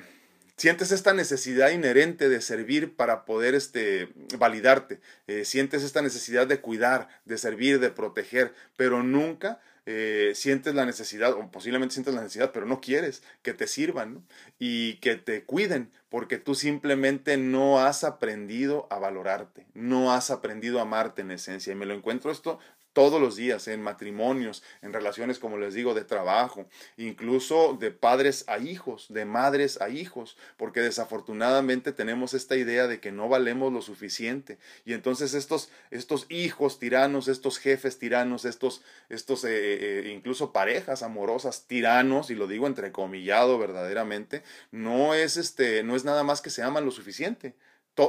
sientes 0.57 0.91
esta 0.91 1.13
necesidad 1.13 1.69
inherente 1.69 2.29
de 2.29 2.41
servir 2.41 2.95
para 2.95 3.25
poder 3.25 3.53
este, 3.55 4.09
validarte, 4.37 4.99
eh, 5.27 5.45
sientes 5.45 5.83
esta 5.83 6.01
necesidad 6.01 6.47
de 6.47 6.61
cuidar, 6.61 7.07
de 7.25 7.37
servir, 7.37 7.79
de 7.79 7.91
proteger, 7.91 8.53
pero 8.75 9.03
nunca 9.03 9.59
sientes 9.85 10.73
la 10.75 10.85
necesidad, 10.85 11.33
o 11.33 11.51
posiblemente 11.51 11.93
sientes 11.93 12.13
la 12.13 12.21
necesidad, 12.21 12.51
pero 12.53 12.65
no 12.65 12.79
quieres 12.79 13.23
que 13.41 13.53
te 13.53 13.67
sirvan 13.67 14.25
y 14.57 14.95
que 14.95 15.15
te 15.15 15.43
cuiden, 15.43 15.91
porque 16.09 16.37
tú 16.37 16.55
simplemente 16.55 17.37
no 17.37 17.79
has 17.79 18.03
aprendido 18.03 18.87
a 18.89 18.99
valorarte, 18.99 19.67
no 19.73 20.13
has 20.13 20.31
aprendido 20.31 20.79
a 20.79 20.83
amarte 20.83 21.21
en 21.21 21.31
esencia. 21.31 21.73
Y 21.73 21.75
me 21.75 21.85
lo 21.85 21.93
encuentro 21.93 22.31
esto 22.31 22.59
todos 22.93 23.19
los 23.19 23.35
días, 23.35 23.67
en 23.67 23.81
matrimonios, 23.81 24.63
en 24.81 24.93
relaciones, 24.93 25.39
como 25.39 25.57
les 25.57 25.73
digo, 25.73 25.93
de 25.93 26.03
trabajo, 26.03 26.67
incluso 26.97 27.75
de 27.79 27.91
padres 27.91 28.45
a 28.47 28.59
hijos, 28.59 29.07
de 29.09 29.25
madres 29.25 29.81
a 29.81 29.89
hijos, 29.89 30.37
porque 30.57 30.81
desafortunadamente 30.81 31.91
tenemos 31.91 32.33
esta 32.33 32.55
idea 32.55 32.87
de 32.87 32.99
que 32.99 33.11
no 33.11 33.27
valemos 33.27 33.73
lo 33.73 33.81
suficiente. 33.81 34.59
Y 34.85 34.93
entonces 34.93 35.33
estos, 35.33 35.69
estos 35.91 36.27
hijos 36.29 36.79
tiranos, 36.79 37.27
estos 37.27 37.57
jefes 37.57 37.99
tiranos, 37.99 38.45
estos, 38.45 38.83
estos 39.09 39.43
eh, 39.43 39.49
eh, 39.51 40.11
incluso 40.13 40.53
parejas 40.53 41.03
amorosas 41.03 41.65
tiranos, 41.67 42.29
y 42.29 42.35
lo 42.35 42.47
digo 42.47 42.67
entrecomillado 42.67 43.57
verdaderamente, 43.57 44.43
no 44.71 45.13
es, 45.13 45.37
este, 45.37 45.83
no 45.83 45.95
es 45.95 46.05
nada 46.05 46.23
más 46.23 46.41
que 46.41 46.49
se 46.49 46.63
aman 46.63 46.85
lo 46.85 46.91
suficiente 46.91 47.55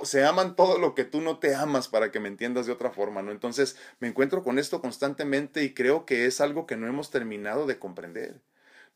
se 0.05 0.25
aman 0.25 0.57
todo 0.57 0.79
lo 0.79 0.95
que 0.95 1.05
tú 1.05 1.21
no 1.21 1.39
te 1.39 1.55
amas 1.55 1.89
para 1.89 2.11
que 2.11 2.21
me 2.21 2.29
entiendas 2.29 2.67
de 2.67 2.73
otra 2.73 2.91
forma, 2.91 3.23
¿no? 3.23 3.31
Entonces 3.31 3.77
me 4.01 4.09
encuentro 4.09 4.43
con 4.43 4.59
esto 4.59 4.81
constantemente 4.81 5.63
y 5.63 5.75
creo 5.75 6.07
que 6.07 6.27
es 6.27 6.41
algo 6.41 6.67
que 6.67 6.77
no 6.77 6.87
hemos 6.87 7.11
terminado 7.11 7.67
de 7.67 7.79
comprender. 7.79 8.41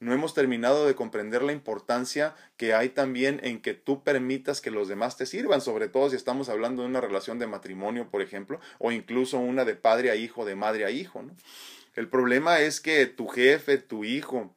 No 0.01 0.12
hemos 0.12 0.32
terminado 0.32 0.86
de 0.86 0.95
comprender 0.95 1.43
la 1.43 1.53
importancia 1.53 2.36
que 2.57 2.72
hay 2.72 2.91
también 2.91 3.41
en 3.43 3.61
que 3.61 3.74
tú 3.74 4.05
permitas 4.05 4.61
que 4.61 4.70
los 4.70 4.86
demás 4.86 5.16
te 5.16 5.26
sirvan, 5.26 5.61
sobre 5.61 5.89
todo 5.89 6.09
si 6.09 6.16
estamos 6.16 6.49
hablando 6.49 6.82
de 6.82 6.89
una 6.89 7.01
relación 7.01 7.41
de 7.41 7.49
matrimonio, 7.49 8.09
por 8.09 8.22
ejemplo, 8.22 8.61
o 8.78 8.93
incluso 8.93 9.39
una 9.39 9.64
de 9.64 9.74
padre 9.74 10.12
a 10.12 10.14
hijo, 10.14 10.45
de 10.45 10.55
madre 10.55 10.84
a 10.84 10.91
hijo, 10.91 11.22
¿no? 11.22 11.34
El 11.97 12.09
problema 12.09 12.61
es 12.61 12.80
que 12.80 13.07
tu 13.07 13.26
jefe, 13.26 13.76
tu 13.76 14.05
hijo, 14.05 14.55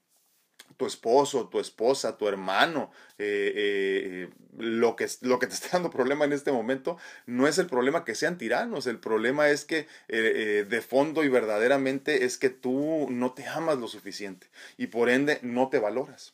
tu 0.82 0.88
esposo, 0.88 1.48
tu 1.48 1.60
esposa, 1.60 2.18
tu 2.18 2.28
hermano, 2.28 2.90
eh, 3.20 3.54
eh, 3.56 4.30
lo, 4.58 4.96
que, 4.96 5.08
lo 5.22 5.38
que 5.38 5.46
te 5.46 5.54
está 5.54 5.68
dando 5.74 5.92
problema 5.92 6.26
en 6.26 6.34
este 6.34 6.52
momento 6.52 6.98
no 7.28 7.48
es 7.48 7.60
el 7.60 7.68
problema 7.68 8.04
que 8.04 8.16
sean 8.16 8.40
tiranos, 8.40 8.88
el 8.88 8.98
problema 8.98 9.50
es 9.50 9.64
que 9.64 9.88
eh, 10.08 10.66
de 10.68 10.82
fondo 10.82 11.24
y 11.24 11.30
verdaderamente 11.30 12.26
es 12.26 12.40
que 12.40 12.50
tú 12.50 13.06
no 13.12 13.34
te 13.34 13.46
amas 13.46 13.78
lo 13.78 13.88
suficiente 13.88 14.50
y 14.76 14.88
por 14.88 15.12
ende 15.12 15.38
no 15.44 15.70
te 15.70 15.78
valoras. 15.78 16.34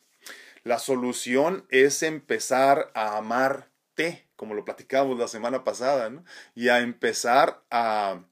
La 0.64 0.78
solución 0.78 1.66
es 1.68 2.02
empezar 2.02 2.90
a 2.94 3.18
amarte, 3.18 4.28
como 4.34 4.54
lo 4.54 4.64
platicábamos 4.64 5.18
la 5.18 5.28
semana 5.28 5.62
pasada, 5.62 6.10
y 6.54 6.70
a 6.70 6.78
empezar 6.78 7.60
a 7.70 8.22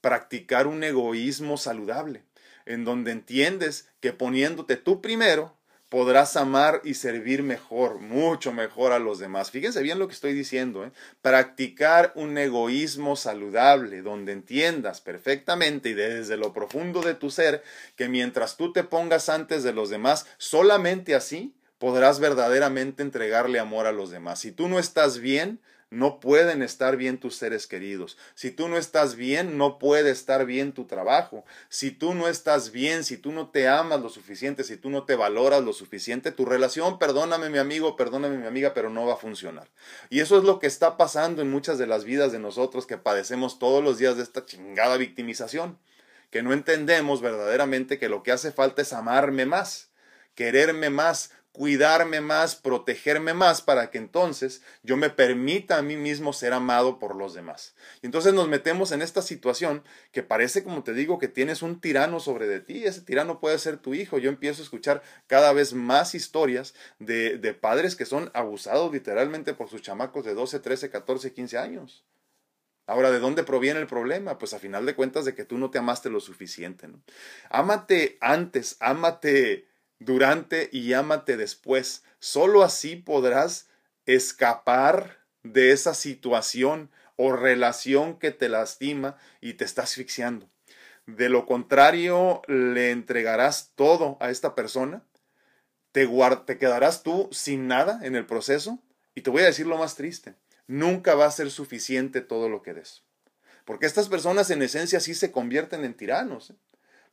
practicar 0.00 0.68
un 0.68 0.84
egoísmo 0.84 1.56
saludable 1.56 2.25
en 2.66 2.84
donde 2.84 3.12
entiendes 3.12 3.88
que 4.00 4.12
poniéndote 4.12 4.76
tú 4.76 5.00
primero, 5.00 5.56
podrás 5.88 6.36
amar 6.36 6.80
y 6.84 6.94
servir 6.94 7.42
mejor, 7.42 8.00
mucho 8.00 8.52
mejor 8.52 8.92
a 8.92 8.98
los 8.98 9.18
demás. 9.18 9.50
Fíjense 9.50 9.82
bien 9.82 9.98
lo 9.98 10.08
que 10.08 10.14
estoy 10.14 10.32
diciendo, 10.32 10.84
¿eh? 10.84 10.90
practicar 11.22 12.12
un 12.16 12.36
egoísmo 12.36 13.14
saludable, 13.16 14.02
donde 14.02 14.32
entiendas 14.32 15.00
perfectamente 15.00 15.90
y 15.90 15.94
desde 15.94 16.36
lo 16.36 16.52
profundo 16.52 17.02
de 17.02 17.14
tu 17.14 17.30
ser 17.30 17.62
que 17.94 18.08
mientras 18.08 18.56
tú 18.56 18.72
te 18.72 18.82
pongas 18.82 19.28
antes 19.28 19.62
de 19.62 19.72
los 19.72 19.88
demás, 19.88 20.26
solamente 20.38 21.14
así 21.14 21.54
podrás 21.78 22.20
verdaderamente 22.20 23.02
entregarle 23.02 23.58
amor 23.58 23.86
a 23.86 23.92
los 23.92 24.10
demás. 24.10 24.40
Si 24.40 24.50
tú 24.50 24.68
no 24.68 24.78
estás 24.78 25.18
bien, 25.18 25.60
no 25.90 26.18
pueden 26.18 26.62
estar 26.62 26.96
bien 26.96 27.18
tus 27.18 27.36
seres 27.36 27.66
queridos. 27.66 28.18
Si 28.34 28.50
tú 28.50 28.68
no 28.68 28.76
estás 28.76 29.14
bien, 29.14 29.56
no 29.56 29.78
puede 29.78 30.10
estar 30.10 30.44
bien 30.44 30.72
tu 30.72 30.86
trabajo. 30.86 31.44
Si 31.68 31.92
tú 31.92 32.14
no 32.14 32.26
estás 32.26 32.72
bien, 32.72 33.04
si 33.04 33.16
tú 33.16 33.30
no 33.30 33.50
te 33.50 33.68
amas 33.68 34.00
lo 34.00 34.08
suficiente, 34.08 34.64
si 34.64 34.76
tú 34.76 34.90
no 34.90 35.04
te 35.04 35.14
valoras 35.14 35.62
lo 35.62 35.72
suficiente, 35.72 36.32
tu 36.32 36.44
relación, 36.44 36.98
perdóname 36.98 37.50
mi 37.50 37.58
amigo, 37.58 37.94
perdóname 37.96 38.36
mi 38.36 38.46
amiga, 38.46 38.74
pero 38.74 38.90
no 38.90 39.06
va 39.06 39.14
a 39.14 39.18
funcionar. 39.18 39.68
Y 40.10 40.20
eso 40.20 40.36
es 40.36 40.44
lo 40.44 40.58
que 40.58 40.66
está 40.66 40.96
pasando 40.96 41.40
en 41.40 41.50
muchas 41.50 41.78
de 41.78 41.86
las 41.86 42.04
vidas 42.04 42.32
de 42.32 42.40
nosotros 42.40 42.86
que 42.86 42.98
padecemos 42.98 43.58
todos 43.60 43.82
los 43.82 43.98
días 43.98 44.16
de 44.16 44.24
esta 44.24 44.44
chingada 44.44 44.96
victimización, 44.96 45.78
que 46.30 46.42
no 46.42 46.52
entendemos 46.52 47.22
verdaderamente 47.22 47.98
que 47.98 48.08
lo 48.08 48.24
que 48.24 48.32
hace 48.32 48.50
falta 48.50 48.82
es 48.82 48.92
amarme 48.92 49.46
más, 49.46 49.90
quererme 50.34 50.90
más, 50.90 51.30
cuidarme 51.56 52.20
más, 52.20 52.54
protegerme 52.54 53.32
más, 53.32 53.62
para 53.62 53.90
que 53.90 53.96
entonces 53.96 54.60
yo 54.82 54.98
me 54.98 55.08
permita 55.08 55.78
a 55.78 55.82
mí 55.82 55.96
mismo 55.96 56.34
ser 56.34 56.52
amado 56.52 56.98
por 56.98 57.16
los 57.16 57.32
demás. 57.32 57.74
Y 58.02 58.06
entonces 58.06 58.34
nos 58.34 58.46
metemos 58.46 58.92
en 58.92 59.00
esta 59.00 59.22
situación 59.22 59.82
que 60.12 60.22
parece, 60.22 60.62
como 60.62 60.84
te 60.84 60.92
digo, 60.92 61.18
que 61.18 61.28
tienes 61.28 61.62
un 61.62 61.80
tirano 61.80 62.20
sobre 62.20 62.46
de 62.46 62.60
ti. 62.60 62.84
Ese 62.84 63.00
tirano 63.00 63.40
puede 63.40 63.58
ser 63.58 63.78
tu 63.78 63.94
hijo. 63.94 64.18
Yo 64.18 64.28
empiezo 64.28 64.60
a 64.60 64.64
escuchar 64.64 65.02
cada 65.28 65.54
vez 65.54 65.72
más 65.72 66.14
historias 66.14 66.74
de, 66.98 67.38
de 67.38 67.54
padres 67.54 67.96
que 67.96 68.04
son 68.04 68.30
abusados 68.34 68.92
literalmente 68.92 69.54
por 69.54 69.70
sus 69.70 69.80
chamacos 69.80 70.26
de 70.26 70.34
12, 70.34 70.60
13, 70.60 70.90
14, 70.90 71.32
15 71.32 71.56
años. 71.56 72.04
Ahora, 72.86 73.10
¿de 73.10 73.18
dónde 73.18 73.44
proviene 73.44 73.80
el 73.80 73.86
problema? 73.86 74.36
Pues 74.36 74.52
a 74.52 74.58
final 74.58 74.84
de 74.84 74.94
cuentas 74.94 75.24
de 75.24 75.34
que 75.34 75.46
tú 75.46 75.56
no 75.56 75.70
te 75.70 75.78
amaste 75.78 76.10
lo 76.10 76.20
suficiente. 76.20 76.86
Ámate 77.48 78.18
antes, 78.20 78.76
ámate 78.78 79.66
durante 79.98 80.68
y 80.72 80.92
ámate 80.92 81.36
después. 81.36 82.04
Solo 82.18 82.62
así 82.62 82.96
podrás 82.96 83.68
escapar 84.06 85.18
de 85.42 85.72
esa 85.72 85.94
situación 85.94 86.90
o 87.16 87.32
relación 87.32 88.18
que 88.18 88.30
te 88.30 88.48
lastima 88.48 89.16
y 89.40 89.54
te 89.54 89.64
está 89.64 89.82
asfixiando. 89.82 90.48
De 91.06 91.28
lo 91.28 91.46
contrario, 91.46 92.42
le 92.48 92.90
entregarás 92.90 93.72
todo 93.74 94.16
a 94.20 94.30
esta 94.30 94.54
persona, 94.54 95.04
te, 95.92 96.08
quedarás 96.58 97.02
tú 97.02 97.28
sin 97.32 97.68
nada 97.68 98.00
en 98.02 98.16
el 98.16 98.26
proceso 98.26 98.82
y 99.14 99.22
te 99.22 99.30
voy 99.30 99.42
a 99.42 99.46
decir 99.46 99.66
lo 99.66 99.78
más 99.78 99.94
triste, 99.94 100.34
nunca 100.66 101.14
va 101.14 101.26
a 101.26 101.30
ser 101.30 101.50
suficiente 101.50 102.20
todo 102.20 102.48
lo 102.48 102.62
que 102.62 102.74
des. 102.74 103.04
Porque 103.64 103.86
estas 103.86 104.08
personas 104.08 104.50
en 104.50 104.62
esencia 104.62 105.00
sí 105.00 105.14
se 105.14 105.32
convierten 105.32 105.84
en 105.84 105.94
tiranos. 105.94 106.50
¿eh? 106.50 106.54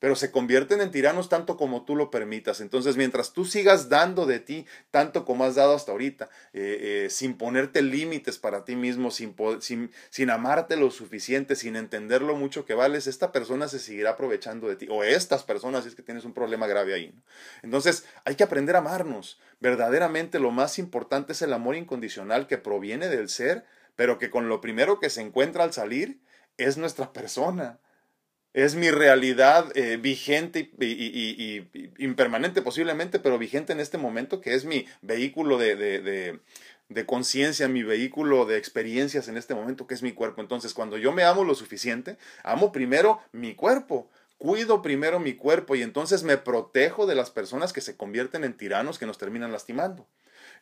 Pero 0.03 0.17
se 0.17 0.31
convierten 0.31 0.81
en 0.81 0.91
tiranos 0.91 1.29
tanto 1.29 1.55
como 1.55 1.85
tú 1.85 1.95
lo 1.95 2.11
permitas. 2.11 2.59
Entonces, 2.59 2.97
mientras 2.97 3.31
tú 3.31 3.45
sigas 3.45 3.87
dando 3.87 4.25
de 4.25 4.41
ti 4.41 4.65
tanto 4.91 5.23
como 5.23 5.45
has 5.45 5.55
dado 5.55 5.73
hasta 5.73 5.93
ahorita, 5.93 6.29
eh, 6.51 7.05
eh, 7.05 7.09
sin 7.09 7.37
ponerte 7.37 7.81
límites 7.81 8.37
para 8.37 8.65
ti 8.65 8.75
mismo, 8.75 9.11
sin, 9.11 9.33
sin, 9.61 10.29
amarte 10.29 10.75
lo 10.75 10.91
suficiente, 10.91 11.55
sin 11.55 11.77
entender 11.77 12.21
lo 12.21 12.35
mucho 12.35 12.65
que 12.65 12.73
vales, 12.73 13.07
esta 13.07 13.31
persona 13.31 13.69
se 13.69 13.79
seguirá 13.79 14.09
aprovechando 14.09 14.67
de 14.67 14.75
ti, 14.75 14.87
o 14.89 15.05
estas 15.05 15.43
personas, 15.43 15.83
si 15.83 15.87
es 15.87 15.95
que 15.95 16.03
tienes 16.03 16.25
un 16.25 16.33
problema 16.33 16.67
grave 16.67 16.93
ahí. 16.93 17.15
Entonces, 17.61 18.03
hay 18.25 18.35
que 18.35 18.43
aprender 18.43 18.75
a 18.75 18.79
amarnos. 18.79 19.39
Verdaderamente 19.61 20.37
lo 20.37 20.51
más 20.51 20.79
importante 20.79 21.31
es 21.31 21.41
el 21.41 21.53
amor 21.53 21.77
incondicional 21.77 22.47
que 22.47 22.57
proviene 22.57 23.07
del 23.07 23.29
ser 23.29 23.63
pero 23.95 24.17
que 24.17 24.29
con 24.29 24.49
lo 24.49 24.59
primero 24.59 24.99
que 24.99 25.09
se 25.09 25.21
encuentra 25.21 25.63
al 25.63 25.71
salir 25.71 26.19
es 26.57 26.77
nuestra 26.77 27.13
persona, 27.13 27.79
es 28.53 28.75
mi 28.75 28.91
realidad 28.91 29.75
eh, 29.75 29.97
vigente 29.97 30.71
y, 30.79 31.67
impermanente 31.97 32.61
posiblemente, 32.61 33.19
pero 33.19 33.37
vigente 33.37 33.73
en 33.73 33.79
este 33.79 33.97
momento, 33.97 34.41
que 34.41 34.53
es 34.53 34.65
mi 34.65 34.85
vehículo 35.01 35.57
de, 35.57 35.75
de, 35.75 36.39
de 36.89 37.05
conciencia, 37.05 37.67
mi 37.67 37.83
vehículo 37.83 38.45
de 38.45 38.57
experiencias 38.57 39.27
en 39.27 39.37
este 39.37 39.55
momento, 39.55 39.87
que 39.87 39.93
es 39.93 40.03
mi 40.03 40.11
cuerpo. 40.11 40.41
Entonces, 40.41 40.73
cuando 40.73 40.97
yo 40.97 41.11
me 41.11 41.23
amo 41.23 41.43
lo 41.43 41.55
suficiente, 41.55 42.17
amo 42.43 42.71
primero 42.71 43.19
mi 43.31 43.55
cuerpo, 43.55 44.09
cuido 44.37 44.81
primero 44.81 45.19
mi 45.19 45.33
cuerpo 45.33 45.75
y 45.75 45.81
entonces 45.81 46.23
me 46.23 46.37
protejo 46.37 47.05
de 47.05 47.15
las 47.15 47.31
personas 47.31 47.73
que 47.73 47.81
se 47.81 47.95
convierten 47.97 48.43
en 48.43 48.57
tiranos 48.57 48.99
que 48.99 49.05
nos 49.05 49.17
terminan 49.17 49.51
lastimando. 49.51 50.05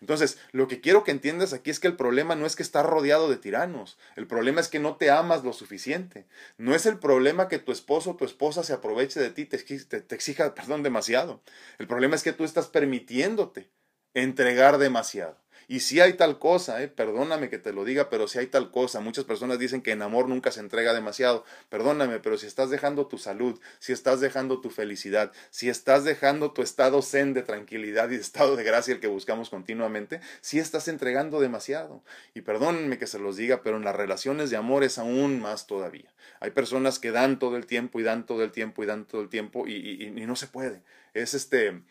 Entonces, 0.02 0.40
lo 0.52 0.68
que 0.68 0.82
quiero 0.82 1.03
que 1.03 1.11
entiendas 1.11 1.53
aquí 1.53 1.69
es 1.69 1.80
que 1.80 1.88
el 1.88 1.95
problema 1.95 2.36
no 2.36 2.45
es 2.45 2.56
que 2.56 2.64
estás 2.64 2.86
rodeado 2.86 3.30
de 3.30 3.38
tiranos, 3.38 3.98
el 4.15 4.28
problema 4.28 4.60
es 4.60 4.68
que 4.68 4.80
no 4.80 4.98
te 4.98 5.11
amas 5.11 5.44
lo 5.44 5.53
suficiente. 5.53 6.26
No 6.57 6.76
es 6.76 6.86
el 6.86 6.99
problema 6.99 7.48
que 7.48 7.60
tu 7.60 7.72
esposo 7.72 8.11
o 8.11 8.15
tu 8.15 8.26
esposa 8.26 8.64
se 8.64 8.73
aproveche 8.73 9.19
de 9.19 9.30
ti, 9.30 9.45
te, 9.45 9.57
te 9.57 10.15
exija 10.15 10.53
perdón 10.56 10.84
demasiado. 10.84 11.41
El 11.78 11.88
problema 11.88 12.15
es 12.15 12.23
que 12.23 12.34
tú 12.34 12.44
estás 12.44 12.68
permitiéndote 12.68 13.69
entregar 14.14 14.78
demasiado. 14.78 15.40
Y 15.72 15.80
si 15.80 16.02
hay 16.02 16.15
tal 16.15 16.38
cosa, 16.38 16.84
eh, 16.84 16.89
perdóname 16.89 17.49
que 17.49 17.57
te 17.57 17.72
lo 17.72 17.85
diga, 17.85 18.10
pero 18.10 18.27
si 18.27 18.38
hay 18.38 18.48
tal 18.48 18.72
cosa, 18.72 18.99
muchas 18.99 19.23
personas 19.23 19.57
dicen 19.57 19.81
que 19.81 19.91
en 19.91 20.02
amor 20.02 20.27
nunca 20.27 20.52
se 20.52 20.60
entrega 20.60 20.93
demasiado. 20.93 21.45
Perdóname, 21.69 22.19
pero 22.19 22.38
si 22.38 22.45
estás 22.45 22.69
dejando 22.69 23.07
tu 23.07 23.18
salud, 23.18 23.57
si 23.80 23.93
estás 23.93 24.19
dejando 24.19 24.60
tu 24.60 24.69
felicidad, 24.69 25.31
si 25.49 25.69
estás 25.69 26.03
dejando 26.03 26.52
tu 26.52 26.61
estado 26.61 27.02
zen 27.02 27.34
de 27.34 27.41
tranquilidad 27.41 28.10
y 28.10 28.18
de 28.18 28.22
estado 28.22 28.57
de 28.57 28.65
gracia 28.65 28.93
el 28.93 28.99
que 28.99 29.07
buscamos 29.07 29.49
continuamente, 29.49 30.19
si 30.41 30.60
estás 30.60 30.89
entregando 30.89 31.39
demasiado. 31.39 32.03
Y 32.34 32.41
perdónenme 32.41 32.98
que 32.98 33.07
se 33.07 33.19
los 33.19 33.38
diga, 33.38 33.64
pero 33.64 33.77
en 33.77 33.85
las 33.85 33.95
relaciones 33.95 34.49
de 34.49 34.57
amor 34.57 34.84
es 34.84 34.98
aún 34.98 35.39
más 35.39 35.68
todavía. 35.68 36.14
Hay 36.41 36.52
personas 36.52 36.99
que 36.99 37.11
dan 37.11 37.39
todo 37.39 37.56
el 37.56 37.65
tiempo 37.65 38.02
y 38.02 38.03
dan 38.03 38.26
todo 38.26 38.43
el 38.43 38.52
tiempo 38.52 38.84
y 38.84 38.88
dan 38.88 39.06
todo 39.06 39.22
el 39.22 39.30
tiempo 39.30 39.65
y, 39.65 40.03
y 40.03 40.26
no 40.26 40.35
se 40.35 40.48
puede. 40.48 40.81
Es 41.14 41.34
este, 41.34 41.81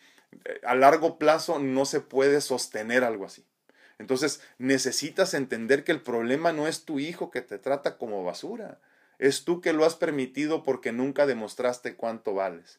a 0.65 0.75
largo 0.75 1.19
plazo 1.19 1.59
no 1.59 1.87
se 1.87 2.01
puede 2.01 2.43
sostener 2.43 3.05
algo 3.05 3.25
así. 3.25 3.47
Entonces 4.01 4.41
necesitas 4.57 5.35
entender 5.35 5.85
que 5.85 5.93
el 5.93 6.01
problema 6.01 6.55
no 6.55 6.67
es 6.67 6.87
tu 6.87 6.99
hijo 6.99 7.31
que 7.31 7.43
te 7.43 7.59
trata 7.59 7.99
como 7.99 8.25
basura, 8.25 8.79
es 9.19 9.45
tú 9.45 9.61
que 9.61 9.75
lo 9.75 9.85
has 9.85 9.95
permitido 9.95 10.63
porque 10.63 10.91
nunca 10.91 11.27
demostraste 11.27 11.97
cuánto 11.97 12.33
vales. 12.33 12.79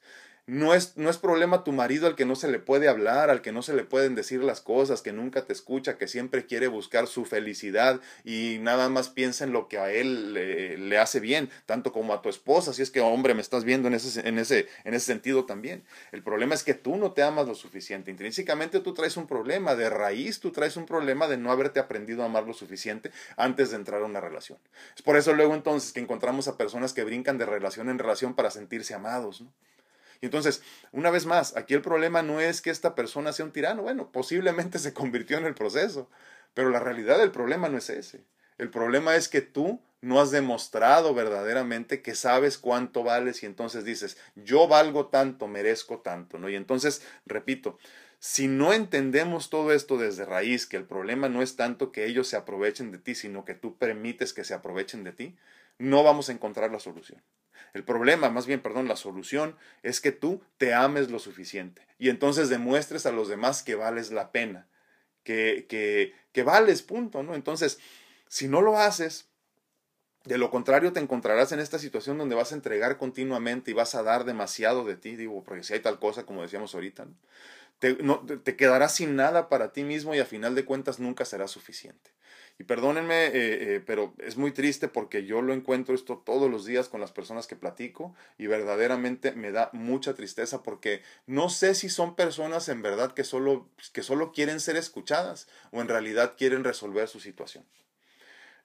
No 0.52 0.74
es, 0.74 0.98
no 0.98 1.10
es 1.10 1.18
problema 1.18 1.64
tu 1.64 1.72
marido 1.72 2.08
al 2.08 2.18
que 2.18 2.26
no 2.26 2.36
se 2.36 2.50
le 2.52 2.60
puede 2.60 2.90
hablar, 2.90 3.30
al 3.30 3.42
que 3.42 3.54
no 3.54 3.62
se 3.62 3.74
le 3.74 3.86
pueden 3.86 4.16
decir 4.16 4.44
las 4.44 4.60
cosas, 4.60 5.02
que 5.02 5.14
nunca 5.14 5.46
te 5.46 5.54
escucha, 5.54 5.98
que 5.98 6.10
siempre 6.10 6.46
quiere 6.46 6.68
buscar 6.68 7.08
su 7.08 7.24
felicidad 7.24 8.02
y 8.26 8.58
nada 8.60 8.90
más 8.90 9.08
piensa 9.08 9.46
en 9.46 9.54
lo 9.54 9.70
que 9.70 9.78
a 9.78 9.94
él 9.94 10.34
le, 10.34 10.98
hace 11.00 11.22
bien, 11.22 11.50
tanto 11.66 11.94
como 11.94 12.14
a 12.14 12.22
tu 12.22 12.28
esposa, 12.28 12.74
si 12.74 12.82
es 12.82 12.92
que 12.92 13.00
hombre 13.00 13.34
me 13.34 13.42
estás 13.42 13.64
viendo 13.64 13.88
en 13.88 13.94
ese, 13.94 14.28
en, 14.28 14.38
ese, 14.38 14.68
en 14.84 14.94
ese 14.94 15.06
sentido 15.06 15.46
también. 15.46 15.86
El 16.12 16.22
problema 16.22 16.54
es 16.54 16.66
que 16.66 16.74
tú 16.74 16.98
no 16.98 17.14
te 17.14 17.24
amas 17.24 17.48
lo 17.48 17.56
suficiente. 17.56 18.12
Intrínsecamente 18.12 18.82
tú 18.82 18.94
traes 18.94 19.16
un 19.16 19.28
problema, 19.28 19.76
de 19.76 19.90
raíz 19.90 20.42
tú 20.42 20.52
traes 20.52 20.76
un 20.76 20.86
problema 20.86 21.30
de 21.30 21.38
no 21.38 21.54
haberte 21.54 21.80
aprendido 21.80 22.24
a 22.24 22.26
amar 22.26 22.44
lo 22.46 22.54
suficiente 22.54 23.12
antes 23.38 23.70
de 23.70 23.78
entrar 23.78 24.02
a 24.02 24.06
una 24.06 24.20
relación. 24.20 24.60
Es 24.98 25.02
por 25.02 25.16
eso 25.16 25.32
luego 25.32 25.56
entonces 25.56 25.94
que 25.94 26.02
encontramos 26.02 26.50
a 26.50 26.58
personas 26.58 26.92
que 26.92 27.06
brincan 27.06 27.38
de 27.38 27.46
relación 27.46 27.88
en 27.88 28.00
relación 28.00 28.34
para 28.34 28.52
sentirse 28.52 28.94
amados. 28.94 29.40
¿no? 29.40 29.54
Entonces, 30.22 30.62
una 30.92 31.10
vez 31.10 31.26
más, 31.26 31.58
aquí 31.58 31.74
el 31.74 31.82
problema 31.82 32.22
no 32.22 32.40
es 32.40 32.62
que 32.62 32.70
esta 32.70 32.94
persona 32.96 33.34
sea 33.34 33.46
un 33.46 33.52
tirano, 33.52 33.82
bueno, 33.82 34.12
posiblemente 34.12 34.80
se 34.80 34.94
convirtió 34.94 35.38
en 35.38 35.46
el 35.46 35.56
proceso, 35.56 36.10
pero 36.54 36.70
la 36.70 36.80
realidad 36.80 37.18
del 37.18 37.32
problema 37.32 37.70
no 37.70 37.78
es 37.78 37.90
ese. 37.90 38.24
El 38.58 38.70
problema 38.70 39.16
es 39.16 39.28
que 39.28 39.42
tú 39.42 39.82
no 40.02 40.20
has 40.20 40.32
demostrado 40.32 41.14
verdaderamente 41.14 42.02
que 42.02 42.16
sabes 42.16 42.58
cuánto 42.58 43.04
vales 43.04 43.42
y 43.42 43.46
entonces 43.48 43.84
dices, 43.84 44.18
yo 44.36 44.68
valgo 44.68 45.08
tanto, 45.08 45.48
merezco 45.48 46.00
tanto, 46.00 46.38
¿no? 46.38 46.50
Y 46.50 46.56
entonces, 46.56 47.02
repito, 47.26 47.78
si 48.24 48.48
no 48.48 48.72
entendemos 48.72 49.50
todo 49.50 49.74
esto 49.74 49.98
desde 49.98 50.26
raíz, 50.26 50.68
que 50.68 50.78
el 50.78 50.86
problema 50.86 51.28
no 51.28 51.42
es 51.42 51.56
tanto 51.56 51.92
que 51.92 52.06
ellos 52.06 52.28
se 52.28 52.38
aprovechen 52.38 52.92
de 52.92 53.00
ti, 53.00 53.16
sino 53.16 53.46
que 53.46 53.56
tú 53.56 53.80
permites 53.80 54.32
que 54.32 54.44
se 54.44 54.54
aprovechen 54.54 55.04
de 55.04 55.12
ti, 55.12 55.36
no 55.80 56.04
vamos 56.04 56.30
a 56.30 56.32
encontrar 56.32 56.72
la 56.72 56.80
solución. 56.80 57.20
El 57.74 57.84
problema, 57.84 58.30
más 58.30 58.46
bien, 58.46 58.62
perdón, 58.62 58.88
la 58.88 58.96
solución 58.96 59.56
es 59.82 60.02
que 60.02 60.12
tú 60.12 60.44
te 60.60 60.76
ames 60.76 61.10
lo 61.10 61.18
suficiente 61.18 61.82
y 61.98 62.10
entonces 62.10 62.50
demuestres 62.50 63.08
a 63.08 63.12
los 63.12 63.28
demás 63.28 63.64
que 63.64 63.74
vales 63.74 64.12
la 64.12 64.32
pena, 64.32 64.68
que, 65.24 65.66
que, 65.68 66.14
que 66.32 66.44
vales, 66.44 66.84
punto, 66.84 67.24
¿no? 67.24 67.34
Entonces, 67.34 67.80
si 68.28 68.48
no 68.48 68.62
lo 68.62 68.78
haces, 68.78 69.30
de 70.26 70.38
lo 70.38 70.52
contrario, 70.52 70.94
te 70.94 71.00
encontrarás 71.00 71.54
en 71.54 71.60
esta 71.60 71.80
situación 71.80 72.20
donde 72.20 72.36
vas 72.36 72.52
a 72.52 72.56
entregar 72.56 73.00
continuamente 73.00 73.72
y 73.72 73.74
vas 73.74 73.96
a 73.96 74.04
dar 74.04 74.26
demasiado 74.26 74.86
de 74.86 74.96
ti, 74.96 75.16
digo, 75.16 75.44
porque 75.44 75.64
si 75.64 75.74
hay 75.74 75.80
tal 75.80 75.98
cosa, 75.98 76.28
como 76.28 76.44
decíamos 76.44 76.76
ahorita, 76.76 77.08
te, 77.82 77.96
no, 77.96 78.24
quedarás 78.44 78.94
sin 78.96 79.16
nada 79.16 79.50
para 79.50 79.74
ti 79.74 79.84
mismo 79.84 80.14
y 80.14 80.20
a 80.20 80.26
final 80.26 80.54
de 80.54 80.66
cuentas 80.66 81.00
nunca 81.00 81.26
será 81.26 81.48
suficiente. 81.48 82.12
Y 82.60 82.64
perdónenme, 82.64 83.26
eh, 83.26 83.32
eh, 83.34 83.84
pero 83.84 84.14
es 84.20 84.38
muy 84.38 84.52
triste 84.52 84.88
porque 84.88 85.26
yo 85.26 85.42
lo 85.42 85.52
encuentro 85.52 85.96
esto 85.96 86.22
todos 86.24 86.50
los 86.50 86.64
días 86.64 86.90
con 86.90 87.02
las 87.02 87.12
personas 87.12 87.48
que 87.48 87.56
platico 87.56 88.14
y 88.38 88.46
verdaderamente 88.46 89.32
me 89.32 89.52
da 89.52 89.72
mucha 89.74 90.14
tristeza 90.14 90.62
porque 90.62 91.02
no 91.26 91.50
sé 91.50 91.74
si 91.74 91.90
son 91.90 92.16
personas 92.16 92.70
en 92.70 92.84
verdad 92.84 93.16
que 93.16 93.24
solo, 93.24 93.68
que 93.94 94.04
solo 94.04 94.32
quieren 94.32 94.60
ser 94.60 94.78
escuchadas 94.78 95.48
o 95.72 95.82
en 95.82 95.88
realidad 95.88 96.36
quieren 96.38 96.64
resolver 96.64 97.08
su 97.08 97.20
situación. 97.20 97.66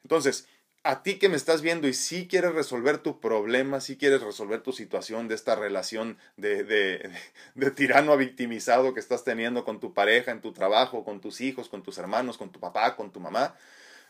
Entonces, 0.03 0.47
a 0.87 1.03
ti 1.03 1.19
que 1.19 1.29
me 1.29 1.37
estás 1.37 1.63
viendo 1.63 1.89
y 1.89 1.95
si 1.95 2.29
quieres 2.29 2.53
resolver 2.55 2.99
tu 2.99 3.21
problema, 3.21 3.81
si 3.81 3.97
quieres 3.97 4.23
resolver 4.23 4.63
tu 4.63 4.73
situación 4.73 5.27
de 5.27 5.35
esta 5.35 5.57
relación 5.57 6.17
de, 6.37 6.63
de, 6.63 7.11
de, 7.57 7.71
tirano 7.73 8.13
a 8.13 8.17
victimizado 8.17 8.95
que 8.95 9.01
estás 9.01 9.25
teniendo 9.25 9.65
con 9.65 9.81
tu 9.81 9.93
pareja, 9.93 10.31
en 10.31 10.41
tu 10.41 10.53
trabajo, 10.53 11.05
con 11.05 11.21
tus 11.21 11.41
hijos, 11.41 11.69
con 11.69 11.83
tus 11.83 11.99
hermanos, 11.99 12.39
con 12.39 12.51
tu 12.51 12.61
papá, 12.61 12.95
con 12.95 13.11
tu 13.11 13.19
mamá, 13.19 13.57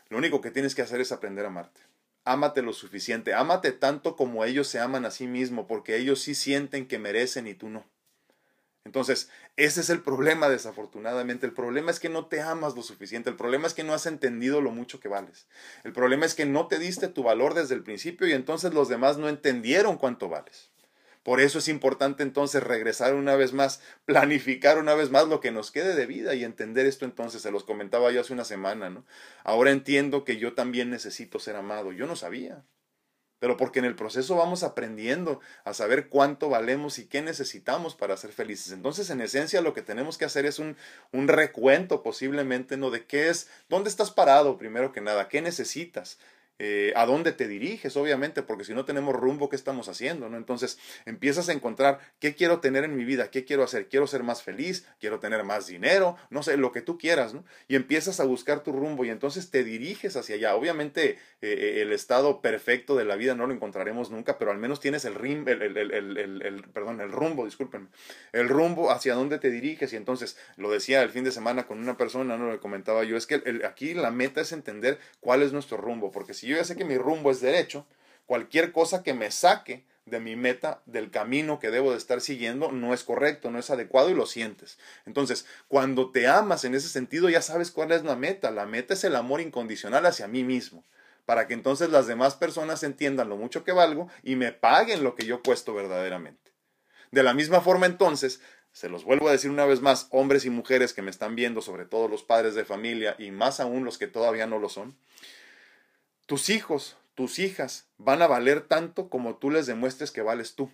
lo 0.09 0.19
único 0.19 0.39
que 0.39 0.51
tienes 0.51 0.75
que 0.75 0.83
hacer 0.83 1.01
es 1.01 1.11
aprender 1.11 1.45
a 1.45 1.47
amarte. 1.47 1.81
Ámate 2.25 2.61
lo 2.61 2.73
suficiente, 2.73 3.33
ámate 3.33 3.71
tanto 3.71 4.15
como 4.15 4.45
ellos 4.45 4.67
se 4.67 4.79
aman 4.79 5.05
a 5.05 5.11
sí 5.11 5.25
mismos, 5.25 5.65
porque 5.67 5.97
ellos 5.97 6.21
sí 6.21 6.35
sienten 6.35 6.87
que 6.87 6.99
merecen 6.99 7.47
y 7.47 7.55
tú 7.55 7.69
no. 7.69 7.85
Entonces, 8.87 9.29
ese 9.57 9.81
es 9.81 9.89
el 9.89 10.01
problema, 10.01 10.47
desafortunadamente. 10.47 11.45
El 11.45 11.51
problema 11.51 11.91
es 11.91 11.99
que 11.99 12.07
no 12.07 12.27
te 12.27 12.41
amas 12.41 12.73
lo 12.73 12.81
suficiente. 12.81 13.29
El 13.29 13.35
problema 13.35 13.67
es 13.67 13.73
que 13.73 13.83
no 13.83 13.93
has 13.93 14.05
entendido 14.05 14.61
lo 14.61 14.71
mucho 14.71 15.01
que 15.01 15.09
vales. 15.09 15.45
El 15.83 15.91
problema 15.91 16.25
es 16.25 16.35
que 16.35 16.45
no 16.45 16.67
te 16.67 16.79
diste 16.79 17.09
tu 17.09 17.21
valor 17.21 17.53
desde 17.53 17.75
el 17.75 17.83
principio 17.83 18.27
y 18.27 18.31
entonces 18.31 18.73
los 18.73 18.87
demás 18.87 19.17
no 19.17 19.27
entendieron 19.27 19.97
cuánto 19.97 20.29
vales. 20.29 20.69
Por 21.21 21.41
eso 21.41 21.59
es 21.59 21.67
importante 21.67 22.23
entonces 22.23 22.63
regresar 22.63 23.13
una 23.13 23.35
vez 23.35 23.51
más, 23.51 23.81
planificar 24.05 24.79
una 24.79 24.95
vez 24.95 25.11
más 25.11 25.27
lo 25.27 25.41
que 25.41 25.51
nos 25.51 25.71
quede 25.71 25.93
de 25.93 26.05
vida 26.05 26.33
y 26.33 26.45
entender 26.45 26.85
esto 26.85 27.03
entonces. 27.03 27.41
Se 27.41 27.51
los 27.51 27.65
comentaba 27.65 28.09
yo 28.11 28.21
hace 28.21 28.31
una 28.31 28.45
semana, 28.45 28.89
¿no? 28.89 29.03
Ahora 29.43 29.71
entiendo 29.71 30.23
que 30.23 30.37
yo 30.37 30.53
también 30.53 30.89
necesito 30.89 31.39
ser 31.39 31.57
amado. 31.57 31.91
Yo 31.91 32.07
no 32.07 32.15
sabía 32.15 32.63
pero 33.39 33.57
porque 33.57 33.79
en 33.79 33.85
el 33.85 33.95
proceso 33.95 34.35
vamos 34.35 34.63
aprendiendo 34.63 35.39
a 35.63 35.73
saber 35.73 36.09
cuánto 36.09 36.49
valemos 36.49 36.99
y 36.99 37.05
qué 37.05 37.21
necesitamos 37.21 37.95
para 37.95 38.17
ser 38.17 38.31
felices. 38.31 38.71
Entonces, 38.71 39.09
en 39.09 39.21
esencia, 39.21 39.61
lo 39.61 39.73
que 39.73 39.81
tenemos 39.81 40.17
que 40.17 40.25
hacer 40.25 40.45
es 40.45 40.59
un, 40.59 40.75
un 41.11 41.27
recuento 41.27 42.03
posiblemente, 42.03 42.77
¿no? 42.77 42.89
De 42.89 43.05
qué 43.05 43.29
es, 43.29 43.49
dónde 43.69 43.89
estás 43.89 44.11
parado, 44.11 44.57
primero 44.57 44.91
que 44.91 45.01
nada, 45.01 45.27
qué 45.27 45.41
necesitas, 45.41 46.17
eh, 46.59 46.91
a 46.95 47.05
dónde 47.05 47.31
te 47.31 47.47
diriges, 47.47 47.95
obviamente, 47.97 48.41
porque 48.41 48.63
si 48.63 48.73
no 48.73 48.85
tenemos 48.85 49.15
rumbo, 49.15 49.47
¿qué 49.49 49.55
estamos 49.55 49.89
haciendo? 49.89 50.27
¿no? 50.29 50.37
Entonces 50.37 50.79
empiezas 51.05 51.49
a 51.49 51.53
encontrar 51.53 51.99
qué 52.19 52.33
quiero 52.33 52.59
tener 52.59 52.83
en 52.83 52.95
mi 52.95 53.05
vida, 53.05 53.29
qué 53.29 53.45
quiero 53.45 53.63
hacer, 53.63 53.87
quiero 53.89 54.07
ser 54.07 54.23
más 54.23 54.41
feliz, 54.41 54.87
quiero 54.99 55.19
tener 55.19 55.43
más 55.43 55.67
dinero, 55.67 56.17
no 56.29 56.41
sé, 56.41 56.57
lo 56.57 56.71
que 56.71 56.81
tú 56.81 56.97
quieras, 56.97 57.33
¿no? 57.33 57.45
Y 57.67 57.75
empiezas 57.75 58.19
a 58.19 58.23
buscar 58.23 58.63
tu 58.63 58.71
rumbo 58.71 59.05
y 59.05 59.09
entonces 59.09 59.51
te 59.51 59.63
diriges 59.63 60.15
hacia 60.15 60.35
allá. 60.35 60.55
Obviamente 60.55 61.09
eh, 61.09 61.17
eh, 61.41 61.81
el 61.81 61.91
estado 61.91 62.41
perfecto 62.41 62.95
de 62.95 63.05
la 63.05 63.15
vida 63.15 63.35
no 63.35 63.45
lo 63.45 63.53
encontraremos 63.53 64.09
nunca, 64.09 64.39
pero 64.39 64.51
al 64.51 64.57
menos 64.57 64.79
tienes 64.79 65.05
el, 65.05 65.13
rim, 65.13 65.47
el, 65.47 65.61
el, 65.61 65.77
el, 65.77 66.41
el, 66.41 66.63
perdón, 66.73 67.01
el 67.01 67.11
rumbo, 67.11 67.45
discúlpenme, 67.45 67.89
el 68.33 68.49
rumbo 68.49 68.91
hacia 68.91 69.13
dónde 69.13 69.37
te 69.37 69.51
diriges 69.51 69.93
y 69.93 69.95
entonces 69.95 70.37
lo 70.55 70.71
decía 70.71 71.03
el 71.03 71.09
fin 71.09 71.23
de 71.23 71.31
semana 71.31 71.67
con 71.67 71.77
una 71.77 71.97
persona, 71.97 72.37
no 72.37 72.51
le 72.51 72.59
comentaba 72.59 73.03
yo, 73.03 73.15
es 73.15 73.27
que 73.27 73.61
aquí 73.65 73.93
la 73.93 74.09
meta 74.09 74.41
es 74.41 74.51
entender 74.51 74.97
cuál 75.19 75.43
es 75.43 75.53
nuestro 75.53 75.77
rumbo, 75.77 76.11
porque 76.11 76.33
si 76.33 76.46
yo 76.47 76.55
ya 76.57 76.63
sé 76.63 76.75
que 76.75 76.85
mi 76.85 76.97
rumbo 76.97 77.31
es 77.31 77.41
derecho, 77.41 77.85
cualquier 78.25 78.71
cosa 78.71 79.03
que 79.03 79.13
me 79.13 79.31
saque 79.31 79.85
de 80.07 80.19
mi 80.19 80.35
meta, 80.35 80.81
del 80.85 81.11
camino 81.11 81.59
que 81.59 81.69
debo 81.69 81.91
de 81.91 81.97
estar 81.97 82.21
siguiendo, 82.21 82.71
no 82.71 82.93
es 82.93 83.03
correcto, 83.03 83.51
no 83.51 83.59
es 83.59 83.69
adecuado 83.69 84.09
y 84.09 84.13
lo 84.13 84.25
sientes. 84.25 84.79
Entonces, 85.05 85.45
cuando 85.67 86.11
te 86.11 86.27
amas 86.27 86.63
en 86.63 86.75
ese 86.75 86.87
sentido, 86.87 87.29
ya 87.29 87.41
sabes 87.41 87.71
cuál 87.71 87.91
es 87.91 88.03
la 88.03 88.15
meta. 88.15 88.49
La 88.51 88.65
meta 88.65 88.93
es 88.93 89.03
el 89.03 89.15
amor 89.15 89.41
incondicional 89.41 90.05
hacia 90.05 90.27
mí 90.27 90.45
mismo, 90.45 90.85
para 91.25 91.45
que 91.45 91.53
entonces 91.53 91.89
las 91.89 92.07
demás 92.07 92.35
personas 92.35 92.83
entiendan 92.83 93.27
lo 93.27 93.35
mucho 93.35 93.65
que 93.65 93.73
valgo 93.73 94.07
y 94.23 94.37
me 94.37 94.53
paguen 94.53 95.03
lo 95.03 95.13
que 95.13 95.25
yo 95.25 95.43
cuesto 95.43 95.73
verdaderamente. 95.73 96.53
De 97.11 97.23
la 97.23 97.33
misma 97.33 97.59
forma 97.59 97.85
entonces, 97.85 98.39
se 98.71 98.89
los 98.89 99.03
vuelvo 99.03 99.27
a 99.27 99.31
decir 99.31 99.49
una 99.49 99.65
vez 99.65 99.81
más, 99.81 100.07
hombres 100.11 100.45
y 100.45 100.49
mujeres 100.49 100.93
que 100.93 101.01
me 101.01 101.09
están 101.09 101.35
viendo, 101.35 101.61
sobre 101.61 101.85
todo 101.85 102.07
los 102.07 102.23
padres 102.23 102.55
de 102.55 102.63
familia 102.63 103.15
y 103.17 103.31
más 103.31 103.59
aún 103.59 103.83
los 103.83 103.97
que 103.97 104.07
todavía 104.07 104.45
no 104.45 104.59
lo 104.59 104.69
son, 104.69 104.95
tus 106.27 106.49
hijos, 106.49 106.97
tus 107.15 107.39
hijas 107.39 107.87
van 107.97 108.21
a 108.21 108.27
valer 108.27 108.61
tanto 108.61 109.09
como 109.09 109.37
tú 109.37 109.49
les 109.49 109.65
demuestres 109.65 110.11
que 110.11 110.21
vales 110.21 110.53
tú. 110.53 110.69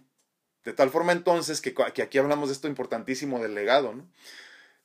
De 0.65 0.73
tal 0.73 0.89
forma 0.89 1.11
entonces 1.11 1.61
que, 1.61 1.75
aquí 2.01 2.17
hablamos 2.17 2.49
de 2.49 2.53
esto 2.53 2.67
importantísimo 2.67 3.39
del 3.39 3.53
legado, 3.53 3.93
¿no? 3.93 4.09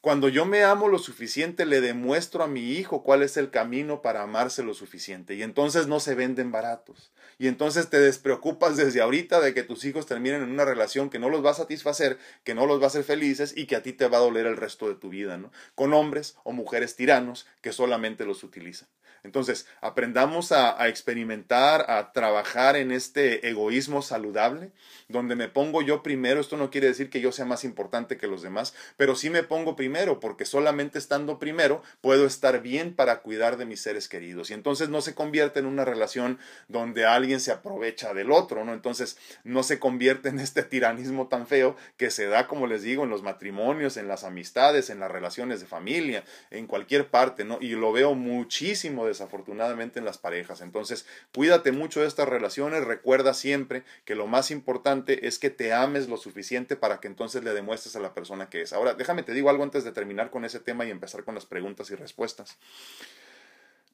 Cuando 0.01 0.29
yo 0.29 0.45
me 0.45 0.63
amo 0.63 0.87
lo 0.87 0.99
suficiente, 0.99 1.67
le 1.67 1.81
demuestro 1.81 2.45
a 2.45 2.49
mi 2.49 2.73
hijo 2.75 3.03
cuál 3.03 3.23
es 3.23 3.37
el 3.37 3.51
camino 3.51 4.01
para 4.01 4.23
amarse 4.23 4.63
lo 4.63 4.73
suficiente. 4.73 5.35
Y 5.35 5.43
entonces 5.43 5.89
no 5.89 5.99
se 5.99 6.15
venden 6.15 6.53
baratos. 6.53 7.11
Y 7.37 7.49
entonces 7.49 7.91
te 7.91 7.99
despreocupas 7.99 8.77
desde 8.77 9.01
ahorita 9.01 9.41
de 9.41 9.55
que 9.55 9.65
tus 9.65 9.85
hijos 9.85 10.07
terminen 10.07 10.43
en 10.43 10.51
una 10.51 10.65
relación 10.65 11.11
que 11.11 11.19
no 11.19 11.29
los 11.29 11.45
va 11.45 11.51
a 11.51 11.55
satisfacer, 11.55 12.17
que 12.45 12.55
no 12.55 12.67
los 12.67 12.81
va 12.81 12.85
a 12.85 12.87
hacer 12.89 13.03
felices 13.03 13.53
y 13.57 13.67
que 13.67 13.75
a 13.75 13.83
ti 13.83 13.93
te 13.93 14.07
va 14.07 14.19
a 14.19 14.21
doler 14.21 14.47
el 14.47 14.57
resto 14.57 14.89
de 14.89 14.95
tu 14.95 15.09
vida, 15.09 15.37
¿no? 15.37 15.51
Con 15.75 15.93
hombres 15.93 16.37
o 16.45 16.53
mujeres 16.53 16.95
tiranos 16.95 17.49
que 17.61 17.73
solamente 17.73 18.25
los 18.25 18.45
utilizan. 18.45 18.89
Entonces, 19.29 19.67
aprendamos 19.83 20.53
a, 20.53 20.89
experimentar, 20.89 21.85
a 21.91 22.13
trabajar 22.13 22.77
en 22.77 22.93
este 22.93 23.47
egoísmo 23.47 24.01
saludable, 24.01 24.71
donde 25.09 25.37
me 25.37 25.49
pongo 25.49 25.83
yo 25.83 26.03
primero. 26.03 26.41
Esto 26.41 26.57
no 26.57 26.71
quiere 26.71 26.87
decir 26.87 27.11
que 27.11 27.21
yo 27.21 27.31
sea 27.31 27.45
más 27.45 27.63
importante 27.63 28.17
que 28.17 28.27
los 28.27 28.41
demás, 28.41 28.75
pero 28.97 29.15
sí 29.15 29.29
me 29.29 29.43
pongo 29.43 29.77
primero, 29.77 30.19
porque 30.19 30.47
solamente 30.47 30.99
estando 30.99 31.39
primero 31.39 31.83
puedo 32.01 32.25
estar 32.25 32.63
bien 32.63 32.95
para 32.95 33.21
cuidar 33.21 33.59
de 33.59 33.67
mis 33.67 33.83
seres 33.83 34.09
queridos. 34.09 34.51
Y 34.51 34.55
entonces 34.55 34.89
no 34.89 35.03
se 35.03 35.15
convierte 35.15 35.61
en 35.61 35.67
una 35.67 35.85
relación 35.85 36.39
donde 36.69 37.05
alguien 37.05 37.39
se 37.39 37.53
aprovecha 37.53 38.15
del 38.15 38.33
otro, 38.33 38.65
¿no? 38.65 38.73
Entonces 38.73 39.19
no 39.45 39.63
se 39.63 39.79
convierte 39.79 40.31
en 40.31 40.39
este 40.39 40.63
tiranismo 40.63 41.29
tan 41.29 41.47
feo 41.47 41.77
que 41.99 42.11
se 42.11 42.29
da, 42.29 42.47
como 42.47 42.67
les 42.67 42.81
digo, 42.81 43.05
en 43.05 43.11
los 43.11 43.23
matrimonios, 43.23 43.99
en 43.99 44.09
las 44.09 44.25
amistades, 44.25 44.89
en 44.89 45.01
las 45.01 45.11
relaciones 45.11 45.61
de 45.61 45.67
familia, 45.67 46.25
en 46.51 46.67
cualquier 46.67 47.09
parte, 47.09 47.45
¿no? 47.45 47.59
Y 47.61 47.73
lo 47.73 47.93
veo 47.93 48.15
muchísimo 48.15 49.07
desafortunadamente 49.19 49.99
en 49.99 50.05
las 50.05 50.19
parejas. 50.19 50.61
Entonces, 50.61 51.07
cuídate 51.35 51.73
mucho 51.73 52.01
de 52.01 52.07
estas 52.07 52.29
relaciones, 52.29 52.85
recuerda 52.85 53.35
siempre 53.35 53.85
que 54.05 54.15
lo 54.15 54.27
más 54.27 54.51
importante 54.51 55.27
es 55.27 55.39
que 55.39 55.51
te 55.51 55.73
ames 55.73 56.09
lo 56.09 56.17
suficiente 56.17 56.77
para 56.77 57.01
que 57.01 57.09
entonces 57.09 57.43
le 57.45 57.53
demuestres 57.53 57.97
a 57.97 58.01
la 58.01 58.15
persona 58.15 58.49
que 58.49 58.63
es. 58.63 58.73
Ahora, 58.73 58.95
déjame 58.95 59.23
te 59.23 59.33
digo 59.33 59.51
algo 59.51 59.65
antes 59.65 59.85
de 59.85 59.93
terminar 59.93 60.31
con 60.31 60.45
ese 60.45 60.61
tema 60.61 60.85
y 60.85 60.91
empezar 60.91 61.25
con 61.25 61.35
las 61.35 61.47
preguntas 61.47 61.91
y 61.91 61.95
respuestas. 61.95 62.57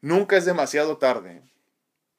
Nunca 0.00 0.36
es 0.36 0.44
demasiado 0.44 0.98
tarde 0.98 1.42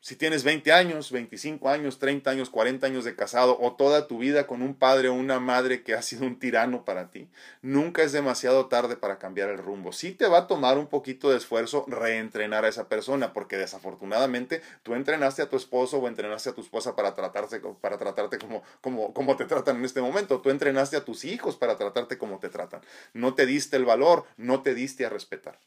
si 0.06 0.16
tienes 0.16 0.44
20 0.44 0.72
años, 0.72 1.12
25 1.12 1.68
años, 1.68 1.98
30 1.98 2.30
años, 2.30 2.52
40 2.52 2.86
años 2.86 3.06
de 3.06 3.16
casado 3.16 3.58
o 3.60 3.74
toda 3.74 4.06
tu 4.06 4.20
vida 4.20 4.46
con 4.46 4.62
un 4.62 4.76
padre 4.76 5.10
o 5.10 5.16
una 5.16 5.40
madre 5.40 5.82
que 5.82 5.96
ha 5.96 6.04
sido 6.04 6.28
un 6.28 6.38
tirano 6.38 6.86
para 6.86 7.10
ti, 7.10 7.28
nunca 7.64 8.04
es 8.04 8.12
demasiado 8.12 8.68
tarde 8.68 8.98
para 8.98 9.18
cambiar 9.18 9.50
el 9.50 9.58
rumbo. 9.58 9.92
Sí 9.94 10.12
te 10.12 10.28
va 10.28 10.38
a 10.38 10.46
tomar 10.46 10.78
un 10.78 10.86
poquito 10.86 11.32
de 11.32 11.38
esfuerzo 11.38 11.86
reentrenar 11.88 12.66
a 12.66 12.68
esa 12.68 12.88
persona, 12.88 13.34
porque 13.34 13.58
desafortunadamente 13.58 14.62
tú 14.84 14.94
entrenaste 14.94 15.42
a 15.42 15.50
tu 15.50 15.58
esposo 15.58 15.98
o 15.98 16.08
entrenaste 16.08 16.52
a 16.52 16.54
tu 16.54 16.62
esposa 16.62 16.96
para, 16.96 17.16
tratarte, 17.16 17.60
para 17.82 17.98
tratarte 17.98 18.38
como, 18.38 18.62
como, 18.82 19.12
como 19.12 19.36
te 19.36 19.46
tratan 19.46 19.78
en 19.78 19.86
este 19.86 20.02
momento. 20.02 20.40
Tú 20.40 20.52
entrenaste 20.52 20.98
a 20.98 21.04
tus 21.04 21.26
hijos 21.26 21.58
para 21.58 21.78
tratarte 21.78 22.20
como 22.20 22.38
te 22.38 22.50
tratan. 22.50 22.82
No 23.14 23.34
te 23.34 23.48
diste 23.48 23.76
el 23.76 23.86
valor, 23.86 24.26
no 24.38 24.62
te 24.62 24.76
diste 24.76 25.04
a 25.04 25.10
respetar. 25.10 25.58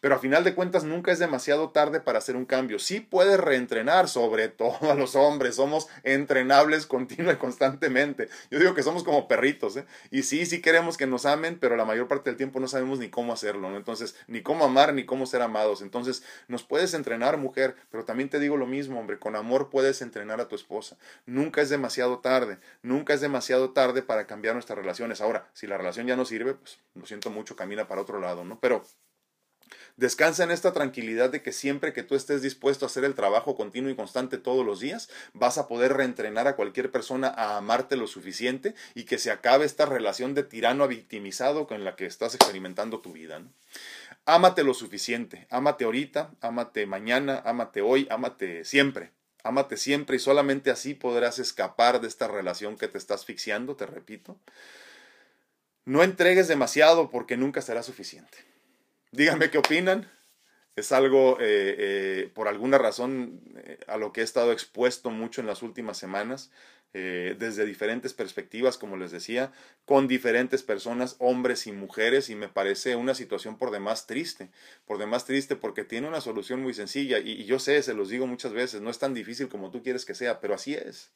Pero 0.00 0.14
a 0.14 0.18
final 0.18 0.44
de 0.44 0.54
cuentas 0.54 0.84
nunca 0.84 1.12
es 1.12 1.18
demasiado 1.18 1.70
tarde 1.70 2.00
para 2.00 2.18
hacer 2.18 2.36
un 2.36 2.44
cambio. 2.44 2.78
Sí 2.78 3.00
puedes 3.00 3.38
reentrenar 3.38 4.08
sobre 4.08 4.48
todo 4.48 4.90
a 4.90 4.94
los 4.94 5.16
hombres, 5.16 5.56
somos 5.56 5.88
entrenables 6.02 6.86
continua 6.86 7.32
y 7.32 7.36
constantemente. 7.36 8.28
Yo 8.50 8.58
digo 8.58 8.74
que 8.74 8.82
somos 8.82 9.04
como 9.04 9.28
perritos, 9.28 9.76
¿eh? 9.76 9.86
Y 10.10 10.22
sí, 10.22 10.46
sí 10.46 10.60
queremos 10.60 10.96
que 10.96 11.06
nos 11.06 11.26
amen, 11.26 11.58
pero 11.60 11.76
la 11.76 11.84
mayor 11.84 12.08
parte 12.08 12.30
del 12.30 12.36
tiempo 12.36 12.60
no 12.60 12.68
sabemos 12.68 12.98
ni 12.98 13.08
cómo 13.08 13.32
hacerlo, 13.32 13.70
¿no? 13.70 13.76
Entonces, 13.76 14.16
ni 14.26 14.42
cómo 14.42 14.64
amar, 14.64 14.94
ni 14.94 15.04
cómo 15.04 15.26
ser 15.26 15.42
amados. 15.42 15.82
Entonces, 15.82 16.22
nos 16.48 16.62
puedes 16.62 16.94
entrenar, 16.94 17.36
mujer, 17.36 17.76
pero 17.90 18.04
también 18.04 18.28
te 18.28 18.38
digo 18.38 18.56
lo 18.56 18.66
mismo, 18.66 19.00
hombre, 19.00 19.18
con 19.18 19.36
amor 19.36 19.70
puedes 19.70 20.02
entrenar 20.02 20.40
a 20.40 20.48
tu 20.48 20.54
esposa. 20.54 20.96
Nunca 21.26 21.62
es 21.62 21.68
demasiado 21.68 22.18
tarde, 22.18 22.58
nunca 22.82 23.14
es 23.14 23.20
demasiado 23.20 23.70
tarde 23.70 24.02
para 24.02 24.26
cambiar 24.26 24.54
nuestras 24.54 24.78
relaciones. 24.78 25.20
Ahora, 25.20 25.48
si 25.52 25.66
la 25.66 25.78
relación 25.78 26.06
ya 26.06 26.16
no 26.16 26.24
sirve, 26.24 26.54
pues 26.54 26.78
lo 26.94 27.06
siento 27.06 27.30
mucho, 27.30 27.56
camina 27.56 27.88
para 27.88 28.00
otro 28.00 28.20
lado, 28.20 28.44
¿no? 28.44 28.58
Pero 28.60 28.82
Descansa 29.96 30.44
en 30.44 30.50
esta 30.50 30.74
tranquilidad 30.74 31.30
de 31.30 31.40
que 31.40 31.52
siempre 31.52 31.94
que 31.94 32.02
tú 32.02 32.16
estés 32.16 32.42
dispuesto 32.42 32.84
a 32.84 32.88
hacer 32.88 33.04
el 33.04 33.14
trabajo 33.14 33.56
continuo 33.56 33.90
y 33.90 33.96
constante 33.96 34.36
todos 34.36 34.64
los 34.64 34.78
días, 34.78 35.08
vas 35.32 35.56
a 35.56 35.68
poder 35.68 35.94
reentrenar 35.94 36.46
a 36.46 36.54
cualquier 36.54 36.90
persona 36.90 37.28
a 37.28 37.56
amarte 37.56 37.96
lo 37.96 38.06
suficiente 38.06 38.74
y 38.94 39.04
que 39.04 39.16
se 39.16 39.30
acabe 39.30 39.64
esta 39.64 39.86
relación 39.86 40.34
de 40.34 40.42
tirano 40.42 40.84
a 40.84 40.86
victimizado 40.86 41.66
con 41.66 41.82
la 41.82 41.96
que 41.96 42.04
estás 42.04 42.34
experimentando 42.34 43.00
tu 43.00 43.14
vida. 43.14 43.40
Ámate 44.26 44.64
lo 44.64 44.74
suficiente, 44.74 45.46
ámate 45.48 45.86
ahorita, 45.86 46.30
ámate 46.42 46.84
mañana, 46.84 47.40
ámate 47.46 47.80
hoy, 47.80 48.06
ámate 48.10 48.66
siempre. 48.66 49.12
Ámate 49.44 49.76
siempre 49.76 50.16
y 50.16 50.18
solamente 50.18 50.72
así 50.72 50.92
podrás 50.92 51.38
escapar 51.38 52.00
de 52.00 52.08
esta 52.08 52.26
relación 52.26 52.76
que 52.76 52.88
te 52.88 52.98
está 52.98 53.14
asfixiando, 53.14 53.76
te 53.76 53.86
repito. 53.86 54.36
No 55.84 56.02
entregues 56.02 56.48
demasiado 56.48 57.10
porque 57.10 57.36
nunca 57.36 57.62
será 57.62 57.84
suficiente. 57.84 58.55
Díganme 59.16 59.48
qué 59.48 59.56
opinan. 59.56 60.06
Es 60.76 60.92
algo, 60.92 61.38
eh, 61.40 61.74
eh, 61.78 62.30
por 62.34 62.48
alguna 62.48 62.76
razón, 62.76 63.40
eh, 63.64 63.78
a 63.86 63.96
lo 63.96 64.12
que 64.12 64.20
he 64.20 64.24
estado 64.24 64.52
expuesto 64.52 65.08
mucho 65.08 65.40
en 65.40 65.46
las 65.46 65.62
últimas 65.62 65.96
semanas, 65.96 66.50
desde 66.92 67.66
diferentes 67.66 68.14
perspectivas, 68.14 68.78
como 68.78 68.96
les 68.96 69.10
decía, 69.10 69.52
con 69.84 70.08
diferentes 70.08 70.62
personas, 70.62 71.16
hombres 71.18 71.66
y 71.66 71.72
mujeres, 71.72 72.30
y 72.30 72.36
me 72.36 72.48
parece 72.48 72.96
una 72.96 73.14
situación 73.14 73.58
por 73.58 73.70
demás 73.70 74.06
triste, 74.06 74.48
por 74.86 74.96
demás 74.96 75.26
triste 75.26 75.56
porque 75.56 75.84
tiene 75.84 76.08
una 76.08 76.22
solución 76.22 76.62
muy 76.62 76.72
sencilla, 76.72 77.18
y 77.18 77.44
yo 77.44 77.58
sé, 77.58 77.82
se 77.82 77.92
los 77.92 78.08
digo 78.08 78.26
muchas 78.26 78.54
veces, 78.54 78.80
no 78.80 78.88
es 78.88 78.98
tan 78.98 79.12
difícil 79.12 79.50
como 79.50 79.70
tú 79.70 79.82
quieres 79.82 80.06
que 80.06 80.14
sea, 80.14 80.40
pero 80.40 80.54
así 80.54 80.72
es. 80.72 81.12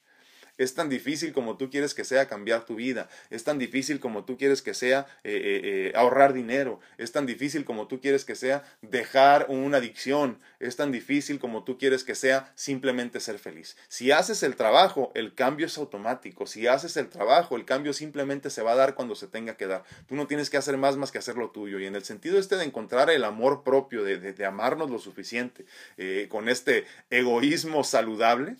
Es 0.57 0.73
tan 0.73 0.89
difícil 0.89 1.33
como 1.33 1.57
tú 1.57 1.69
quieres 1.69 1.93
que 1.93 2.03
sea 2.03 2.27
cambiar 2.27 2.65
tu 2.65 2.75
vida. 2.75 3.09
Es 3.29 3.43
tan 3.43 3.57
difícil 3.57 3.99
como 3.99 4.25
tú 4.25 4.37
quieres 4.37 4.61
que 4.61 4.73
sea 4.73 5.07
eh, 5.23 5.31
eh, 5.33 5.61
eh, 5.63 5.93
ahorrar 5.95 6.33
dinero. 6.33 6.79
Es 6.97 7.11
tan 7.11 7.25
difícil 7.25 7.65
como 7.65 7.87
tú 7.87 7.99
quieres 7.99 8.25
que 8.25 8.35
sea 8.35 8.63
dejar 8.81 9.47
una 9.49 9.77
adicción. 9.77 10.39
Es 10.59 10.75
tan 10.75 10.91
difícil 10.91 11.39
como 11.39 11.63
tú 11.63 11.77
quieres 11.77 12.03
que 12.03 12.15
sea 12.15 12.51
simplemente 12.55 13.19
ser 13.19 13.39
feliz. 13.39 13.77
Si 13.87 14.11
haces 14.11 14.43
el 14.43 14.55
trabajo, 14.55 15.11
el 15.15 15.33
cambio 15.33 15.65
es 15.65 15.77
automático. 15.77 16.45
Si 16.45 16.67
haces 16.67 16.97
el 16.97 17.09
trabajo, 17.09 17.55
el 17.55 17.65
cambio 17.65 17.93
simplemente 17.93 18.49
se 18.49 18.61
va 18.61 18.73
a 18.73 18.75
dar 18.75 18.95
cuando 18.95 19.15
se 19.15 19.27
tenga 19.27 19.57
que 19.57 19.67
dar. 19.67 19.83
Tú 20.07 20.15
no 20.15 20.27
tienes 20.27 20.49
que 20.49 20.57
hacer 20.57 20.77
más 20.77 20.97
más 20.97 21.11
que 21.11 21.17
hacer 21.17 21.37
lo 21.37 21.49
tuyo. 21.49 21.79
Y 21.79 21.85
en 21.85 21.95
el 21.95 22.03
sentido 22.03 22.37
este 22.37 22.57
de 22.57 22.65
encontrar 22.65 23.09
el 23.09 23.23
amor 23.23 23.63
propio, 23.63 24.03
de, 24.03 24.17
de, 24.19 24.45
amarnos 24.45 24.89
lo 24.89 24.99
suficiente, 24.99 25.65
con 26.29 26.49
este 26.49 26.85
egoísmo 27.09 27.83
saludable, 27.83 28.55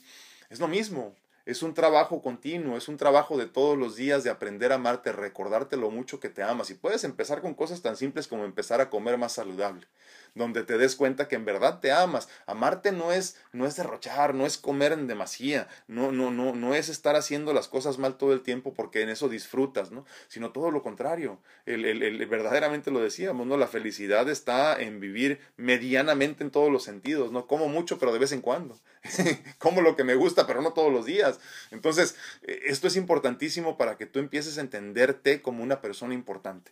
es 0.50 0.60
lo 0.60 0.68
mismo. 0.68 1.16
Es 1.46 1.64
un 1.64 1.74
trabajo 1.74 2.22
continuo, 2.22 2.78
es 2.78 2.88
un 2.88 2.98
trabajo 2.98 3.38
de 3.38 3.48
todos 3.48 3.78
los 3.78 3.96
días 3.96 4.24
de 4.24 4.30
aprender 4.30 4.72
a 4.72 4.76
amarte, 4.76 5.12
recordarte 5.12 5.78
lo 5.78 5.90
mucho 5.90 6.20
que 6.20 6.30
te 6.30 6.44
amas. 6.44 6.70
Y 6.70 6.76
puedes 6.76 7.04
empezar 7.04 7.42
con 7.42 7.54
cosas 7.54 7.82
tan 7.82 7.98
simples 7.98 8.28
como 8.28 8.46
empezar 8.46 8.82
a 8.82 8.90
comer 8.90 9.18
más 9.18 9.34
saludable 9.34 9.88
donde 10.36 10.64
te 10.64 10.78
des 10.78 10.96
cuenta 10.96 11.28
que 11.28 11.36
en 11.36 11.46
verdad 11.46 11.80
te 11.80 11.92
amas. 11.92 12.30
Amarte 12.46 12.92
no 12.92 13.12
es, 13.12 13.38
no 13.52 13.66
es 13.66 13.76
derrochar, 13.76 14.34
no 14.34 14.46
es 14.46 14.58
comer 14.58 14.94
en 14.94 15.08
demasía, 15.08 15.68
no, 15.88 16.12
no, 16.12 16.32
no, 16.32 16.54
no 16.54 16.74
es 16.74 16.90
estar 16.90 17.16
haciendo 17.16 17.54
las 17.54 17.68
cosas 17.68 17.98
mal 17.98 18.18
todo 18.18 18.34
el 18.34 18.42
tiempo 18.42 18.74
porque 18.74 19.02
en 19.02 19.10
eso 19.10 19.30
disfrutas, 19.30 19.92
¿no? 19.92 20.06
Sino 20.28 20.52
todo 20.52 20.72
lo 20.72 20.82
contrario. 20.82 21.40
El, 21.66 21.86
el, 21.86 22.26
verdaderamente 22.28 22.92
lo 22.92 23.00
decíamos, 23.00 23.46
¿no? 23.48 23.58
La 23.58 23.68
felicidad 23.68 24.30
está 24.30 24.80
en 24.80 25.00
vivir 25.00 25.40
medianamente 25.58 26.44
en 26.44 26.52
todos 26.52 26.72
los 26.72 26.84
sentidos, 26.84 27.32
¿no? 27.32 27.48
Como 27.48 27.68
mucho, 27.68 28.00
pero 28.00 28.14
de 28.14 28.20
vez 28.20 28.32
en 28.32 28.42
cuando. 28.42 28.80
Como 29.58 29.82
lo 29.82 29.96
que 29.96 30.04
me 30.04 30.16
gusta, 30.16 30.48
pero 30.48 30.62
no 30.62 30.74
todos 30.74 30.92
los 30.92 31.06
días. 31.06 31.40
Entonces, 31.72 32.16
e, 32.44 32.62
esto 32.66 32.88
es 32.88 32.96
importantísimo 32.96 33.78
para 33.78 33.98
que 33.98 34.06
tú 34.06 34.20
empieces 34.20 34.58
a 34.58 34.62
entenderte 34.62 35.42
como 35.42 35.64
una 35.64 35.82
persona 35.82 36.14
importante. 36.14 36.72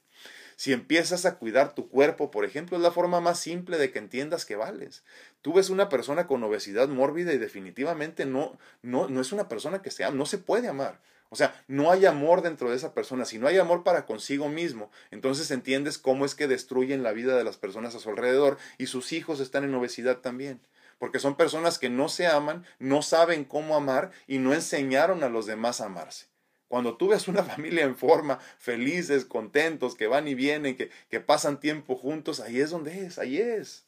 Si 0.60 0.74
empiezas 0.74 1.26
a 1.26 1.38
cuidar 1.38 1.74
tu 1.74 1.88
cuerpo, 1.88 2.32
por 2.32 2.44
ejemplo, 2.44 2.76
es 2.76 2.84
la 2.84 2.92
forma 2.92 3.22
más 3.22 3.40
simple 3.40 3.78
de 3.78 3.94
que 3.94 4.00
entiendas 4.00 4.44
que 4.44 4.58
vales. 4.58 5.06
Tú 5.42 5.54
ves 5.54 5.70
una 5.70 5.88
persona 5.88 6.28
con 6.28 6.44
obesidad 6.44 6.90
mórbida 6.90 7.32
y 7.32 7.38
definitivamente 7.38 8.26
no, 8.26 8.60
no, 8.82 9.08
no 9.08 9.22
es 9.22 9.32
una 9.32 9.48
persona 9.48 9.82
que 9.82 9.90
se 9.90 10.04
ama, 10.04 10.18
no 10.18 10.26
se 10.26 10.38
puede 10.38 10.68
amar. 10.68 11.00
O 11.30 11.38
sea, 11.38 11.64
no 11.70 11.92
hay 11.92 12.06
amor 12.06 12.42
dentro 12.42 12.70
de 12.70 12.76
esa 12.76 12.94
persona. 12.94 13.24
Si 13.24 13.40
no 13.40 13.48
hay 13.48 13.58
amor 13.58 13.86
para 13.86 14.06
consigo 14.06 14.50
mismo, 14.50 14.92
entonces 15.12 15.50
entiendes 15.50 15.98
cómo 15.98 16.26
es 16.26 16.36
que 16.36 16.50
destruyen 16.50 17.04
la 17.04 17.14
vida 17.14 17.38
de 17.38 17.46
las 17.46 17.56
personas 17.56 17.96
a 17.96 18.00
su 18.00 18.10
alrededor 18.10 18.58
y 18.78 18.88
sus 18.88 19.14
hijos 19.14 19.40
están 19.40 19.64
en 19.64 19.74
obesidad 19.74 20.18
también. 20.18 20.60
Porque 20.98 21.20
son 21.20 21.38
personas 21.38 21.80
que 21.80 21.90
no 21.90 22.10
se 22.10 22.28
aman, 22.28 22.66
no 22.80 23.02
saben 23.02 23.46
cómo 23.46 23.78
amar 23.78 24.12
y 24.28 24.40
no 24.40 24.54
enseñaron 24.54 25.24
a 25.24 25.30
los 25.30 25.46
demás 25.46 25.80
a 25.80 25.86
amarse. 25.86 26.29
Cuando 26.70 26.96
tú 26.96 27.10
ves 27.10 27.28
una 27.28 27.44
familia 27.56 27.84
en 27.84 27.98
forma, 27.98 28.40
felices, 28.58 29.26
contentos, 29.26 29.96
que 29.96 30.08
van 30.08 30.30
y 30.30 30.36
vienen, 30.36 30.78
que, 30.78 30.90
que 31.10 31.20
pasan 31.20 31.60
tiempo 31.60 31.98
juntos, 31.98 32.40
ahí 32.40 32.62
es 32.62 32.70
donde 32.70 33.06
es, 33.06 33.20
ahí 33.20 33.40
es. 33.40 33.86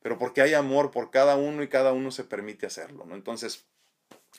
Pero 0.00 0.18
porque 0.18 0.40
hay 0.40 0.54
amor 0.54 0.90
por 0.90 1.10
cada 1.10 1.36
uno 1.36 1.62
y 1.62 1.68
cada 1.68 1.92
uno 1.92 2.10
se 2.10 2.24
permite 2.24 2.64
hacerlo, 2.64 3.04
¿no? 3.04 3.14
Entonces, 3.14 3.66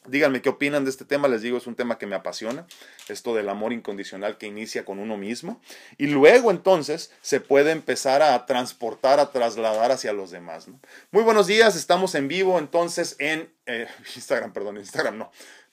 Díganme 0.07 0.41
qué 0.41 0.49
opinan 0.49 0.83
de 0.83 0.89
este 0.89 1.05
tema, 1.05 1.27
les 1.27 1.43
digo, 1.43 1.59
es 1.59 1.67
un 1.67 1.75
tema 1.75 1.99
que 1.99 2.07
me 2.07 2.15
apasiona, 2.15 2.65
esto 3.07 3.35
del 3.35 3.49
amor 3.49 3.71
incondicional 3.71 4.39
que 4.39 4.47
inicia 4.47 4.83
con 4.83 4.97
uno 4.97 5.15
mismo 5.15 5.61
y 5.99 6.07
luego 6.07 6.49
entonces 6.49 7.11
se 7.21 7.39
puede 7.39 7.69
empezar 7.69 8.23
a 8.23 8.47
transportar, 8.47 9.19
a 9.19 9.31
trasladar 9.31 9.91
hacia 9.91 10.11
los 10.11 10.31
demás. 10.31 10.67
Muy 11.11 11.21
buenos 11.21 11.45
días, 11.45 11.75
estamos 11.75 12.15
en 12.15 12.27
vivo 12.27 12.57
entonces 12.57 13.15
en 13.19 13.53
eh, 13.67 13.87
Instagram, 14.15 14.53
perdón, 14.53 14.77
Instagram 14.77 15.19
no, 15.19 15.31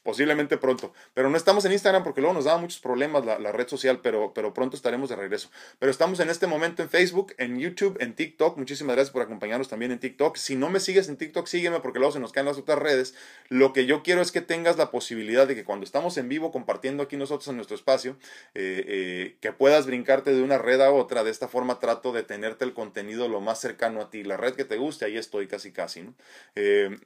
posiblemente 0.09 0.57
pronto. 0.57 0.95
Pero 1.13 1.29
no 1.29 1.37
estamos 1.37 1.67
en 1.67 1.73
Instagram 1.73 2.03
porque 2.03 2.23
luego 2.23 2.33
nos 2.33 2.47
da 2.47 2.57
muchos 2.57 2.81
problemas 2.81 3.27
la, 3.27 3.53
red 3.53 3.69
social, 3.69 4.01
pero, 4.03 4.33
pero 4.33 4.55
pronto 4.55 4.75
estaremos 4.75 5.11
de 5.11 5.17
regreso. 5.17 5.51
Pero 5.79 5.93
estamos 5.93 6.19
en 6.21 6.31
este 6.31 6.47
momento 6.47 6.83
en 6.83 6.89
Facebook, 6.89 7.35
en 7.37 7.59
YouTube, 7.59 7.95
en 8.01 8.15
TikTok. 8.15 8.57
Muchísimas 8.57 8.97
gracias 8.97 9.13
por 9.13 9.21
acompañarnos 9.21 9.69
también 9.69 9.93
en 9.93 9.99
TikTok. 9.99 10.39
Si 10.39 10.57
no 10.57 10.71
me 10.71 10.81
sigues 10.81 11.11
en 11.11 11.19
TikTok, 11.19 11.47
sígueme 11.47 11.81
porque 11.81 11.99
luego 11.99 12.15
se 12.15 12.21
nos 12.21 12.33
caen 12.33 12.47
las 12.47 12.57
otras 12.57 12.79
redes. 12.79 13.15
Lo 13.51 13.75
que 13.75 13.85
yo 13.85 14.03
quiero 14.03 14.23
es 14.23 14.33
que 14.33 14.41
tengas 14.41 14.79
la 14.79 14.91
posibilidad 14.91 15.47
de 15.47 15.55
que 15.55 15.65
cuando 15.65 15.85
estamos 15.85 16.17
en 16.17 16.31
vivo 16.31 16.53
compartiendo 16.53 17.03
aquí 17.03 17.19
nosotros 17.19 17.47
en 17.49 17.57
nuestro 17.57 17.77
espacio, 17.77 18.17
eh, 18.55 18.85
eh, 18.89 19.37
que 19.43 19.53
puedas 19.53 19.85
brincarte 19.85 20.33
de 20.33 20.41
una 20.41 20.57
red 20.57 20.81
a 20.81 20.91
otra. 20.91 21.23
De 21.23 21.31
esta 21.31 21.49
forma 21.49 21.81
trato 21.81 22.13
de 22.13 22.23
tenerte 22.23 22.65
el 22.65 22.73
contenido 22.73 23.29
lo 23.29 23.43
más 23.43 23.61
cercano 23.61 24.01
a 24.01 24.09
ti. 24.09 24.25
La 24.25 24.39
red 24.39 24.55
que 24.55 24.65
te 24.65 24.79
guste, 24.79 25.05
ahí 25.05 25.19
estoy 25.19 25.49
casi 25.49 25.71
casi. 25.71 26.09
Eh, 26.55 26.97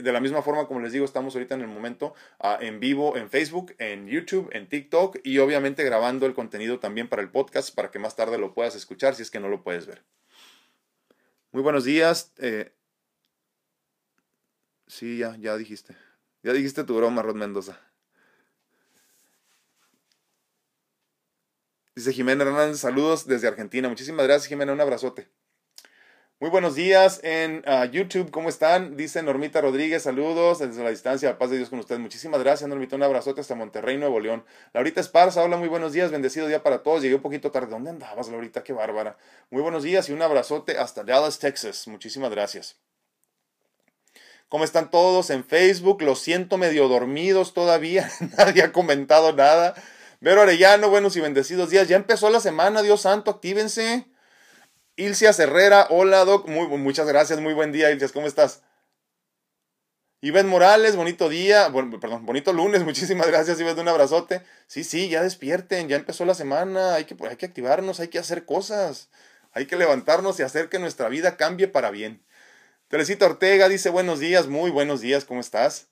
de 0.00 0.12
la 0.12 0.20
misma 0.20 0.42
forma, 0.42 0.68
como 0.68 0.78
les 0.78 0.92
digo, 0.92 1.04
estamos 1.04 1.34
ahorita 1.34 1.56
en 1.56 1.62
el 1.62 1.66
momento 1.66 2.14
en 2.60 2.80
vivo 2.80 3.16
en 3.16 3.30
Facebook, 3.30 3.74
en 3.78 4.06
YouTube, 4.06 4.48
en 4.52 4.68
TikTok 4.68 5.18
y 5.24 5.38
obviamente 5.38 5.84
grabando 5.84 6.26
el 6.26 6.34
contenido 6.34 6.78
también 6.78 7.08
para 7.08 7.22
el 7.22 7.30
podcast 7.30 7.74
para 7.74 7.90
que 7.90 7.98
más 7.98 8.16
tarde 8.16 8.38
lo 8.38 8.54
puedas 8.54 8.74
escuchar 8.74 9.14
si 9.14 9.22
es 9.22 9.30
que 9.30 9.40
no 9.40 9.48
lo 9.48 9.62
puedes 9.62 9.86
ver. 9.86 10.02
Muy 11.52 11.62
buenos 11.62 11.84
días. 11.84 12.32
Eh, 12.38 12.72
sí, 14.86 15.18
ya, 15.18 15.36
ya 15.36 15.56
dijiste. 15.56 15.96
Ya 16.42 16.52
dijiste 16.52 16.84
tu 16.84 16.96
broma, 16.96 17.22
Rod 17.22 17.36
Mendoza. 17.36 17.78
Dice 21.94 22.12
Jimena 22.12 22.44
Hernández, 22.44 22.80
saludos 22.80 23.26
desde 23.26 23.48
Argentina. 23.48 23.88
Muchísimas 23.88 24.26
gracias, 24.26 24.48
Jimena. 24.48 24.72
Un 24.72 24.80
abrazote. 24.80 25.28
Muy 26.42 26.50
buenos 26.50 26.74
días 26.74 27.20
en 27.22 27.62
ah, 27.68 27.84
YouTube, 27.84 28.32
¿cómo 28.32 28.48
están? 28.48 28.96
Dice 28.96 29.22
Normita 29.22 29.60
Rodríguez, 29.60 30.02
saludos 30.02 30.58
desde 30.58 30.82
la 30.82 30.90
distancia, 30.90 31.38
paz 31.38 31.50
de 31.50 31.56
Dios 31.56 31.68
con 31.68 31.78
ustedes. 31.78 32.00
Muchísimas 32.00 32.40
gracias, 32.42 32.68
Normita, 32.68 32.96
un 32.96 33.04
abrazote 33.04 33.40
hasta 33.40 33.54
Monterrey, 33.54 33.96
Nuevo 33.96 34.18
León. 34.18 34.44
Laurita 34.74 35.00
Esparza, 35.00 35.40
hola, 35.44 35.56
muy 35.56 35.68
buenos 35.68 35.92
días, 35.92 36.10
bendecido 36.10 36.48
día 36.48 36.64
para 36.64 36.82
todos. 36.82 37.00
Llegué 37.00 37.14
un 37.14 37.22
poquito 37.22 37.52
tarde, 37.52 37.68
¿dónde 37.70 37.90
andabas, 37.90 38.26
Laurita? 38.28 38.64
Qué 38.64 38.72
bárbara. 38.72 39.16
Muy 39.50 39.62
buenos 39.62 39.84
días 39.84 40.08
y 40.08 40.12
un 40.14 40.20
abrazote 40.20 40.78
hasta 40.78 41.04
Dallas, 41.04 41.38
Texas. 41.38 41.86
Muchísimas 41.86 42.32
gracias. 42.32 42.74
¿Cómo 44.48 44.64
están 44.64 44.90
todos 44.90 45.30
en 45.30 45.44
Facebook? 45.44 46.02
Los 46.02 46.18
siento 46.18 46.58
medio 46.58 46.88
dormidos 46.88 47.54
todavía, 47.54 48.10
nadie 48.36 48.64
ha 48.64 48.72
comentado 48.72 49.32
nada. 49.32 49.76
Vero 50.18 50.42
Arellano, 50.42 50.90
buenos 50.90 51.14
y 51.14 51.20
bendecidos 51.20 51.70
días. 51.70 51.86
Ya 51.86 51.94
empezó 51.94 52.30
la 52.30 52.40
semana, 52.40 52.82
Dios 52.82 53.02
santo, 53.02 53.30
actívense. 53.30 54.11
Ilcia 54.96 55.30
Herrera, 55.30 55.86
hola 55.88 56.24
Doc, 56.26 56.46
muy, 56.48 56.66
muchas 56.78 57.06
gracias, 57.06 57.40
muy 57.40 57.54
buen 57.54 57.72
día 57.72 57.90
Ilcia, 57.90 58.08
¿cómo 58.10 58.26
estás? 58.26 58.62
Iván 60.20 60.48
Morales, 60.48 60.96
bonito 60.96 61.30
día, 61.30 61.68
bueno, 61.68 61.98
perdón, 61.98 62.26
bonito 62.26 62.52
lunes, 62.52 62.84
muchísimas 62.84 63.26
gracias 63.26 63.58
Iván, 63.58 63.78
un 63.78 63.88
abrazote. 63.88 64.42
Sí, 64.66 64.84
sí, 64.84 65.08
ya 65.08 65.22
despierten, 65.22 65.88
ya 65.88 65.96
empezó 65.96 66.26
la 66.26 66.34
semana, 66.34 66.94
hay 66.94 67.06
que, 67.06 67.16
hay 67.26 67.36
que 67.36 67.46
activarnos, 67.46 68.00
hay 68.00 68.08
que 68.08 68.18
hacer 68.18 68.44
cosas, 68.44 69.08
hay 69.52 69.66
que 69.66 69.76
levantarnos 69.76 70.38
y 70.38 70.42
hacer 70.42 70.68
que 70.68 70.78
nuestra 70.78 71.08
vida 71.08 71.36
cambie 71.38 71.68
para 71.68 71.90
bien. 71.90 72.22
Teresita 72.88 73.24
Ortega 73.26 73.70
dice 73.70 73.88
buenos 73.88 74.20
días, 74.20 74.46
muy 74.46 74.70
buenos 74.70 75.00
días, 75.00 75.24
¿cómo 75.24 75.40
estás? 75.40 75.88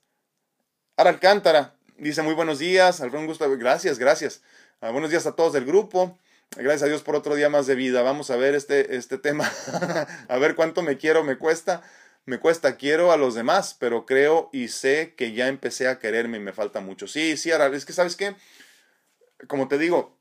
Ara 0.95 1.09
Alcántara 1.09 1.75
dice 1.97 2.21
muy 2.21 2.35
buenos 2.35 2.59
días, 2.59 3.01
Alfredo 3.01 3.25
Gusto, 3.25 3.49
gracias, 3.57 3.97
gracias. 3.97 4.41
Ah, 4.79 4.91
buenos 4.91 5.09
días 5.09 5.25
a 5.25 5.35
todos 5.35 5.53
del 5.53 5.65
grupo. 5.65 6.19
Gracias 6.57 6.83
a 6.83 6.87
Dios 6.87 7.01
por 7.01 7.15
otro 7.15 7.35
día 7.35 7.49
más 7.49 7.65
de 7.65 7.75
vida. 7.75 8.01
Vamos 8.01 8.29
a 8.29 8.35
ver 8.35 8.55
este, 8.55 8.97
este 8.97 9.17
tema. 9.17 9.49
a 10.27 10.37
ver 10.37 10.55
cuánto 10.55 10.81
me 10.81 10.97
quiero, 10.97 11.23
me 11.23 11.37
cuesta. 11.37 11.81
Me 12.25 12.39
cuesta, 12.39 12.75
quiero 12.75 13.11
a 13.11 13.17
los 13.17 13.35
demás, 13.35 13.75
pero 13.79 14.05
creo 14.05 14.49
y 14.51 14.67
sé 14.67 15.15
que 15.15 15.33
ya 15.33 15.47
empecé 15.47 15.87
a 15.87 15.97
quererme 15.97 16.37
y 16.37 16.41
me 16.41 16.53
falta 16.53 16.81
mucho. 16.81 17.07
Sí, 17.07 17.35
sí, 17.37 17.51
ahora 17.51 17.67
es 17.67 17.85
que 17.85 17.93
sabes 17.93 18.15
qué, 18.15 18.35
como 19.47 19.67
te 19.67 19.79
digo, 19.79 20.19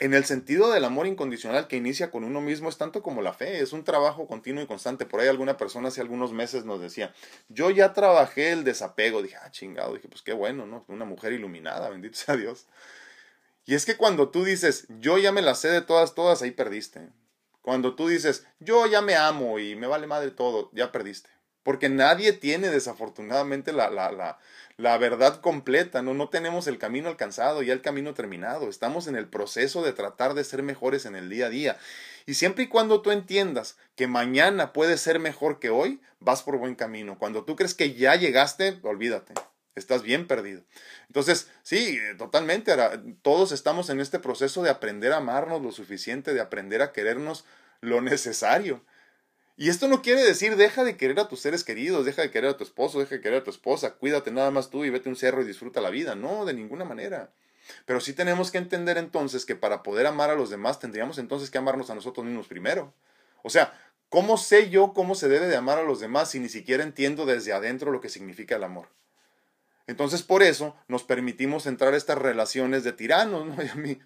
en 0.00 0.14
el 0.14 0.24
sentido 0.24 0.72
del 0.72 0.84
amor 0.84 1.06
incondicional 1.06 1.68
que 1.68 1.76
inicia 1.76 2.10
con 2.10 2.24
uno 2.24 2.40
mismo 2.40 2.68
es 2.68 2.76
tanto 2.76 3.02
como 3.02 3.22
la 3.22 3.32
fe, 3.32 3.60
es 3.60 3.72
un 3.72 3.84
trabajo 3.84 4.26
continuo 4.26 4.64
y 4.64 4.66
constante. 4.66 5.06
Por 5.06 5.20
ahí 5.20 5.28
alguna 5.28 5.56
persona 5.56 5.88
hace 5.88 6.00
algunos 6.00 6.32
meses 6.32 6.64
nos 6.64 6.80
decía, 6.80 7.14
yo 7.48 7.70
ya 7.70 7.92
trabajé 7.92 8.52
el 8.52 8.64
desapego. 8.64 9.22
Dije, 9.22 9.36
ah, 9.36 9.50
chingado, 9.50 9.94
dije, 9.94 10.08
pues 10.08 10.22
qué 10.22 10.32
bueno, 10.32 10.66
¿no? 10.66 10.84
Una 10.88 11.04
mujer 11.04 11.34
iluminada, 11.34 11.88
bendito 11.88 12.16
sea 12.16 12.36
Dios. 12.36 12.66
Y 13.66 13.74
es 13.74 13.84
que 13.84 13.96
cuando 13.96 14.28
tú 14.28 14.44
dices, 14.44 14.86
yo 15.00 15.18
ya 15.18 15.32
me 15.32 15.42
la 15.42 15.56
sé 15.56 15.68
de 15.68 15.82
todas, 15.82 16.14
todas, 16.14 16.40
ahí 16.40 16.52
perdiste. 16.52 17.08
Cuando 17.62 17.96
tú 17.96 18.06
dices, 18.06 18.46
yo 18.60 18.86
ya 18.86 19.02
me 19.02 19.16
amo 19.16 19.58
y 19.58 19.74
me 19.74 19.88
vale 19.88 20.06
madre 20.06 20.30
todo, 20.30 20.70
ya 20.72 20.92
perdiste. 20.92 21.30
Porque 21.64 21.88
nadie 21.88 22.32
tiene 22.32 22.68
desafortunadamente 22.70 23.72
la, 23.72 23.90
la, 23.90 24.12
la, 24.12 24.38
la 24.76 24.96
verdad 24.98 25.40
completa, 25.40 26.00
¿no? 26.00 26.14
no 26.14 26.28
tenemos 26.28 26.68
el 26.68 26.78
camino 26.78 27.08
alcanzado, 27.08 27.60
ya 27.64 27.72
el 27.72 27.82
camino 27.82 28.14
terminado. 28.14 28.68
Estamos 28.68 29.08
en 29.08 29.16
el 29.16 29.26
proceso 29.26 29.82
de 29.82 29.92
tratar 29.92 30.34
de 30.34 30.44
ser 30.44 30.62
mejores 30.62 31.04
en 31.04 31.16
el 31.16 31.28
día 31.28 31.46
a 31.46 31.50
día. 31.50 31.76
Y 32.24 32.34
siempre 32.34 32.64
y 32.64 32.68
cuando 32.68 33.02
tú 33.02 33.10
entiendas 33.10 33.76
que 33.96 34.06
mañana 34.06 34.72
puede 34.72 34.96
ser 34.96 35.18
mejor 35.18 35.58
que 35.58 35.70
hoy, 35.70 36.00
vas 36.20 36.44
por 36.44 36.56
buen 36.56 36.76
camino. 36.76 37.18
Cuando 37.18 37.44
tú 37.44 37.56
crees 37.56 37.74
que 37.74 37.94
ya 37.94 38.14
llegaste, 38.14 38.78
olvídate 38.84 39.34
estás 39.76 40.02
bien 40.02 40.26
perdido. 40.26 40.62
Entonces, 41.06 41.48
sí, 41.62 41.98
totalmente, 42.18 42.74
todos 43.22 43.52
estamos 43.52 43.88
en 43.90 44.00
este 44.00 44.18
proceso 44.18 44.62
de 44.62 44.70
aprender 44.70 45.12
a 45.12 45.18
amarnos 45.18 45.62
lo 45.62 45.70
suficiente, 45.70 46.34
de 46.34 46.40
aprender 46.40 46.82
a 46.82 46.92
querernos 46.92 47.44
lo 47.80 48.00
necesario. 48.00 48.82
Y 49.58 49.70
esto 49.70 49.88
no 49.88 50.02
quiere 50.02 50.22
decir 50.22 50.56
deja 50.56 50.84
de 50.84 50.96
querer 50.96 51.18
a 51.20 51.28
tus 51.28 51.40
seres 51.40 51.64
queridos, 51.64 52.04
deja 52.04 52.22
de 52.22 52.30
querer 52.30 52.50
a 52.50 52.56
tu 52.56 52.64
esposo, 52.64 52.98
deja 52.98 53.14
de 53.14 53.20
querer 53.20 53.40
a 53.40 53.44
tu 53.44 53.50
esposa, 53.50 53.94
cuídate 53.94 54.30
nada 54.30 54.50
más 54.50 54.68
tú 54.68 54.84
y 54.84 54.90
vete 54.90 55.08
a 55.08 55.12
un 55.12 55.16
cerro 55.16 55.40
y 55.40 55.46
disfruta 55.46 55.80
la 55.80 55.90
vida. 55.90 56.14
No, 56.14 56.44
de 56.44 56.52
ninguna 56.52 56.84
manera. 56.84 57.30
Pero 57.84 58.00
sí 58.00 58.12
tenemos 58.12 58.50
que 58.50 58.58
entender 58.58 58.98
entonces 58.98 59.44
que 59.46 59.56
para 59.56 59.82
poder 59.82 60.06
amar 60.06 60.30
a 60.30 60.34
los 60.34 60.50
demás 60.50 60.78
tendríamos 60.78 61.18
entonces 61.18 61.50
que 61.50 61.58
amarnos 61.58 61.90
a 61.90 61.94
nosotros 61.94 62.26
mismos 62.26 62.46
primero. 62.48 62.92
O 63.42 63.50
sea, 63.50 63.72
¿cómo 64.08 64.36
sé 64.36 64.70
yo 64.70 64.92
cómo 64.92 65.14
se 65.14 65.28
debe 65.28 65.46
de 65.46 65.56
amar 65.56 65.78
a 65.78 65.82
los 65.82 66.00
demás 66.00 66.30
si 66.30 66.38
ni 66.38 66.48
siquiera 66.48 66.82
entiendo 66.82 67.26
desde 67.26 67.52
adentro 67.52 67.90
lo 67.90 68.00
que 68.00 68.08
significa 68.08 68.56
el 68.56 68.64
amor? 68.64 68.88
Entonces 69.86 70.22
por 70.22 70.42
eso 70.42 70.76
nos 70.88 71.04
permitimos 71.04 71.66
entrar 71.66 71.94
a 71.94 71.96
estas 71.96 72.18
relaciones 72.18 72.84
de 72.84 72.92
tiranos, 72.92 73.46
¿no? 73.46 73.56
Y 73.62 73.68
a 73.68 73.74
mí 73.74 73.98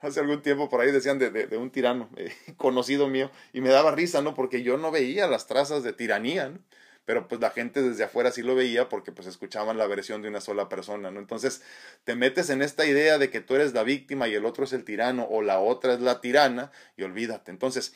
hace 0.00 0.20
algún 0.20 0.42
tiempo 0.42 0.68
por 0.68 0.80
ahí 0.80 0.92
decían 0.92 1.18
de, 1.18 1.30
de, 1.30 1.56
un 1.56 1.70
tirano 1.70 2.08
eh, 2.16 2.32
conocido 2.56 3.08
mío 3.08 3.30
y 3.52 3.60
me 3.60 3.70
daba 3.70 3.92
risa, 3.92 4.22
¿no? 4.22 4.34
Porque 4.34 4.62
yo 4.62 4.76
no 4.76 4.90
veía 4.90 5.26
las 5.26 5.46
trazas 5.46 5.82
de 5.82 5.92
tiranía, 5.92 6.48
¿no? 6.50 6.58
Pero 7.04 7.26
pues 7.26 7.40
la 7.40 7.48
gente 7.48 7.80
desde 7.80 8.04
afuera 8.04 8.30
sí 8.30 8.42
lo 8.42 8.54
veía 8.54 8.90
porque 8.90 9.12
pues 9.12 9.26
escuchaban 9.26 9.78
la 9.78 9.86
versión 9.86 10.20
de 10.20 10.28
una 10.28 10.42
sola 10.42 10.68
persona, 10.68 11.10
¿no? 11.10 11.20
Entonces 11.20 11.62
te 12.04 12.14
metes 12.14 12.50
en 12.50 12.60
esta 12.60 12.84
idea 12.84 13.16
de 13.16 13.30
que 13.30 13.40
tú 13.40 13.54
eres 13.54 13.72
la 13.72 13.82
víctima 13.82 14.28
y 14.28 14.34
el 14.34 14.44
otro 14.44 14.64
es 14.64 14.74
el 14.74 14.84
tirano 14.84 15.24
o 15.24 15.40
la 15.40 15.58
otra 15.58 15.94
es 15.94 16.00
la 16.00 16.20
tirana 16.20 16.70
y 16.98 17.04
olvídate. 17.04 17.50
Entonces 17.50 17.94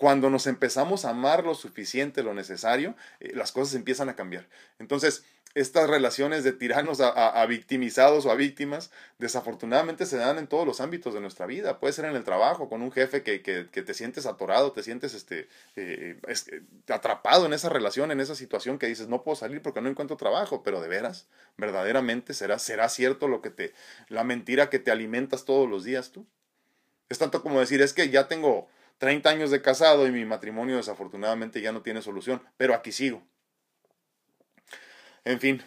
cuando 0.00 0.30
nos 0.30 0.46
empezamos 0.46 1.04
a 1.04 1.10
amar 1.10 1.44
lo 1.44 1.54
suficiente, 1.54 2.22
lo 2.22 2.32
necesario, 2.32 2.96
eh, 3.20 3.32
las 3.34 3.52
cosas 3.52 3.74
empiezan 3.74 4.08
a 4.08 4.16
cambiar. 4.16 4.48
Entonces, 4.78 5.26
estas 5.54 5.90
relaciones 5.90 6.44
de 6.44 6.52
tiranos 6.52 7.00
a, 7.00 7.44
victimizados 7.46 8.24
o 8.24 8.30
a 8.30 8.36
víctimas, 8.36 8.92
desafortunadamente 9.18 10.06
se 10.06 10.16
dan 10.16 10.38
en 10.38 10.46
todos 10.46 10.64
los 10.64 10.80
ámbitos 10.80 11.12
de 11.12 11.20
nuestra 11.20 11.46
vida. 11.46 11.80
Puede 11.80 11.92
ser 11.92 12.04
en 12.04 12.14
el 12.14 12.22
trabajo, 12.22 12.68
con 12.68 12.82
un 12.82 12.92
jefe 12.92 13.24
que, 13.24 13.42
que, 13.42 13.64
te 13.64 13.94
sientes 13.94 14.26
atorado, 14.26 14.70
te 14.70 14.84
sientes 14.84 15.12
este, 15.12 15.48
eh, 15.74 16.20
eh, 16.28 16.62
atrapado 16.88 17.46
en 17.46 17.52
esa 17.52 17.68
relación, 17.68 18.12
en 18.12 18.20
esa 18.20 18.36
situación 18.36 18.78
que 18.78 18.86
dices, 18.86 19.08
no 19.08 19.24
puedo 19.24 19.34
salir 19.34 19.60
porque 19.60 19.80
no 19.80 19.88
encuentro 19.88 20.16
trabajo, 20.16 20.62
pero 20.62 20.80
de 20.80 20.88
veras, 20.88 21.26
verdaderamente 21.56 22.32
será, 22.32 22.60
será 22.60 22.88
cierto 22.88 23.26
lo 23.26 23.42
que 23.42 23.50
te, 23.50 23.74
la 24.08 24.22
mentira 24.22 24.70
que 24.70 24.78
te 24.78 24.92
alimentas 24.92 25.44
todos 25.44 25.68
los 25.68 25.82
días 25.82 26.12
tú. 26.12 26.26
Es 27.08 27.18
tanto 27.18 27.42
como 27.42 27.58
decir, 27.58 27.82
es 27.82 27.92
que 27.92 28.08
ya 28.08 28.28
tengo 28.28 28.68
30 28.98 29.28
años 29.28 29.50
de 29.50 29.62
casado 29.62 30.06
y 30.06 30.12
mi 30.12 30.24
matrimonio 30.24 30.76
desafortunadamente 30.76 31.60
ya 31.60 31.72
no 31.72 31.82
tiene 31.82 32.02
solución, 32.02 32.40
pero 32.56 32.72
aquí 32.74 32.92
sigo 32.92 33.24
en 35.24 35.40
fin. 35.40 35.62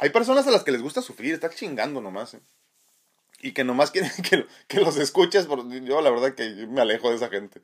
Hay 0.00 0.10
personas 0.10 0.46
a 0.46 0.50
las 0.50 0.64
que 0.64 0.72
les 0.72 0.82
gusta 0.82 1.00
sufrir, 1.00 1.32
está 1.32 1.48
chingando 1.48 2.00
nomás. 2.00 2.34
¿eh? 2.34 2.40
Y 3.40 3.52
que 3.52 3.64
nomás 3.64 3.90
quieren 3.90 4.10
que, 4.68 4.80
los 4.80 4.96
escuches. 4.96 5.46
Yo 5.84 6.00
la 6.00 6.10
verdad 6.10 6.34
que 6.34 6.66
me 6.66 6.80
alejo 6.80 7.10
de 7.10 7.16
esa 7.16 7.28
gente. 7.28 7.60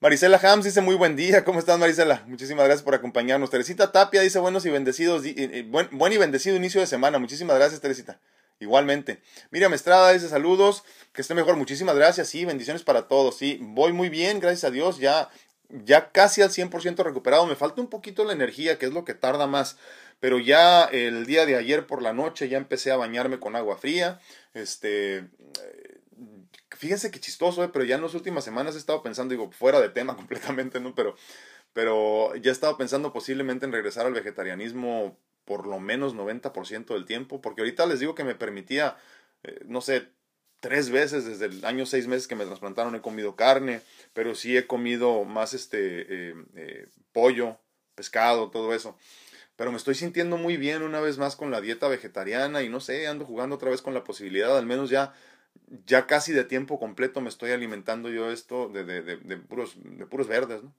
Marisela 0.00 0.38
Hams 0.40 0.64
dice 0.64 0.80
muy 0.80 0.94
buen 0.94 1.16
día. 1.16 1.44
¿Cómo 1.44 1.58
estás, 1.58 1.78
Marisela? 1.78 2.22
Muchísimas 2.26 2.64
gracias 2.64 2.84
por 2.84 2.94
acompañarnos. 2.94 3.50
Teresita 3.50 3.90
Tapia 3.90 4.20
dice 4.20 4.38
buenos 4.38 4.64
y 4.66 4.70
bendecidos. 4.70 5.24
buen, 5.66 5.88
buen, 5.90 6.12
y 6.12 6.16
bendecido 6.16 6.54
inicio 6.54 6.80
de 6.80 6.86
semana. 6.86 7.18
Muchísimas 7.18 7.56
gracias, 7.56 7.80
Teresita. 7.80 8.20
Igualmente. 8.60 9.20
Miriam 9.50 9.74
Estrada 9.74 10.12
dice 10.12 10.28
saludos. 10.28 10.84
Que 11.12 11.22
esté 11.22 11.34
mejor. 11.34 11.56
Muchísimas 11.56 11.96
gracias. 11.96 12.28
Sí, 12.28 12.44
bendiciones 12.44 12.84
para 12.84 13.08
todos. 13.08 13.36
Sí, 13.36 13.58
voy 13.60 13.92
muy 13.92 14.08
bien, 14.08 14.38
gracias 14.38 14.62
a 14.62 14.70
Dios. 14.70 14.98
Ya 14.98 15.28
ya 15.68 16.10
casi 16.12 16.42
al 16.42 16.50
100% 16.50 17.02
recuperado. 17.04 17.46
Me 17.46 17.56
falta 17.56 17.80
un 17.80 17.88
poquito 17.88 18.24
la 18.24 18.32
energía, 18.32 18.78
que 18.78 18.86
es 18.86 18.92
lo 18.92 19.04
que 19.04 19.14
tarda 19.14 19.46
más. 19.46 19.78
Pero 20.20 20.38
ya 20.38 20.84
el 20.84 21.26
día 21.26 21.46
de 21.46 21.56
ayer 21.56 21.86
por 21.86 22.02
la 22.02 22.12
noche 22.12 22.48
ya 22.48 22.58
empecé 22.58 22.90
a 22.90 22.96
bañarme 22.96 23.38
con 23.38 23.54
agua 23.56 23.76
fría. 23.76 24.20
Este, 24.54 25.28
fíjense 26.78 27.10
qué 27.10 27.20
chistoso, 27.20 27.62
¿eh? 27.64 27.70
pero 27.72 27.84
ya 27.84 27.96
en 27.96 28.02
las 28.02 28.14
últimas 28.14 28.44
semanas 28.44 28.74
he 28.74 28.78
estado 28.78 29.02
pensando, 29.02 29.32
digo, 29.32 29.50
fuera 29.50 29.80
de 29.80 29.90
tema 29.90 30.16
completamente, 30.16 30.80
¿no? 30.80 30.94
Pero, 30.94 31.16
pero 31.72 32.34
ya 32.36 32.50
he 32.50 32.52
estado 32.52 32.76
pensando 32.76 33.12
posiblemente 33.12 33.66
en 33.66 33.72
regresar 33.72 34.06
al 34.06 34.14
vegetarianismo 34.14 35.18
por 35.44 35.66
lo 35.66 35.80
menos 35.80 36.14
90% 36.14 36.94
del 36.94 37.06
tiempo, 37.06 37.40
porque 37.40 37.62
ahorita 37.62 37.86
les 37.86 38.00
digo 38.00 38.14
que 38.14 38.24
me 38.24 38.34
permitía, 38.34 38.96
eh, 39.42 39.60
no 39.66 39.80
sé, 39.80 40.08
tres 40.60 40.90
veces 40.90 41.24
desde 41.24 41.46
el 41.46 41.64
año 41.64 41.86
seis 41.86 42.06
meses 42.06 42.26
que 42.26 42.34
me 42.34 42.44
trasplantaron 42.44 42.94
he 42.94 43.00
comido 43.00 43.36
carne, 43.36 43.80
pero 44.12 44.34
sí 44.34 44.56
he 44.56 44.66
comido 44.66 45.24
más 45.24 45.54
este 45.54 46.30
eh, 46.30 46.34
eh, 46.54 46.88
pollo, 47.12 47.58
pescado, 47.94 48.50
todo 48.50 48.74
eso. 48.74 48.96
Pero 49.56 49.70
me 49.72 49.76
estoy 49.76 49.94
sintiendo 49.94 50.36
muy 50.36 50.56
bien 50.56 50.82
una 50.82 51.00
vez 51.00 51.18
más 51.18 51.36
con 51.36 51.50
la 51.50 51.60
dieta 51.60 51.88
vegetariana 51.88 52.62
y 52.62 52.68
no 52.68 52.80
sé, 52.80 53.06
ando 53.08 53.24
jugando 53.24 53.56
otra 53.56 53.70
vez 53.70 53.82
con 53.82 53.94
la 53.94 54.04
posibilidad, 54.04 54.56
al 54.56 54.66
menos 54.66 54.90
ya, 54.90 55.14
ya 55.86 56.06
casi 56.06 56.32
de 56.32 56.44
tiempo 56.44 56.78
completo 56.78 57.20
me 57.20 57.28
estoy 57.28 57.50
alimentando 57.50 58.08
yo 58.10 58.30
esto 58.30 58.68
de, 58.68 58.84
de, 58.84 59.02
de, 59.02 59.16
de 59.16 59.36
puros, 59.36 59.76
de 59.82 60.06
puros 60.06 60.28
verdes, 60.28 60.62
¿no? 60.62 60.72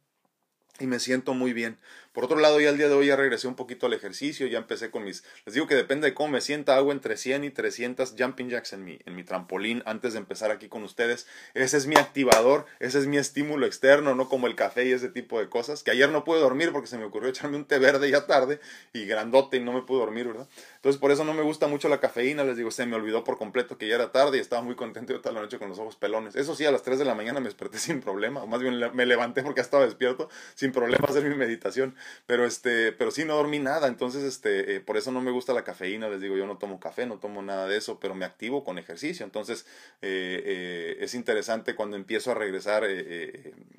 Y 0.80 0.88
me 0.88 1.00
siento 1.00 1.34
muy 1.34 1.54
bien. 1.54 1.78
Por 2.14 2.26
otro 2.26 2.40
lado, 2.40 2.60
ya 2.60 2.70
el 2.70 2.78
día 2.78 2.88
de 2.88 2.96
hoy 2.96 3.08
ya 3.08 3.16
regresé 3.16 3.48
un 3.48 3.56
poquito 3.56 3.86
al 3.86 3.94
ejercicio, 3.94 4.48
ya 4.48 4.58
empecé 4.58 4.90
con 4.90 5.04
mis, 5.04 5.24
les 5.46 5.54
digo 5.54 5.68
que 5.68 5.76
depende 5.76 6.08
de 6.08 6.14
cómo 6.16 6.30
me 6.30 6.42
sienta, 6.42 6.76
hago 6.76 6.92
entre 6.92 7.18
100 7.18 7.44
y 7.44 7.50
300 7.52 8.16
jumping 8.18 8.50
jacks 8.50 8.74
en 8.74 8.84
mi, 8.84 9.00
en 9.06 9.16
mi 9.16 9.24
trampolín 9.24 9.84
antes 9.86 10.14
de 10.14 10.20
empezar 10.20 10.50
aquí 10.50 10.68
con 10.70 10.84
ustedes. 10.84 11.28
Ese 11.54 11.78
es 11.78 11.86
mi 11.86 11.96
activador, 11.96 12.66
ese 12.80 12.98
es 12.98 13.06
mi 13.06 13.18
estímulo 13.18 13.68
externo, 13.68 14.16
no 14.16 14.28
como 14.28 14.48
el 14.48 14.56
café 14.56 14.86
y 14.86 14.92
ese 14.92 15.10
tipo 15.10 15.40
de 15.40 15.50
cosas, 15.50 15.84
que 15.84 15.92
ayer 15.92 16.10
no 16.10 16.24
pude 16.24 16.40
dormir 16.40 16.72
porque 16.72 16.88
se 16.88 16.98
me 16.98 17.06
ocurrió 17.06 17.30
echarme 17.30 17.58
un 17.58 17.66
té 17.66 17.78
verde 17.78 18.10
ya 18.10 18.26
tarde 18.26 18.60
y 18.92 19.06
grandote 19.06 19.58
y 19.58 19.60
no 19.60 19.72
me 19.72 19.84
pude 19.84 20.00
dormir, 20.00 20.28
¿verdad? 20.28 20.48
Entonces 20.78 21.00
por 21.00 21.12
eso 21.12 21.24
no 21.24 21.34
me 21.34 21.44
gusta 21.44 21.68
mucho 21.68 21.90
la 21.90 22.00
cafeína, 22.00 22.44
les 22.44 22.58
digo, 22.58 22.72
se 22.72 22.88
me 22.88 22.96
olvidó 22.96 23.24
por 23.24 23.38
completo 23.38 23.78
que 23.78 23.88
ya 23.88 23.96
era 23.96 24.12
tarde 24.12 24.38
y 24.38 24.42
estaba 24.42 24.64
muy 24.64 24.76
contento 24.76 25.14
de 25.14 25.20
toda 25.20 25.34
la 25.34 25.42
noche 25.42 25.60
con 25.60 25.70
los 25.70 25.78
ojos 25.78 25.96
pelones. 25.96 26.36
Eso 26.36 26.56
sí, 26.56 26.66
a 26.66 26.72
las 26.72 26.82
3 26.82 26.98
de 26.98 27.06
la 27.06 27.14
mañana 27.14 27.40
me 27.40 27.46
desperté 27.46 27.78
sin 27.80 28.02
problema, 28.02 28.42
o 28.42 28.48
más 28.48 28.62
bien 28.62 28.80
me 28.94 29.06
levanté 29.06 29.44
porque 29.44 29.62
estaba 29.62 29.86
despierto, 29.86 30.30
sin 30.56 30.69
problema 30.72 31.08
hacer 31.08 31.24
mi 31.24 31.36
meditación, 31.36 31.96
pero 32.26 32.46
este, 32.46 32.92
pero 32.92 33.12
sí 33.12 33.26
no 33.26 33.36
dormí 33.36 33.60
nada, 33.60 33.88
entonces 33.88 34.24
este, 34.24 34.76
eh, 34.76 34.80
por 34.80 34.98
eso 34.98 35.12
no 35.12 35.22
me 35.22 35.32
gusta 35.32 35.54
la 35.54 35.64
cafeína, 35.64 36.10
les 36.10 36.22
digo, 36.22 36.38
yo 36.38 36.46
no 36.48 36.58
tomo 36.58 36.80
café, 36.80 37.06
no 37.06 37.20
tomo 37.20 37.42
nada 37.42 37.68
de 37.68 37.78
eso, 37.78 38.00
pero 38.00 38.16
me 38.16 38.26
activo 38.26 38.64
con 38.64 38.78
ejercicio, 38.78 39.26
entonces 39.26 39.66
eh, 40.02 40.42
eh, 40.46 40.98
es 41.02 41.14
interesante 41.14 41.76
cuando 41.76 41.98
empiezo 41.98 42.32
a 42.32 42.36
regresar 42.36 42.84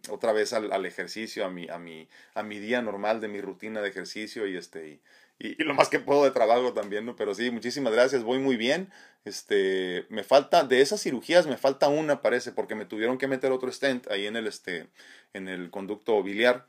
otra 0.09 0.33
vez 0.33 0.53
al, 0.53 0.73
al, 0.73 0.87
ejercicio, 0.87 1.45
a 1.45 1.51
mi, 1.51 1.69
a, 1.69 1.79
mi, 1.79 2.09
a 2.35 2.43
mi 2.43 2.59
día 2.59 2.83
normal 2.83 3.21
de 3.21 3.29
mi 3.29 3.41
rutina 3.41 3.81
de 3.81 3.89
ejercicio 3.89 4.47
y 4.47 4.57
este... 4.57 4.89
Y, 4.89 5.01
y, 5.43 5.65
lo 5.65 5.73
más 5.73 5.89
que 5.89 6.01
puedo 6.01 6.25
de 6.25 6.33
trabajo 6.33 6.75
también, 6.75 7.07
¿no? 7.07 7.17
Pero 7.17 7.35
sí, 7.35 7.51
muchísimas 7.51 7.95
gracias, 7.95 8.23
voy 8.23 8.39
muy 8.41 8.59
bien. 8.59 8.91
Este, 9.25 10.07
me 10.09 10.23
falta, 10.23 10.65
de 10.65 10.81
esas 10.81 11.03
cirugías 11.03 11.47
me 11.47 11.59
falta 11.59 11.89
una, 11.89 12.23
parece, 12.23 12.53
porque 12.53 12.75
me 12.75 12.87
tuvieron 12.87 13.19
que 13.19 13.27
meter 13.27 13.53
otro 13.53 13.71
stent 13.71 14.11
ahí 14.11 14.27
en 14.27 14.37
el, 14.37 14.47
este, 14.47 14.89
en 15.35 15.49
el 15.49 15.71
conducto 15.71 16.23
biliar 16.23 16.67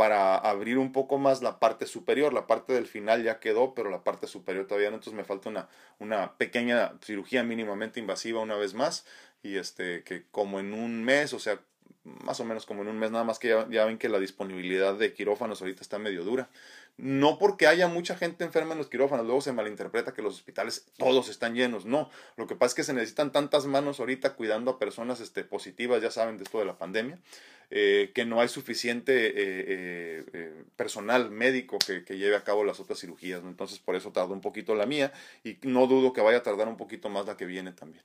para 0.00 0.34
abrir 0.34 0.78
un 0.78 0.92
poco 0.92 1.18
más 1.18 1.42
la 1.42 1.60
parte 1.60 1.84
superior. 1.84 2.32
La 2.32 2.46
parte 2.46 2.72
del 2.72 2.86
final 2.86 3.22
ya 3.22 3.38
quedó, 3.38 3.74
pero 3.74 3.90
la 3.90 4.02
parte 4.02 4.26
superior 4.26 4.66
todavía 4.66 4.88
no. 4.88 4.96
Entonces 4.96 5.12
me 5.12 5.24
falta 5.24 5.50
una, 5.50 5.68
una 5.98 6.38
pequeña 6.38 6.94
cirugía 7.02 7.42
mínimamente 7.42 8.00
invasiva 8.00 8.40
una 8.40 8.56
vez 8.56 8.72
más. 8.72 9.04
Y 9.42 9.58
este, 9.58 10.02
que 10.02 10.24
como 10.30 10.58
en 10.58 10.72
un 10.72 11.04
mes, 11.04 11.34
o 11.34 11.38
sea, 11.38 11.60
más 12.04 12.40
o 12.40 12.46
menos 12.46 12.64
como 12.64 12.80
en 12.80 12.88
un 12.88 12.98
mes, 12.98 13.10
nada 13.10 13.24
más 13.24 13.38
que 13.38 13.48
ya, 13.48 13.68
ya 13.68 13.84
ven 13.84 13.98
que 13.98 14.08
la 14.08 14.18
disponibilidad 14.18 14.94
de 14.94 15.12
quirófanos 15.12 15.60
ahorita 15.60 15.82
está 15.82 15.98
medio 15.98 16.24
dura. 16.24 16.48
No 16.96 17.38
porque 17.38 17.66
haya 17.66 17.88
mucha 17.88 18.16
gente 18.16 18.44
enferma 18.44 18.72
en 18.72 18.78
los 18.78 18.88
quirófanos, 18.88 19.24
luego 19.24 19.40
se 19.40 19.52
malinterpreta 19.52 20.12
que 20.12 20.22
los 20.22 20.34
hospitales 20.34 20.86
todos 20.98 21.28
están 21.28 21.54
llenos. 21.54 21.86
No, 21.86 22.10
lo 22.36 22.46
que 22.46 22.56
pasa 22.56 22.72
es 22.72 22.74
que 22.74 22.84
se 22.84 22.92
necesitan 22.92 23.32
tantas 23.32 23.66
manos 23.66 24.00
ahorita 24.00 24.34
cuidando 24.34 24.70
a 24.70 24.78
personas 24.78 25.20
este, 25.20 25.44
positivas, 25.44 26.02
ya 26.02 26.10
saben, 26.10 26.36
de 26.36 26.44
esto 26.44 26.58
de 26.58 26.66
la 26.66 26.76
pandemia, 26.76 27.18
eh, 27.70 28.10
que 28.14 28.24
no 28.24 28.40
hay 28.40 28.48
suficiente 28.48 29.28
eh, 29.28 30.24
eh, 30.32 30.64
personal 30.76 31.30
médico 31.30 31.78
que, 31.78 32.04
que, 32.04 32.18
lleve 32.18 32.36
a 32.36 32.44
cabo 32.44 32.64
las 32.64 32.80
otras 32.80 32.98
cirugías. 32.98 33.42
Entonces, 33.44 33.78
por 33.78 33.96
eso 33.96 34.12
tardó 34.12 34.34
un 34.34 34.40
poquito 34.40 34.74
la 34.74 34.86
mía 34.86 35.12
y 35.44 35.56
no 35.62 35.86
dudo 35.86 36.12
que 36.12 36.20
vaya 36.20 36.38
a 36.38 36.42
tardar 36.42 36.68
un 36.68 36.76
poquito 36.76 37.08
más 37.08 37.26
la 37.26 37.36
que 37.36 37.46
viene 37.46 37.72
también. 37.72 38.04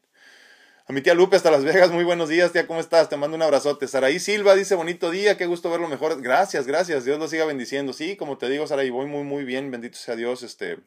A 0.88 0.94
mi 0.94 1.02
tía 1.02 1.16
Lupe 1.16 1.36
hasta 1.36 1.50
Las 1.50 1.64
Vegas, 1.64 1.90
muy 1.90 2.04
buenos 2.04 2.30
días, 2.30 2.52
tía, 2.52 2.68
¿cómo 2.68 2.80
estás? 2.80 3.10
Te 3.10 3.18
mando 3.18 3.36
un 3.36 3.42
abrazote. 3.42 3.88
Saraí 3.88 4.20
Silva 4.20 4.54
dice, 4.54 4.76
bonito 4.76 5.10
día, 5.10 5.36
qué 5.36 5.48
gusto 5.48 5.72
verlo 5.72 5.88
mejor. 5.88 6.22
Gracias, 6.22 6.68
gracias, 6.68 7.06
Dios 7.06 7.18
lo 7.18 7.28
siga 7.28 7.46
bendiciendo. 7.46 7.92
Sí, 7.92 8.16
como 8.16 8.38
te 8.38 8.48
digo, 8.50 8.68
Saraí, 8.68 8.92
voy 8.92 9.08
muy, 9.08 9.24
muy 9.24 9.46
bien, 9.46 9.72
bendito 9.72 9.98
sea 9.98 10.16
Dios. 10.16 10.44
Este, 10.44 10.78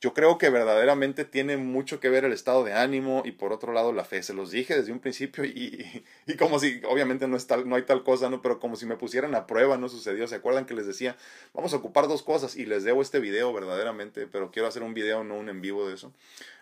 yo 0.00 0.14
creo 0.14 0.38
que 0.38 0.50
verdaderamente 0.50 1.24
tiene 1.24 1.56
mucho 1.56 1.98
que 1.98 2.08
ver 2.08 2.24
el 2.24 2.32
estado 2.32 2.62
de 2.64 2.72
ánimo 2.72 3.22
y 3.24 3.32
por 3.32 3.52
otro 3.52 3.72
lado 3.72 3.92
la 3.92 4.04
fe. 4.04 4.22
Se 4.22 4.32
los 4.32 4.50
dije 4.50 4.76
desde 4.76 4.92
un 4.92 5.00
principio 5.00 5.44
y, 5.44 6.04
y, 6.26 6.36
como 6.36 6.58
si, 6.58 6.80
obviamente 6.88 7.26
no, 7.26 7.36
es 7.36 7.46
tal, 7.46 7.68
no 7.68 7.76
hay 7.76 7.82
tal 7.82 8.04
cosa, 8.04 8.30
¿no? 8.30 8.40
Pero 8.42 8.60
como 8.60 8.76
si 8.76 8.86
me 8.86 8.96
pusieran 8.96 9.34
a 9.34 9.46
prueba, 9.46 9.76
no 9.76 9.88
sucedió. 9.88 10.28
¿Se 10.28 10.36
acuerdan 10.36 10.66
que 10.66 10.74
les 10.74 10.86
decía, 10.86 11.16
vamos 11.52 11.72
a 11.72 11.76
ocupar 11.76 12.06
dos 12.06 12.22
cosas 12.22 12.56
y 12.56 12.66
les 12.66 12.84
debo 12.84 13.02
este 13.02 13.18
video 13.18 13.52
verdaderamente, 13.52 14.26
pero 14.26 14.50
quiero 14.50 14.68
hacer 14.68 14.82
un 14.82 14.94
video, 14.94 15.24
no 15.24 15.36
un 15.36 15.48
en 15.48 15.60
vivo 15.60 15.88
de 15.88 15.94
eso. 15.94 16.12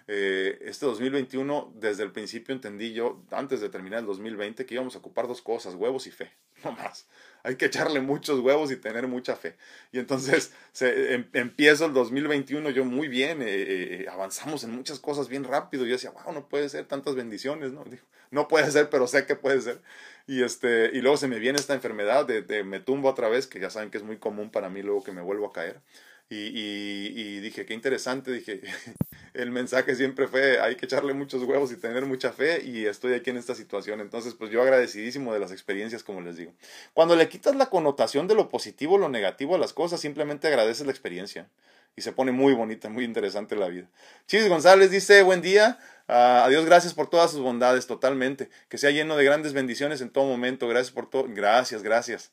Eh, 0.09 0.59
este 0.63 0.87
2021, 0.87 1.73
desde 1.75 2.05
el 2.05 2.13
principio 2.13 2.55
entendí 2.55 2.93
yo, 2.93 3.23
antes 3.31 3.61
de 3.61 3.69
terminar 3.69 4.01
el 4.01 4.07
2020, 4.07 4.65
que 4.65 4.75
íbamos 4.75 4.95
a 4.95 4.99
ocupar 4.99 5.27
dos 5.27 5.43
cosas, 5.43 5.75
huevos 5.75 6.07
y 6.07 6.11
fe, 6.11 6.31
no 6.65 6.73
más. 6.73 7.07
Hay 7.47 7.55
que 7.55 7.67
echarle 7.67 8.01
muchos 8.01 8.41
huevos 8.41 8.73
y 8.73 8.77
tener 8.77 9.07
mucha 9.07 9.37
fe. 9.37 9.55
Y 9.93 10.01
entonces 10.01 10.53
em, 10.81 11.27
empiezo 11.33 11.87
el 11.87 11.93
2021 11.93 12.71
yo 12.71 12.85
muy 12.85 13.07
bien, 13.07 13.41
eh, 13.41 13.47
eh, 13.47 14.07
avanzamos 14.11 14.65
en 14.65 14.73
muchas 14.73 14.99
cosas 14.99 15.29
bien 15.29 15.45
rápido. 15.45 15.85
Yo 15.87 15.93
decía, 15.93 16.11
wow, 16.11 16.35
no 16.35 16.49
puede 16.49 16.69
ser 16.69 16.87
tantas 16.87 17.15
bendiciones, 17.15 17.71
¿no? 17.71 17.85
no 18.33 18.49
puede 18.49 18.69
ser, 18.73 18.91
pero 18.91 19.07
sé 19.07 19.27
que 19.27 19.37
puede 19.37 19.61
ser. 19.61 19.81
Y, 20.27 20.43
este, 20.43 20.91
y 20.93 21.01
luego 21.03 21.17
se 21.19 21.29
me 21.29 21.39
viene 21.39 21.61
esta 21.61 21.75
enfermedad 21.75 22.27
de, 22.27 22.43
de 22.43 22.65
me 22.65 22.81
tumbo 22.81 23.09
otra 23.09 23.29
vez, 23.29 23.47
que 23.47 23.61
ya 23.61 23.71
saben 23.71 23.91
que 23.93 23.99
es 23.99 24.03
muy 24.03 24.17
común 24.17 24.51
para 24.51 24.69
mí 24.69 24.83
luego 24.83 25.05
que 25.05 25.13
me 25.13 25.23
vuelvo 25.23 25.47
a 25.47 25.53
caer. 25.53 25.81
Y, 26.29 26.37
y, 26.37 27.41
dije, 27.41 27.67
qué 27.67 27.75
interesante, 27.75 28.33
dije, 28.33 28.61
el 29.35 29.53
mensaje 29.53 29.95
siempre 29.95 30.27
fue, 30.27 30.59
hay 30.61 30.75
que 30.75 30.87
echarle 30.87 31.15
muchos 31.15 31.45
huevos 31.45 31.71
y 31.71 31.77
tener 31.77 32.05
mucha 32.05 32.33
fe 32.33 32.65
y 32.65 32.87
estoy 32.87 33.15
aquí 33.15 33.31
en 33.31 33.37
esta 33.37 33.55
situación. 33.55 34.01
Entonces, 34.01 34.35
pues 34.35 34.51
yo 34.51 34.61
agradecidísimo 34.61 35.33
de 35.33 35.39
las 35.39 35.53
experiencias, 35.53 36.03
como 36.03 36.21
les 36.21 36.37
digo. 36.37 36.53
Cuando 36.95 37.15
le 37.15 37.29
quitas 37.29 37.55
la 37.55 37.71
connotación 37.71 38.27
de 38.27 38.35
lo 38.35 38.49
positivo 38.49 38.99
lo 38.99 39.09
negativo 39.09 39.55
a 39.55 39.59
las 39.59 39.73
cosas, 39.73 40.01
simplemente 40.01 40.49
agradeces 40.49 40.85
la 40.85 40.93
experiencia 40.93 41.49
y 41.95 42.03
se 42.03 42.13
pone 42.13 42.33
muy 42.33 42.55
bonita, 42.55 42.89
muy 42.89 43.05
interesante 43.05 43.55
la 43.55 43.69
vida. 43.69 43.89
Chis 44.27 44.49
González 44.49 44.91
dice, 44.91 45.23
buen 45.23 45.43
día, 45.43 45.79
uh, 46.09 46.45
adiós, 46.45 46.67
gracias 46.67 46.93
por 46.93 47.09
todas 47.09 47.31
sus 47.31 47.41
bondades, 47.41 47.87
totalmente, 47.87 48.51
que 48.69 48.79
sea 48.79 48.91
lleno 48.91 49.17
de 49.17 49.25
grandes 49.25 49.53
bendiciones 49.53 50.01
en 50.01 50.11
todo 50.11 50.27
momento, 50.27 50.67
gracias 50.67 50.93
por 50.93 51.09
todo, 51.09 51.25
gracias, 51.29 51.85
gracias. 51.85 52.33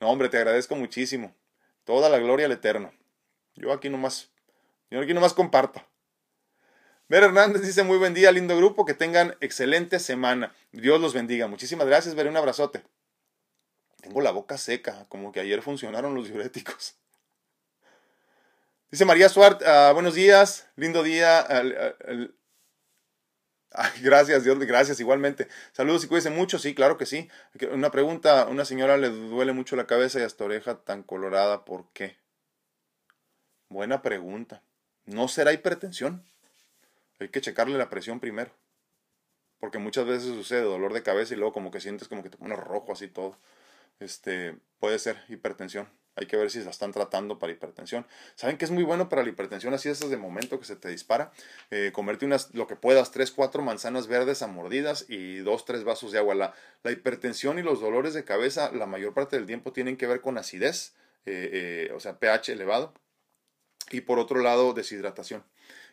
No, 0.00 0.08
hombre, 0.08 0.30
te 0.30 0.38
agradezco 0.38 0.74
muchísimo. 0.76 1.34
Toda 1.84 2.08
la 2.08 2.18
gloria 2.18 2.46
al 2.46 2.52
Eterno. 2.52 2.92
Yo 3.54 3.72
aquí 3.72 3.88
nomás, 3.88 4.30
yo 4.90 5.00
aquí 5.00 5.14
nomás 5.14 5.32
comparto. 5.32 5.82
Ver 7.08 7.22
Hernández 7.22 7.62
dice 7.62 7.82
muy 7.82 7.98
buen 7.98 8.14
día, 8.14 8.32
lindo 8.32 8.56
grupo, 8.56 8.84
que 8.84 8.94
tengan 8.94 9.36
excelente 9.40 9.98
semana. 9.98 10.54
Dios 10.72 11.00
los 11.00 11.12
bendiga. 11.12 11.46
Muchísimas 11.46 11.86
gracias, 11.86 12.14
Veré, 12.14 12.30
un 12.30 12.36
abrazote. 12.36 12.82
Tengo 14.00 14.20
la 14.20 14.30
boca 14.30 14.58
seca, 14.58 15.06
como 15.08 15.30
que 15.30 15.40
ayer 15.40 15.62
funcionaron 15.62 16.14
los 16.14 16.28
diuréticos. 16.28 16.96
Dice 18.90 19.04
María 19.04 19.28
Suárez, 19.28 19.60
uh, 19.62 19.92
buenos 19.92 20.14
días, 20.14 20.68
lindo 20.76 21.02
día. 21.02 21.46
gracias, 24.02 24.44
Dios, 24.44 24.58
gracias 24.60 25.00
igualmente. 25.00 25.48
Saludos 25.72 26.04
y 26.04 26.08
cuídense 26.08 26.30
mucho, 26.30 26.58
sí, 26.58 26.74
claro 26.74 26.96
que 26.96 27.06
sí. 27.06 27.28
Una 27.72 27.90
pregunta, 27.90 28.46
una 28.46 28.64
señora 28.64 28.96
le 28.96 29.10
duele 29.10 29.52
mucho 29.52 29.76
la 29.76 29.86
cabeza 29.86 30.20
y 30.20 30.22
hasta 30.22 30.44
oreja 30.44 30.84
tan 30.84 31.02
colorada, 31.02 31.64
¿por 31.64 31.90
qué? 31.92 32.23
Buena 33.68 34.02
pregunta. 34.02 34.62
¿No 35.06 35.28
será 35.28 35.52
hipertensión? 35.52 36.24
Hay 37.20 37.28
que 37.28 37.40
checarle 37.40 37.78
la 37.78 37.90
presión 37.90 38.20
primero. 38.20 38.50
Porque 39.60 39.78
muchas 39.78 40.06
veces 40.06 40.28
sucede 40.28 40.62
dolor 40.62 40.92
de 40.92 41.02
cabeza 41.02 41.34
y 41.34 41.36
luego 41.36 41.52
como 41.52 41.70
que 41.70 41.80
sientes 41.80 42.08
como 42.08 42.22
que 42.22 42.30
te 42.30 42.36
pones 42.36 42.58
rojo 42.58 42.92
así 42.92 43.08
todo. 43.08 43.36
Este, 44.00 44.56
puede 44.78 44.98
ser 44.98 45.22
hipertensión. 45.28 45.88
Hay 46.16 46.26
que 46.26 46.36
ver 46.36 46.50
si 46.50 46.62
la 46.62 46.70
están 46.70 46.92
tratando 46.92 47.38
para 47.38 47.52
hipertensión. 47.52 48.06
¿Saben 48.36 48.56
que 48.56 48.64
es 48.64 48.70
muy 48.70 48.84
bueno 48.84 49.08
para 49.08 49.24
la 49.24 49.30
hipertensión? 49.30 49.74
Así 49.74 49.88
es 49.88 49.98
de 49.98 50.16
momento 50.16 50.60
que 50.60 50.66
se 50.66 50.76
te 50.76 50.88
dispara. 50.88 51.32
Eh, 51.70 51.90
comerte 51.92 52.24
unas, 52.24 52.54
lo 52.54 52.68
que 52.68 52.76
puedas, 52.76 53.10
tres, 53.10 53.32
cuatro 53.32 53.62
manzanas 53.62 54.06
verdes 54.06 54.42
a 54.42 54.46
mordidas 54.46 55.06
y 55.08 55.38
dos, 55.38 55.64
tres 55.64 55.82
vasos 55.82 56.12
de 56.12 56.18
agua. 56.18 56.36
La, 56.36 56.54
la 56.84 56.92
hipertensión 56.92 57.58
y 57.58 57.62
los 57.62 57.80
dolores 57.80 58.14
de 58.14 58.24
cabeza 58.24 58.70
la 58.70 58.86
mayor 58.86 59.12
parte 59.12 59.36
del 59.36 59.46
tiempo 59.46 59.72
tienen 59.72 59.96
que 59.96 60.06
ver 60.06 60.20
con 60.20 60.38
acidez, 60.38 60.94
eh, 61.26 61.88
eh, 61.88 61.92
o 61.94 61.98
sea, 61.98 62.18
pH 62.18 62.52
elevado 62.52 62.94
y 63.90 64.02
por 64.02 64.18
otro 64.18 64.40
lado 64.40 64.72
deshidratación. 64.72 65.44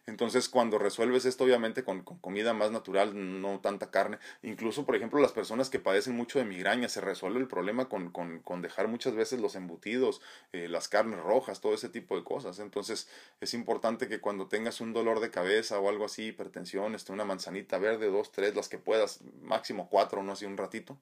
Entonces, 0.08 0.50
cuando 0.50 0.80
resuelves 0.80 1.26
esto, 1.26 1.44
obviamente, 1.44 1.84
con, 1.84 2.02
comida 2.04 2.54
más 2.54 2.72
natural, 2.72 3.42
no 3.42 3.60
tanta 3.60 3.92
carne, 3.92 4.18
incluso, 4.42 4.84
por 4.86 4.96
ejemplo, 4.96 5.20
las 5.20 5.32
personas 5.32 5.70
que 5.70 5.80
padecen 5.80 6.16
mucho 6.16 6.40
de 6.40 6.46
migraña, 6.46 6.90
se 6.90 7.02
resuelve 7.02 7.40
el 7.40 7.48
problema 7.48 7.88
con, 7.88 8.10
con 8.10 8.62
dejar 8.62 8.88
muchas 8.88 9.14
veces 9.14 9.40
los 9.40 9.56
embutidos, 9.56 10.22
eh, 10.54 10.68
las 10.68 10.88
carnes 10.88 11.20
rojas, 11.20 11.62
todo 11.62 11.76
ese 11.76 11.88
tipo 11.90 12.16
de 12.16 12.24
cosas. 12.24 12.58
Entonces, 12.60 13.08
es 13.42 13.54
importante 13.54 14.08
que 14.08 14.20
cuando 14.20 14.48
tengas 14.48 14.82
un 14.82 14.92
dolor 14.92 15.20
de 15.20 15.30
cabeza 15.30 15.80
o 15.80 15.88
algo 15.88 16.06
así, 16.06 16.28
hipertensión, 16.28 16.96
este, 16.96 17.12
una 17.12 17.26
manzanita 17.26 17.78
verde, 17.78 18.10
dos, 18.10 18.32
tres, 18.32 18.56
las 18.56 18.70
que 18.70 18.80
puedas, 18.80 19.22
máximo 19.42 19.88
cuatro, 19.88 20.24
no 20.24 20.32
así 20.32 20.46
un 20.46 20.58
ratito, 20.58 20.98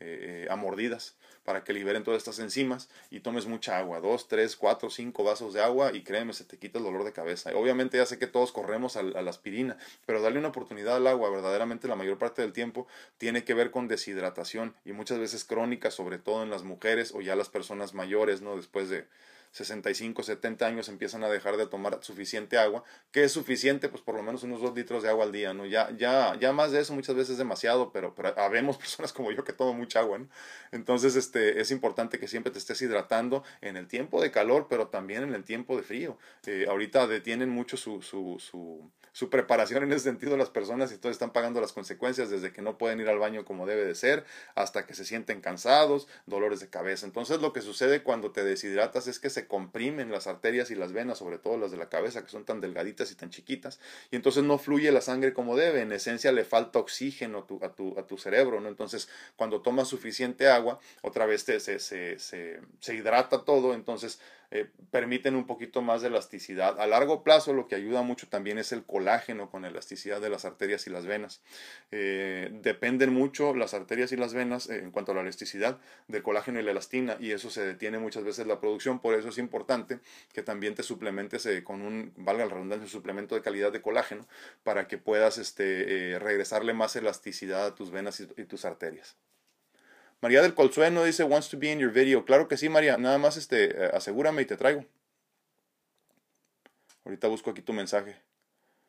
eh, 0.00 0.46
a 0.50 0.56
mordidas 0.56 1.14
para 1.44 1.64
que 1.64 1.72
liberen 1.72 2.04
todas 2.04 2.18
estas 2.18 2.38
enzimas 2.38 2.88
y 3.10 3.20
tomes 3.20 3.46
mucha 3.46 3.78
agua, 3.78 4.00
dos, 4.00 4.28
tres, 4.28 4.56
cuatro, 4.56 4.90
cinco 4.90 5.24
vasos 5.24 5.54
de 5.54 5.62
agua 5.62 5.92
y 5.94 6.02
créeme, 6.02 6.32
se 6.32 6.44
te 6.44 6.58
quita 6.58 6.78
el 6.78 6.84
dolor 6.84 7.04
de 7.04 7.12
cabeza. 7.12 7.50
Obviamente 7.54 7.96
ya 7.96 8.06
sé 8.06 8.18
que 8.18 8.26
todos 8.26 8.52
corremos 8.52 8.96
a, 8.96 9.00
a 9.00 9.22
la 9.22 9.30
aspirina, 9.30 9.76
pero 10.06 10.20
darle 10.20 10.38
una 10.38 10.48
oportunidad 10.48 10.96
al 10.96 11.06
agua, 11.06 11.30
verdaderamente 11.30 11.88
la 11.88 11.96
mayor 11.96 12.18
parte 12.18 12.42
del 12.42 12.52
tiempo 12.52 12.86
tiene 13.18 13.44
que 13.44 13.54
ver 13.54 13.70
con 13.70 13.88
deshidratación 13.88 14.74
y 14.84 14.92
muchas 14.92 15.18
veces 15.18 15.44
crónica, 15.44 15.90
sobre 15.90 16.18
todo 16.18 16.42
en 16.42 16.50
las 16.50 16.62
mujeres 16.62 17.12
o 17.14 17.20
ya 17.20 17.36
las 17.36 17.48
personas 17.48 17.94
mayores, 17.94 18.42
¿no? 18.42 18.56
Después 18.56 18.88
de 18.88 19.06
65, 19.52 20.22
70 20.22 20.66
años 20.66 20.88
empiezan 20.88 21.24
a 21.24 21.28
dejar 21.28 21.56
de 21.56 21.66
tomar 21.66 21.98
suficiente 22.02 22.58
agua, 22.58 22.84
que 23.10 23.24
es 23.24 23.32
suficiente, 23.32 23.88
pues 23.88 24.02
por 24.02 24.14
lo 24.14 24.22
menos 24.22 24.42
unos 24.42 24.60
2 24.60 24.74
litros 24.74 25.02
de 25.02 25.08
agua 25.08 25.24
al 25.24 25.32
día, 25.32 25.52
¿no? 25.54 25.66
Ya, 25.66 25.90
ya, 25.96 26.36
ya 26.38 26.52
más 26.52 26.70
de 26.72 26.80
eso 26.80 26.94
muchas 26.94 27.16
veces 27.16 27.32
es 27.32 27.38
demasiado, 27.38 27.92
pero, 27.92 28.14
pero 28.14 28.38
habemos 28.38 28.76
personas 28.78 29.12
como 29.12 29.32
yo 29.32 29.44
que 29.44 29.52
toman 29.52 29.76
mucha 29.76 30.00
agua, 30.00 30.18
¿no? 30.18 30.28
Entonces, 30.72 31.16
este, 31.16 31.60
es 31.60 31.70
importante 31.70 32.18
que 32.18 32.28
siempre 32.28 32.52
te 32.52 32.58
estés 32.58 32.80
hidratando 32.82 33.42
en 33.60 33.76
el 33.76 33.88
tiempo 33.88 34.22
de 34.22 34.30
calor, 34.30 34.66
pero 34.68 34.88
también 34.88 35.22
en 35.22 35.34
el 35.34 35.44
tiempo 35.44 35.76
de 35.76 35.82
frío. 35.82 36.18
Eh, 36.46 36.66
ahorita 36.68 37.06
detienen 37.06 37.48
mucho 37.48 37.76
su, 37.76 38.02
su, 38.02 38.38
su, 38.38 38.90
su 39.12 39.30
preparación 39.30 39.82
en 39.82 39.92
ese 39.92 40.04
sentido 40.04 40.36
las 40.36 40.50
personas 40.50 40.92
y 40.92 40.98
todos 40.98 41.14
están 41.14 41.32
pagando 41.32 41.60
las 41.60 41.72
consecuencias 41.72 42.30
desde 42.30 42.52
que 42.52 42.62
no 42.62 42.78
pueden 42.78 43.00
ir 43.00 43.08
al 43.08 43.18
baño 43.18 43.44
como 43.44 43.66
debe 43.66 43.84
de 43.84 43.94
ser, 43.94 44.24
hasta 44.54 44.86
que 44.86 44.94
se 44.94 45.04
sienten 45.04 45.40
cansados, 45.40 46.06
dolores 46.26 46.60
de 46.60 46.68
cabeza. 46.68 47.06
Entonces, 47.06 47.40
lo 47.40 47.52
que 47.52 47.62
sucede 47.62 48.02
cuando 48.02 48.30
te 48.30 48.44
deshidratas 48.44 49.06
es 49.06 49.18
que 49.18 49.30
se 49.30 49.39
comprimen 49.46 50.10
las 50.10 50.26
arterias 50.26 50.70
y 50.70 50.74
las 50.74 50.92
venas, 50.92 51.18
sobre 51.18 51.38
todo 51.38 51.56
las 51.56 51.70
de 51.70 51.76
la 51.76 51.88
cabeza, 51.88 52.24
que 52.24 52.30
son 52.30 52.44
tan 52.44 52.60
delgaditas 52.60 53.10
y 53.10 53.14
tan 53.14 53.30
chiquitas, 53.30 53.80
y 54.10 54.16
entonces 54.16 54.44
no 54.44 54.58
fluye 54.58 54.90
la 54.92 55.00
sangre 55.00 55.32
como 55.32 55.56
debe, 55.56 55.80
en 55.80 55.92
esencia 55.92 56.32
le 56.32 56.44
falta 56.44 56.78
oxígeno 56.78 57.38
a 57.38 57.46
tu, 57.46 57.64
a 57.64 57.74
tu, 57.74 57.98
a 57.98 58.06
tu 58.06 58.18
cerebro, 58.18 58.60
¿no? 58.60 58.68
Entonces, 58.68 59.08
cuando 59.36 59.62
tomas 59.62 59.88
suficiente 59.88 60.48
agua, 60.48 60.80
otra 61.02 61.26
vez 61.26 61.42
se, 61.42 61.60
se, 61.60 61.78
se, 61.78 62.18
se 62.18 62.94
hidrata 62.94 63.44
todo, 63.44 63.74
entonces 63.74 64.20
eh, 64.52 64.68
permiten 64.90 65.36
un 65.36 65.46
poquito 65.46 65.80
más 65.80 66.02
de 66.02 66.08
elasticidad. 66.08 66.80
A 66.80 66.86
largo 66.88 67.22
plazo 67.22 67.52
lo 67.52 67.68
que 67.68 67.76
ayuda 67.76 68.02
mucho 68.02 68.28
también 68.28 68.58
es 68.58 68.72
el 68.72 68.84
colágeno 68.84 69.48
con 69.48 69.64
elasticidad 69.64 70.20
de 70.20 70.28
las 70.28 70.44
arterias 70.44 70.86
y 70.88 70.90
las 70.90 71.06
venas. 71.06 71.40
Eh, 71.92 72.50
dependen 72.62 73.12
mucho 73.12 73.54
las 73.54 73.74
arterias 73.74 74.10
y 74.10 74.16
las 74.16 74.34
venas 74.34 74.68
eh, 74.68 74.80
en 74.80 74.90
cuanto 74.90 75.12
a 75.12 75.14
la 75.14 75.20
elasticidad 75.20 75.78
del 76.08 76.24
colágeno 76.24 76.58
y 76.58 76.64
la 76.64 76.72
elastina 76.72 77.16
y 77.20 77.30
eso 77.30 77.48
se 77.48 77.64
detiene 77.64 78.00
muchas 78.00 78.24
veces 78.24 78.46
la 78.48 78.58
producción. 78.60 78.98
Por 78.98 79.14
eso 79.14 79.28
es 79.28 79.38
importante 79.38 80.00
que 80.32 80.42
también 80.42 80.74
te 80.74 80.82
suplementes 80.82 81.48
con 81.62 81.82
un, 81.82 82.12
valga 82.16 82.44
la 82.44 82.54
redundancia, 82.54 82.84
un 82.84 82.90
suplemento 82.90 83.36
de 83.36 83.42
calidad 83.42 83.70
de 83.70 83.82
colágeno 83.82 84.26
para 84.64 84.88
que 84.88 84.98
puedas 84.98 85.38
este, 85.38 86.18
regresarle 86.18 86.72
más 86.74 86.96
elasticidad 86.96 87.66
a 87.66 87.74
tus 87.76 87.92
venas 87.92 88.20
y 88.20 88.44
tus 88.44 88.64
arterias. 88.64 89.16
María 90.20 90.42
del 90.42 90.54
Colsueno 90.54 91.04
dice, 91.04 91.24
wants 91.24 91.48
to 91.48 91.58
be 91.58 91.72
in 91.72 91.78
your 91.78 91.92
video. 91.92 92.24
Claro 92.24 92.46
que 92.46 92.56
sí, 92.56 92.68
María. 92.68 92.98
Nada 92.98 93.18
más 93.18 93.36
este, 93.36 93.84
eh, 93.84 93.90
asegúrame 93.94 94.42
y 94.42 94.44
te 94.44 94.56
traigo. 94.56 94.84
Ahorita 97.04 97.28
busco 97.28 97.50
aquí 97.50 97.62
tu 97.62 97.72
mensaje. 97.72 98.16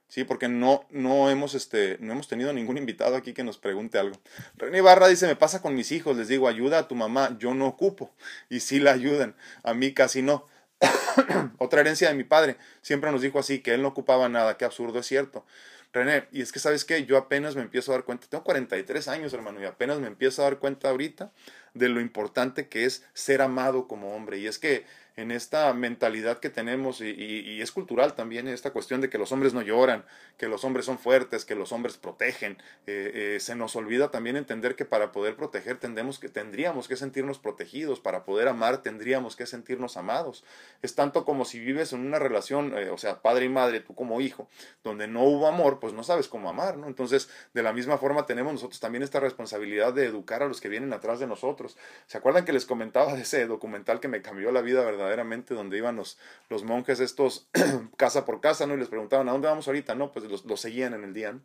Sí, 0.09 0.25
porque 0.25 0.49
no, 0.49 0.85
no, 0.89 1.29
hemos, 1.29 1.55
este, 1.55 1.97
no 2.01 2.11
hemos 2.11 2.27
tenido 2.27 2.51
ningún 2.51 2.77
invitado 2.77 3.15
aquí 3.15 3.33
que 3.33 3.45
nos 3.45 3.57
pregunte 3.57 3.97
algo. 3.97 4.17
René 4.55 4.81
Barra 4.81 5.07
dice, 5.07 5.25
me 5.25 5.37
pasa 5.37 5.61
con 5.61 5.73
mis 5.73 5.93
hijos, 5.93 6.17
les 6.17 6.27
digo, 6.27 6.49
ayuda 6.49 6.79
a 6.79 6.87
tu 6.89 6.95
mamá, 6.95 7.37
yo 7.39 7.53
no 7.53 7.65
ocupo. 7.65 8.13
Y 8.49 8.59
sí 8.59 8.79
la 8.79 8.91
ayudan, 8.91 9.37
a 9.63 9.73
mí 9.73 9.93
casi 9.93 10.21
no. 10.21 10.49
Otra 11.59 11.79
herencia 11.79 12.09
de 12.09 12.15
mi 12.15 12.25
padre, 12.25 12.57
siempre 12.81 13.09
nos 13.09 13.21
dijo 13.21 13.39
así, 13.39 13.59
que 13.59 13.73
él 13.73 13.81
no 13.81 13.87
ocupaba 13.87 14.27
nada, 14.27 14.57
qué 14.57 14.65
absurdo 14.65 14.99
es 14.99 15.05
cierto. 15.05 15.45
René, 15.93 16.27
y 16.31 16.41
es 16.41 16.51
que 16.51 16.59
sabes 16.59 16.85
qué, 16.85 17.05
yo 17.05 17.17
apenas 17.17 17.55
me 17.55 17.61
empiezo 17.61 17.91
a 17.91 17.95
dar 17.95 18.05
cuenta, 18.05 18.27
tengo 18.27 18.43
43 18.43 19.07
años 19.09 19.33
hermano, 19.33 19.61
y 19.61 19.65
apenas 19.65 19.99
me 19.99 20.07
empiezo 20.07 20.41
a 20.41 20.45
dar 20.45 20.59
cuenta 20.59 20.89
ahorita 20.89 21.31
de 21.73 21.89
lo 21.89 21.99
importante 21.99 22.67
que 22.67 22.85
es 22.85 23.05
ser 23.13 23.41
amado 23.41 23.87
como 23.87 24.15
hombre. 24.15 24.37
Y 24.37 24.47
es 24.47 24.57
que 24.57 24.85
en 25.15 25.31
esta 25.31 25.73
mentalidad 25.73 26.39
que 26.39 26.49
tenemos, 26.49 27.01
y, 27.01 27.61
es 27.61 27.71
cultural 27.71 28.13
también, 28.15 28.47
esta 28.47 28.71
cuestión 28.71 29.01
de 29.01 29.09
que 29.09 29.17
los 29.17 29.31
hombres 29.31 29.53
no 29.53 29.61
lloran, 29.61 30.05
que 30.37 30.47
los 30.47 30.63
hombres 30.63 30.85
son 30.85 30.97
fuertes, 30.97 31.45
que 31.45 31.55
los 31.55 31.71
hombres 31.71 31.97
protegen, 31.97 32.57
eh, 32.87 33.35
eh, 33.35 33.39
se 33.39 33.55
nos 33.55 33.75
olvida 33.75 34.09
también 34.09 34.37
entender 34.37 34.75
que 34.75 34.85
para 34.85 35.11
poder 35.11 35.35
proteger 35.35 35.77
tendremos 35.77 36.17
que, 36.17 36.29
tendríamos 36.29 36.87
que 36.87 36.95
sentirnos 36.95 37.39
protegidos, 37.39 37.99
para 37.99 38.23
poder 38.23 38.47
amar 38.47 38.81
tendríamos 38.81 39.35
que 39.35 39.45
sentirnos 39.45 39.97
amados. 39.97 40.43
Es 40.81 40.95
tanto 40.95 41.25
como 41.25 41.45
si 41.45 41.59
vives 41.59 41.93
en 41.93 42.05
una 42.05 42.19
relación, 42.19 42.77
eh, 42.77 42.89
o 42.89 42.97
sea, 42.97 43.21
padre 43.21 43.45
y 43.45 43.49
madre, 43.49 43.81
tú 43.81 43.93
como 43.93 44.21
hijo, 44.21 44.47
donde 44.83 45.07
no 45.07 45.23
hubo 45.23 45.47
amor, 45.47 45.79
pues 45.79 45.93
no 45.93 46.03
sabes 46.03 46.27
cómo 46.27 46.49
amar, 46.49 46.77
¿no? 46.77 46.87
Entonces, 46.87 47.29
de 47.53 47.63
la 47.63 47.73
misma 47.73 47.97
forma 47.97 48.25
tenemos 48.25 48.53
nosotros 48.53 48.79
también 48.79 49.03
esta 49.03 49.19
responsabilidad 49.19 49.93
de 49.93 50.05
educar 50.05 50.41
a 50.41 50.47
los 50.47 50.61
que 50.61 50.69
vienen 50.69 50.93
atrás 50.93 51.19
de 51.19 51.27
nosotros. 51.27 51.77
¿Se 52.07 52.17
acuerdan 52.17 52.45
que 52.45 52.53
les 52.53 52.65
comentaba 52.65 53.13
de 53.13 53.21
ese 53.21 53.45
documental 53.45 53.99
que 53.99 54.07
me 54.07 54.21
cambió 54.21 54.51
la 54.51 54.61
vida, 54.61 54.83
verdad? 54.85 55.00
Verdaderamente 55.01 55.53
donde 55.53 55.77
iban 55.77 55.95
los, 55.95 56.17
los 56.49 56.63
monjes 56.63 56.99
estos 56.99 57.47
casa 57.97 58.25
por 58.25 58.39
casa, 58.41 58.67
¿no? 58.67 58.75
Y 58.75 58.77
les 58.77 58.89
preguntaban, 58.89 59.27
¿a 59.29 59.31
dónde 59.31 59.47
vamos 59.47 59.67
ahorita? 59.67 59.95
No, 59.95 60.11
pues 60.11 60.25
los, 60.25 60.45
los 60.45 60.61
seguían 60.61 60.93
en 60.93 61.03
el 61.03 61.13
día, 61.13 61.35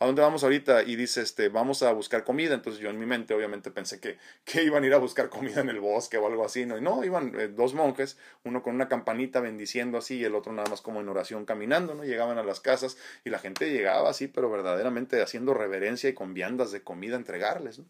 ¿A 0.00 0.06
dónde 0.06 0.22
vamos 0.22 0.44
ahorita? 0.44 0.84
Y 0.84 0.94
dice, 0.94 1.22
este, 1.22 1.48
vamos 1.48 1.82
a 1.82 1.90
buscar 1.90 2.22
comida. 2.22 2.54
Entonces 2.54 2.80
yo 2.80 2.88
en 2.88 3.00
mi 3.00 3.06
mente 3.06 3.34
obviamente 3.34 3.72
pensé 3.72 3.98
que, 3.98 4.16
que 4.44 4.62
iban 4.62 4.84
a 4.84 4.86
ir 4.86 4.94
a 4.94 4.98
buscar 4.98 5.28
comida 5.28 5.60
en 5.60 5.70
el 5.70 5.80
bosque 5.80 6.16
o 6.18 6.26
algo 6.28 6.44
así, 6.44 6.66
¿no? 6.66 6.78
Y 6.78 6.80
no, 6.80 7.02
iban 7.02 7.34
eh, 7.36 7.48
dos 7.48 7.74
monjes, 7.74 8.16
uno 8.44 8.62
con 8.62 8.76
una 8.76 8.88
campanita 8.88 9.40
bendiciendo 9.40 9.98
así 9.98 10.18
y 10.18 10.24
el 10.24 10.36
otro 10.36 10.52
nada 10.52 10.70
más 10.70 10.82
como 10.82 11.00
en 11.00 11.08
oración 11.08 11.44
caminando, 11.44 11.96
¿no? 11.96 12.04
Llegaban 12.04 12.38
a 12.38 12.44
las 12.44 12.60
casas 12.60 12.96
y 13.24 13.30
la 13.30 13.40
gente 13.40 13.72
llegaba 13.72 14.08
así, 14.08 14.28
pero 14.28 14.48
verdaderamente 14.48 15.20
haciendo 15.20 15.52
reverencia 15.52 16.08
y 16.08 16.14
con 16.14 16.32
viandas 16.32 16.70
de 16.70 16.82
comida 16.82 17.16
entregarles, 17.16 17.80
¿no? 17.80 17.84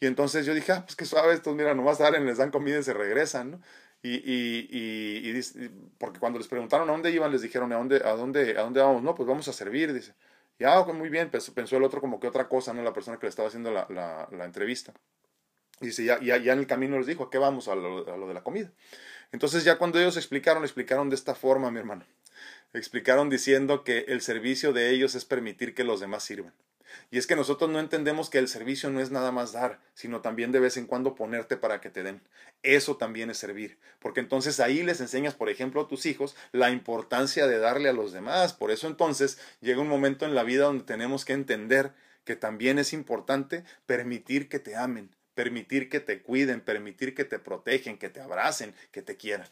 Y 0.00 0.06
entonces 0.06 0.46
yo 0.46 0.54
dije, 0.54 0.72
ah, 0.72 0.84
pues 0.84 0.96
qué 0.96 1.04
suave 1.04 1.34
estos, 1.34 1.54
mira, 1.56 1.74
nomás 1.74 1.98
salen, 1.98 2.24
les 2.24 2.38
dan 2.38 2.50
comida 2.50 2.78
y 2.78 2.82
se 2.82 2.94
regresan, 2.94 3.50
¿no? 3.50 3.60
Y, 4.02 4.10
y, 4.10 4.68
y, 4.70 5.70
porque 5.98 6.20
cuando 6.20 6.38
les 6.38 6.48
preguntaron 6.48 6.88
a 6.88 6.92
dónde 6.92 7.10
iban, 7.10 7.32
les 7.32 7.42
dijeron, 7.42 7.72
¿a 7.72 7.76
dónde, 7.76 7.96
a 7.96 8.12
dónde, 8.14 8.56
a 8.56 8.62
dónde 8.62 8.80
vamos? 8.80 9.02
No, 9.02 9.14
pues 9.14 9.28
vamos 9.28 9.48
a 9.48 9.52
servir, 9.52 9.92
dice. 9.92 10.14
Ya, 10.58 10.82
muy 10.84 11.08
bien, 11.08 11.30
pensó, 11.30 11.54
pensó, 11.54 11.76
el 11.76 11.84
otro 11.84 12.00
como 12.00 12.18
que 12.18 12.26
otra 12.26 12.48
cosa, 12.48 12.72
¿no? 12.72 12.82
La 12.82 12.92
persona 12.92 13.18
que 13.18 13.26
le 13.26 13.30
estaba 13.30 13.48
haciendo 13.48 13.70
la, 13.70 13.86
la, 14.30 14.44
entrevista. 14.44 14.92
Dice, 15.80 16.04
ya, 16.04 16.20
ya, 16.20 16.36
ya 16.36 16.52
en 16.52 16.58
el 16.60 16.66
camino 16.66 16.98
les 16.98 17.06
dijo, 17.06 17.24
¿a 17.24 17.30
qué 17.30 17.38
vamos? 17.38 17.68
A 17.68 17.76
lo, 17.76 18.12
a 18.12 18.16
lo 18.16 18.26
de 18.26 18.34
la 18.34 18.42
comida. 18.42 18.72
Entonces 19.30 19.62
ya 19.64 19.78
cuando 19.78 20.00
ellos 20.00 20.16
explicaron, 20.16 20.64
explicaron 20.64 21.10
de 21.10 21.16
esta 21.16 21.34
forma, 21.34 21.70
mi 21.70 21.78
hermano. 21.78 22.04
Explicaron 22.72 23.30
diciendo 23.30 23.84
que 23.84 24.06
el 24.08 24.20
servicio 24.20 24.72
de 24.72 24.90
ellos 24.90 25.14
es 25.14 25.24
permitir 25.24 25.74
que 25.74 25.84
los 25.84 26.00
demás 26.00 26.24
sirvan. 26.24 26.52
Y 27.10 27.18
es 27.18 27.26
que 27.26 27.36
nosotros 27.36 27.70
no 27.70 27.80
entendemos 27.80 28.30
que 28.30 28.38
el 28.38 28.48
servicio 28.48 28.90
no 28.90 29.00
es 29.00 29.10
nada 29.10 29.32
más 29.32 29.52
dar, 29.52 29.80
sino 29.94 30.20
también 30.20 30.52
de 30.52 30.60
vez 30.60 30.76
en 30.76 30.86
cuando 30.86 31.14
ponerte 31.14 31.56
para 31.56 31.80
que 31.80 31.90
te 31.90 32.02
den. 32.02 32.20
Eso 32.62 32.96
también 32.96 33.30
es 33.30 33.38
servir, 33.38 33.78
porque 33.98 34.20
entonces 34.20 34.60
ahí 34.60 34.82
les 34.82 35.00
enseñas, 35.00 35.34
por 35.34 35.48
ejemplo, 35.48 35.82
a 35.82 35.88
tus 35.88 36.06
hijos 36.06 36.36
la 36.52 36.70
importancia 36.70 37.46
de 37.46 37.58
darle 37.58 37.88
a 37.88 37.92
los 37.92 38.12
demás. 38.12 38.52
Por 38.52 38.70
eso 38.70 38.86
entonces 38.86 39.38
llega 39.60 39.80
un 39.80 39.88
momento 39.88 40.24
en 40.24 40.34
la 40.34 40.42
vida 40.42 40.64
donde 40.64 40.84
tenemos 40.84 41.24
que 41.24 41.32
entender 41.32 41.92
que 42.24 42.36
también 42.36 42.78
es 42.78 42.92
importante 42.92 43.64
permitir 43.86 44.48
que 44.48 44.58
te 44.58 44.76
amen, 44.76 45.14
permitir 45.34 45.88
que 45.88 46.00
te 46.00 46.20
cuiden, 46.22 46.60
permitir 46.60 47.14
que 47.14 47.24
te 47.24 47.38
protegen, 47.38 47.96
que 47.96 48.10
te 48.10 48.20
abracen, 48.20 48.74
que 48.90 49.02
te 49.02 49.16
quieran. 49.16 49.48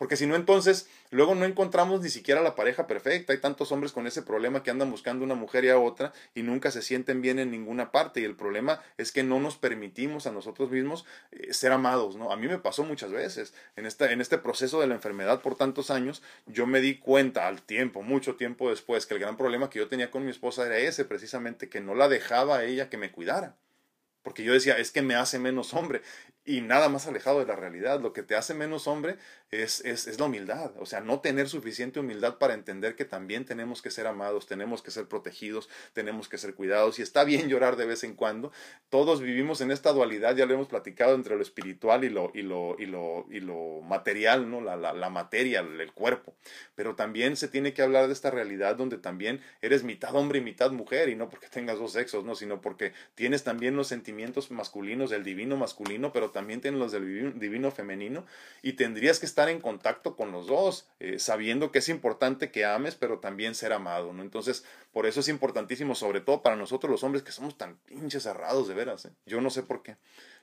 Porque 0.00 0.16
si 0.16 0.26
no, 0.26 0.34
entonces, 0.34 0.88
luego 1.10 1.34
no 1.34 1.44
encontramos 1.44 2.00
ni 2.00 2.08
siquiera 2.08 2.40
la 2.40 2.54
pareja 2.54 2.86
perfecta. 2.86 3.34
Hay 3.34 3.38
tantos 3.38 3.70
hombres 3.70 3.92
con 3.92 4.06
ese 4.06 4.22
problema 4.22 4.62
que 4.62 4.70
andan 4.70 4.90
buscando 4.90 5.26
una 5.26 5.34
mujer 5.34 5.66
y 5.66 5.68
a 5.68 5.78
otra 5.78 6.14
y 6.34 6.42
nunca 6.42 6.70
se 6.70 6.80
sienten 6.80 7.20
bien 7.20 7.38
en 7.38 7.50
ninguna 7.50 7.92
parte. 7.92 8.22
Y 8.22 8.24
el 8.24 8.34
problema 8.34 8.82
es 8.96 9.12
que 9.12 9.22
no 9.24 9.40
nos 9.40 9.58
permitimos 9.58 10.26
a 10.26 10.32
nosotros 10.32 10.70
mismos 10.70 11.04
eh, 11.32 11.52
ser 11.52 11.72
amados, 11.72 12.16
¿no? 12.16 12.32
A 12.32 12.38
mí 12.38 12.48
me 12.48 12.56
pasó 12.56 12.82
muchas 12.82 13.12
veces. 13.12 13.52
En, 13.76 13.84
esta, 13.84 14.10
en 14.10 14.22
este 14.22 14.38
proceso 14.38 14.80
de 14.80 14.86
la 14.86 14.94
enfermedad 14.94 15.42
por 15.42 15.54
tantos 15.54 15.90
años, 15.90 16.22
yo 16.46 16.66
me 16.66 16.80
di 16.80 16.96
cuenta 16.96 17.46
al 17.46 17.60
tiempo, 17.60 18.00
mucho 18.00 18.36
tiempo 18.36 18.70
después, 18.70 19.04
que 19.04 19.12
el 19.12 19.20
gran 19.20 19.36
problema 19.36 19.68
que 19.68 19.80
yo 19.80 19.88
tenía 19.88 20.10
con 20.10 20.24
mi 20.24 20.30
esposa 20.30 20.64
era 20.64 20.78
ese, 20.78 21.04
precisamente, 21.04 21.68
que 21.68 21.82
no 21.82 21.94
la 21.94 22.08
dejaba 22.08 22.56
a 22.56 22.64
ella 22.64 22.88
que 22.88 22.96
me 22.96 23.12
cuidara. 23.12 23.54
Porque 24.22 24.44
yo 24.44 24.52
decía, 24.52 24.78
es 24.78 24.90
que 24.90 25.02
me 25.02 25.14
hace 25.14 25.38
menos 25.38 25.74
hombre. 25.74 26.02
y 26.44 26.62
nada 26.62 26.88
más 26.88 27.06
alejado 27.06 27.38
de 27.38 27.46
la 27.46 27.56
realidad. 27.56 28.00
Lo 28.00 28.12
que 28.12 28.22
te 28.22 28.34
hace 28.34 28.54
menos 28.54 28.86
hombre 28.86 29.18
es, 29.50 29.80
es, 29.84 30.06
es, 30.06 30.20
la 30.20 30.26
humildad. 30.26 30.70
O 30.78 30.86
sea, 30.86 31.00
no 31.00 31.20
tener 31.20 31.48
suficiente 31.48 31.98
humildad 31.98 32.38
para 32.38 32.54
entender 32.54 32.94
que 32.94 33.04
también 33.04 33.44
tenemos 33.44 33.82
que 33.82 33.90
ser 33.90 34.06
amados, 34.06 34.46
tenemos 34.46 34.80
que 34.80 34.92
ser 34.92 35.08
protegidos, 35.08 35.68
tenemos 35.92 36.28
que 36.28 36.38
ser 36.38 36.54
cuidados. 36.54 36.98
Y 36.98 37.02
está 37.02 37.24
bien 37.24 37.48
llorar 37.48 37.76
de 37.76 37.86
vez 37.86 38.04
en 38.04 38.14
cuando. 38.14 38.52
Todos 38.90 39.20
vivimos 39.20 39.60
en 39.60 39.72
esta 39.72 39.92
dualidad, 39.92 40.36
ya 40.36 40.46
lo 40.46 40.54
hemos 40.54 40.68
platicado, 40.68 41.14
entre 41.14 41.34
lo 41.34 41.42
espiritual 41.42 42.04
y 42.04 42.10
lo, 42.10 42.30
y 42.32 42.42
lo, 42.42 42.76
y 42.78 42.86
lo, 42.86 43.26
y 43.28 43.40
lo 43.40 43.80
material, 43.82 44.48
¿no? 44.48 44.60
La, 44.60 44.76
la, 44.76 45.10
materia, 45.10 45.60
el 45.60 45.92
cuerpo. 45.92 46.34
Pero 46.76 46.94
también 46.94 47.36
se 47.36 47.48
tiene 47.48 47.74
que 47.74 47.82
hablar 47.82 48.06
de 48.06 48.12
esta 48.12 48.30
realidad 48.30 48.76
donde 48.76 48.98
también 48.98 49.40
eres 49.62 49.82
mitad 49.82 50.14
hombre 50.14 50.38
y 50.38 50.42
mitad 50.42 50.70
mujer. 50.70 51.08
Y 51.08 51.16
no 51.16 51.28
porque 51.28 51.48
tengas 51.48 51.78
dos 51.78 51.92
sexos, 51.92 52.24
¿no? 52.24 52.36
Sino 52.36 52.60
porque 52.60 52.92
tienes 53.16 53.42
también 53.42 53.74
los 53.74 53.88
sentimientos 53.88 54.52
masculinos 54.52 55.10
del 55.10 55.24
divino 55.24 55.56
masculino, 55.56 56.12
pero 56.12 56.30
también 56.30 56.60
tienes 56.60 56.78
los 56.78 56.92
del 56.92 57.38
divino 57.40 57.72
femenino. 57.72 58.24
Y 58.62 58.74
tendrías 58.74 59.18
que 59.18 59.26
estar 59.26 59.39
en 59.48 59.60
contacto 59.60 60.16
con 60.16 60.32
los 60.32 60.46
dos, 60.46 60.88
eh, 60.98 61.18
sabiendo 61.18 61.72
que 61.72 61.78
es 61.78 61.88
importante 61.88 62.50
que 62.50 62.64
ames, 62.64 62.94
pero 62.94 63.18
también 63.18 63.54
ser 63.54 63.72
amado, 63.72 64.12
¿no? 64.12 64.22
Entonces, 64.22 64.64
por 64.92 65.06
eso 65.06 65.20
es 65.20 65.28
importantísimo, 65.28 65.94
sobre 65.94 66.20
todo 66.20 66.42
para 66.42 66.56
nosotros 66.56 66.90
los 66.90 67.04
hombres 67.04 67.22
que 67.22 67.32
somos 67.32 67.56
tan 67.56 67.76
pinches 67.86 68.24
cerrados, 68.24 68.68
de 68.68 68.74
veras, 68.74 69.06
¿eh? 69.06 69.10
Yo 69.26 69.40
no 69.40 69.50
sé 69.50 69.62
por 69.62 69.82
qué. 69.82 69.96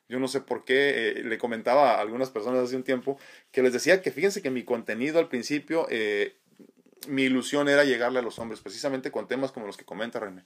Yo 0.09 0.19
no 0.19 0.27
sé 0.27 0.41
por 0.41 0.63
qué, 0.63 1.19
eh, 1.19 1.23
le 1.23 1.37
comentaba 1.37 1.95
a 1.95 2.01
algunas 2.01 2.29
personas 2.29 2.63
hace 2.63 2.75
un 2.75 2.83
tiempo 2.83 3.19
que 3.51 3.61
les 3.61 3.73
decía 3.73 4.01
que 4.01 4.11
fíjense 4.11 4.41
que 4.41 4.49
mi 4.49 4.63
contenido 4.63 5.19
al 5.19 5.27
principio, 5.27 5.87
mi 7.07 7.23
ilusión 7.23 7.69
era 7.69 7.83
llegarle 7.83 8.19
a 8.19 8.21
los 8.21 8.39
hombres, 8.39 8.61
precisamente 8.61 9.11
con 9.11 9.27
temas 9.27 9.51
como 9.51 9.67
los 9.67 9.77
que 9.77 9.85
comenta 9.85 10.19
René. 10.19 10.43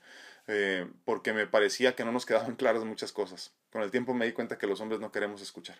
porque 1.05 1.33
me 1.33 1.47
parecía 1.47 1.95
que 1.95 2.03
no 2.03 2.11
nos 2.11 2.25
quedaban 2.25 2.55
claras 2.57 2.83
muchas 2.83 3.11
cosas. 3.11 3.53
Con 3.71 3.83
el 3.83 3.91
tiempo 3.91 4.13
me 4.13 4.25
di 4.25 4.31
cuenta 4.31 4.57
que 4.57 4.67
los 4.67 4.81
hombres 4.81 4.99
no 4.99 5.11
queremos 5.11 5.41
escuchar 5.41 5.77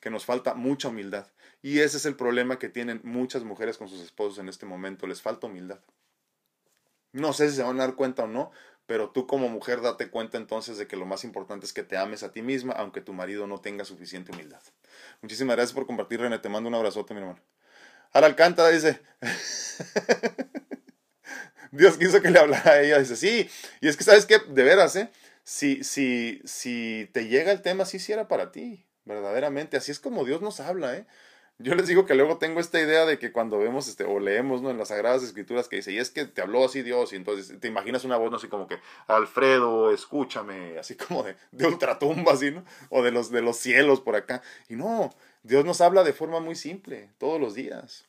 que 0.00 0.10
nos 0.10 0.24
falta 0.24 0.54
mucha 0.54 0.88
humildad. 0.88 1.26
Y 1.62 1.80
ese 1.80 1.98
es 1.98 2.06
el 2.06 2.16
problema 2.16 2.58
que 2.58 2.68
tienen 2.68 3.00
muchas 3.04 3.44
mujeres 3.44 3.76
con 3.76 3.88
sus 3.88 4.00
esposos 4.00 4.38
en 4.38 4.48
este 4.48 4.66
momento, 4.66 5.06
les 5.06 5.22
falta 5.22 5.46
humildad. 5.46 5.80
No 7.12 7.32
sé 7.32 7.50
si 7.50 7.56
se 7.56 7.62
van 7.62 7.80
a 7.80 7.86
dar 7.86 7.96
cuenta 7.96 8.24
o 8.24 8.26
no, 8.26 8.50
pero 8.86 9.10
tú 9.10 9.26
como 9.26 9.48
mujer 9.48 9.82
date 9.82 10.10
cuenta 10.10 10.38
entonces 10.38 10.78
de 10.78 10.86
que 10.86 10.96
lo 10.96 11.06
más 11.06 11.24
importante 11.24 11.66
es 11.66 11.72
que 11.72 11.82
te 11.82 11.96
ames 11.96 12.22
a 12.22 12.32
ti 12.32 12.40
misma, 12.40 12.72
aunque 12.72 13.00
tu 13.00 13.12
marido 13.12 13.46
no 13.46 13.60
tenga 13.60 13.84
suficiente 13.84 14.32
humildad. 14.32 14.62
Muchísimas 15.20 15.56
gracias 15.56 15.74
por 15.74 15.86
compartir, 15.86 16.20
René. 16.20 16.38
Te 16.38 16.48
mando 16.48 16.68
un 16.68 16.74
abrazote, 16.74 17.14
mi 17.14 17.20
hermano. 17.20 17.40
Ahora 18.12 18.28
Alcántara 18.28 18.70
dice, 18.70 19.00
Dios 21.72 21.96
quiso 21.98 22.22
que 22.22 22.30
le 22.30 22.38
hablara 22.38 22.70
a 22.70 22.80
ella. 22.80 22.98
Dice, 22.98 23.16
sí, 23.16 23.48
y 23.80 23.88
es 23.88 23.96
que 23.96 24.04
sabes 24.04 24.26
que, 24.26 24.38
de 24.38 24.64
veras, 24.64 24.96
¿eh? 24.96 25.10
Si, 25.44 25.84
si, 25.84 26.40
si 26.44 27.10
te 27.12 27.26
llega 27.26 27.52
el 27.52 27.62
tema, 27.62 27.84
sí, 27.84 27.98
sí 27.98 28.12
era 28.12 28.28
para 28.28 28.52
ti 28.52 28.86
verdaderamente. 29.10 29.76
Así 29.76 29.92
es 29.92 30.00
como 30.00 30.24
Dios 30.24 30.40
nos 30.40 30.60
habla, 30.60 30.96
¿eh? 30.96 31.06
Yo 31.62 31.74
les 31.74 31.86
digo 31.86 32.06
que 32.06 32.14
luego 32.14 32.38
tengo 32.38 32.58
esta 32.58 32.80
idea 32.80 33.04
de 33.04 33.18
que 33.18 33.32
cuando 33.32 33.58
vemos 33.58 33.86
este, 33.86 34.04
o 34.04 34.18
leemos 34.18 34.62
¿no? 34.62 34.70
en 34.70 34.78
las 34.78 34.88
Sagradas 34.88 35.22
Escrituras 35.22 35.68
que 35.68 35.76
dice, 35.76 35.92
y 35.92 35.98
es 35.98 36.10
que 36.10 36.24
te 36.24 36.40
habló 36.40 36.64
así 36.64 36.80
Dios, 36.80 37.12
y 37.12 37.16
entonces 37.16 37.60
te 37.60 37.68
imaginas 37.68 38.04
una 38.04 38.16
voz 38.16 38.30
¿no? 38.30 38.38
así 38.38 38.48
como 38.48 38.66
que, 38.66 38.78
Alfredo, 39.08 39.92
escúchame, 39.92 40.78
así 40.78 40.94
como 40.96 41.22
de, 41.22 41.36
de 41.52 41.66
ultratumba, 41.66 42.32
así, 42.32 42.50
¿no? 42.50 42.64
O 42.88 43.02
de 43.02 43.10
los, 43.10 43.30
de 43.30 43.42
los 43.42 43.58
cielos 43.58 44.00
por 44.00 44.16
acá. 44.16 44.40
Y 44.70 44.76
no, 44.76 45.10
Dios 45.42 45.66
nos 45.66 45.82
habla 45.82 46.02
de 46.02 46.14
forma 46.14 46.40
muy 46.40 46.54
simple, 46.54 47.10
todos 47.18 47.38
los 47.38 47.54
días. 47.54 48.08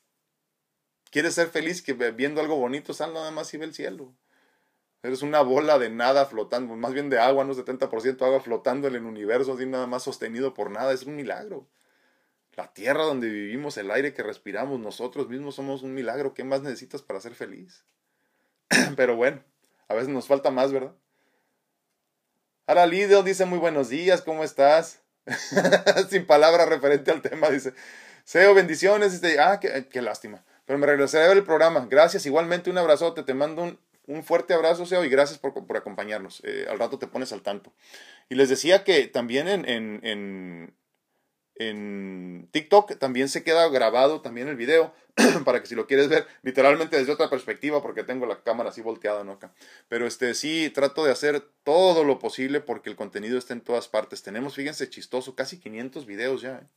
¿Quieres 1.09 1.35
ser 1.35 1.49
feliz 1.49 1.81
que 1.81 1.91
viendo 1.91 2.39
algo 2.39 2.55
bonito, 2.55 2.93
sal 2.93 3.13
nada 3.13 3.31
más 3.31 3.53
y 3.53 3.57
ve 3.57 3.65
el 3.65 3.73
cielo? 3.73 4.13
Eres 5.03 5.23
una 5.23 5.41
bola 5.41 5.79
de 5.79 5.89
nada 5.89 6.25
flotando, 6.25 6.75
más 6.75 6.93
bien 6.93 7.09
de 7.09 7.19
agua, 7.19 7.43
no 7.43 7.53
70% 7.55 8.21
agua 8.21 8.39
flotando 8.39 8.87
en 8.87 8.95
el 8.95 9.05
universo, 9.05 9.53
así 9.53 9.65
nada 9.65 9.87
más 9.87 10.03
sostenido 10.03 10.53
por 10.53 10.69
nada, 10.69 10.93
es 10.93 11.03
un 11.03 11.15
milagro. 11.15 11.67
La 12.53 12.71
tierra 12.73 13.03
donde 13.03 13.29
vivimos, 13.29 13.77
el 13.77 13.89
aire 13.89 14.13
que 14.13 14.23
respiramos, 14.23 14.79
nosotros 14.79 15.29
mismos 15.29 15.55
somos 15.55 15.83
un 15.83 15.93
milagro. 15.93 16.33
¿Qué 16.33 16.43
más 16.43 16.61
necesitas 16.61 17.01
para 17.01 17.21
ser 17.21 17.33
feliz? 17.33 17.85
Pero 18.97 19.15
bueno, 19.15 19.41
a 19.87 19.93
veces 19.93 20.09
nos 20.09 20.27
falta 20.27 20.51
más, 20.51 20.71
¿verdad? 20.71 20.93
Ahora 22.67 22.85
Lidio 22.85 23.23
dice 23.23 23.45
muy 23.45 23.57
buenos 23.57 23.89
días, 23.89 24.21
¿cómo 24.21 24.43
estás? 24.43 25.01
Sin 26.09 26.25
palabra 26.25 26.65
referente 26.65 27.09
al 27.09 27.21
tema, 27.21 27.49
dice. 27.49 27.73
Seo, 28.23 28.53
bendiciones. 28.53 29.21
Ah, 29.39 29.59
qué, 29.59 29.87
qué 29.89 30.01
lástima. 30.01 30.43
Pero 30.65 30.77
me 30.77 30.85
regresaré 30.85 31.25
a 31.25 31.29
ver 31.29 31.37
el 31.37 31.43
programa. 31.43 31.87
Gracias, 31.89 32.25
igualmente 32.25 32.69
un 32.69 32.77
abrazote. 32.77 33.23
Te 33.23 33.33
mando 33.33 33.63
un 33.63 33.79
un 34.07 34.23
fuerte 34.23 34.53
abrazo, 34.53 34.85
Seo, 34.85 35.05
y 35.05 35.09
gracias 35.09 35.39
por, 35.39 35.53
acompañarnos. 35.77 36.41
Eh, 36.43 36.65
al 36.69 36.79
rato 36.79 36.99
te 36.99 37.07
pones 37.07 37.31
al 37.31 37.41
tanto. 37.41 37.73
Y 38.29 38.35
les 38.35 38.49
decía 38.49 38.83
que 38.83 39.07
también 39.07 39.47
en, 39.47 39.65
en, 39.67 40.73
en, 41.55 42.49
TikTok 42.51 42.97
también 42.97 43.29
se 43.29 43.43
queda 43.43 43.67
grabado 43.69 44.21
también 44.21 44.47
el 44.47 44.55
video 44.55 44.93
para 45.45 45.61
que 45.61 45.67
si 45.67 45.75
lo 45.75 45.87
quieres 45.87 46.09
ver 46.09 46.25
literalmente 46.41 46.97
desde 46.97 47.11
otra 47.11 47.29
perspectiva 47.29 47.81
porque 47.81 48.03
tengo 48.03 48.25
la 48.25 48.41
cámara 48.41 48.69
así 48.69 48.81
volteada 48.81 49.23
no 49.23 49.33
acá 49.33 49.53
pero 49.87 50.07
este 50.07 50.33
sí 50.33 50.71
trato 50.73 51.05
de 51.05 51.11
hacer 51.11 51.41
todo 51.63 52.03
lo 52.03 52.19
posible 52.19 52.61
porque 52.61 52.89
el 52.89 52.95
contenido 52.95 53.37
está 53.37 53.53
en 53.53 53.61
todas 53.61 53.87
partes 53.87 54.23
tenemos 54.23 54.55
fíjense 54.55 54.89
chistoso 54.89 55.35
casi 55.35 55.59
500 55.59 56.05
videos 56.05 56.41
ya 56.41 56.57
¿eh? 56.57 56.67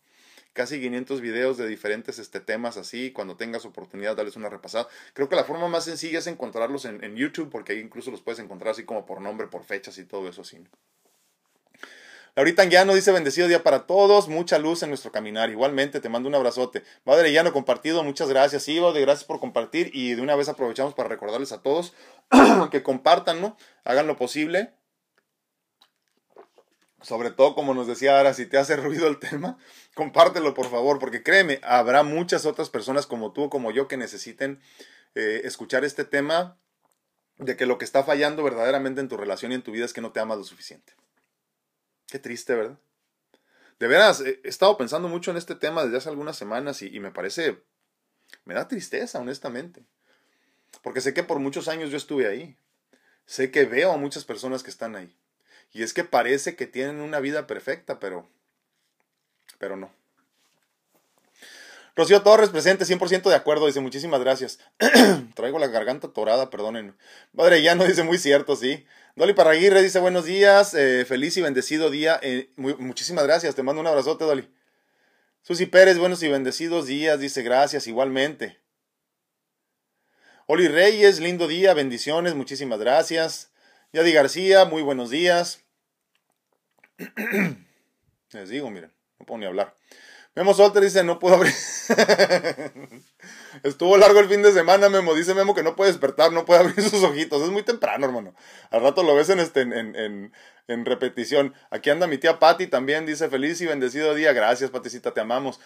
Casi 0.54 0.80
500 0.80 1.20
videos 1.20 1.58
de 1.58 1.66
diferentes 1.66 2.18
este, 2.18 2.40
temas 2.40 2.78
así. 2.78 3.10
Cuando 3.10 3.36
tengas 3.36 3.66
oportunidad, 3.66 4.16
darles 4.16 4.36
una 4.36 4.48
repasada. 4.48 4.88
Creo 5.12 5.28
que 5.28 5.36
la 5.36 5.44
forma 5.44 5.68
más 5.68 5.84
sencilla 5.84 6.20
es 6.20 6.26
encontrarlos 6.26 6.86
en, 6.86 7.16
YouTube, 7.16 7.50
porque 7.50 7.72
ahí 7.72 7.80
incluso 7.80 8.10
los 8.10 8.22
puedes 8.22 8.38
encontrar 8.38 8.70
así 8.70 8.84
como 8.84 9.04
por 9.04 9.20
nombre, 9.20 9.48
por 9.48 9.64
fechas 9.64 9.98
y 9.98 10.04
todo 10.04 10.28
eso 10.28 10.40
así. 10.40 10.58
Laurita 12.36 12.62
Anguiano 12.62 12.94
dice 12.94 13.12
bendecido 13.12 13.46
día 13.46 13.62
para 13.62 13.86
todos, 13.86 14.28
mucha 14.28 14.58
luz 14.58 14.82
en 14.82 14.88
nuestro 14.88 15.12
caminar. 15.12 15.50
Igualmente, 15.50 16.00
te 16.00 16.08
mando 16.08 16.28
un 16.28 16.34
abrazote. 16.34 16.82
Padre 17.04 17.32
Llano, 17.32 17.52
compartido, 17.52 18.02
muchas 18.02 18.28
gracias. 18.28 18.66
Ivo, 18.68 18.92
de 18.92 19.02
gracias 19.02 19.24
por 19.24 19.38
compartir 19.38 19.90
y 19.92 20.14
de 20.14 20.22
una 20.22 20.34
vez 20.34 20.48
aprovechamos 20.48 20.94
para 20.94 21.08
recordarles 21.08 21.52
a 21.52 21.62
todos 21.62 21.94
que 22.72 22.82
compartan, 22.82 23.40
¿no? 23.40 23.56
Hagan 23.84 24.06
lo 24.06 24.16
posible. 24.16 24.72
Sobre 27.04 27.30
todo, 27.30 27.54
como 27.54 27.74
nos 27.74 27.86
decía 27.86 28.16
ahora, 28.16 28.32
si 28.32 28.46
te 28.46 28.56
hace 28.56 28.76
ruido 28.76 29.06
el 29.06 29.18
tema, 29.18 29.58
compártelo 29.94 30.54
por 30.54 30.70
favor, 30.70 30.98
porque 30.98 31.22
créeme, 31.22 31.60
habrá 31.62 32.02
muchas 32.02 32.46
otras 32.46 32.70
personas 32.70 33.06
como 33.06 33.32
tú 33.32 33.44
o 33.44 33.50
como 33.50 33.70
yo 33.70 33.88
que 33.88 33.98
necesiten 33.98 34.60
eh, 35.14 35.42
escuchar 35.44 35.84
este 35.84 36.04
tema 36.04 36.58
de 37.36 37.56
que 37.56 37.66
lo 37.66 37.76
que 37.76 37.84
está 37.84 38.04
fallando 38.04 38.42
verdaderamente 38.42 39.02
en 39.02 39.08
tu 39.08 39.18
relación 39.18 39.52
y 39.52 39.56
en 39.56 39.62
tu 39.62 39.70
vida 39.70 39.84
es 39.84 39.92
que 39.92 40.00
no 40.00 40.12
te 40.12 40.20
amas 40.20 40.38
lo 40.38 40.44
suficiente. 40.44 40.94
Qué 42.06 42.18
triste, 42.18 42.54
¿verdad? 42.54 42.78
De 43.78 43.86
veras, 43.86 44.20
he 44.20 44.40
estado 44.44 44.78
pensando 44.78 45.08
mucho 45.08 45.30
en 45.30 45.36
este 45.36 45.56
tema 45.56 45.84
desde 45.84 45.98
hace 45.98 46.08
algunas 46.08 46.38
semanas 46.38 46.80
y 46.80 47.00
me 47.00 47.10
parece, 47.10 47.62
me 48.44 48.54
da 48.54 48.66
tristeza, 48.66 49.18
honestamente. 49.18 49.84
Porque 50.82 51.02
sé 51.02 51.12
que 51.12 51.22
por 51.22 51.38
muchos 51.38 51.68
años 51.68 51.90
yo 51.90 51.98
estuve 51.98 52.28
ahí. 52.28 52.56
Sé 53.26 53.50
que 53.50 53.64
veo 53.64 53.92
a 53.92 53.96
muchas 53.96 54.24
personas 54.24 54.62
que 54.62 54.70
están 54.70 54.96
ahí. 54.96 55.14
Y 55.74 55.82
es 55.82 55.92
que 55.92 56.04
parece 56.04 56.56
que 56.56 56.66
tienen 56.66 57.00
una 57.00 57.20
vida 57.20 57.46
perfecta, 57.46 58.00
pero 58.00 58.26
pero 59.58 59.76
no. 59.76 59.92
Rocío 61.96 62.22
Torres, 62.22 62.50
presente, 62.50 62.84
100% 62.84 63.28
de 63.28 63.36
acuerdo, 63.36 63.66
dice, 63.66 63.80
muchísimas 63.80 64.20
gracias. 64.20 64.58
Traigo 65.34 65.60
la 65.60 65.68
garganta 65.68 66.08
torada, 66.08 66.50
perdonen. 66.50 66.96
Padre 67.36 67.62
ya 67.62 67.74
no 67.74 67.84
dice, 67.86 68.02
muy 68.02 68.18
cierto, 68.18 68.56
sí. 68.56 68.84
Dolly 69.14 69.32
Parraguirre 69.32 69.82
dice, 69.82 70.00
buenos 70.00 70.24
días, 70.24 70.74
eh, 70.74 71.04
feliz 71.06 71.36
y 71.36 71.42
bendecido 71.42 71.90
día. 71.90 72.18
Eh, 72.22 72.50
muchísimas 72.56 73.24
gracias, 73.24 73.54
te 73.54 73.62
mando 73.62 73.80
un 73.80 73.86
abrazote, 73.86 74.24
Dolly. 74.24 74.48
Susi 75.42 75.66
Pérez, 75.66 75.98
buenos 75.98 76.22
y 76.22 76.28
bendecidos 76.28 76.86
días, 76.86 77.20
dice, 77.20 77.42
gracias, 77.42 77.86
igualmente. 77.86 78.58
Oli 80.46 80.68
Reyes, 80.68 81.20
lindo 81.20 81.46
día, 81.46 81.74
bendiciones, 81.74 82.34
muchísimas 82.34 82.80
gracias. 82.80 83.50
Yadi 83.92 84.12
García, 84.12 84.64
muy 84.64 84.82
buenos 84.82 85.10
días. 85.10 85.63
Les 88.32 88.48
digo, 88.48 88.70
miren. 88.70 88.92
No 89.18 89.26
puedo 89.26 89.38
ni 89.38 89.46
hablar. 89.46 89.74
Memo 90.34 90.52
Solter 90.52 90.82
dice, 90.82 91.04
no 91.04 91.20
puedo 91.20 91.36
abrir. 91.36 91.52
Estuvo 93.62 93.96
largo 93.96 94.18
el 94.18 94.28
fin 94.28 94.42
de 94.42 94.52
semana, 94.52 94.88
Memo. 94.88 95.14
Dice 95.14 95.32
Memo 95.32 95.54
que 95.54 95.62
no 95.62 95.76
puede 95.76 95.92
despertar, 95.92 96.32
no 96.32 96.44
puede 96.44 96.60
abrir 96.60 96.82
sus 96.90 97.04
ojitos. 97.04 97.42
Es 97.42 97.50
muy 97.50 97.62
temprano, 97.62 98.04
hermano. 98.04 98.34
Al 98.70 98.82
rato 98.82 99.04
lo 99.04 99.14
ves 99.14 99.28
en, 99.30 99.38
este, 99.38 99.60
en, 99.60 99.72
en, 99.72 100.32
en 100.68 100.84
repetición. 100.84 101.54
Aquí 101.70 101.90
anda 101.90 102.06
mi 102.06 102.18
tía 102.18 102.38
Patti 102.38 102.66
también. 102.66 103.06
Dice, 103.06 103.28
feliz 103.28 103.60
y 103.60 103.66
bendecido 103.66 104.14
día. 104.14 104.32
Gracias, 104.32 104.70
Paticita, 104.70 105.12
te 105.12 105.20
amamos. 105.20 105.60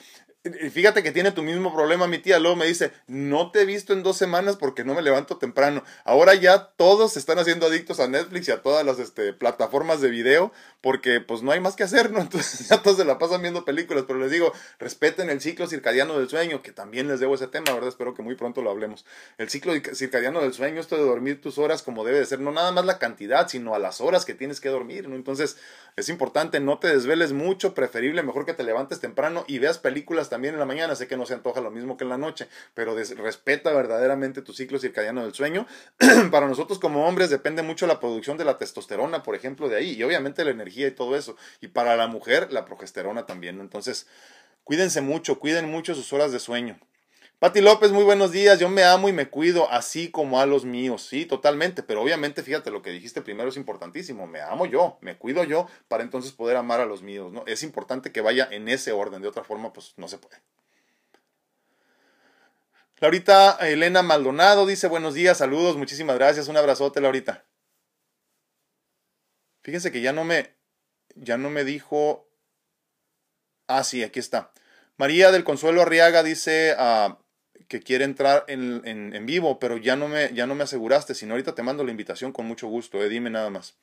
Fíjate 0.72 1.02
que 1.02 1.10
tiene 1.10 1.32
tu 1.32 1.42
mismo 1.42 1.74
problema 1.74 2.06
mi 2.06 2.18
tía. 2.18 2.38
Luego 2.38 2.56
me 2.56 2.66
dice, 2.66 2.92
no 3.06 3.50
te 3.50 3.62
he 3.62 3.64
visto 3.64 3.92
en 3.92 4.02
dos 4.02 4.16
semanas 4.16 4.56
porque 4.56 4.84
no 4.84 4.94
me 4.94 5.02
levanto 5.02 5.36
temprano. 5.36 5.82
Ahora 6.04 6.34
ya 6.34 6.70
todos 6.76 7.12
se 7.12 7.18
están 7.18 7.38
haciendo 7.38 7.66
adictos 7.66 8.00
a 8.00 8.08
Netflix 8.08 8.48
y 8.48 8.52
a 8.52 8.62
todas 8.62 8.84
las 8.86 8.98
este, 8.98 9.32
plataformas 9.32 10.00
de 10.00 10.10
video 10.10 10.52
porque 10.80 11.20
pues 11.20 11.42
no 11.42 11.50
hay 11.50 11.60
más 11.60 11.76
que 11.76 11.82
hacer, 11.82 12.10
¿no? 12.10 12.20
Entonces 12.28 12.68
ya 12.68 12.82
todos 12.82 12.96
se 12.96 13.04
la 13.04 13.18
pasan 13.18 13.42
viendo 13.42 13.64
películas. 13.64 14.04
Pero 14.06 14.18
les 14.18 14.30
digo, 14.30 14.52
respeten 14.78 15.28
el 15.28 15.40
ciclo 15.40 15.66
circadiano 15.66 16.18
del 16.18 16.28
sueño, 16.28 16.62
que 16.62 16.72
también 16.72 17.08
les 17.08 17.20
debo 17.20 17.34
ese 17.34 17.48
tema, 17.48 17.72
¿verdad? 17.72 17.88
Espero 17.88 18.14
que 18.14 18.22
muy 18.22 18.36
pronto 18.36 18.62
lo 18.62 18.70
hablemos. 18.70 19.04
El 19.38 19.48
ciclo 19.48 19.72
circadiano 19.94 20.40
del 20.40 20.54
sueño, 20.54 20.80
esto 20.80 20.96
de 20.96 21.02
dormir 21.02 21.40
tus 21.40 21.58
horas 21.58 21.82
como 21.82 22.04
debe 22.04 22.18
de 22.18 22.26
ser, 22.26 22.40
no 22.40 22.52
nada 22.52 22.72
más 22.72 22.84
la 22.84 22.98
cantidad, 22.98 23.48
sino 23.48 23.74
a 23.74 23.78
las 23.78 24.00
horas 24.00 24.24
que 24.24 24.34
tienes 24.34 24.60
que 24.60 24.68
dormir 24.68 24.87
¿no? 24.88 25.16
Entonces, 25.16 25.56
es 25.96 26.08
importante, 26.08 26.60
no 26.60 26.78
te 26.78 26.88
desveles 26.88 27.32
mucho, 27.32 27.74
preferible, 27.74 28.22
mejor 28.22 28.46
que 28.46 28.54
te 28.54 28.62
levantes 28.62 29.00
temprano 29.00 29.44
y 29.46 29.58
veas 29.58 29.78
películas 29.78 30.30
también 30.30 30.54
en 30.54 30.60
la 30.60 30.66
mañana. 30.66 30.94
Sé 30.94 31.08
que 31.08 31.16
no 31.16 31.26
se 31.26 31.34
antoja 31.34 31.60
lo 31.60 31.70
mismo 31.70 31.96
que 31.96 32.04
en 32.04 32.10
la 32.10 32.18
noche, 32.18 32.48
pero 32.74 32.94
respeta 32.96 33.72
verdaderamente 33.72 34.42
tu 34.42 34.52
ciclo 34.52 34.78
circadiano 34.78 35.22
del 35.22 35.34
sueño. 35.34 35.66
Para 36.30 36.46
nosotros 36.46 36.78
como 36.78 37.06
hombres 37.06 37.30
depende 37.30 37.62
mucho 37.62 37.86
la 37.86 38.00
producción 38.00 38.38
de 38.38 38.44
la 38.44 38.58
testosterona, 38.58 39.22
por 39.22 39.34
ejemplo, 39.34 39.68
de 39.68 39.76
ahí, 39.76 39.94
y 39.94 40.02
obviamente 40.02 40.44
la 40.44 40.50
energía 40.50 40.86
y 40.86 40.92
todo 40.92 41.16
eso. 41.16 41.36
Y 41.60 41.68
para 41.68 41.96
la 41.96 42.06
mujer, 42.06 42.52
la 42.52 42.64
progesterona 42.64 43.26
también. 43.26 43.60
Entonces, 43.60 44.06
cuídense 44.64 45.00
mucho, 45.00 45.38
cuiden 45.38 45.70
mucho 45.70 45.94
sus 45.94 46.12
horas 46.12 46.32
de 46.32 46.38
sueño. 46.38 46.78
Pati 47.38 47.60
López, 47.60 47.92
muy 47.92 48.02
buenos 48.02 48.32
días. 48.32 48.58
Yo 48.58 48.68
me 48.68 48.82
amo 48.82 49.08
y 49.08 49.12
me 49.12 49.28
cuido 49.30 49.70
así 49.70 50.10
como 50.10 50.40
a 50.40 50.46
los 50.46 50.64
míos. 50.64 51.06
Sí, 51.06 51.24
totalmente. 51.24 51.84
Pero 51.84 52.02
obviamente, 52.02 52.42
fíjate, 52.42 52.72
lo 52.72 52.82
que 52.82 52.90
dijiste 52.90 53.22
primero 53.22 53.48
es 53.48 53.56
importantísimo. 53.56 54.26
Me 54.26 54.40
amo 54.40 54.66
yo, 54.66 54.98
me 55.02 55.16
cuido 55.16 55.44
yo 55.44 55.68
para 55.86 56.02
entonces 56.02 56.32
poder 56.32 56.56
amar 56.56 56.80
a 56.80 56.84
los 56.86 57.02
míos. 57.02 57.32
¿no? 57.32 57.44
Es 57.46 57.62
importante 57.62 58.10
que 58.10 58.22
vaya 58.22 58.48
en 58.50 58.68
ese 58.68 58.90
orden. 58.90 59.22
De 59.22 59.28
otra 59.28 59.44
forma, 59.44 59.72
pues 59.72 59.94
no 59.96 60.08
se 60.08 60.18
puede. 60.18 60.42
Laurita 62.98 63.56
Elena 63.60 64.02
Maldonado 64.02 64.66
dice 64.66 64.88
buenos 64.88 65.14
días, 65.14 65.38
saludos, 65.38 65.76
muchísimas 65.76 66.16
gracias. 66.16 66.48
Un 66.48 66.56
abrazote, 66.56 67.00
Laurita. 67.00 67.44
Fíjense 69.62 69.92
que 69.92 70.00
ya 70.00 70.12
no 70.12 70.24
me, 70.24 70.56
ya 71.14 71.38
no 71.38 71.50
me 71.50 71.62
dijo. 71.62 72.28
Ah, 73.68 73.84
sí, 73.84 74.02
aquí 74.02 74.18
está. 74.18 74.50
María 74.96 75.30
del 75.30 75.44
Consuelo 75.44 75.82
Arriaga 75.82 76.24
dice, 76.24 76.74
uh, 76.76 77.14
que 77.68 77.80
quiere 77.80 78.04
entrar 78.04 78.44
en, 78.48 78.82
en, 78.86 79.26
vivo, 79.26 79.58
pero 79.58 79.76
ya 79.76 79.94
no, 79.94 80.08
me, 80.08 80.32
ya 80.32 80.46
no 80.46 80.54
me 80.54 80.64
aseguraste, 80.64 81.14
sino 81.14 81.34
ahorita 81.34 81.54
te 81.54 81.62
mando 81.62 81.84
la 81.84 81.90
invitación 81.90 82.32
con 82.32 82.46
mucho 82.46 82.66
gusto, 82.66 83.02
eh, 83.02 83.08
dime 83.08 83.30
nada 83.30 83.50
más. 83.50 83.74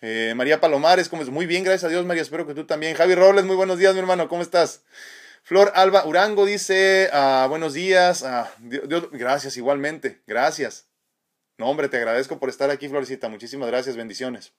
Eh, 0.00 0.32
María 0.36 0.60
Palomares, 0.60 1.08
¿cómo 1.08 1.22
es? 1.22 1.28
Muy 1.28 1.46
bien, 1.46 1.64
gracias 1.64 1.84
a 1.84 1.88
Dios, 1.88 2.06
María, 2.06 2.22
espero 2.22 2.46
que 2.46 2.54
tú 2.54 2.64
también. 2.64 2.94
Javi 2.94 3.14
Robles, 3.14 3.44
muy 3.44 3.56
buenos 3.56 3.78
días, 3.78 3.94
mi 3.94 4.00
hermano, 4.00 4.28
¿cómo 4.28 4.42
estás? 4.42 4.82
Flor 5.42 5.72
Alba 5.74 6.06
Urango 6.06 6.44
dice, 6.44 7.08
ah, 7.12 7.46
buenos 7.48 7.74
días, 7.74 8.22
ah, 8.22 8.52
Dios, 8.58 9.10
gracias 9.10 9.56
igualmente, 9.56 10.22
gracias. 10.26 10.86
No, 11.58 11.66
hombre, 11.66 11.88
te 11.88 11.96
agradezco 11.96 12.38
por 12.38 12.48
estar 12.48 12.70
aquí, 12.70 12.88
Florecita, 12.88 13.28
muchísimas 13.28 13.68
gracias, 13.68 13.96
bendiciones. 13.96 14.52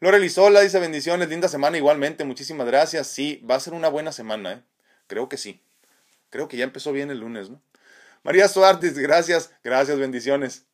Lore 0.00 0.18
Lizola 0.18 0.60
dice 0.62 0.78
bendiciones, 0.80 1.28
linda 1.28 1.48
semana 1.48 1.76
igualmente, 1.76 2.24
muchísimas 2.24 2.66
gracias. 2.66 3.06
Sí, 3.06 3.44
va 3.48 3.56
a 3.56 3.60
ser 3.60 3.74
una 3.74 3.88
buena 3.88 4.12
semana, 4.12 4.52
¿eh? 4.52 4.62
creo 5.06 5.28
que 5.28 5.36
sí. 5.36 5.62
Creo 6.30 6.48
que 6.48 6.56
ya 6.56 6.64
empezó 6.64 6.92
bien 6.92 7.10
el 7.10 7.18
lunes, 7.18 7.50
¿no? 7.50 7.62
María 8.22 8.48
Suárez, 8.48 8.98
gracias, 8.98 9.52
gracias, 9.64 9.98
bendiciones. 9.98 10.66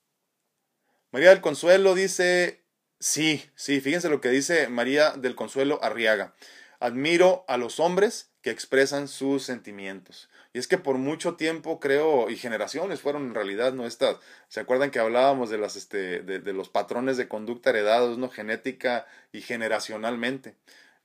María 1.12 1.30
del 1.30 1.40
Consuelo 1.40 1.94
dice, 1.94 2.64
sí, 2.98 3.44
sí, 3.54 3.80
fíjense 3.80 4.08
lo 4.08 4.20
que 4.20 4.28
dice 4.28 4.68
María 4.68 5.12
del 5.12 5.36
Consuelo 5.36 5.78
Arriaga. 5.82 6.34
Admiro 6.80 7.44
a 7.48 7.56
los 7.56 7.80
hombres 7.80 8.30
que 8.42 8.50
expresan 8.50 9.08
sus 9.08 9.44
sentimientos. 9.44 10.28
Y 10.52 10.58
es 10.58 10.68
que 10.68 10.78
por 10.78 10.98
mucho 10.98 11.34
tiempo 11.36 11.80
creo, 11.80 12.28
y 12.30 12.36
generaciones 12.36 13.00
fueron 13.00 13.28
en 13.28 13.34
realidad, 13.34 13.72
¿no? 13.72 13.86
Estas, 13.86 14.16
¿se 14.48 14.60
acuerdan 14.60 14.90
que 14.90 14.98
hablábamos 14.98 15.50
de, 15.50 15.58
las, 15.58 15.76
este, 15.76 16.20
de, 16.20 16.38
de 16.38 16.52
los 16.52 16.68
patrones 16.68 17.16
de 17.16 17.28
conducta 17.28 17.70
heredados, 17.70 18.18
¿no? 18.18 18.28
Genética 18.28 19.06
y 19.32 19.40
generacionalmente. 19.40 20.56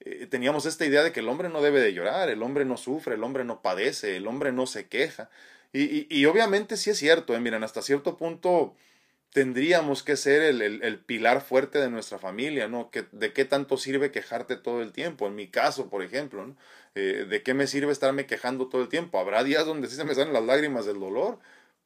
Eh, 0.03 0.27
teníamos 0.27 0.65
esta 0.65 0.85
idea 0.85 1.03
de 1.03 1.11
que 1.11 1.19
el 1.19 1.29
hombre 1.29 1.49
no 1.49 1.61
debe 1.61 1.79
de 1.79 1.93
llorar, 1.93 2.29
el 2.29 2.41
hombre 2.43 2.65
no 2.65 2.77
sufre, 2.77 3.15
el 3.15 3.23
hombre 3.23 3.43
no 3.43 3.61
padece, 3.61 4.17
el 4.17 4.27
hombre 4.27 4.51
no 4.51 4.65
se 4.65 4.87
queja. 4.87 5.29
Y, 5.73 6.07
y, 6.13 6.25
obviamente 6.25 6.75
sí 6.75 6.89
es 6.89 6.97
cierto, 6.97 7.33
¿eh? 7.33 7.39
miren, 7.39 7.63
hasta 7.63 7.81
cierto 7.81 8.17
punto 8.17 8.75
tendríamos 9.31 10.03
que 10.03 10.17
ser 10.17 10.41
el, 10.41 10.61
el, 10.61 10.99
pilar 10.99 11.41
fuerte 11.41 11.79
de 11.79 11.89
nuestra 11.89 12.19
familia, 12.19 12.67
¿no? 12.67 12.91
Que, 12.91 13.05
¿De 13.13 13.31
qué 13.31 13.45
tanto 13.45 13.77
sirve 13.77 14.11
quejarte 14.11 14.57
todo 14.57 14.81
el 14.81 14.91
tiempo? 14.91 15.27
En 15.27 15.35
mi 15.35 15.47
caso, 15.47 15.89
por 15.89 16.03
ejemplo. 16.03 16.55
Eh, 16.95 17.25
¿De 17.29 17.41
qué 17.41 17.53
me 17.53 17.67
sirve 17.67 17.91
estarme 17.93 18.25
quejando 18.25 18.67
todo 18.67 18.81
el 18.81 18.89
tiempo? 18.89 19.19
Habrá 19.19 19.43
días 19.43 19.65
donde 19.65 19.87
sí 19.87 19.95
se 19.95 20.03
me 20.03 20.15
salen 20.15 20.33
las 20.33 20.43
lágrimas 20.43 20.85
del 20.85 20.99
dolor, 20.99 21.39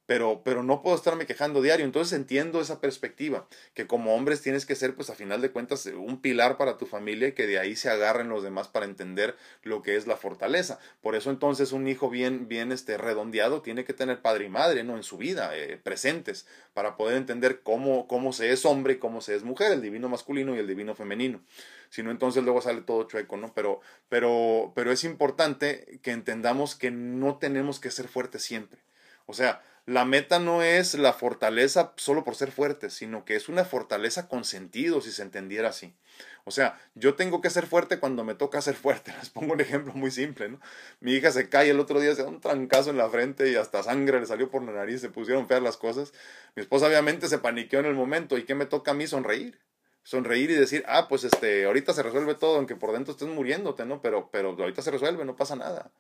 pero, 0.06 0.42
pero 0.44 0.64
no 0.64 0.82
puedo 0.82 0.96
estarme 0.96 1.26
quejando 1.26 1.62
diario. 1.62 1.86
Entonces 1.86 2.18
entiendo 2.18 2.62
esa 2.62 2.80
perspectiva, 2.80 3.48
que 3.74 3.88
como 3.88 4.16
hombres 4.16 4.42
tienes 4.42 4.66
que 4.66 4.76
ser, 4.76 4.96
pues 4.96 5.10
a 5.10 5.16
final 5.16 5.42
de 5.42 5.52
cuentas, 5.52 5.86
un 5.86 6.22
pilar 6.22 6.58
para 6.58 6.78
tu 6.78 6.86
familia 6.86 7.30
y 7.30 7.32
que 7.34 7.48
de 7.48 7.60
ahí 7.60 7.76
se 7.76 7.90
agarren 7.90 8.30
los 8.30 8.44
demás 8.44 8.68
para 8.68 8.86
entender 8.86 9.36
lo 9.64 9.82
que 9.82 9.96
es 9.96 10.08
la 10.08 10.18
fortaleza. 10.18 10.80
Por 11.02 11.16
eso 11.16 11.30
entonces 11.30 11.72
un 11.72 11.88
hijo 11.88 12.10
bien, 12.10 12.48
bien 12.48 12.72
este, 12.72 12.98
redondeado 12.98 13.62
tiene 13.62 13.86
que 13.86 13.94
tener 13.94 14.22
padre 14.22 14.46
y 14.46 14.50
madre, 14.50 14.84
¿no? 14.84 14.96
En 14.96 15.04
su 15.04 15.18
vida, 15.18 15.58
eh, 15.58 15.80
presentes, 15.82 16.46
para 16.74 16.98
poder 16.98 17.18
entender 17.18 17.62
cómo, 17.62 18.08
cómo 18.08 18.34
se 18.34 18.52
es 18.52 18.66
hombre 18.66 18.94
y 18.94 18.98
cómo 18.98 19.22
se 19.22 19.36
es 19.36 19.44
mujer, 19.44 19.72
el 19.72 19.82
divino 19.82 20.10
masculino 20.10 20.56
y 20.56 20.60
el 20.60 20.68
divino 20.68 20.96
femenino. 20.96 21.42
Si 21.90 22.04
no, 22.04 22.12
entonces 22.12 22.44
luego 22.44 22.62
sale 22.62 22.82
todo 22.82 23.08
chueco, 23.08 23.38
¿no? 23.38 23.54
Pero, 23.54 23.80
pero, 24.10 24.74
pero 24.76 24.92
es 24.92 25.04
importante 25.04 26.00
que 26.02 26.12
entendamos 26.12 26.76
que 26.76 26.92
no 26.92 27.38
tenemos 27.38 27.80
que 27.80 27.92
ser 27.92 28.08
fuertes 28.08 28.44
siempre. 28.44 28.80
O 29.28 29.34
sea, 29.34 29.62
la 29.86 30.04
meta 30.04 30.40
no 30.40 30.64
es 30.64 30.96
la 30.96 31.14
fortaleza 31.14 31.94
solo 31.96 32.24
por 32.24 32.36
ser 32.36 32.52
fuerte, 32.52 32.90
sino 32.90 33.24
que 33.24 33.36
es 33.36 33.50
una 33.50 33.66
fortaleza 33.66 34.28
con 34.28 34.44
sentido, 34.44 35.00
si 35.00 35.12
se 35.12 35.22
entendiera 35.22 35.70
así. 35.70 35.96
O 36.44 36.52
sea, 36.52 36.80
yo 36.96 37.16
tengo 37.16 37.42
que 37.42 37.50
ser 37.50 37.68
fuerte 37.68 38.00
cuando 38.00 38.24
me 38.24 38.36
toca 38.36 38.62
ser 38.62 38.76
fuerte. 38.76 39.14
Les 39.20 39.30
pongo 39.30 39.54
un 39.54 39.62
ejemplo 39.62 39.94
muy 39.94 40.12
simple, 40.12 40.50
¿no? 40.50 40.60
Mi 41.00 41.14
hija 41.14 41.32
se 41.32 41.50
cae 41.50 41.70
el 41.70 41.80
otro 41.80 42.00
día, 42.00 42.16
se 42.16 42.24
da 42.24 42.30
un 42.30 42.42
trancazo 42.42 42.90
en 42.90 42.98
la 42.98 43.10
frente 43.10 43.52
y 43.52 43.56
hasta 43.56 43.84
sangre 43.84 44.20
le 44.20 44.26
salió 44.26 44.50
por 44.50 44.64
la 44.64 44.72
nariz, 44.72 45.02
se 45.02 45.10
pusieron 45.10 45.48
feas 45.48 45.62
las 45.62 45.78
cosas. 45.78 46.14
Mi 46.56 46.62
esposa 46.62 46.88
obviamente 46.88 47.28
se 47.28 47.38
paniqueó 47.40 47.80
en 47.80 47.88
el 47.88 47.96
momento. 47.96 48.38
¿Y 48.38 48.44
qué 48.46 48.56
me 48.56 48.66
toca 48.66 48.92
a 48.92 48.94
mí? 48.96 49.08
Sonreír. 49.08 49.60
Sonreír 50.04 50.52
y 50.52 50.56
decir, 50.56 50.84
ah, 50.88 51.08
pues 51.08 51.24
este, 51.24 51.66
ahorita 51.66 51.94
se 51.94 52.04
resuelve 52.04 52.36
todo, 52.36 52.58
aunque 52.58 52.76
por 52.76 52.92
dentro 52.92 53.14
estés 53.14 53.28
muriéndote, 53.28 53.86
¿no? 53.86 54.02
Pero, 54.02 54.30
pero 54.32 54.50
ahorita 54.50 54.84
se 54.84 54.92
resuelve, 54.92 55.26
no 55.26 55.36
pasa 55.36 55.56
nada. 55.56 55.92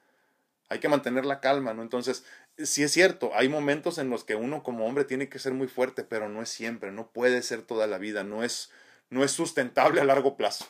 Hay 0.69 0.79
que 0.79 0.89
mantener 0.89 1.25
la 1.25 1.39
calma, 1.39 1.73
¿no? 1.73 1.83
Entonces, 1.83 2.25
sí 2.57 2.83
es 2.83 2.91
cierto, 2.91 3.31
hay 3.35 3.49
momentos 3.49 3.97
en 3.97 4.09
los 4.09 4.23
que 4.23 4.35
uno 4.35 4.63
como 4.63 4.85
hombre 4.85 5.03
tiene 5.03 5.29
que 5.29 5.39
ser 5.39 5.53
muy 5.53 5.67
fuerte, 5.67 6.03
pero 6.03 6.29
no 6.29 6.41
es 6.41 6.49
siempre, 6.49 6.91
no 6.91 7.11
puede 7.11 7.41
ser 7.43 7.61
toda 7.61 7.87
la 7.87 7.97
vida, 7.97 8.23
no 8.23 8.43
es, 8.43 8.71
no 9.09 9.23
es 9.23 9.31
sustentable 9.31 10.01
a 10.01 10.05
largo 10.05 10.37
plazo. 10.37 10.65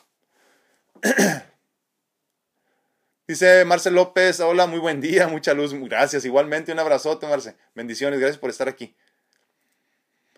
Dice 3.28 3.64
Marce 3.64 3.90
López, 3.90 4.40
hola, 4.40 4.66
muy 4.66 4.78
buen 4.78 5.00
día, 5.00 5.28
mucha 5.28 5.54
luz, 5.54 5.74
gracias, 5.74 6.24
igualmente 6.24 6.72
un 6.72 6.78
abrazote, 6.78 7.26
Marce, 7.26 7.56
bendiciones, 7.74 8.20
gracias 8.20 8.38
por 8.38 8.50
estar 8.50 8.68
aquí. 8.68 8.94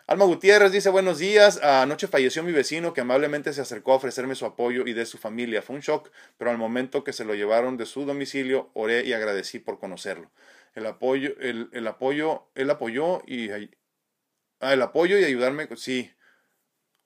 Alma 0.08 0.24
Gutiérrez 0.24 0.72
dice 0.72 0.88
buenos 0.88 1.18
días. 1.18 1.62
Anoche 1.62 2.08
falleció 2.08 2.42
mi 2.42 2.50
vecino 2.50 2.94
que 2.94 3.02
amablemente 3.02 3.52
se 3.52 3.60
acercó 3.60 3.92
a 3.92 3.96
ofrecerme 3.96 4.34
su 4.34 4.46
apoyo 4.46 4.86
y 4.86 4.94
de 4.94 5.04
su 5.04 5.18
familia. 5.18 5.60
Fue 5.60 5.76
un 5.76 5.82
shock, 5.82 6.10
pero 6.38 6.50
al 6.50 6.56
momento 6.56 7.04
que 7.04 7.12
se 7.12 7.26
lo 7.26 7.34
llevaron 7.34 7.76
de 7.76 7.84
su 7.84 8.06
domicilio, 8.06 8.70
oré 8.72 9.04
y 9.04 9.12
agradecí 9.12 9.58
por 9.58 9.78
conocerlo. 9.78 10.30
El 10.74 10.86
apoyo, 10.86 11.34
el, 11.40 11.68
el 11.72 11.86
apoyo, 11.86 12.48
él 12.54 12.70
apoyó 12.70 13.20
y 13.26 13.50
ah, 13.50 14.72
el 14.72 14.80
apoyo 14.80 15.18
y 15.18 15.24
ayudarme, 15.24 15.68
sí, 15.76 16.10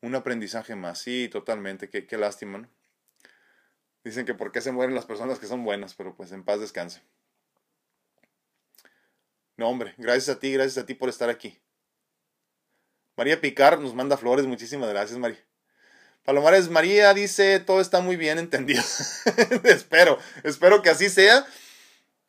un 0.01 0.15
aprendizaje 0.15 0.77
más, 0.77 1.01
sí, 1.01 1.29
totalmente, 1.29 1.91
qué, 1.91 2.17
lástima. 2.17 2.69
Dicen 4.05 4.27
que 4.27 4.35
por 4.35 4.53
qué 4.53 4.61
se 4.61 4.71
mueren 4.71 4.95
las 4.95 5.07
personas 5.07 5.41
que 5.41 5.49
son 5.49 5.65
buenas, 5.65 5.95
pero 5.95 6.15
pues 6.15 6.31
en 6.31 6.45
paz 6.45 6.61
descanse. 6.61 7.03
No, 9.57 9.69
hombre, 9.69 9.93
gracias 9.99 10.37
a 10.37 10.39
ti, 10.39 10.53
gracias 10.53 10.79
a 10.79 10.87
ti 10.87 10.95
por 10.95 11.09
estar 11.09 11.31
aquí. 11.31 11.61
María 13.17 13.41
Picar 13.41 13.79
nos 13.79 13.95
manda 13.95 14.17
flores, 14.17 14.47
muchísimas 14.47 14.89
gracias, 14.89 15.19
María. 15.19 15.39
Palomares 16.25 16.69
María 16.69 17.13
dice, 17.15 17.59
todo 17.61 17.81
está 17.81 18.01
muy 18.01 18.17
bien 18.17 18.39
entendido. 18.39 18.83
espero, 19.65 20.19
espero 20.45 20.81
que 20.83 20.91
así 20.91 21.09
sea. 21.09 21.45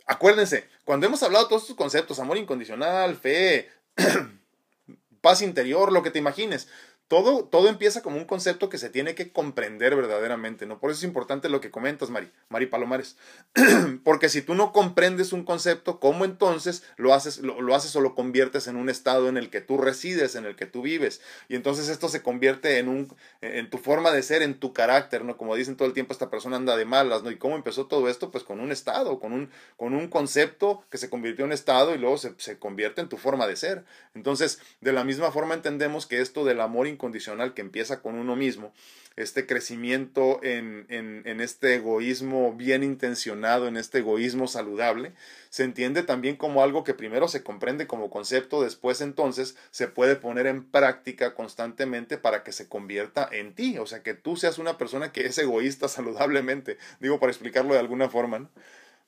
Acuérdense, 0.05 0.68
cuando 0.84 1.05
hemos 1.05 1.22
hablado 1.23 1.45
de 1.45 1.49
todos 1.49 1.64
estos 1.64 1.77
conceptos, 1.77 2.19
amor 2.19 2.38
incondicional, 2.38 3.15
fe, 3.15 3.72
paz 5.22 5.41
interior, 5.41 5.91
lo 5.91 6.03
que 6.03 6.11
te 6.11 6.19
imagines, 6.19 6.68
todo, 7.14 7.44
todo 7.44 7.69
empieza 7.69 8.02
como 8.02 8.18
un 8.18 8.26
concepto 8.26 8.69
que 8.69 8.80
se 8.80 8.90
tiene 8.90 9.14
que 9.14 9.31
comprender 9.31 9.95
verdaderamente, 9.95 10.65
¿no? 10.65 10.80
Por 10.80 10.90
eso 10.90 10.98
es 10.98 11.03
importante 11.03 11.48
lo 11.48 11.61
que 11.61 11.69
comentas, 11.69 12.10
Mari, 12.10 12.31
Mari 12.49 12.65
Palomares. 12.65 13.18
Porque 14.03 14.30
si 14.30 14.41
tú 14.41 14.56
no 14.56 14.72
comprendes 14.72 15.31
un 15.31 15.44
concepto, 15.44 15.99
¿cómo 15.99 16.26
entonces 16.26 16.81
lo 16.98 17.14
haces, 17.14 17.38
lo, 17.38 17.76
haces 17.76 17.95
o 17.95 18.02
lo 18.02 18.15
conviertes 18.15 18.65
en 18.65 18.77
un 18.77 18.90
estado 18.90 19.30
en 19.30 19.38
el 19.38 19.52
que 19.52 19.61
tú 19.61 19.77
resides, 19.77 20.34
en 20.34 20.45
el 20.45 20.56
que 20.56 20.65
tú 20.65 20.81
vives? 20.81 21.22
Y 21.49 21.56
entonces 21.56 21.88
esto 21.88 22.10
se 22.10 22.23
convierte 22.23 22.80
en, 22.80 22.90
un, 22.90 23.15
en 23.41 23.69
tu 23.69 23.77
forma 23.77 24.10
de 24.10 24.23
ser, 24.23 24.41
en 24.41 24.60
tu 24.60 24.73
carácter, 24.73 25.23
¿no? 25.23 25.38
Como 25.38 25.56
dicen 25.56 25.77
todo 25.77 25.88
el 25.88 25.94
tiempo, 25.94 26.14
esta 26.14 26.31
persona 26.31 26.56
anda 26.56 26.76
de 26.76 26.85
malas, 26.85 27.22
¿no? 27.22 27.30
¿Y 27.30 27.38
cómo 27.38 27.56
empezó 27.56 27.85
todo 27.85 28.10
esto? 28.10 28.31
Pues 28.31 28.44
con 28.44 28.60
un 28.60 28.72
estado, 28.72 29.19
con 29.19 29.34
un, 29.34 29.52
con 29.77 29.94
un 29.94 30.07
concepto 30.07 30.84
que 30.90 30.98
se 30.98 31.11
convirtió 31.11 31.45
en 31.45 31.52
estado 31.52 31.94
y 31.94 31.99
luego 31.99 32.18
se, 32.18 32.34
se 32.38 32.57
convierte 32.57 33.02
en 33.02 33.10
tu 33.10 33.18
forma 33.18 33.45
de 33.45 33.56
ser. 33.56 33.85
Entonces, 34.15 34.60
de 34.81 34.94
la 34.94 35.03
misma 35.03 35.30
forma 35.30 35.53
entendemos 35.53 36.07
que 36.07 36.19
esto 36.19 36.44
del 36.44 36.60
amor 36.60 36.88
incondicional 37.03 37.53
que 37.53 37.61
empieza 37.61 38.01
con 38.01 38.15
uno 38.15 38.38
mismo, 38.38 38.73
este 39.17 39.45
crecimiento 39.45 40.39
en, 40.41 40.85
en, 40.89 41.41
este 41.41 41.75
egoísmo 41.75 42.53
bien 42.53 42.81
intencionado, 42.81 43.67
en 43.67 43.75
este 43.77 43.99
egoísmo 43.99 44.47
saludable, 44.47 45.11
se 45.49 45.65
entiende 45.65 46.01
también 46.01 46.38
como 46.38 46.63
algo 46.63 46.84
que 46.84 46.93
primero 46.93 47.27
se 47.27 47.43
comprende 47.43 47.85
como 47.85 48.09
concepto, 48.09 48.63
después 48.63 49.01
entonces 49.01 49.55
se 49.69 49.88
puede 49.88 50.15
poner 50.15 50.47
en 50.47 50.63
práctica 50.63 51.35
constantemente 51.35 52.17
para 52.17 52.43
que 52.43 52.53
se 52.53 52.67
convierta 52.67 53.27
en 53.31 53.53
ti, 53.53 53.77
o 53.77 53.85
sea, 53.85 54.01
que 54.01 54.13
tú 54.13 54.38
seas 54.38 54.57
una 54.57 54.77
persona 54.77 55.11
que 55.11 55.25
es 55.25 55.38
egoísta 55.38 55.89
saludablemente, 55.89 56.77
digo 57.01 57.19
para 57.19 57.31
explicarlo 57.31 57.73
de 57.73 57.81
alguna 57.81 58.09
forma. 58.09 58.49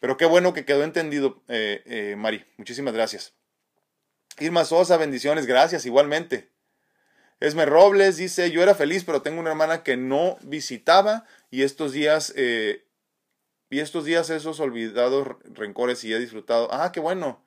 Pero 0.01 0.17
qué 0.17 0.25
bueno 0.25 0.53
que 0.53 0.65
quedó 0.65 0.83
entendido, 0.83 1.41
eh, 1.47 1.81
eh, 1.85 2.15
Mari, 2.17 2.45
muchísimas 2.57 2.93
gracias. 2.93 3.33
Irma 4.37 4.65
Sosa, 4.65 4.97
bendiciones, 4.97 5.45
gracias, 5.45 5.85
igualmente. 5.85 6.54
Esme 7.45 7.67
Robles 7.67 8.17
dice, 8.17 8.49
yo 8.49 8.63
era 8.63 8.73
feliz, 8.73 9.03
pero 9.03 9.21
tengo 9.21 9.39
una 9.39 9.51
hermana 9.51 9.83
que 9.83 9.97
no 9.97 10.39
visitaba 10.41 11.25
y 11.51 11.61
estos 11.61 11.91
días, 11.91 12.33
eh, 12.35 12.83
y 13.69 13.81
estos 13.81 14.03
días 14.03 14.31
esos 14.31 14.59
olvidados 14.59 15.27
rencores 15.53 16.03
y 16.03 16.11
he 16.11 16.17
disfrutado. 16.17 16.67
Ah, 16.71 16.91
qué 16.91 16.99
bueno. 16.99 17.39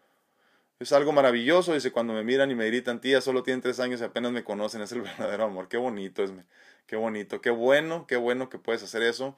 Es 0.78 0.92
algo 0.92 1.10
maravilloso, 1.10 1.74
dice, 1.74 1.90
cuando 1.90 2.12
me 2.12 2.22
miran 2.22 2.48
y 2.52 2.54
me 2.54 2.68
gritan, 2.68 3.00
tía, 3.00 3.20
solo 3.20 3.42
tienen 3.42 3.60
tres 3.60 3.80
años 3.80 4.00
y 4.00 4.04
apenas 4.04 4.30
me 4.30 4.44
conocen, 4.44 4.82
es 4.82 4.92
el 4.92 5.00
verdadero 5.02 5.42
amor. 5.42 5.66
Qué 5.66 5.78
bonito, 5.78 6.22
Esme. 6.22 6.44
Qué 6.86 6.94
bonito, 6.94 7.40
qué 7.40 7.50
bueno, 7.50 8.06
qué 8.06 8.14
bueno 8.14 8.48
que 8.48 8.58
puedes 8.58 8.84
hacer 8.84 9.02
eso. 9.02 9.36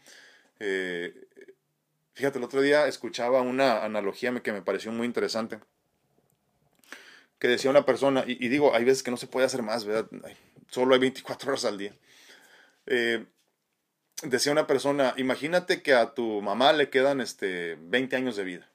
Eh, 0.59 1.27
fíjate, 2.13 2.37
el 2.37 2.45
otro 2.45 2.61
día 2.61 2.87
escuchaba 2.87 3.41
una 3.41 3.83
analogía 3.83 4.39
que 4.43 4.53
me 4.53 4.61
pareció 4.61 4.93
muy 4.93 5.07
interesante 5.07 5.59
que 7.41 7.49
decía 7.49 7.71
una 7.71 7.87
persona, 7.87 8.23
y, 8.27 8.49
digo, 8.49 8.75
hay 8.75 8.85
veces 8.85 9.03
que 9.03 9.11
no 9.11 9.17
se 9.17 9.27
puede 9.27 9.47
hacer 9.47 9.63
más, 9.63 9.87
¿verdad? 9.87 10.09
Solo 10.71 10.95
hay 10.95 11.01
24 11.01 11.51
horas 11.51 11.65
al 11.65 11.79
día. 11.79 11.93
Eh, 12.87 13.27
decía 14.23 14.53
una 14.53 14.67
persona, 14.67 15.15
imagínate 15.17 15.83
que 15.83 15.95
a 15.95 16.15
tu 16.15 16.41
mamá 16.43 16.73
le 16.73 16.91
quedan 16.91 17.21
este, 17.21 17.77
20 17.81 18.17
años 18.17 18.37
de 18.37 18.45
vida, 18.45 18.71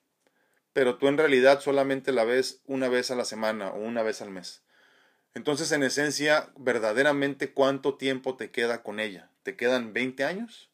pero 0.74 0.98
tú 0.98 1.08
en 1.08 1.18
realidad 1.18 1.62
solamente 1.62 2.12
la 2.12 2.26
ves 2.26 2.62
una 2.66 2.90
vez 2.90 3.12
a 3.12 3.16
la 3.16 3.26
semana 3.26 3.70
o 3.70 3.80
una 3.80 4.04
vez 4.04 4.22
al 4.22 4.30
mes. 4.30 4.62
Entonces, 5.34 5.72
en 5.72 5.84
esencia, 5.84 6.50
verdaderamente, 6.58 7.52
¿cuánto 7.52 7.96
tiempo 7.96 8.38
te 8.38 8.52
queda 8.52 8.84
con 8.84 9.00
ella? 9.00 9.30
¿Te 9.44 9.56
quedan 9.56 9.94
20 9.94 10.24
años? 10.24 10.70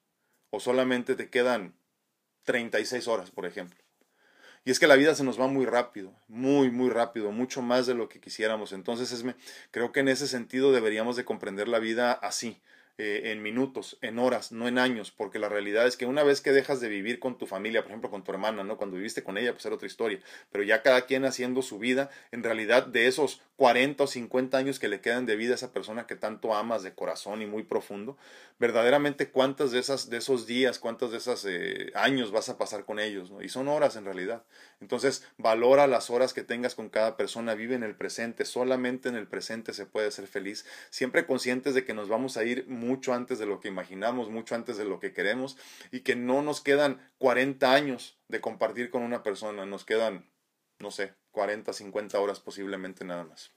¿O 0.52 0.60
solamente 0.60 1.16
te 1.16 1.30
quedan 1.30 1.74
36 2.44 3.08
horas, 3.08 3.32
por 3.32 3.46
ejemplo? 3.46 3.81
Y 4.64 4.72
es 4.72 4.80
que 4.80 4.88
la 4.88 4.96
vida 4.96 5.16
se 5.16 5.24
nos 5.24 5.40
va 5.40 5.48
muy 5.48 5.66
rápido, 5.66 6.14
muy, 6.28 6.70
muy 6.70 6.90
rápido, 6.90 7.32
mucho 7.32 7.62
más 7.62 7.88
de 7.88 7.96
lo 7.96 8.10
que 8.10 8.20
quisiéramos. 8.20 8.74
Entonces, 8.74 9.12
es, 9.12 9.26
creo 9.72 9.92
que 9.92 10.02
en 10.02 10.08
ese 10.08 10.28
sentido 10.28 10.72
deberíamos 10.72 11.16
de 11.16 11.26
comprender 11.26 11.68
la 11.68 11.80
vida 11.80 12.12
así. 12.12 12.62
Eh, 12.98 13.32
en 13.32 13.42
minutos, 13.42 13.98
en 14.02 14.20
horas, 14.20 14.52
no 14.52 14.68
en 14.68 14.78
años, 14.78 15.12
porque 15.12 15.40
la 15.40 15.50
realidad 15.50 15.88
es 15.88 15.98
que 15.98 16.06
una 16.06 16.24
vez 16.24 16.42
que 16.42 16.52
dejas 16.52 16.82
de 16.82 16.90
vivir 16.90 17.20
con 17.20 17.38
tu 17.38 17.48
familia, 17.48 17.82
por 17.82 17.92
ejemplo 17.92 18.12
con 18.12 18.24
tu 18.24 18.32
hermana, 18.32 18.64
¿no? 18.64 18.78
Cuando 18.78 18.98
viviste 18.98 19.24
con 19.24 19.38
ella, 19.38 19.54
pues 19.54 19.66
era 19.66 19.76
otra 19.76 19.88
historia, 19.88 20.20
pero 20.52 20.64
ya 20.64 20.84
cada 20.84 21.06
quien 21.06 21.26
haciendo 21.26 21.62
su 21.62 21.80
vida, 21.80 22.12
en 22.32 22.44
realidad 22.44 22.86
de 22.86 23.08
esos 23.08 23.42
40 23.56 24.04
o 24.04 24.08
50 24.08 24.58
años 24.58 24.80
que 24.80 24.88
le 24.88 25.02
quedan 25.02 25.26
de 25.26 25.36
vida 25.36 25.54
a 25.54 25.56
esa 25.56 25.72
persona 25.72 26.06
que 26.06 26.16
tanto 26.16 26.54
amas 26.54 26.84
de 26.84 26.94
corazón 26.94 27.42
y 27.42 27.46
muy 27.46 27.64
profundo, 27.64 28.18
verdaderamente 28.60 29.30
cuántas 29.30 29.72
de 29.72 29.80
esas 29.80 30.10
de 30.10 30.18
esos 30.18 30.46
días, 30.46 30.78
cuántos 30.78 31.12
de 31.12 31.18
esos 31.18 31.46
eh, 31.48 31.92
años 31.96 32.32
vas 32.32 32.50
a 32.50 32.58
pasar 32.58 32.86
con 32.86 33.00
ellos, 33.00 33.32
¿no? 33.32 33.42
Y 33.42 33.50
son 33.50 33.68
horas 33.68 33.96
en 33.96 34.06
realidad. 34.06 34.44
Entonces, 34.82 35.28
valora 35.38 35.88
las 35.88 36.10
horas 36.10 36.34
que 36.34 36.44
tengas 36.44 36.76
con 36.76 36.90
cada 36.90 37.18
persona, 37.18 37.54
vive 37.54 37.76
en 37.76 37.84
el 37.84 37.96
presente, 37.96 38.46
solamente 38.46 39.10
en 39.10 39.16
el 39.16 39.28
presente 39.28 39.74
se 39.74 39.86
puede 39.86 40.12
ser 40.12 40.28
feliz, 40.28 40.66
siempre 40.90 41.26
conscientes 41.26 41.74
de 41.74 41.86
que 41.86 41.94
nos 41.94 42.10
vamos 42.10 42.38
a 42.38 42.44
ir 42.44 42.66
mucho 42.82 43.14
antes 43.14 43.40
de 43.40 43.46
lo 43.46 43.60
que 43.60 43.70
imaginamos, 43.70 44.30
mucho 44.30 44.56
antes 44.56 44.78
de 44.78 44.86
lo 44.86 45.00
que 45.00 45.14
queremos 45.14 45.58
y 45.92 46.02
que 46.02 46.16
no 46.16 46.42
nos 46.42 46.62
quedan 46.62 47.00
40 47.20 47.72
años 47.72 48.20
de 48.28 48.42
compartir 48.42 48.90
con 48.90 49.04
una 49.04 49.24
persona, 49.24 49.66
nos 49.66 49.86
quedan 49.86 50.32
no 50.82 50.92
sé, 50.92 51.14
40, 51.32 51.72
50 51.72 52.20
horas 52.20 52.40
posiblemente 52.40 53.06
nada 53.06 53.24
más. 53.24 53.54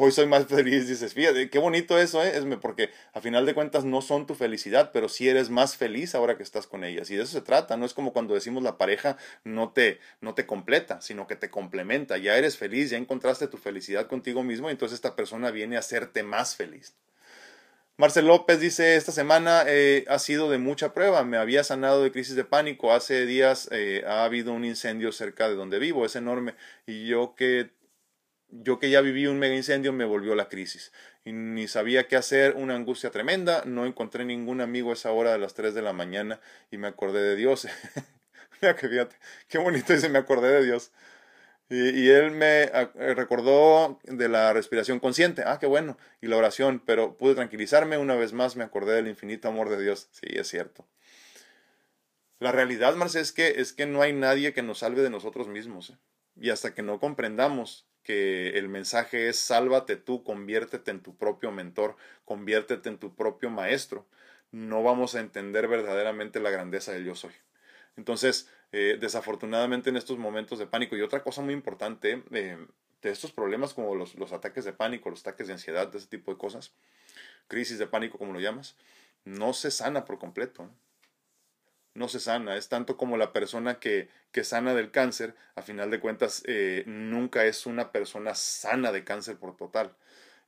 Hoy 0.00 0.12
soy 0.12 0.26
más 0.26 0.46
feliz, 0.48 0.86
dices, 0.86 1.12
fíjate, 1.12 1.50
qué 1.50 1.58
bonito 1.58 1.98
eso, 1.98 2.24
¿eh? 2.24 2.40
porque 2.60 2.90
a 3.14 3.20
final 3.20 3.44
de 3.46 3.54
cuentas 3.54 3.84
no 3.84 4.00
son 4.00 4.28
tu 4.28 4.36
felicidad, 4.36 4.92
pero 4.92 5.08
sí 5.08 5.28
eres 5.28 5.50
más 5.50 5.76
feliz 5.76 6.14
ahora 6.14 6.36
que 6.36 6.44
estás 6.44 6.68
con 6.68 6.84
ellas. 6.84 7.10
Y 7.10 7.16
de 7.16 7.24
eso 7.24 7.32
se 7.32 7.40
trata, 7.40 7.76
no 7.76 7.84
es 7.84 7.94
como 7.94 8.12
cuando 8.12 8.34
decimos 8.34 8.62
la 8.62 8.78
pareja 8.78 9.16
no 9.42 9.72
te, 9.72 9.98
no 10.20 10.34
te 10.34 10.46
completa, 10.46 11.00
sino 11.00 11.26
que 11.26 11.34
te 11.34 11.50
complementa. 11.50 12.16
Ya 12.16 12.36
eres 12.36 12.56
feliz, 12.56 12.90
ya 12.90 12.96
encontraste 12.96 13.48
tu 13.48 13.56
felicidad 13.56 14.06
contigo 14.06 14.44
mismo 14.44 14.68
y 14.68 14.72
entonces 14.72 14.94
esta 14.94 15.16
persona 15.16 15.50
viene 15.50 15.74
a 15.74 15.80
hacerte 15.80 16.22
más 16.22 16.54
feliz. 16.54 16.94
Marcel 17.96 18.28
López 18.28 18.60
dice, 18.60 18.94
esta 18.94 19.10
semana 19.10 19.64
eh, 19.66 20.04
ha 20.06 20.20
sido 20.20 20.48
de 20.48 20.58
mucha 20.58 20.94
prueba, 20.94 21.24
me 21.24 21.38
había 21.38 21.64
sanado 21.64 22.04
de 22.04 22.12
crisis 22.12 22.36
de 22.36 22.44
pánico, 22.44 22.92
hace 22.92 23.26
días 23.26 23.68
eh, 23.72 24.04
ha 24.06 24.22
habido 24.22 24.52
un 24.52 24.64
incendio 24.64 25.10
cerca 25.10 25.48
de 25.48 25.56
donde 25.56 25.80
vivo, 25.80 26.06
es 26.06 26.14
enorme, 26.14 26.54
y 26.86 27.08
yo 27.08 27.34
que, 27.34 27.70
yo 28.50 28.78
que 28.78 28.90
ya 28.90 29.00
viví 29.00 29.26
un 29.26 29.38
mega 29.38 29.54
incendio 29.54 29.92
me 29.92 30.04
volvió 30.04 30.34
la 30.34 30.48
crisis, 30.48 30.92
y 31.24 31.32
ni 31.32 31.68
sabía 31.68 32.08
qué 32.08 32.16
hacer, 32.16 32.54
una 32.56 32.74
angustia 32.74 33.10
tremenda, 33.10 33.62
no 33.66 33.86
encontré 33.86 34.24
ningún 34.24 34.60
amigo 34.60 34.90
a 34.90 34.94
esa 34.94 35.12
hora 35.12 35.32
de 35.32 35.38
las 35.38 35.54
3 35.54 35.74
de 35.74 35.82
la 35.82 35.92
mañana 35.92 36.40
y 36.70 36.78
me 36.78 36.88
acordé 36.88 37.22
de 37.22 37.36
Dios. 37.36 37.66
Mira 38.62 38.74
que 38.76 39.08
qué 39.48 39.58
bonito 39.58 39.92
dice, 39.92 40.08
me 40.08 40.18
acordé 40.18 40.48
de 40.48 40.64
Dios. 40.64 40.90
Y, 41.70 42.08
él 42.08 42.30
me 42.30 42.62
eh, 42.62 43.14
recordó 43.14 44.00
de 44.04 44.28
la 44.28 44.54
respiración 44.54 45.00
consciente. 45.00 45.42
Ah, 45.44 45.58
qué 45.58 45.66
bueno. 45.66 45.98
Y 46.22 46.28
la 46.28 46.38
oración. 46.38 46.82
Pero 46.84 47.18
pude 47.18 47.34
tranquilizarme. 47.34 47.98
Una 47.98 48.16
vez 48.16 48.32
más 48.32 48.56
me 48.56 48.64
acordé 48.64 48.94
del 48.94 49.06
infinito 49.06 49.48
amor 49.48 49.68
de 49.68 49.82
Dios. 49.82 50.08
Sí, 50.12 50.26
es 50.30 50.48
cierto. 50.48 50.86
La 52.38 52.52
realidad, 52.52 52.94
Marce, 52.94 53.20
es 53.20 53.32
que, 53.32 53.60
es 53.60 53.74
que 53.74 53.84
no 53.84 54.00
hay 54.00 54.14
nadie 54.14 54.54
que 54.54 54.62
nos 54.62 54.78
salve 54.78 55.02
de 55.02 55.10
nosotros 55.10 55.48
mismos. 55.48 55.90
¿eh? 55.90 55.98
Y 56.40 56.50
hasta 56.50 56.72
que 56.72 56.82
no 56.82 57.00
comprendamos 57.00 57.86
que 58.08 58.56
el 58.56 58.70
mensaje 58.70 59.28
es 59.28 59.38
sálvate 59.38 59.96
tú, 59.96 60.24
conviértete 60.24 60.90
en 60.90 61.00
tu 61.02 61.14
propio 61.14 61.52
mentor, 61.52 61.94
conviértete 62.24 62.88
en 62.88 62.96
tu 62.96 63.14
propio 63.14 63.50
maestro, 63.50 64.06
no 64.50 64.82
vamos 64.82 65.14
a 65.14 65.20
entender 65.20 65.68
verdaderamente 65.68 66.40
la 66.40 66.48
grandeza 66.48 66.92
del 66.92 67.04
yo 67.04 67.14
soy. 67.14 67.32
Entonces, 67.98 68.48
eh, 68.72 68.96
desafortunadamente 68.98 69.90
en 69.90 69.98
estos 69.98 70.16
momentos 70.16 70.58
de 70.58 70.66
pánico. 70.66 70.96
Y 70.96 71.02
otra 71.02 71.22
cosa 71.22 71.42
muy 71.42 71.52
importante 71.52 72.24
eh, 72.30 72.56
de 73.02 73.10
estos 73.10 73.30
problemas 73.30 73.74
como 73.74 73.94
los, 73.94 74.14
los, 74.14 74.32
ataques 74.32 74.64
de 74.64 74.72
pánico, 74.72 75.10
los 75.10 75.20
ataques 75.20 75.46
de 75.46 75.52
ansiedad, 75.52 75.88
de 75.88 75.98
ese 75.98 76.06
tipo 76.06 76.32
de 76.32 76.38
cosas, 76.38 76.72
crisis 77.46 77.78
de 77.78 77.88
pánico 77.88 78.16
como 78.16 78.32
lo 78.32 78.40
llamas, 78.40 78.74
no 79.26 79.52
se 79.52 79.70
sana 79.70 80.06
por 80.06 80.18
completo. 80.18 80.70
Se 82.08 82.20
sana, 82.20 82.56
es 82.56 82.68
tanto 82.68 82.96
como 82.96 83.16
la 83.16 83.32
persona 83.32 83.78
que, 83.80 84.08
que 84.32 84.44
sana 84.44 84.74
del 84.74 84.90
cáncer, 84.90 85.34
a 85.54 85.62
final 85.62 85.90
de 85.90 86.00
cuentas, 86.00 86.42
eh, 86.46 86.84
nunca 86.86 87.44
es 87.44 87.66
una 87.66 87.92
persona 87.92 88.34
sana 88.34 88.92
de 88.92 89.04
cáncer 89.04 89.38
por 89.38 89.56
total. 89.56 89.96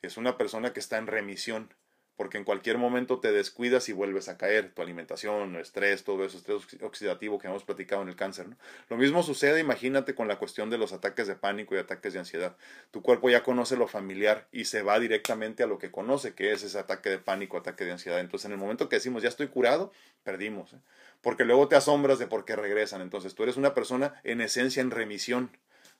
Es 0.02 0.16
una 0.16 0.38
persona 0.38 0.72
que 0.72 0.80
está 0.80 0.98
en 0.98 1.06
remisión 1.06 1.74
porque 2.20 2.36
en 2.36 2.44
cualquier 2.44 2.76
momento 2.76 3.18
te 3.18 3.32
descuidas 3.32 3.88
y 3.88 3.94
vuelves 3.94 4.28
a 4.28 4.36
caer, 4.36 4.74
tu 4.74 4.82
alimentación, 4.82 5.54
el 5.54 5.62
estrés, 5.62 6.04
todo 6.04 6.22
eso, 6.22 6.36
estrés 6.36 6.82
oxidativo 6.82 7.38
que 7.38 7.46
hemos 7.46 7.64
platicado 7.64 8.02
en 8.02 8.08
el 8.08 8.14
cáncer. 8.14 8.46
¿no? 8.46 8.58
Lo 8.90 8.98
mismo 8.98 9.22
sucede, 9.22 9.58
imagínate, 9.58 10.14
con 10.14 10.28
la 10.28 10.38
cuestión 10.38 10.68
de 10.68 10.76
los 10.76 10.92
ataques 10.92 11.26
de 11.26 11.34
pánico 11.34 11.74
y 11.74 11.78
ataques 11.78 12.12
de 12.12 12.18
ansiedad. 12.18 12.58
Tu 12.90 13.00
cuerpo 13.00 13.30
ya 13.30 13.42
conoce 13.42 13.74
lo 13.74 13.88
familiar 13.88 14.46
y 14.52 14.66
se 14.66 14.82
va 14.82 15.00
directamente 15.00 15.62
a 15.62 15.66
lo 15.66 15.78
que 15.78 15.90
conoce, 15.90 16.34
que 16.34 16.52
es 16.52 16.62
ese 16.62 16.78
ataque 16.78 17.08
de 17.08 17.16
pánico, 17.16 17.56
ataque 17.56 17.86
de 17.86 17.92
ansiedad. 17.92 18.20
Entonces, 18.20 18.44
en 18.44 18.52
el 18.52 18.58
momento 18.58 18.90
que 18.90 18.96
decimos, 18.96 19.22
ya 19.22 19.30
estoy 19.30 19.48
curado, 19.48 19.90
perdimos. 20.22 20.74
¿eh? 20.74 20.78
Porque 21.22 21.46
luego 21.46 21.68
te 21.68 21.76
asombras 21.76 22.18
de 22.18 22.26
por 22.26 22.44
qué 22.44 22.54
regresan. 22.54 23.00
Entonces, 23.00 23.34
tú 23.34 23.44
eres 23.44 23.56
una 23.56 23.72
persona 23.72 24.20
en 24.24 24.42
esencia 24.42 24.82
en 24.82 24.90
remisión 24.90 25.56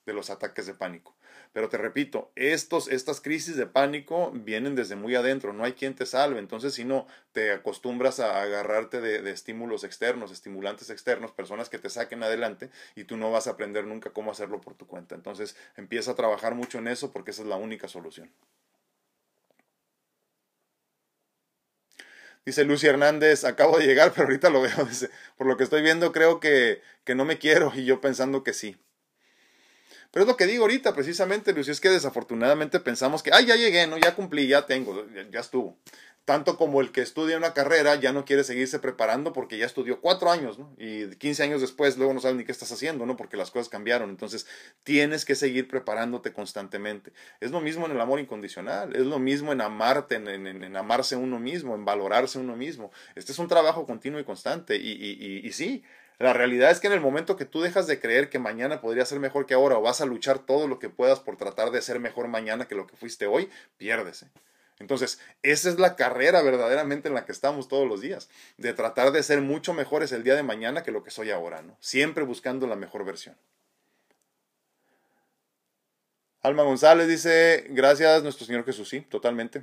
de 0.07 0.13
los 0.13 0.31
ataques 0.31 0.67
de 0.67 0.75
pánico. 0.75 1.17
Pero 1.53 1.69
te 1.69 1.79
repito, 1.79 2.31
estos, 2.37 2.89
estas 2.89 3.21
crisis 3.21 3.57
de 3.57 3.67
pánico 3.67 4.31
vienen 4.33 4.75
desde 4.75 4.97
muy 4.97 5.15
adentro, 5.15 5.53
no 5.53 5.65
hay 5.65 5.73
quien 5.73 5.95
te 5.95 6.07
salve. 6.07 6.39
Entonces, 6.39 6.75
si 6.75 6.85
no 6.85 7.07
te 7.33 7.53
acostumbras 7.53 8.21
a 8.21 8.43
agarrarte 8.43 9.01
de, 9.01 9.23
de, 9.23 9.31
estímulos 9.31 9.85
externos, 9.85 10.31
estimulantes 10.31 10.91
externos, 10.91 11.33
personas 11.33 11.69
que 11.69 11.79
te 11.79 11.91
saquen 11.91 12.23
adelante 12.23 12.71
y 12.95 13.05
tú 13.05 13.17
no 13.17 13.31
vas 13.31 13.47
a 13.47 13.53
aprender 13.53 13.87
nunca 13.87 14.11
cómo 14.11 14.31
hacerlo 14.31 14.61
por 14.61 14.75
tu 14.75 14.87
cuenta. 14.87 15.15
Entonces, 15.15 15.57
empieza 15.77 16.13
a 16.13 16.17
trabajar 16.17 16.55
mucho 16.55 16.79
en 16.79 16.89
eso 16.89 17.13
porque 17.13 17.33
esa 17.33 17.43
es 17.43 17.49
la 17.49 17.57
única 17.57 17.89
solución. 17.89 18.31
Dice 22.45 22.65
Lucy 22.65 22.87
Hernández, 22.87 23.45
acabo 23.45 23.79
de 23.79 23.87
llegar, 23.87 24.13
pero 24.15 24.27
ahorita 24.27 24.51
lo 24.51 24.63
veo. 24.63 24.85
Dice, 24.89 25.11
por 25.37 25.47
lo 25.47 25.57
que 25.57 25.65
estoy 25.65 25.83
viendo, 25.83 26.13
creo 26.13 26.41
que, 26.41 26.83
que 27.05 27.15
no 27.15 27.25
me 27.25 27.39
quiero 27.39 27.73
y 27.75 27.85
yo 27.85 28.01
pensando 28.01 28.43
que 28.43 28.53
sí. 28.53 28.77
Pero 30.11 30.25
es 30.25 30.29
lo 30.29 30.37
que 30.37 30.47
digo 30.47 30.65
ahorita, 30.65 30.93
precisamente, 30.93 31.53
Lucio, 31.53 31.73
es 31.73 31.81
que 31.81 31.89
desafortunadamente 31.89 32.81
pensamos 32.81 33.23
que, 33.23 33.31
ay, 33.33 33.47
ya 33.47 33.57
llegué, 33.57 33.87
¿no? 33.87 33.97
Ya 33.97 34.17
cumplí, 34.17 34.49
ya 34.49 34.67
tengo, 34.67 35.07
ya, 35.31 35.41
estuvo. 35.41 35.79
tanto 36.25 36.57
como 36.57 36.81
el 36.81 36.91
que 36.91 37.01
estudia 37.01 37.37
una 37.37 37.55
carrera 37.55 37.95
ya 37.95 38.13
no 38.13 38.25
quiere 38.25 38.43
seguirse 38.45 38.81
preparando 38.81 39.33
porque 39.33 39.57
ya 39.57 39.67
estudió 39.67 40.01
cuatro 40.01 40.31
años, 40.31 40.59
¿no? 40.59 40.75
Y 40.79 41.07
15 41.17 41.45
años 41.45 41.61
después 41.61 41.97
luego 41.97 42.13
no 42.13 42.21
sabes 42.21 42.37
ni 42.37 42.45
qué 42.45 42.53
estás 42.53 42.73
haciendo, 42.73 43.07
¿no? 43.07 43.17
Porque 43.17 43.37
las 43.37 43.53
cosas 43.53 43.69
cambiaron. 43.69 44.11
Entonces 44.11 44.47
tienes 44.83 45.25
que 45.25 45.37
seguir 45.37 45.69
preparándote 45.69 46.33
constantemente. 46.33 47.13
Es 47.41 47.53
lo 47.53 47.61
mismo 47.61 47.87
en 47.87 47.93
el 47.93 48.01
amor 48.01 48.19
incondicional, 48.19 48.95
es 48.97 49.07
lo 49.07 49.21
mismo 49.21 49.53
en 49.53 49.61
amarte, 49.61 50.17
en, 50.17 50.77
amarse 50.77 51.15
uno 51.15 51.39
mismo, 51.39 51.77
en 51.77 51.85
valorarse 51.85 52.39
uno 52.39 52.57
mismo. 52.57 52.91
Este 53.15 53.31
es 53.31 53.39
un 53.39 53.49
trabajo 53.49 53.87
continuo 53.87 54.19
y 54.19 54.25
constante. 54.25 54.77
Y, 54.77 54.91
y, 54.91 55.47
y 55.47 55.53
sí, 55.53 55.85
la 56.21 56.35
realidad 56.35 56.71
es 56.71 56.81
que 56.81 56.87
en 56.87 56.93
el 56.93 57.01
momento 57.01 57.37
que 57.37 57.47
tú 57.47 57.63
dejas 57.63 57.87
de 57.87 57.99
creer 57.99 58.29
que 58.29 58.39
mañana 58.39 58.83
podría 58.83 59.07
ser 59.07 59.19
mejor 59.21 59.47
que 59.47 59.55
ahora 59.55 59.79
o 59.79 59.81
vas 59.81 60.03
a 60.03 60.05
luchar 60.07 60.39
todo 60.39 60.69
lo 60.69 60.79
que 60.79 60.91
puedas 60.91 61.19
por 61.19 61.39
tratar 61.39 61.71
de 61.71 61.81
ser 61.81 61.99
mejor 61.99 62.29
mañana 62.29 62.69
que 62.69 62.75
lo 62.75 62.87
que 62.87 62.95
fuiste 62.95 63.27
hoy, 63.27 63.49
pierdes. 63.79 64.27
Entonces, 64.79 65.19
esa 65.43 65.71
es 65.71 65.79
la 65.79 65.97
carrera 65.97 66.43
verdaderamente 66.43 67.09
en 67.09 67.15
la 67.15 67.25
que 67.25 67.33
estamos 67.33 67.69
todos 67.69 67.89
los 67.89 68.03
días, 68.03 68.29
de 68.59 68.75
tratar 68.75 69.13
de 69.13 69.23
ser 69.23 69.41
mucho 69.41 69.73
mejores 69.73 70.13
el 70.13 70.23
día 70.23 70.37
de 70.37 70.43
mañana 70.43 70.83
que 70.83 70.91
lo 70.91 71.03
que 71.03 71.11
soy 71.11 71.31
ahora, 71.31 71.63
¿no? 71.63 71.75
Siempre 71.81 72.23
buscando 72.23 72.67
la 72.67 72.77
mejor 72.77 73.07
versión. 73.07 73.35
Alma 76.43 76.65
González 76.65 77.09
dice, 77.09 77.65
gracias 77.71 78.23
nuestro 78.23 78.45
Señor 78.45 78.67
Jesús, 78.67 78.91
sí, 78.91 79.01
totalmente. 79.01 79.63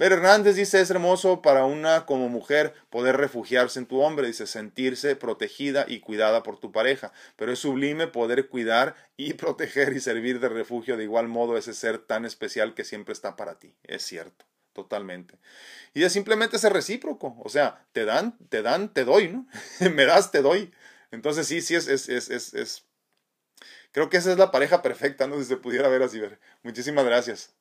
Ver 0.00 0.12
Hernández 0.12 0.56
dice, 0.56 0.80
es 0.80 0.90
hermoso 0.90 1.42
para 1.42 1.66
una 1.66 2.06
como 2.06 2.30
mujer 2.30 2.72
poder 2.88 3.18
refugiarse 3.18 3.78
en 3.78 3.84
tu 3.84 4.00
hombre, 4.00 4.28
dice, 4.28 4.46
sentirse 4.46 5.14
protegida 5.14 5.84
y 5.86 6.00
cuidada 6.00 6.42
por 6.42 6.58
tu 6.58 6.72
pareja, 6.72 7.12
pero 7.36 7.52
es 7.52 7.58
sublime 7.58 8.06
poder 8.06 8.48
cuidar 8.48 8.94
y 9.18 9.34
proteger 9.34 9.92
y 9.92 10.00
servir 10.00 10.40
de 10.40 10.48
refugio 10.48 10.96
de 10.96 11.04
igual 11.04 11.28
modo 11.28 11.58
ese 11.58 11.74
ser 11.74 11.98
tan 11.98 12.24
especial 12.24 12.72
que 12.72 12.86
siempre 12.86 13.12
está 13.12 13.36
para 13.36 13.58
ti. 13.58 13.74
Es 13.82 14.02
cierto, 14.02 14.46
totalmente. 14.72 15.38
Y 15.92 16.02
es 16.02 16.14
simplemente 16.14 16.58
ser 16.58 16.72
recíproco, 16.72 17.36
o 17.44 17.50
sea, 17.50 17.86
te 17.92 18.06
dan, 18.06 18.38
te 18.48 18.62
dan, 18.62 18.94
te 18.94 19.04
doy, 19.04 19.28
¿no? 19.28 19.46
Me 19.94 20.06
das, 20.06 20.30
te 20.30 20.40
doy. 20.40 20.72
Entonces 21.10 21.46
sí, 21.46 21.60
sí, 21.60 21.74
es, 21.74 21.88
es, 21.88 22.08
es, 22.08 22.30
es, 22.30 22.54
es... 22.54 22.86
Creo 23.92 24.08
que 24.08 24.16
esa 24.16 24.32
es 24.32 24.38
la 24.38 24.50
pareja 24.50 24.80
perfecta, 24.80 25.26
¿no? 25.26 25.36
Si 25.36 25.44
se 25.44 25.58
pudiera 25.58 25.90
ver 25.90 26.02
así, 26.02 26.18
ver. 26.18 26.40
Muchísimas 26.62 27.04
gracias. 27.04 27.54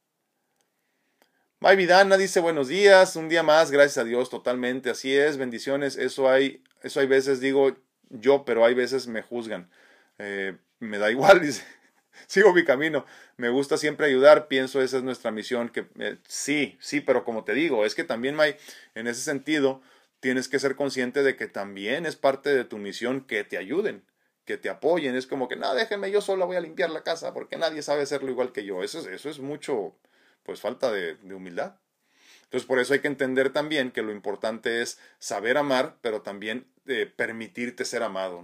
May 1.62 1.76
Vidana 1.76 2.16
dice 2.16 2.40
buenos 2.40 2.70
días, 2.70 3.18
un 3.18 3.28
día 3.28 3.44
más, 3.44 3.70
gracias 3.70 3.98
a 3.98 4.06
Dios, 4.06 4.30
totalmente, 4.30 4.90
así 4.90 5.14
es, 5.14 5.36
bendiciones, 5.36 5.98
eso 5.98 6.30
hay, 6.30 6.64
eso 6.84 7.02
hay 7.02 7.08
veces 7.08 7.42
digo 7.42 7.76
yo, 8.08 8.46
pero 8.46 8.64
hay 8.64 8.74
veces 8.74 9.08
me 9.08 9.22
juzgan. 9.22 9.70
Eh, 10.20 10.56
me 10.80 10.98
da 11.00 11.12
igual, 11.12 11.42
dice, 11.42 11.66
sigo 12.28 12.54
mi 12.54 12.64
camino, 12.64 13.06
me 13.36 13.50
gusta 13.50 13.78
siempre 13.78 14.08
ayudar, 14.08 14.48
pienso 14.48 14.82
esa 14.82 14.98
es 14.98 15.04
nuestra 15.04 15.32
misión, 15.32 15.68
que 15.68 15.90
eh, 16.00 16.18
sí, 16.30 16.78
sí, 16.80 17.02
pero 17.02 17.26
como 17.26 17.44
te 17.44 17.54
digo, 17.54 17.86
es 17.86 17.94
que 17.94 18.06
también 18.06 18.36
May, 18.36 18.56
en 18.96 19.08
ese 19.08 19.20
sentido, 19.20 19.82
tienes 20.22 20.48
que 20.48 20.60
ser 20.60 20.78
consciente 20.78 21.24
de 21.24 21.36
que 21.36 21.48
también 21.48 22.06
es 22.06 22.16
parte 22.16 22.56
de 22.56 22.64
tu 22.64 22.78
misión 22.78 23.20
que 23.26 23.44
te 23.44 23.58
ayuden, 23.58 24.06
que 24.46 24.58
te 24.58 24.70
apoyen, 24.70 25.14
es 25.18 25.28
como 25.28 25.50
que, 25.50 25.58
no, 25.58 25.76
déjenme, 25.76 26.10
yo 26.10 26.22
solo 26.22 26.48
voy 26.48 26.56
a 26.56 26.62
limpiar 26.62 26.90
la 26.90 27.04
casa, 27.04 27.34
porque 27.34 27.58
nadie 27.58 27.82
sabe 27.82 28.04
hacerlo 28.04 28.32
igual 28.32 28.54
que 28.54 28.64
yo, 28.64 28.82
eso, 28.82 29.08
eso 29.10 29.30
es 29.30 29.40
mucho 29.40 29.94
pues 30.50 30.62
falta 30.62 30.92
de, 30.92 31.16
humildad. 31.32 31.76
Entonces 32.46 32.66
por 32.66 32.80
eso 32.80 32.94
hay 32.94 33.02
que 33.02 33.08
entender 33.08 33.54
también 33.54 33.92
que 33.92 34.02
lo 34.02 34.12
importante 34.12 34.82
es 34.82 34.98
saber 35.20 35.60
amar, 35.60 35.98
pero 36.02 36.24
también 36.24 36.66
eh, 36.88 37.06
permitirte 37.06 37.86
ser 37.86 38.02
amado. 38.02 38.44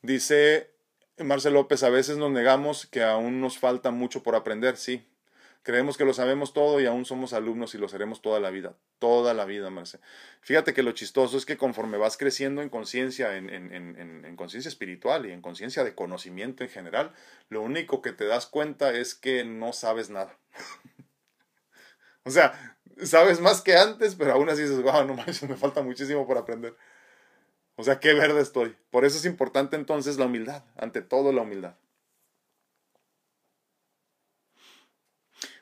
Dice 0.00 0.70
Marcel 1.18 1.52
López, 1.52 1.82
a 1.82 1.90
veces 1.90 2.16
nos 2.16 2.30
negamos 2.30 2.86
que 2.86 3.02
aún 3.02 3.42
nos 3.42 3.58
falta 3.58 3.90
mucho 3.90 4.22
por 4.22 4.34
aprender, 4.34 4.78
sí, 4.78 5.06
Creemos 5.62 5.98
que 5.98 6.06
lo 6.06 6.14
sabemos 6.14 6.54
todo 6.54 6.80
y 6.80 6.86
aún 6.86 7.04
somos 7.04 7.34
alumnos 7.34 7.74
y 7.74 7.78
lo 7.78 7.88
seremos 7.88 8.22
toda 8.22 8.40
la 8.40 8.50
vida, 8.50 8.76
toda 8.98 9.34
la 9.34 9.44
vida, 9.44 9.68
Marce. 9.68 9.98
Fíjate 10.40 10.72
que 10.72 10.82
lo 10.82 10.92
chistoso 10.92 11.36
es 11.36 11.44
que 11.44 11.58
conforme 11.58 11.98
vas 11.98 12.16
creciendo 12.16 12.62
en 12.62 12.70
conciencia, 12.70 13.36
en, 13.36 13.50
en, 13.50 13.72
en, 13.74 14.24
en 14.24 14.36
conciencia 14.36 14.70
espiritual 14.70 15.26
y 15.26 15.32
en 15.32 15.42
conciencia 15.42 15.84
de 15.84 15.94
conocimiento 15.94 16.64
en 16.64 16.70
general, 16.70 17.12
lo 17.50 17.60
único 17.60 18.00
que 18.00 18.12
te 18.12 18.24
das 18.24 18.46
cuenta 18.46 18.92
es 18.92 19.14
que 19.14 19.44
no 19.44 19.74
sabes 19.74 20.08
nada. 20.08 20.38
o 22.24 22.30
sea, 22.30 22.78
sabes 23.02 23.40
más 23.40 23.60
que 23.60 23.76
antes, 23.76 24.14
pero 24.14 24.32
aún 24.32 24.48
así 24.48 24.62
dices, 24.62 24.82
wow, 24.82 25.04
no 25.04 25.12
manches, 25.14 25.48
me 25.48 25.56
falta 25.56 25.82
muchísimo 25.82 26.26
por 26.26 26.38
aprender. 26.38 26.74
O 27.76 27.82
sea, 27.82 28.00
qué 28.00 28.14
verde 28.14 28.40
estoy. 28.40 28.76
Por 28.90 29.04
eso 29.04 29.18
es 29.18 29.24
importante 29.24 29.76
entonces 29.76 30.18
la 30.18 30.26
humildad, 30.26 30.64
ante 30.76 31.02
todo 31.02 31.32
la 31.32 31.42
humildad. 31.42 31.76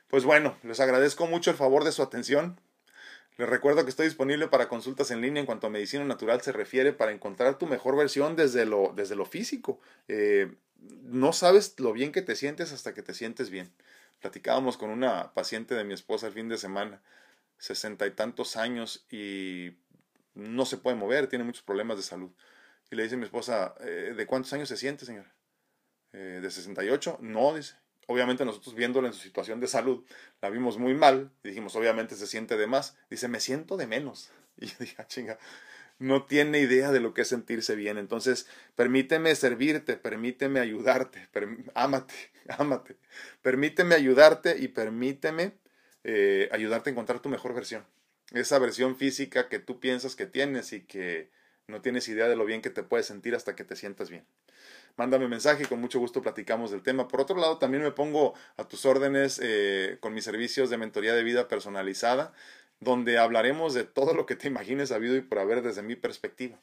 Pues 0.09 0.23
bueno, 0.23 0.57
les 0.63 0.79
agradezco 0.79 1.27
mucho 1.27 1.51
el 1.51 1.57
favor 1.57 1.83
de 1.83 1.91
su 1.91 2.01
atención. 2.01 2.59
Les 3.37 3.47
recuerdo 3.47 3.83
que 3.83 3.91
estoy 3.91 4.07
disponible 4.07 4.47
para 4.47 4.67
consultas 4.67 5.11
en 5.11 5.21
línea 5.21 5.39
en 5.39 5.45
cuanto 5.45 5.67
a 5.67 5.69
medicina 5.69 6.03
natural 6.03 6.41
se 6.41 6.51
refiere 6.51 6.93
para 6.93 7.11
encontrar 7.11 7.59
tu 7.59 7.67
mejor 7.67 7.95
versión 7.95 8.35
desde 8.35 8.65
lo, 8.65 8.91
desde 8.95 9.15
lo 9.15 9.25
físico. 9.25 9.79
Eh, 10.07 10.51
no 11.03 11.31
sabes 11.31 11.79
lo 11.79 11.93
bien 11.93 12.11
que 12.11 12.23
te 12.23 12.35
sientes 12.35 12.73
hasta 12.73 12.95
que 12.95 13.03
te 13.03 13.13
sientes 13.13 13.51
bien. 13.51 13.71
Platicábamos 14.19 14.77
con 14.77 14.89
una 14.89 15.31
paciente 15.35 15.75
de 15.75 15.83
mi 15.83 15.93
esposa 15.93 16.25
el 16.25 16.33
fin 16.33 16.49
de 16.49 16.57
semana, 16.57 17.03
sesenta 17.59 18.07
y 18.07 18.11
tantos 18.11 18.57
años 18.57 19.05
y 19.11 19.77
no 20.33 20.65
se 20.65 20.77
puede 20.77 20.95
mover, 20.95 21.27
tiene 21.27 21.45
muchos 21.45 21.61
problemas 21.61 21.97
de 21.97 22.03
salud. 22.03 22.31
Y 22.89 22.95
le 22.95 23.03
dice 23.03 23.13
a 23.13 23.19
mi 23.19 23.25
esposa, 23.25 23.75
eh, 23.81 24.15
¿de 24.17 24.25
cuántos 24.25 24.51
años 24.53 24.69
se 24.69 24.75
siente, 24.75 25.05
señora? 25.05 25.31
Eh, 26.13 26.39
¿De 26.41 26.49
68? 26.49 27.19
No, 27.21 27.53
dice 27.53 27.75
obviamente 28.09 28.43
nosotros 28.43 28.73
viéndola 28.73 29.07
en 29.07 29.13
su 29.13 29.21
situación 29.21 29.59
de 29.59 29.67
salud, 29.67 30.03
la 30.41 30.49
vimos 30.49 30.79
muy 30.79 30.95
mal, 30.95 31.31
y 31.43 31.49
dijimos, 31.49 31.75
obviamente 31.75 32.15
se 32.15 32.25
siente 32.25 32.57
de 32.57 32.65
más. 32.65 32.97
Dice, 33.07 33.27
me 33.27 33.39
siento 33.39 33.77
de 33.77 33.87
menos. 33.87 34.31
Y 34.61 34.65
yo 34.65 34.75
dije, 34.79 34.95
ah, 34.97 35.07
chinga, 35.07 35.37
no 35.99 36.25
tiene 36.25 36.59
idea 36.59 36.91
de 36.91 36.99
lo 36.99 37.13
que 37.13 37.21
es 37.21 37.29
sentirse 37.29 37.75
bien. 37.75 37.97
Entonces, 37.97 38.47
permíteme 38.75 39.33
servirte, 39.35 39.95
permíteme 39.95 40.59
ayudarte, 40.59 41.29
ámate, 41.75 42.15
ámate. 42.57 42.97
Permíteme 43.41 43.95
ayudarte 43.95 44.57
y 44.57 44.69
permíteme 44.69 45.53
eh, 46.03 46.49
ayudarte 46.51 46.89
a 46.89 46.93
encontrar 46.93 47.21
tu 47.21 47.29
mejor 47.29 47.53
versión. 47.53 47.85
Esa 48.31 48.59
versión 48.59 48.97
física 48.97 49.47
que 49.47 49.59
tú 49.59 49.79
piensas 49.79 50.15
que 50.15 50.25
tienes 50.25 50.73
y 50.73 50.81
que 50.81 51.29
no 51.67 51.81
tienes 51.81 52.09
idea 52.09 52.27
de 52.27 52.35
lo 52.35 52.43
bien 52.43 52.61
que 52.61 52.71
te 52.71 52.83
puedes 52.83 53.05
sentir 53.05 53.35
hasta 53.35 53.55
que 53.55 53.63
te 53.63 53.75
sientas 53.75 54.09
bien 54.09 54.25
mándame 54.99 55.29
mensaje 55.29 55.63
y 55.63 55.65
con 55.65 55.79
mucho 55.79 55.97
gusto 55.97 56.21
platicamos 56.21 56.71
del 56.71 56.83
tema. 56.83 57.07
Por 57.07 57.21
otro 57.21 57.37
lado, 57.37 57.57
también 57.57 57.81
me 57.81 57.91
pongo 57.91 58.33
a 58.57 58.65
tus 58.65 58.85
órdenes 58.85 59.39
eh, 59.41 59.97
con 60.01 60.13
mis 60.13 60.25
servicios 60.25 60.69
de 60.69 60.77
mentoría 60.77 61.13
de 61.13 61.23
vida 61.23 61.47
personalizada, 61.47 62.33
donde 62.81 63.17
hablaremos 63.17 63.73
de 63.73 63.85
todo 63.85 64.13
lo 64.13 64.25
que 64.25 64.35
te 64.35 64.49
imagines 64.49 64.91
habido 64.91 65.15
y 65.15 65.21
por 65.21 65.39
haber 65.39 65.61
desde 65.61 65.83
mi 65.83 65.95
perspectiva 65.95 66.59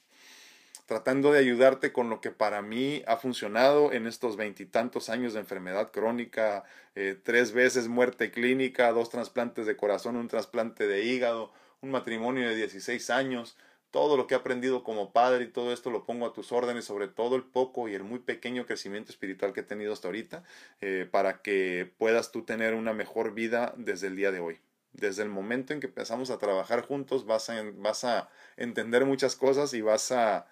tratando 0.85 1.33
de 1.33 1.41
ayudarte 1.41 1.93
con 1.93 2.11
lo 2.11 2.21
que 2.21 2.31
para 2.31 2.63
mí 2.63 3.03
ha 3.09 3.17
funcionado 3.17 3.93
en 3.93 4.07
estos 4.07 4.37
veintitantos 4.37 5.09
años 5.09 5.35
de 5.35 5.41
enfermedad 5.41 5.91
crónica, 5.91 6.63
eh, 6.95 7.19
tres 7.21 7.51
veces 7.51 7.89
muerte 7.89 8.31
clínica, 8.31 8.93
dos 8.93 9.11
trasplantes 9.11 9.67
de 9.67 9.77
corazón, 9.77 10.15
un 10.15 10.29
trasplante 10.29 10.87
de 10.87 11.03
hígado, 11.03 11.53
un 11.81 11.91
matrimonio 11.91 12.49
de 12.49 12.55
16 12.55 13.11
años, 13.11 13.57
todo 13.97 14.19
lo 14.19 14.27
que 14.27 14.35
he 14.35 14.37
aprendido 14.37 14.85
como 14.85 15.11
padre 15.11 15.45
y 15.45 15.49
todo 15.49 15.73
esto 15.73 15.91
lo 15.91 16.05
pongo 16.05 16.27
a 16.27 16.35
tus 16.35 16.53
órdenes, 16.53 16.85
sobre 16.85 17.09
todo 17.09 17.35
el 17.35 17.45
poco 17.45 17.89
y 17.89 17.95
el 17.95 18.05
muy 18.05 18.19
pequeño 18.19 18.67
crecimiento 18.67 19.11
espiritual 19.11 19.55
que 19.55 19.61
he 19.61 19.63
tenido 19.63 19.95
hasta 19.95 20.09
ahorita, 20.09 20.45
eh, 20.83 21.09
para 21.11 21.41
que 21.41 21.91
puedas 21.97 22.31
tú 22.31 22.45
tener 22.45 22.75
una 22.75 22.93
mejor 22.93 23.33
vida 23.33 23.73
desde 23.79 24.09
el 24.09 24.17
día 24.17 24.33
de 24.33 24.41
hoy. 24.41 24.61
Desde 24.93 25.23
el 25.23 25.31
momento 25.31 25.73
en 25.73 25.81
que 25.81 25.87
empezamos 25.87 26.29
a 26.29 26.37
trabajar 26.37 26.83
juntos 26.83 27.25
vas 27.25 27.49
a, 27.49 27.63
vas 27.77 28.05
a 28.05 28.29
entender 28.59 29.07
muchas 29.07 29.35
cosas 29.35 29.73
y 29.73 29.81
vas 29.81 30.13
a, 30.13 30.47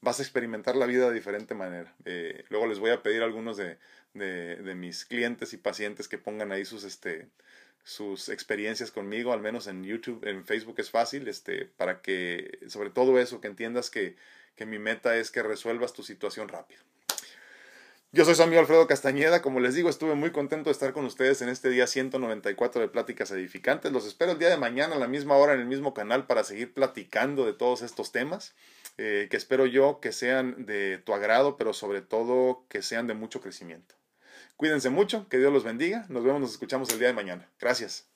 vas 0.00 0.20
a 0.20 0.22
experimentar 0.22 0.76
la 0.76 0.86
vida 0.86 1.08
de 1.08 1.14
diferente 1.14 1.56
manera. 1.56 1.92
Eh, 2.04 2.44
luego 2.48 2.68
les 2.68 2.78
voy 2.78 2.90
a 2.90 3.02
pedir 3.02 3.22
a 3.22 3.24
algunos 3.24 3.56
de, 3.56 3.76
de, 4.12 4.54
de, 4.54 4.74
mis 4.76 5.04
clientes 5.04 5.52
y 5.52 5.56
pacientes 5.56 6.06
que 6.06 6.18
pongan 6.18 6.52
ahí 6.52 6.64
sus, 6.64 6.84
este, 6.84 7.26
sus 7.84 8.30
experiencias 8.30 8.90
conmigo, 8.90 9.32
al 9.32 9.40
menos 9.40 9.66
en 9.66 9.84
YouTube, 9.84 10.26
en 10.26 10.44
Facebook 10.44 10.76
es 10.78 10.90
fácil, 10.90 11.28
este, 11.28 11.66
para 11.66 12.00
que, 12.00 12.58
sobre 12.68 12.90
todo 12.90 13.18
eso, 13.18 13.40
que 13.40 13.48
entiendas 13.48 13.90
que, 13.90 14.16
que 14.56 14.66
mi 14.66 14.78
meta 14.78 15.16
es 15.16 15.30
que 15.30 15.42
resuelvas 15.42 15.92
tu 15.92 16.02
situación 16.02 16.48
rápido. 16.48 16.82
Yo 18.14 18.24
soy 18.24 18.36
su 18.36 18.44
amigo 18.44 18.60
Alfredo 18.60 18.86
Castañeda, 18.86 19.42
como 19.42 19.58
les 19.58 19.74
digo, 19.74 19.90
estuve 19.90 20.14
muy 20.14 20.30
contento 20.30 20.70
de 20.70 20.72
estar 20.72 20.92
con 20.92 21.04
ustedes 21.04 21.42
en 21.42 21.48
este 21.48 21.68
día 21.68 21.88
194 21.88 22.80
de 22.80 22.88
Pláticas 22.88 23.32
Edificantes. 23.32 23.90
Los 23.90 24.06
espero 24.06 24.30
el 24.30 24.38
día 24.38 24.50
de 24.50 24.56
mañana 24.56 24.94
a 24.94 24.98
la 25.00 25.08
misma 25.08 25.34
hora 25.34 25.54
en 25.54 25.60
el 25.60 25.66
mismo 25.66 25.94
canal 25.94 26.24
para 26.26 26.44
seguir 26.44 26.72
platicando 26.72 27.44
de 27.44 27.54
todos 27.54 27.82
estos 27.82 28.12
temas, 28.12 28.54
eh, 28.98 29.26
que 29.28 29.36
espero 29.36 29.66
yo 29.66 29.98
que 30.00 30.12
sean 30.12 30.64
de 30.64 30.98
tu 30.98 31.12
agrado, 31.12 31.56
pero 31.56 31.72
sobre 31.72 32.02
todo 32.02 32.64
que 32.68 32.82
sean 32.82 33.08
de 33.08 33.14
mucho 33.14 33.40
crecimiento. 33.40 33.96
Cuídense 34.56 34.90
mucho, 34.90 35.28
que 35.28 35.38
Dios 35.38 35.52
los 35.52 35.64
bendiga. 35.64 36.06
Nos 36.08 36.24
vemos, 36.24 36.40
nos 36.40 36.52
escuchamos 36.52 36.88
el 36.90 36.98
día 36.98 37.08
de 37.08 37.14
mañana. 37.14 37.50
Gracias. 37.58 38.13